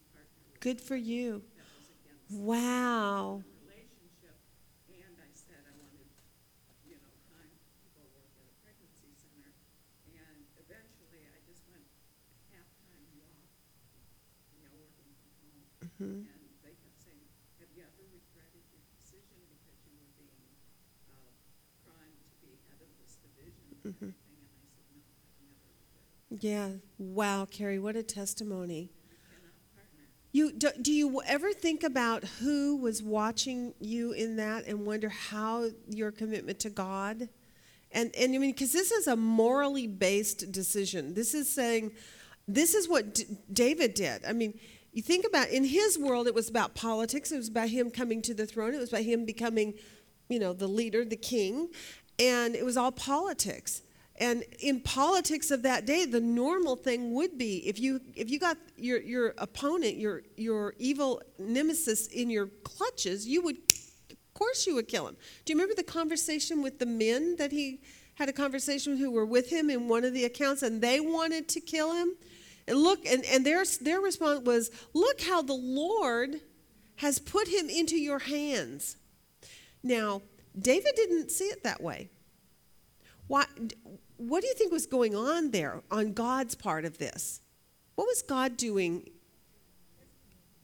you 14.50 14.58
know, 14.64 14.72
working 14.76 15.12
from. 15.20 15.36
And 16.26 16.40
they 16.64 16.74
kept 16.80 16.98
saying, 17.04 17.24
have 17.60 17.68
you 17.76 17.82
ever 17.84 18.04
regretted 18.10 18.64
your 18.72 18.82
decision 19.00 19.40
because 19.48 19.78
you 19.86 19.94
were 20.00 20.12
being, 20.18 20.44
uh, 21.08 21.32
primed 21.84 22.20
to 22.28 22.34
be 22.44 22.56
head 22.68 22.80
of 22.80 22.90
this 23.00 23.16
division 23.20 23.64
and 23.76 23.82
everything, 23.88 24.40
and 24.40 24.50
I 24.50 24.60
said, 24.68 24.88
no, 24.92 25.00
I've 25.04 25.40
never 25.44 25.62
regretted, 25.72 26.40
Yeah. 26.42 26.68
Wow, 26.98 27.46
Carrie, 27.50 27.78
what 27.78 27.96
a 27.96 28.02
testimony. 28.02 28.90
You 30.32 30.52
do, 30.52 30.70
do 30.80 30.92
you 30.92 31.20
ever 31.26 31.52
think 31.52 31.82
about 31.82 32.24
who 32.24 32.76
was 32.76 33.02
watching 33.02 33.74
you 33.80 34.12
in 34.12 34.36
that 34.36 34.66
and 34.66 34.86
wonder 34.86 35.08
how 35.08 35.70
your 35.88 36.12
commitment 36.12 36.60
to 36.60 36.70
God? 36.70 37.28
And 37.92 38.14
and 38.16 38.34
I 38.34 38.38
mean 38.38 38.52
because 38.52 38.72
this 38.72 38.92
is 38.92 39.06
a 39.06 39.16
morally 39.16 39.88
based 39.88 40.52
decision. 40.52 41.14
This 41.14 41.34
is 41.34 41.48
saying 41.52 41.92
this 42.46 42.74
is 42.74 42.88
what 42.88 43.14
D- 43.14 43.24
David 43.52 43.94
did. 43.94 44.24
I 44.24 44.32
mean, 44.32 44.58
you 44.92 45.02
think 45.02 45.24
about 45.26 45.48
in 45.50 45.64
his 45.64 45.98
world 45.98 46.26
it 46.26 46.34
was 46.34 46.48
about 46.48 46.74
politics, 46.74 47.32
it 47.32 47.36
was 47.36 47.48
about 47.48 47.68
him 47.68 47.90
coming 47.90 48.22
to 48.22 48.34
the 48.34 48.46
throne, 48.46 48.74
it 48.74 48.78
was 48.78 48.92
about 48.92 49.04
him 49.04 49.24
becoming, 49.24 49.74
you 50.28 50.38
know, 50.38 50.52
the 50.52 50.66
leader, 50.66 51.04
the 51.04 51.16
king, 51.16 51.68
and 52.18 52.54
it 52.54 52.64
was 52.64 52.76
all 52.76 52.92
politics. 52.92 53.82
And 54.20 54.44
in 54.58 54.80
politics 54.80 55.50
of 55.50 55.62
that 55.62 55.86
day, 55.86 56.04
the 56.04 56.20
normal 56.20 56.76
thing 56.76 57.14
would 57.14 57.38
be 57.38 57.66
if 57.66 57.80
you 57.80 58.02
if 58.14 58.30
you 58.30 58.38
got 58.38 58.58
your 58.76 59.00
your 59.00 59.34
opponent, 59.38 59.96
your 59.96 60.22
your 60.36 60.74
evil 60.78 61.22
nemesis 61.38 62.06
in 62.08 62.28
your 62.28 62.48
clutches, 62.62 63.26
you 63.26 63.40
would 63.42 63.56
of 63.56 64.34
course 64.34 64.66
you 64.66 64.74
would 64.74 64.88
kill 64.88 65.08
him. 65.08 65.16
Do 65.46 65.52
you 65.52 65.58
remember 65.58 65.74
the 65.74 65.82
conversation 65.82 66.62
with 66.62 66.78
the 66.78 66.86
men 66.86 67.36
that 67.36 67.50
he 67.50 67.80
had 68.14 68.28
a 68.28 68.32
conversation 68.32 68.92
with 68.92 69.00
who 69.00 69.10
were 69.10 69.24
with 69.24 69.48
him 69.48 69.70
in 69.70 69.88
one 69.88 70.04
of 70.04 70.12
the 70.12 70.26
accounts 70.26 70.62
and 70.62 70.82
they 70.82 71.00
wanted 71.00 71.48
to 71.48 71.60
kill 71.60 71.94
him? 71.94 72.14
And 72.68 72.76
look 72.76 73.06
and, 73.06 73.24
and 73.24 73.46
their 73.46 73.64
their 73.80 74.00
response 74.00 74.40
was, 74.44 74.70
Look 74.92 75.22
how 75.22 75.40
the 75.40 75.54
Lord 75.54 76.42
has 76.96 77.18
put 77.18 77.48
him 77.48 77.70
into 77.70 77.96
your 77.96 78.18
hands. 78.18 78.98
Now, 79.82 80.20
David 80.58 80.92
didn't 80.94 81.30
see 81.30 81.46
it 81.46 81.64
that 81.64 81.82
way. 81.82 82.10
Why, 83.30 83.46
what 84.20 84.42
do 84.42 84.48
you 84.48 84.54
think 84.54 84.72
was 84.72 84.86
going 84.86 85.16
on 85.16 85.50
there 85.50 85.82
on 85.90 86.12
God's 86.12 86.54
part 86.54 86.84
of 86.84 86.98
this? 86.98 87.40
What 87.94 88.06
was 88.06 88.22
God 88.22 88.56
doing? 88.56 89.08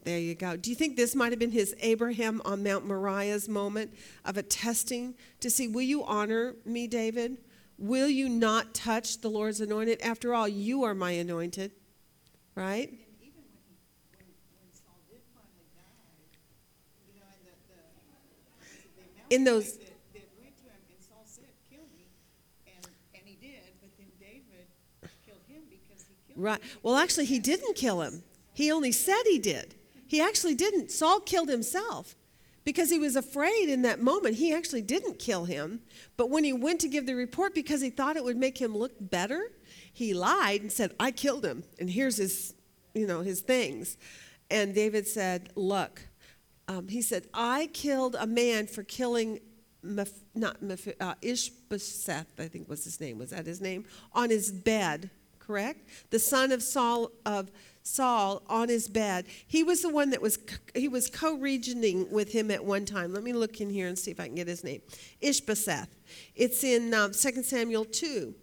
There 0.05 0.19
you 0.19 0.35
go. 0.35 0.57
Do 0.57 0.71
you 0.71 0.77
think 0.77 0.97
this 0.97 1.15
might 1.15 1.33
have 1.33 1.39
been 1.39 1.51
his 1.51 1.75
Abraham 1.81 2.41
on 2.45 2.63
Mount 2.63 2.87
Moriah's 2.87 3.49
moment 3.49 3.93
of 4.25 4.37
a 4.37 4.43
testing 4.43 5.15
to 5.41 5.51
see, 5.51 5.69
will 5.69 5.83
you 5.83 6.05
honor 6.05 6.55
me, 6.65 6.87
David? 6.87 7.39
Will 7.79 8.09
you 8.09 8.29
not 8.29 8.73
touch 8.73 9.21
the 9.21 9.29
Lord's 9.29 9.61
anointed? 9.61 10.01
After 10.03 10.33
all, 10.33 10.47
you 10.49 10.85
are 10.85 10.95
my 10.95 11.11
anointed, 11.13 11.73
right? 12.55 12.89
In 12.89 12.99
even 13.21 13.43
when 13.53 13.61
he, 13.69 13.77
when, 14.17 14.25
when 14.57 14.71
Saul 14.73 14.97
did 15.11 15.21
finally 15.35 15.69
die, 15.77 15.83
you 17.05 17.21
know, 17.21 17.27
and 17.29 17.43
the, 17.45 17.57
the, 17.69 17.81
the 19.29 19.35
In 19.35 19.45
those- 19.45 19.77
Amalekite 19.77 20.15
that, 20.15 20.25
that 20.25 20.29
went 20.41 20.57
to 20.57 20.65
him, 20.73 20.81
and 20.89 21.01
Saul 21.05 21.25
said, 21.27 21.53
kill 21.69 21.85
me, 21.93 22.09
and, 22.65 22.81
and 23.13 23.23
he 23.27 23.37
did, 23.37 23.77
but 23.83 23.91
then 23.99 24.09
David 24.17 24.71
killed 25.27 25.43
him 25.45 25.69
because 25.69 26.07
he 26.09 26.15
killed 26.25 26.26
Right. 26.37 26.61
Well, 26.83 26.97
actually, 26.97 27.25
he 27.25 27.39
didn't 27.39 27.75
kill 27.75 28.03
him. 28.03 28.23
He 28.53 28.71
only 28.71 28.93
said 28.93 29.23
he 29.25 29.39
did. 29.39 29.75
He 30.07 30.21
actually 30.21 30.55
didn't. 30.55 30.91
Saul 30.91 31.21
killed 31.21 31.49
himself 31.49 32.15
because 32.65 32.91
he 32.91 32.99
was 32.99 33.17
afraid 33.17 33.69
in 33.69 33.83
that 33.83 34.01
moment. 34.01 34.37
He 34.37 34.53
actually 34.53 34.83
didn't 34.83 35.19
kill 35.19 35.45
him. 35.45 35.81
But 36.17 36.31
when 36.31 36.45
he 36.45 36.53
went 36.53 36.81
to 36.81 36.89
give 36.89 37.07
the 37.07 37.15
report 37.15 37.55
because 37.55 37.81
he 37.81 37.91
thought 37.91 38.17
it 38.17 38.25
would 38.25 38.37
make 38.37 38.59
him 38.61 38.77
look 38.77 38.93
better, 39.01 39.53
he 39.93 40.15
lied 40.15 40.61
and 40.61 40.71
said, 40.71 40.95
"I 41.01 41.11
killed 41.11 41.45
him, 41.45 41.65
and 41.79 41.89
here's 41.89 42.19
his, 42.19 42.55
you 42.95 43.07
know, 43.07 43.21
his 43.21 43.41
things." 43.41 43.97
And 44.51 44.75
David 44.75 45.09
said, 45.09 45.51
"Look," 45.55 46.07
um, 46.69 46.89
he 46.89 47.03
said, 47.03 47.29
"I 47.33 47.69
killed 47.73 48.17
a 48.19 48.27
man 48.27 48.67
for 48.67 48.83
killing." 48.83 49.41
Meph- 49.85 50.25
not 50.35 50.57
uh, 51.01 51.15
Ishbosheth, 51.23 52.41
I 52.41 52.49
think 52.49 52.69
was 52.69 52.83
his 52.83 53.01
name. 53.01 53.19
Was 53.19 53.31
that 53.31 53.47
his 53.47 53.61
name? 53.61 53.85
On 54.13 54.31
his 54.31 54.51
bed, 54.51 55.11
correct? 55.47 55.89
The 56.11 56.19
son 56.19 56.53
of 56.53 56.63
Saul 56.63 57.11
of 57.25 57.51
Saul 57.83 58.43
on 58.49 58.69
his 58.69 58.89
bed. 58.89 59.27
He 59.47 59.63
was 59.63 59.83
the 59.83 59.89
one 59.89 60.11
that 60.11 60.21
was 60.21 60.39
he 60.75 60.89
was 60.89 61.09
co-regenting 61.09 62.11
with 62.11 62.33
him 62.33 62.51
at 62.51 62.65
one 62.65 62.85
time. 62.85 63.13
Let 63.13 63.23
me 63.23 63.33
look 63.33 63.61
in 63.61 63.71
here 63.71 63.87
and 63.87 63.99
see 63.99 64.11
if 64.11 64.19
I 64.19 64.27
can 64.27 64.35
get 64.35 64.49
his 64.49 64.65
name. 64.65 64.83
Ishbosheth. 65.21 65.95
It's 66.35 66.65
in 66.65 66.93
um, 66.95 67.13
2 67.13 67.43
Samuel 67.43 67.85
2. 67.85 68.35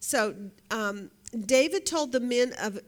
So 0.00 0.34
um, 0.70 1.10
David 1.46 1.86
told 1.86 2.12
the 2.12 2.20
men 2.20 2.54
of 2.60 2.80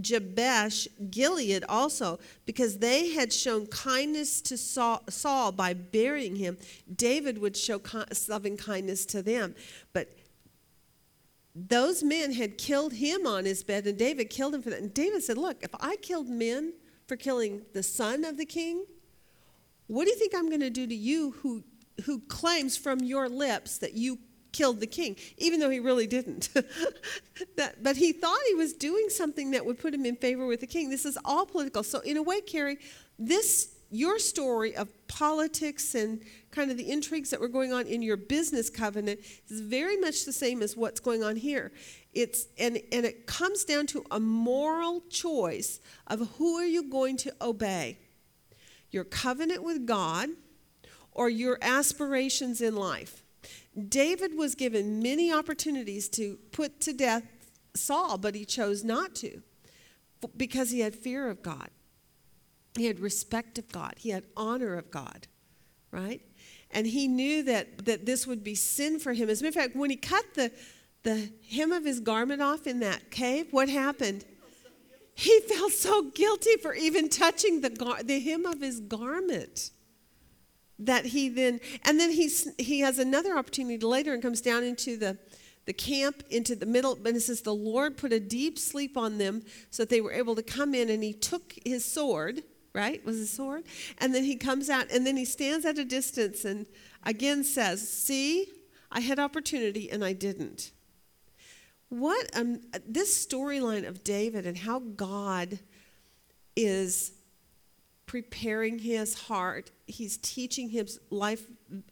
Jabesh 0.00 0.86
Gilead 1.10 1.64
also, 1.68 2.20
because 2.46 2.78
they 2.78 3.10
had 3.10 3.32
shown 3.32 3.66
kindness 3.66 4.40
to 4.42 4.56
Saul, 4.56 5.02
Saul 5.08 5.52
by 5.52 5.74
burying 5.74 6.36
him, 6.36 6.58
David 6.94 7.38
would 7.38 7.56
show 7.56 7.80
loving 8.28 8.56
kindness 8.56 9.04
to 9.06 9.22
them. 9.22 9.54
But 9.92 10.08
those 11.54 12.02
men 12.02 12.32
had 12.32 12.58
killed 12.58 12.94
him 12.94 13.26
on 13.26 13.44
his 13.44 13.62
bed, 13.62 13.86
and 13.86 13.98
David 13.98 14.30
killed 14.30 14.54
him 14.54 14.62
for 14.62 14.70
that. 14.70 14.80
And 14.80 14.94
David 14.94 15.22
said, 15.22 15.36
Look, 15.36 15.62
if 15.62 15.70
I 15.80 15.96
killed 15.96 16.28
men 16.28 16.74
for 17.06 17.16
killing 17.16 17.62
the 17.72 17.82
son 17.82 18.24
of 18.24 18.36
the 18.36 18.46
king, 18.46 18.84
what 19.88 20.04
do 20.04 20.10
you 20.10 20.16
think 20.16 20.32
I'm 20.34 20.48
going 20.48 20.60
to 20.60 20.70
do 20.70 20.86
to 20.86 20.94
you 20.94 21.32
who, 21.42 21.64
who 22.04 22.20
claims 22.20 22.76
from 22.76 23.00
your 23.00 23.28
lips 23.28 23.78
that 23.78 23.94
you 23.94 24.18
killed 24.52 24.78
the 24.80 24.86
king, 24.86 25.16
even 25.38 25.58
though 25.58 25.70
he 25.70 25.80
really 25.80 26.06
didn't? 26.06 26.50
that, 27.56 27.82
but 27.82 27.96
he 27.96 28.12
thought 28.12 28.38
he 28.46 28.54
was 28.54 28.72
doing 28.72 29.08
something 29.08 29.50
that 29.50 29.66
would 29.66 29.80
put 29.80 29.92
him 29.92 30.06
in 30.06 30.14
favor 30.14 30.46
with 30.46 30.60
the 30.60 30.68
king. 30.68 30.90
This 30.90 31.04
is 31.04 31.18
all 31.24 31.44
political. 31.44 31.82
So, 31.82 31.98
in 32.00 32.16
a 32.16 32.22
way, 32.22 32.40
Carrie, 32.40 32.78
this 33.18 33.74
your 33.90 34.18
story 34.18 34.74
of 34.76 34.88
politics 35.08 35.94
and 35.94 36.20
kind 36.52 36.70
of 36.70 36.76
the 36.76 36.90
intrigues 36.90 37.30
that 37.30 37.40
were 37.40 37.48
going 37.48 37.72
on 37.72 37.86
in 37.86 38.02
your 38.02 38.16
business 38.16 38.70
covenant 38.70 39.20
is 39.48 39.60
very 39.60 39.96
much 39.96 40.24
the 40.24 40.32
same 40.32 40.62
as 40.62 40.76
what's 40.76 41.00
going 41.00 41.24
on 41.24 41.36
here. 41.36 41.72
It's 42.12 42.46
and 42.58 42.80
and 42.92 43.04
it 43.04 43.26
comes 43.26 43.64
down 43.64 43.86
to 43.88 44.04
a 44.10 44.20
moral 44.20 45.02
choice 45.10 45.80
of 46.06 46.28
who 46.38 46.56
are 46.56 46.64
you 46.64 46.88
going 46.88 47.16
to 47.18 47.34
obey? 47.40 47.98
Your 48.90 49.04
covenant 49.04 49.62
with 49.62 49.86
God 49.86 50.28
or 51.12 51.28
your 51.28 51.58
aspirations 51.60 52.60
in 52.60 52.76
life. 52.76 53.24
David 53.88 54.36
was 54.36 54.54
given 54.54 55.02
many 55.02 55.32
opportunities 55.32 56.08
to 56.10 56.38
put 56.52 56.80
to 56.82 56.92
death 56.92 57.24
Saul, 57.74 58.18
but 58.18 58.34
he 58.34 58.44
chose 58.44 58.84
not 58.84 59.14
to 59.16 59.42
because 60.36 60.70
he 60.70 60.80
had 60.80 60.94
fear 60.94 61.28
of 61.28 61.42
God. 61.42 61.70
He 62.76 62.86
had 62.86 63.00
respect 63.00 63.58
of 63.58 63.68
God. 63.70 63.94
He 63.98 64.10
had 64.10 64.24
honor 64.36 64.76
of 64.76 64.90
God, 64.90 65.26
right? 65.90 66.20
And 66.70 66.86
he 66.86 67.08
knew 67.08 67.42
that, 67.44 67.84
that 67.84 68.06
this 68.06 68.26
would 68.26 68.44
be 68.44 68.54
sin 68.54 69.00
for 69.00 69.12
him. 69.12 69.28
As 69.28 69.40
a 69.40 69.44
matter 69.44 69.58
of 69.58 69.64
fact, 69.64 69.76
when 69.76 69.90
he 69.90 69.96
cut 69.96 70.24
the, 70.34 70.52
the 71.02 71.30
hem 71.50 71.72
of 71.72 71.84
his 71.84 72.00
garment 72.00 72.40
off 72.40 72.66
in 72.66 72.80
that 72.80 73.10
cave, 73.10 73.48
what 73.50 73.68
happened? 73.68 74.24
He 75.14 75.40
felt 75.40 75.72
so 75.72 76.10
guilty 76.10 76.56
for 76.62 76.72
even 76.74 77.08
touching 77.08 77.60
the, 77.60 77.70
gar- 77.70 78.02
the 78.02 78.20
hem 78.20 78.46
of 78.46 78.60
his 78.60 78.80
garment 78.80 79.70
that 80.78 81.06
he 81.06 81.28
then, 81.28 81.60
and 81.84 82.00
then 82.00 82.10
he's, 82.10 82.48
he 82.56 82.80
has 82.80 82.98
another 82.98 83.36
opportunity 83.36 83.84
later 83.84 84.14
and 84.14 84.22
comes 84.22 84.40
down 84.40 84.64
into 84.64 84.96
the, 84.96 85.18
the 85.66 85.72
camp 85.72 86.22
into 86.30 86.56
the 86.56 86.66
middle, 86.66 86.98
and 87.04 87.16
it 87.16 87.20
says 87.20 87.42
the 87.42 87.54
Lord 87.54 87.96
put 87.96 88.12
a 88.12 88.20
deep 88.20 88.58
sleep 88.58 88.96
on 88.96 89.18
them 89.18 89.42
so 89.70 89.82
that 89.82 89.90
they 89.90 90.00
were 90.00 90.12
able 90.12 90.34
to 90.36 90.42
come 90.42 90.74
in, 90.74 90.88
and 90.88 91.02
he 91.02 91.12
took 91.12 91.54
his 91.64 91.84
sword, 91.84 92.42
right? 92.74 93.04
Was 93.04 93.18
his 93.18 93.30
sword? 93.30 93.64
And 93.98 94.14
then 94.14 94.24
he 94.24 94.36
comes 94.36 94.70
out, 94.70 94.90
and 94.90 95.06
then 95.06 95.16
he 95.16 95.24
stands 95.24 95.64
at 95.64 95.78
a 95.78 95.84
distance 95.84 96.44
and 96.44 96.66
again 97.04 97.44
says, 97.44 97.88
See, 97.88 98.46
I 98.90 99.00
had 99.00 99.18
opportunity 99.18 99.90
and 99.90 100.04
I 100.04 100.12
didn't. 100.12 100.72
What 101.88 102.30
um, 102.36 102.60
this 102.86 103.26
storyline 103.26 103.86
of 103.86 104.04
David 104.04 104.46
and 104.46 104.56
how 104.56 104.78
God 104.78 105.58
is 106.56 107.12
preparing 108.10 108.80
his 108.80 109.14
heart. 109.14 109.70
He's 109.86 110.16
teaching 110.16 110.70
him 110.70 110.88
life 111.10 111.46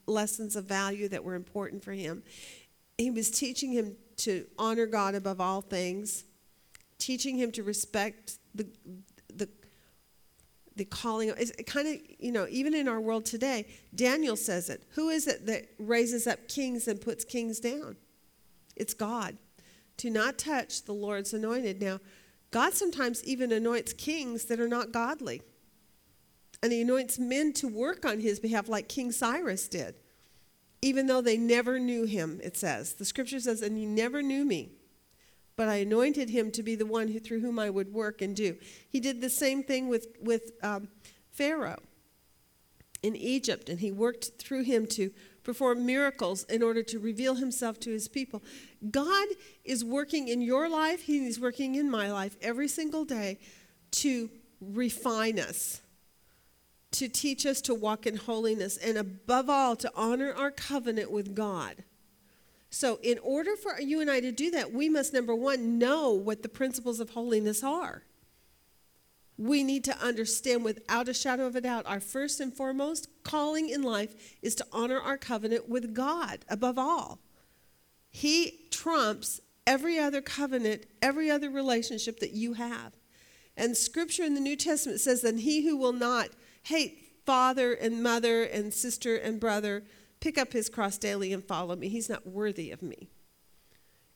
lessons 0.04 0.56
of 0.56 0.64
value 0.64 1.06
that 1.10 1.22
were 1.22 1.36
important 1.36 1.84
for 1.84 1.92
him. 1.92 2.24
He 2.96 3.08
was 3.08 3.30
teaching 3.30 3.70
him 3.70 3.94
to 4.16 4.44
honor 4.58 4.86
God 4.86 5.14
above 5.14 5.40
all 5.40 5.60
things, 5.60 6.24
teaching 6.98 7.36
him 7.36 7.52
to 7.52 7.62
respect 7.62 8.38
the 8.52 8.66
the 10.78 10.84
calling. 10.84 11.32
It's 11.36 11.52
kind 11.66 11.86
of 11.86 11.96
you 12.18 12.32
know 12.32 12.46
even 12.48 12.74
in 12.74 12.88
our 12.88 13.00
world 13.00 13.26
today, 13.26 13.66
Daniel 13.94 14.36
says 14.36 14.70
it. 14.70 14.84
Who 14.90 15.10
is 15.10 15.26
it 15.26 15.44
that 15.46 15.66
raises 15.78 16.26
up 16.26 16.48
kings 16.48 16.88
and 16.88 17.00
puts 17.00 17.24
kings 17.24 17.60
down? 17.60 17.96
It's 18.76 18.94
God. 18.94 19.36
To 19.98 20.10
not 20.10 20.38
touch 20.38 20.84
the 20.84 20.92
Lord's 20.92 21.34
anointed. 21.34 21.82
Now, 21.82 21.98
God 22.50 22.72
sometimes 22.72 23.22
even 23.24 23.52
anoints 23.52 23.92
kings 23.92 24.44
that 24.44 24.60
are 24.60 24.68
not 24.68 24.92
godly. 24.92 25.42
And 26.62 26.72
he 26.72 26.82
anoints 26.82 27.18
men 27.18 27.52
to 27.54 27.68
work 27.68 28.04
on 28.04 28.20
his 28.20 28.40
behalf, 28.40 28.68
like 28.68 28.88
King 28.88 29.12
Cyrus 29.12 29.68
did, 29.68 29.94
even 30.82 31.06
though 31.06 31.20
they 31.20 31.36
never 31.36 31.78
knew 31.78 32.04
him, 32.04 32.40
it 32.42 32.56
says. 32.56 32.94
The 32.94 33.04
scripture 33.04 33.40
says, 33.40 33.62
And 33.62 33.76
he 33.76 33.86
never 33.86 34.22
knew 34.22 34.44
me, 34.44 34.72
but 35.58 35.68
I 35.68 35.78
anointed 35.78 36.30
him 36.30 36.52
to 36.52 36.62
be 36.62 36.76
the 36.76 36.86
one 36.86 37.08
who, 37.08 37.18
through 37.18 37.40
whom 37.40 37.58
I 37.58 37.68
would 37.68 37.92
work 37.92 38.22
and 38.22 38.34
do. 38.34 38.56
He 38.88 39.00
did 39.00 39.20
the 39.20 39.28
same 39.28 39.64
thing 39.64 39.88
with, 39.88 40.06
with 40.22 40.52
um, 40.62 40.86
Pharaoh 41.32 41.82
in 43.02 43.16
Egypt, 43.16 43.68
and 43.68 43.80
he 43.80 43.90
worked 43.90 44.30
through 44.38 44.62
him 44.62 44.86
to 44.86 45.10
perform 45.42 45.84
miracles 45.84 46.44
in 46.44 46.62
order 46.62 46.84
to 46.84 47.00
reveal 47.00 47.34
himself 47.34 47.80
to 47.80 47.90
his 47.90 48.06
people. 48.06 48.40
God 48.88 49.26
is 49.64 49.84
working 49.84 50.28
in 50.28 50.40
your 50.40 50.68
life, 50.68 51.02
He's 51.02 51.40
working 51.40 51.74
in 51.74 51.90
my 51.90 52.10
life 52.12 52.36
every 52.40 52.68
single 52.68 53.04
day 53.04 53.40
to 53.90 54.30
refine 54.60 55.40
us, 55.40 55.80
to 56.92 57.08
teach 57.08 57.44
us 57.44 57.60
to 57.62 57.74
walk 57.74 58.06
in 58.06 58.16
holiness, 58.16 58.76
and 58.76 58.96
above 58.96 59.50
all, 59.50 59.74
to 59.74 59.90
honor 59.96 60.32
our 60.32 60.52
covenant 60.52 61.10
with 61.10 61.34
God. 61.34 61.82
So, 62.70 62.98
in 63.02 63.18
order 63.20 63.56
for 63.56 63.80
you 63.80 64.00
and 64.00 64.10
I 64.10 64.20
to 64.20 64.30
do 64.30 64.50
that, 64.50 64.72
we 64.72 64.88
must, 64.88 65.14
number 65.14 65.34
one, 65.34 65.78
know 65.78 66.12
what 66.12 66.42
the 66.42 66.48
principles 66.48 67.00
of 67.00 67.10
holiness 67.10 67.64
are 67.64 68.04
we 69.38 69.62
need 69.62 69.84
to 69.84 69.96
understand 70.04 70.64
without 70.64 71.08
a 71.08 71.14
shadow 71.14 71.46
of 71.46 71.54
a 71.54 71.60
doubt 71.60 71.86
our 71.86 72.00
first 72.00 72.40
and 72.40 72.52
foremost 72.52 73.08
calling 73.22 73.70
in 73.70 73.82
life 73.82 74.36
is 74.42 74.56
to 74.56 74.66
honor 74.72 75.00
our 75.00 75.16
covenant 75.16 75.68
with 75.68 75.94
God 75.94 76.44
above 76.48 76.76
all. 76.76 77.20
He 78.10 78.66
trumps 78.70 79.40
every 79.64 79.98
other 79.98 80.20
covenant, 80.20 80.86
every 81.00 81.30
other 81.30 81.50
relationship 81.50 82.18
that 82.18 82.32
you 82.32 82.54
have. 82.54 82.96
And 83.56 83.76
scripture 83.76 84.24
in 84.24 84.34
the 84.34 84.40
New 84.40 84.56
Testament 84.56 85.00
says 85.00 85.22
that 85.22 85.38
he 85.38 85.64
who 85.64 85.76
will 85.76 85.92
not 85.92 86.30
hate 86.64 87.22
father 87.24 87.72
and 87.72 88.02
mother 88.02 88.42
and 88.42 88.74
sister 88.74 89.16
and 89.16 89.38
brother, 89.38 89.84
pick 90.20 90.38
up 90.38 90.52
his 90.52 90.68
cross 90.68 90.98
daily 90.98 91.32
and 91.32 91.44
follow 91.44 91.76
me, 91.76 91.88
he's 91.88 92.08
not 92.08 92.26
worthy 92.26 92.70
of 92.70 92.82
me. 92.82 93.08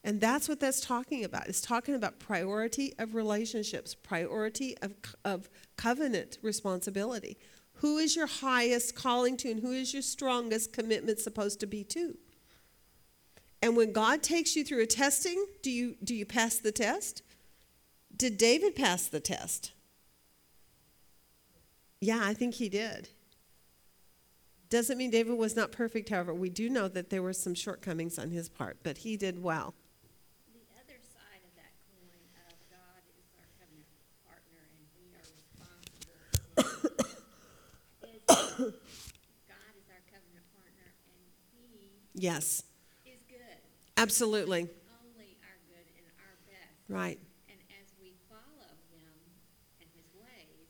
And 0.04 0.20
that's 0.20 0.48
what 0.48 0.58
that's 0.58 0.80
talking 0.80 1.24
about. 1.24 1.46
It's 1.48 1.60
talking 1.60 1.94
about 1.94 2.18
priority 2.18 2.92
of 2.98 3.14
relationships, 3.14 3.94
priority 3.94 4.76
of, 4.82 4.92
of 5.24 5.48
covenant 5.76 6.38
responsibility. 6.42 7.38
Who 7.74 7.98
is 7.98 8.16
your 8.16 8.26
highest 8.26 8.96
calling 8.96 9.36
to, 9.38 9.50
and 9.50 9.60
who 9.60 9.72
is 9.72 9.92
your 9.92 10.02
strongest 10.02 10.72
commitment 10.72 11.20
supposed 11.20 11.60
to 11.60 11.66
be 11.66 11.84
to? 11.84 12.16
And 13.62 13.76
when 13.76 13.92
God 13.92 14.24
takes 14.24 14.56
you 14.56 14.64
through 14.64 14.82
a 14.82 14.86
testing, 14.86 15.46
do 15.62 15.70
you, 15.70 15.94
do 16.02 16.14
you 16.16 16.26
pass 16.26 16.56
the 16.56 16.72
test? 16.72 17.22
Did 18.16 18.36
David 18.36 18.74
pass 18.74 19.06
the 19.06 19.20
test? 19.20 19.72
Yeah, 22.00 22.20
I 22.20 22.34
think 22.34 22.54
he 22.54 22.68
did. 22.68 23.08
Doesn't 24.72 24.96
mean 24.96 25.10
David 25.10 25.36
was 25.36 25.54
not 25.54 25.70
perfect, 25.70 26.08
however. 26.08 26.32
We 26.32 26.48
do 26.48 26.70
know 26.70 26.88
that 26.88 27.10
there 27.10 27.20
were 27.20 27.34
some 27.34 27.52
shortcomings 27.52 28.18
on 28.18 28.30
his 28.30 28.48
part, 28.48 28.78
but 28.82 28.96
he 28.96 29.18
did 29.18 29.42
well. 29.42 29.74
The 30.48 30.64
other 30.80 30.96
side 31.12 31.44
of 31.44 31.52
that 31.60 31.76
coin 31.92 32.08
of 32.48 32.56
God 32.72 33.04
is 33.12 33.28
our 33.36 33.44
covenant 33.60 33.84
partner 34.24 34.64
and 34.72 34.88
we 34.96 35.12
are 35.12 35.28
responsible. 35.28 36.16
is 38.16 38.24
God 39.44 39.72
is 39.76 39.84
our 39.92 40.00
covenant 40.08 40.48
partner 40.56 40.88
and 41.04 41.20
He 41.76 41.92
Yes, 42.14 42.64
is 43.04 43.20
good, 43.28 43.60
absolutely. 43.98 44.70
only 45.04 45.36
our 45.44 45.60
good 45.68 45.84
and 46.00 46.06
our 46.16 46.32
best. 46.48 46.72
Right. 46.88 47.20
And 47.52 47.60
as 47.76 47.92
we 48.00 48.16
follow 48.24 48.72
Him 48.88 49.12
and 49.84 49.88
His 49.92 50.08
ways, 50.16 50.64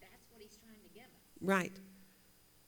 that's 0.00 0.24
what 0.32 0.40
He's 0.40 0.56
trying 0.64 0.80
to 0.80 0.88
give 0.96 1.04
us. 1.04 1.28
Right. 1.44 1.76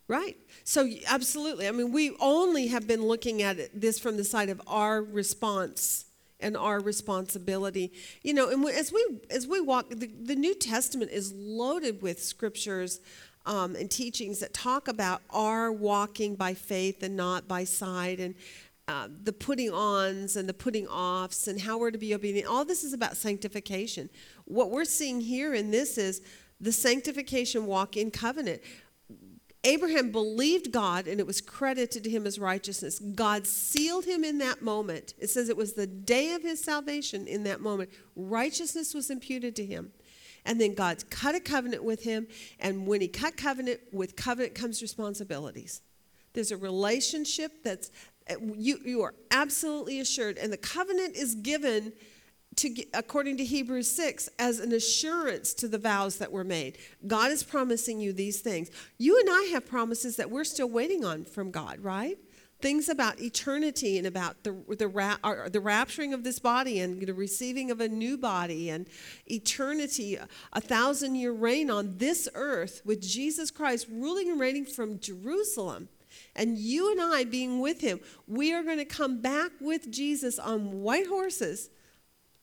Right. 0.09 0.39
So 0.64 0.89
absolutely. 1.06 1.68
I 1.68 1.70
mean, 1.70 1.93
we 1.93 2.16
only 2.18 2.68
have 2.68 2.89
been 2.89 3.02
looking 3.02 3.43
at 3.43 3.59
it, 3.59 3.78
this 3.78 3.98
from 3.98 4.16
the 4.16 4.24
side 4.24 4.48
of 4.48 4.60
our 4.66 5.02
response 5.02 6.06
and 6.40 6.56
our 6.56 6.80
responsibility. 6.80 7.93
You 8.22 8.32
know, 8.32 8.48
and 8.48 8.64
as 8.70 8.90
we 8.90 9.06
as 9.28 9.47
we 9.47 9.60
walk, 9.60 9.90
the, 9.90 10.06
the 10.06 10.35
New 10.35 10.55
Testament 10.55 11.10
is 11.10 11.35
loaded 11.35 12.01
with 12.01 12.22
scriptures 12.22 13.01
um, 13.44 13.76
and 13.76 13.90
teachings 13.90 14.39
that 14.40 14.55
talk 14.55 14.89
about 14.89 15.20
our 15.30 15.70
walking 15.70 16.36
by 16.36 16.55
faith 16.55 17.02
and 17.02 17.14
not 17.14 17.47
by 17.47 17.64
sight, 17.64 18.18
and 18.18 18.35
uh, 18.89 19.09
the 19.24 19.32
putting 19.32 19.70
ons 19.70 20.36
and 20.36 20.48
the 20.48 20.55
putting 20.55 20.86
offs 20.86 21.48
and 21.48 21.60
how 21.60 21.78
we're 21.78 21.90
to 21.90 21.98
be 21.98 22.14
obedient. 22.14 22.48
All 22.48 22.64
this 22.64 22.82
is 22.82 22.94
about 22.94 23.16
sanctification. 23.18 24.09
What 24.47 24.70
we're 24.70 24.86
seeing 24.86 25.20
here 25.20 25.52
in 25.52 25.70
this 25.70 25.98
is 25.98 26.22
the 26.60 26.72
sanctification 26.72 27.66
walk 27.66 27.97
in 27.97 28.10
covenant. 28.10 28.62
Abraham 29.69 30.11
believed 30.11 30.73
God 30.73 31.07
and 31.07 31.20
it 31.20 31.27
was 31.27 31.43
credited 31.43 32.03
to 32.05 32.11
him 32.11 32.27
as 32.27 32.39
righteousness. 32.39 32.99
God 32.99 33.47
sealed 33.47 34.07
him 34.07 34.24
in 34.24 34.39
that 34.39 34.62
moment. 34.62 35.12
It 35.19 35.28
says 35.28 35.51
it 35.51 35.59
was 35.59 35.74
the 35.74 35.86
day 35.86 36.32
of 36.32 36.43
his 36.43 36.65
salvation 36.65 37.27
in 37.27 37.45
that 37.45 37.61
moment. 37.61 37.90
Righteousness 38.16 38.95
was 38.95 39.11
imputed 39.11 39.55
to 39.57 39.66
him. 39.66 39.93
And 40.47 40.59
then 40.59 40.73
God 40.73 41.11
cut 41.11 41.35
a 41.35 41.40
covenant 41.40 41.85
with 41.85 42.05
him. 42.05 42.28
And 42.59 42.86
when 42.86 43.03
he 43.03 43.09
cut 43.09 43.36
covenant, 43.36 43.81
with 43.93 44.16
covenant 44.16 44.55
comes 44.55 44.81
responsibilities. 44.81 45.82
There's 46.32 46.51
a 46.51 46.57
relationship 46.57 47.62
that's, 47.62 47.90
you, 48.57 48.78
you 48.82 49.03
are 49.03 49.15
absolutely 49.31 50.01
assured. 50.01 50.39
And 50.39 50.51
the 50.51 50.57
covenant 50.57 51.15
is 51.15 51.35
given 51.35 51.93
to, 52.59 52.85
according 52.93 53.36
to 53.36 53.44
Hebrews 53.44 53.89
6, 53.90 54.28
as 54.39 54.59
an 54.59 54.72
assurance 54.72 55.55
to 55.55 55.68
the 55.68 55.78
vows 55.78 56.18
that 56.18 56.32
were 56.32 56.44
made. 56.44 56.76
God 57.06 57.30
is 57.30 57.44
promising 57.44 58.01
you 58.01 58.12
these 58.12 58.40
things. 58.40 58.70
You 58.98 59.18
and 59.20 59.28
I 59.30 59.51
have 59.52 59.66
promises 59.66 60.16
that 60.16 60.30
we're 60.30 60.44
still 60.44 60.68
waiting 60.68 61.05
on 61.05 61.24
from 61.24 61.52
God, 61.52 61.78
right? 61.80 62.18
Things 62.60 62.89
about 62.89 63.20
eternity 63.20 63.97
and 63.98 64.09
about 64.09 64.43
the, 64.43 64.56
the, 64.76 64.89
ra- 64.89 65.18
uh, 65.22 65.48
the 65.48 65.60
rapturing 65.60 66.12
of 66.12 66.24
this 66.24 66.40
body 66.40 66.80
and 66.80 67.01
the 67.01 67.14
receiving 67.14 67.70
of 67.70 67.80
a 67.80 67.86
new 67.86 68.18
body 68.18 68.70
and 68.70 68.89
eternity, 69.26 70.18
a 70.52 70.60
thousand 70.60 71.14
year 71.14 71.30
reign 71.30 71.70
on 71.70 71.98
this 71.98 72.28
earth 72.35 72.82
with 72.85 73.01
Jesus 73.01 73.52
Christ 73.52 73.86
ruling 73.89 74.30
and 74.30 74.40
reigning 74.40 74.64
from 74.64 74.98
Jerusalem 74.98 75.89
and 76.35 76.59
you 76.59 76.90
and 76.90 77.01
I 77.01 77.22
being 77.22 77.60
with 77.60 77.80
him, 77.80 78.01
we 78.26 78.52
are 78.52 78.64
going 78.64 78.78
to 78.78 78.85
come 78.85 79.20
back 79.20 79.52
with 79.60 79.93
Jesus 79.93 80.40
on 80.40 80.82
white 80.82 81.06
horses 81.06 81.70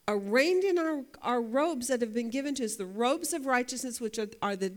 arrayed 0.08 0.64
in 0.64 0.78
our, 0.78 1.04
our 1.22 1.42
robes 1.42 1.88
that 1.88 2.02
have 2.02 2.14
been 2.14 2.30
given 2.30 2.56
to 2.56 2.66
us, 2.66 2.76
the 2.76 2.86
robes 2.86 3.34
of 3.34 3.46
righteousness, 3.46 4.00
which 4.00 4.20
are, 4.20 4.30
are, 4.42 4.56
the, 4.56 4.74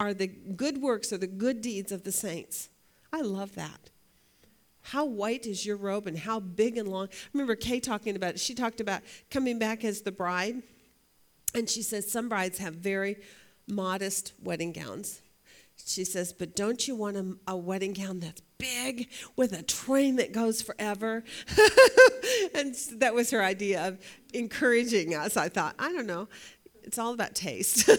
are 0.00 0.14
the 0.14 0.26
good 0.26 0.82
works 0.82 1.12
or 1.12 1.18
the 1.18 1.26
good 1.26 1.60
deeds 1.60 1.92
of 1.92 2.04
the 2.04 2.12
saints. 2.12 2.68
I 3.12 3.20
love 3.20 3.54
that. 3.54 3.90
How 4.86 5.04
white 5.04 5.46
is 5.46 5.64
your 5.64 5.76
robe 5.76 6.06
and 6.06 6.18
how 6.18 6.40
big 6.40 6.76
and 6.76 6.88
long? 6.88 7.06
I 7.06 7.28
remember 7.32 7.54
Kay 7.54 7.78
talking 7.78 8.16
about 8.16 8.34
it. 8.34 8.40
She 8.40 8.54
talked 8.54 8.80
about 8.80 9.02
coming 9.30 9.58
back 9.58 9.84
as 9.84 10.02
the 10.02 10.12
bride. 10.12 10.62
And 11.54 11.68
she 11.68 11.82
says 11.82 12.10
some 12.10 12.28
brides 12.28 12.58
have 12.58 12.74
very 12.74 13.16
modest 13.68 14.32
wedding 14.42 14.72
gowns. 14.72 15.20
She 15.86 16.04
says, 16.04 16.32
but 16.32 16.56
don't 16.56 16.86
you 16.86 16.94
want 16.94 17.16
a, 17.16 17.36
a 17.48 17.56
wedding 17.56 17.92
gown 17.92 18.20
that's 18.20 18.42
big 18.58 19.08
with 19.36 19.52
a 19.52 19.62
train 19.62 20.16
that 20.16 20.32
goes 20.32 20.62
forever? 20.62 21.24
and 22.54 22.74
that 22.96 23.14
was 23.14 23.30
her 23.30 23.42
idea 23.42 23.88
of 23.88 23.98
encouraging 24.32 25.14
us. 25.14 25.36
I 25.36 25.48
thought, 25.48 25.74
I 25.78 25.92
don't 25.92 26.06
know. 26.06 26.28
It's 26.84 26.98
all 26.98 27.14
about 27.14 27.34
taste. 27.34 27.86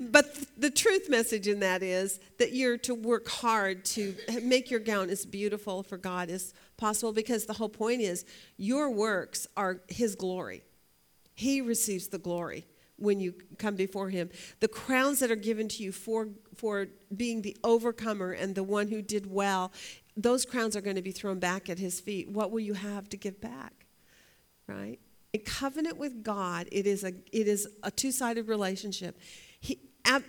but 0.00 0.38
the 0.56 0.70
truth 0.70 1.08
message 1.08 1.46
in 1.46 1.60
that 1.60 1.82
is 1.82 2.20
that 2.38 2.52
you're 2.52 2.78
to 2.78 2.94
work 2.94 3.28
hard 3.28 3.84
to 3.86 4.14
make 4.42 4.70
your 4.70 4.80
gown 4.80 5.10
as 5.10 5.24
beautiful 5.24 5.82
for 5.82 5.96
God 5.96 6.30
as 6.30 6.52
possible 6.76 7.12
because 7.12 7.46
the 7.46 7.52
whole 7.52 7.68
point 7.68 8.00
is 8.00 8.24
your 8.56 8.90
works 8.90 9.46
are 9.56 9.80
His 9.88 10.16
glory. 10.16 10.62
He 11.34 11.60
receives 11.60 12.08
the 12.08 12.18
glory 12.18 12.66
when 12.96 13.20
you 13.20 13.34
come 13.58 13.76
before 13.76 14.10
him. 14.10 14.30
The 14.60 14.68
crowns 14.68 15.20
that 15.20 15.30
are 15.30 15.36
given 15.36 15.68
to 15.68 15.82
you 15.82 15.92
for, 15.92 16.28
for 16.54 16.88
being 17.14 17.42
the 17.42 17.56
overcomer 17.64 18.32
and 18.32 18.54
the 18.54 18.62
one 18.62 18.88
who 18.88 19.02
did 19.02 19.30
well, 19.30 19.72
those 20.16 20.44
crowns 20.44 20.76
are 20.76 20.80
going 20.80 20.96
to 20.96 21.02
be 21.02 21.12
thrown 21.12 21.38
back 21.38 21.68
at 21.68 21.78
his 21.78 22.00
feet. 22.00 22.28
What 22.30 22.50
will 22.50 22.60
you 22.60 22.74
have 22.74 23.08
to 23.10 23.16
give 23.16 23.40
back? 23.40 23.86
Right? 24.66 24.98
In 25.32 25.40
covenant 25.40 25.98
with 25.98 26.22
God, 26.22 26.68
it 26.70 26.86
is 26.86 27.02
a, 27.02 27.12
it 27.32 27.48
is 27.48 27.66
a 27.82 27.90
two 27.90 28.12
sided 28.12 28.46
relationship. 28.46 29.18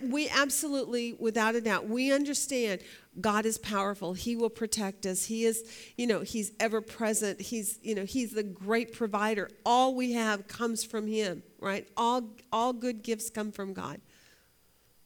We 0.02 0.28
absolutely, 0.28 1.14
without 1.18 1.54
a 1.54 1.60
doubt, 1.60 1.88
we 1.88 2.12
understand 2.12 2.80
God 3.20 3.46
is 3.46 3.58
powerful. 3.58 4.14
He 4.14 4.36
will 4.36 4.50
protect 4.50 5.06
us. 5.06 5.24
He 5.24 5.44
is, 5.44 5.64
you 5.96 6.06
know, 6.06 6.20
He's 6.20 6.52
ever 6.60 6.80
present. 6.80 7.40
He's, 7.40 7.78
you 7.82 7.94
know, 7.94 8.04
He's 8.04 8.32
the 8.32 8.42
great 8.42 8.92
provider. 8.92 9.50
All 9.64 9.94
we 9.94 10.12
have 10.12 10.48
comes 10.48 10.84
from 10.84 11.06
Him, 11.06 11.42
right? 11.60 11.86
All, 11.96 12.22
all 12.52 12.72
good 12.72 13.02
gifts 13.02 13.30
come 13.30 13.52
from 13.52 13.72
God. 13.72 14.00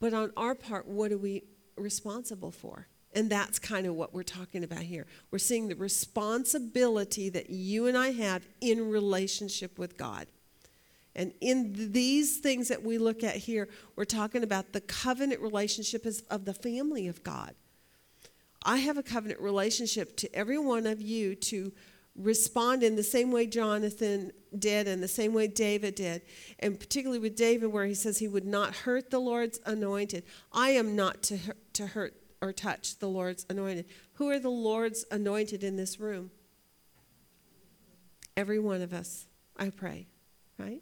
But 0.01 0.15
on 0.15 0.33
our 0.37 0.55
part, 0.55 0.87
what 0.87 1.13
are 1.13 1.19
we 1.19 1.45
responsible 1.77 2.51
for? 2.51 2.89
And 3.13 3.29
that's 3.29 3.59
kind 3.59 3.87
of 3.87 3.95
what 3.95 4.15
we're 4.15 4.23
talking 4.23 4.63
about 4.63 4.83
here. 4.83 5.07
We're 5.31 5.39
seeing 5.39 5.69
the 5.69 5.75
responsibility 5.75 7.29
that 7.31 7.51
you 7.51 7.87
and 7.87 7.99
I 7.99 8.13
have 8.13 8.47
in 8.61 8.89
relationship 8.89 9.79
with 9.79 9.97
God. 9.97 10.29
And 11.17 11.33
in 11.41 11.93
these 11.93 12.39
things 12.39 12.69
that 12.69 12.83
we 12.83 12.99
look 12.99 13.25
at 13.25 13.37
here, 13.37 13.69
we're 13.97 14.05
talking 14.05 14.43
about 14.43 14.73
the 14.73 14.81
covenant 14.81 15.41
relationship 15.41 16.07
of 16.31 16.45
the 16.45 16.55
family 16.55 17.09
of 17.09 17.23
God. 17.23 17.55
I 18.65 18.79
have 18.79 18.97
a 18.97 19.03
covenant 19.03 19.41
relationship 19.41 20.17
to 20.19 20.35
every 20.35 20.59
one 20.59 20.87
of 20.87 21.01
you 21.01 21.35
to 21.35 21.73
respond 22.17 22.83
in 22.83 22.97
the 22.97 23.03
same 23.03 23.33
way 23.33 23.47
Jonathan 23.47 24.33
did 24.59 24.87
and 24.87 25.03
the 25.03 25.09
same 25.09 25.33
way 25.33 25.47
David 25.47 25.95
did. 25.95 26.23
And 26.59 26.79
particularly 26.79 27.21
with 27.21 27.37
David, 27.37 27.73
where 27.73 27.87
he 27.87 27.95
says 27.95 28.19
he 28.19 28.29
would 28.29 28.45
not 28.45 28.75
hurt 28.75 29.11
the 29.11 29.21
Lord's 29.21 29.61
anointed. 29.65 30.25
I 30.53 30.71
am 30.71 30.95
not 30.95 31.23
to, 31.25 31.39
to 31.75 31.87
hurt 31.87 32.15
or 32.43 32.53
touch 32.53 32.99
the 32.99 33.09
Lord's 33.09 33.47
anointed. 33.49 33.87
Who 34.15 34.31
are 34.31 34.39
the 34.39 34.51
Lord's 34.51 35.05
anointed 35.11 35.65
in 35.65 35.77
this 35.77 35.99
room? 35.99 36.31
Every 38.37 38.59
one 38.59 38.83
of 38.83 38.93
us, 38.93 39.27
I 39.57 39.71
pray, 39.71 40.07
right? 40.59 40.81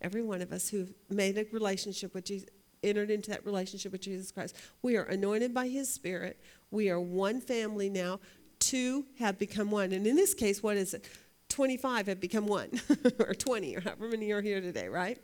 Every 0.00 0.22
one 0.22 0.40
of 0.42 0.52
us 0.52 0.68
who've 0.68 0.92
made 1.08 1.36
a 1.38 1.44
relationship 1.52 2.14
with 2.14 2.24
Jesus, 2.24 2.48
entered 2.82 3.10
into 3.10 3.30
that 3.30 3.44
relationship 3.44 3.92
with 3.92 4.00
Jesus 4.00 4.32
Christ. 4.32 4.56
We 4.82 4.96
are 4.96 5.04
anointed 5.04 5.52
by 5.52 5.68
his 5.68 5.92
spirit. 5.92 6.40
We 6.70 6.90
are 6.90 7.00
one 7.00 7.40
family 7.40 7.90
now. 7.90 8.20
Two 8.58 9.06
have 9.18 9.38
become 9.38 9.70
one. 9.70 9.92
And 9.92 10.06
in 10.06 10.16
this 10.16 10.34
case, 10.34 10.62
what 10.62 10.76
is 10.76 10.94
it? 10.94 11.08
25 11.48 12.06
have 12.06 12.20
become 12.20 12.46
one, 12.46 12.70
or 13.18 13.34
20, 13.34 13.76
or 13.76 13.80
however 13.80 14.08
many 14.08 14.30
are 14.30 14.40
here 14.40 14.60
today, 14.60 14.88
right? 14.88 15.18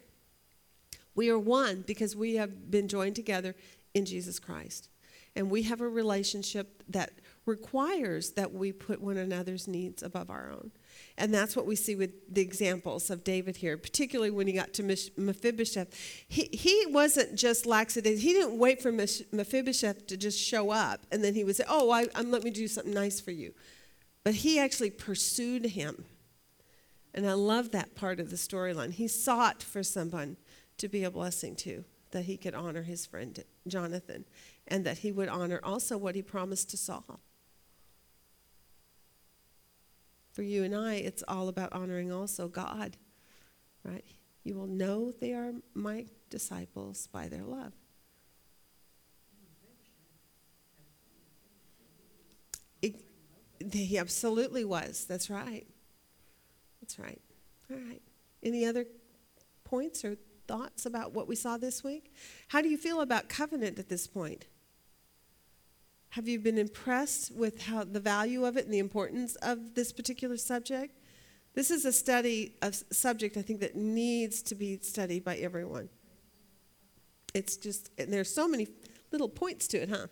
We 1.14 1.30
are 1.30 1.38
one 1.38 1.82
because 1.86 2.14
we 2.16 2.34
have 2.34 2.70
been 2.70 2.88
joined 2.88 3.16
together 3.16 3.54
in 3.94 4.04
Jesus 4.04 4.38
Christ. 4.38 4.90
And 5.34 5.50
we 5.50 5.62
have 5.64 5.80
a 5.80 5.88
relationship 5.88 6.82
that 6.88 7.12
requires 7.44 8.32
that 8.32 8.52
we 8.52 8.72
put 8.72 9.00
one 9.00 9.16
another's 9.16 9.68
needs 9.68 10.02
above 10.02 10.30
our 10.30 10.50
own. 10.50 10.72
And 11.18 11.32
that's 11.32 11.56
what 11.56 11.66
we 11.66 11.76
see 11.76 11.96
with 11.96 12.12
the 12.32 12.42
examples 12.42 13.10
of 13.10 13.24
David 13.24 13.56
here, 13.56 13.76
particularly 13.76 14.30
when 14.30 14.46
he 14.46 14.52
got 14.52 14.74
to 14.74 14.82
Mephibosheth. 14.82 15.88
He, 16.28 16.48
he 16.52 16.86
wasn't 16.88 17.36
just 17.36 17.66
laxative. 17.66 18.18
He 18.18 18.32
didn't 18.32 18.58
wait 18.58 18.82
for 18.82 18.92
Mephibosheth 18.92 20.06
to 20.06 20.16
just 20.16 20.38
show 20.38 20.70
up 20.70 21.06
and 21.10 21.24
then 21.24 21.34
he 21.34 21.44
would 21.44 21.56
say, 21.56 21.64
Oh, 21.68 21.90
I, 21.90 22.06
I'm, 22.14 22.30
let 22.30 22.42
me 22.42 22.50
do 22.50 22.68
something 22.68 22.94
nice 22.94 23.20
for 23.20 23.30
you. 23.30 23.54
But 24.24 24.34
he 24.34 24.58
actually 24.58 24.90
pursued 24.90 25.64
him. 25.66 26.04
And 27.14 27.26
I 27.26 27.32
love 27.32 27.70
that 27.70 27.94
part 27.94 28.20
of 28.20 28.30
the 28.30 28.36
storyline. 28.36 28.92
He 28.92 29.08
sought 29.08 29.62
for 29.62 29.82
someone 29.82 30.36
to 30.78 30.88
be 30.88 31.04
a 31.04 31.10
blessing 31.10 31.56
to, 31.56 31.84
that 32.10 32.26
he 32.26 32.36
could 32.36 32.54
honor 32.54 32.82
his 32.82 33.06
friend 33.06 33.42
Jonathan, 33.66 34.24
and 34.68 34.84
that 34.84 34.98
he 34.98 35.12
would 35.12 35.28
honor 35.28 35.60
also 35.62 35.96
what 35.96 36.14
he 36.14 36.22
promised 36.22 36.70
to 36.70 36.76
Saul. 36.76 37.20
For 40.36 40.42
you 40.42 40.64
and 40.64 40.76
I, 40.76 40.96
it's 40.96 41.24
all 41.26 41.48
about 41.48 41.72
honoring 41.72 42.12
also 42.12 42.46
God, 42.46 42.98
right? 43.82 44.04
You 44.44 44.54
will 44.54 44.66
know 44.66 45.10
they 45.10 45.32
are 45.32 45.52
my 45.72 46.04
disciples 46.28 47.08
by 47.10 47.28
their 47.28 47.42
love. 47.42 47.72
It, 52.82 52.96
he 53.72 53.96
absolutely 53.96 54.66
was. 54.66 55.06
That's 55.06 55.30
right. 55.30 55.66
That's 56.82 56.98
right. 56.98 57.22
All 57.70 57.78
right. 57.78 58.02
Any 58.42 58.66
other 58.66 58.84
points 59.64 60.04
or 60.04 60.18
thoughts 60.46 60.84
about 60.84 61.14
what 61.14 61.28
we 61.28 61.34
saw 61.34 61.56
this 61.56 61.82
week? 61.82 62.12
How 62.48 62.60
do 62.60 62.68
you 62.68 62.76
feel 62.76 63.00
about 63.00 63.30
covenant 63.30 63.78
at 63.78 63.88
this 63.88 64.06
point? 64.06 64.44
Have 66.10 66.28
you 66.28 66.38
been 66.38 66.58
impressed 66.58 67.34
with 67.34 67.62
how 67.62 67.84
the 67.84 68.00
value 68.00 68.44
of 68.44 68.56
it 68.56 68.64
and 68.64 68.72
the 68.72 68.78
importance 68.78 69.36
of 69.36 69.74
this 69.74 69.92
particular 69.92 70.36
subject? 70.36 70.94
This 71.54 71.70
is 71.70 71.84
a 71.84 71.92
study, 71.92 72.54
a 72.62 72.72
subject 72.72 73.36
I 73.36 73.42
think 73.42 73.60
that 73.60 73.76
needs 73.76 74.42
to 74.42 74.54
be 74.54 74.78
studied 74.82 75.24
by 75.24 75.36
everyone. 75.36 75.88
It's 77.34 77.56
just, 77.56 77.90
there's 77.96 78.32
so 78.32 78.46
many 78.46 78.68
little 79.12 79.28
points 79.28 79.66
to 79.68 79.78
it, 79.78 79.88
huh? 79.88 80.06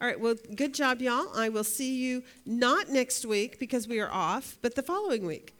All 0.00 0.08
right, 0.08 0.18
well, 0.18 0.34
good 0.54 0.74
job, 0.74 1.00
y'all. 1.00 1.28
I 1.36 1.48
will 1.48 1.64
see 1.64 1.94
you 1.96 2.22
not 2.46 2.88
next 2.88 3.24
week 3.24 3.58
because 3.58 3.86
we 3.86 4.00
are 4.00 4.10
off, 4.10 4.58
but 4.62 4.74
the 4.74 4.82
following 4.82 5.26
week. 5.26 5.56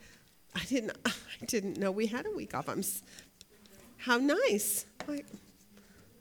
I 0.54 0.64
didn't, 0.64 0.96
I 1.06 1.44
didn't 1.46 1.78
know 1.78 1.90
we 1.90 2.06
had 2.06 2.26
a 2.26 2.30
week 2.30 2.54
off. 2.54 2.68
I'm, 2.68 2.82
how 3.98 4.16
nice. 4.16 4.86
I, 5.08 5.22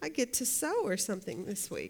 I 0.01 0.09
get 0.09 0.33
to 0.33 0.45
sew 0.45 0.83
or 0.83 0.97
something 0.97 1.45
this 1.45 1.71
week. 1.71 1.85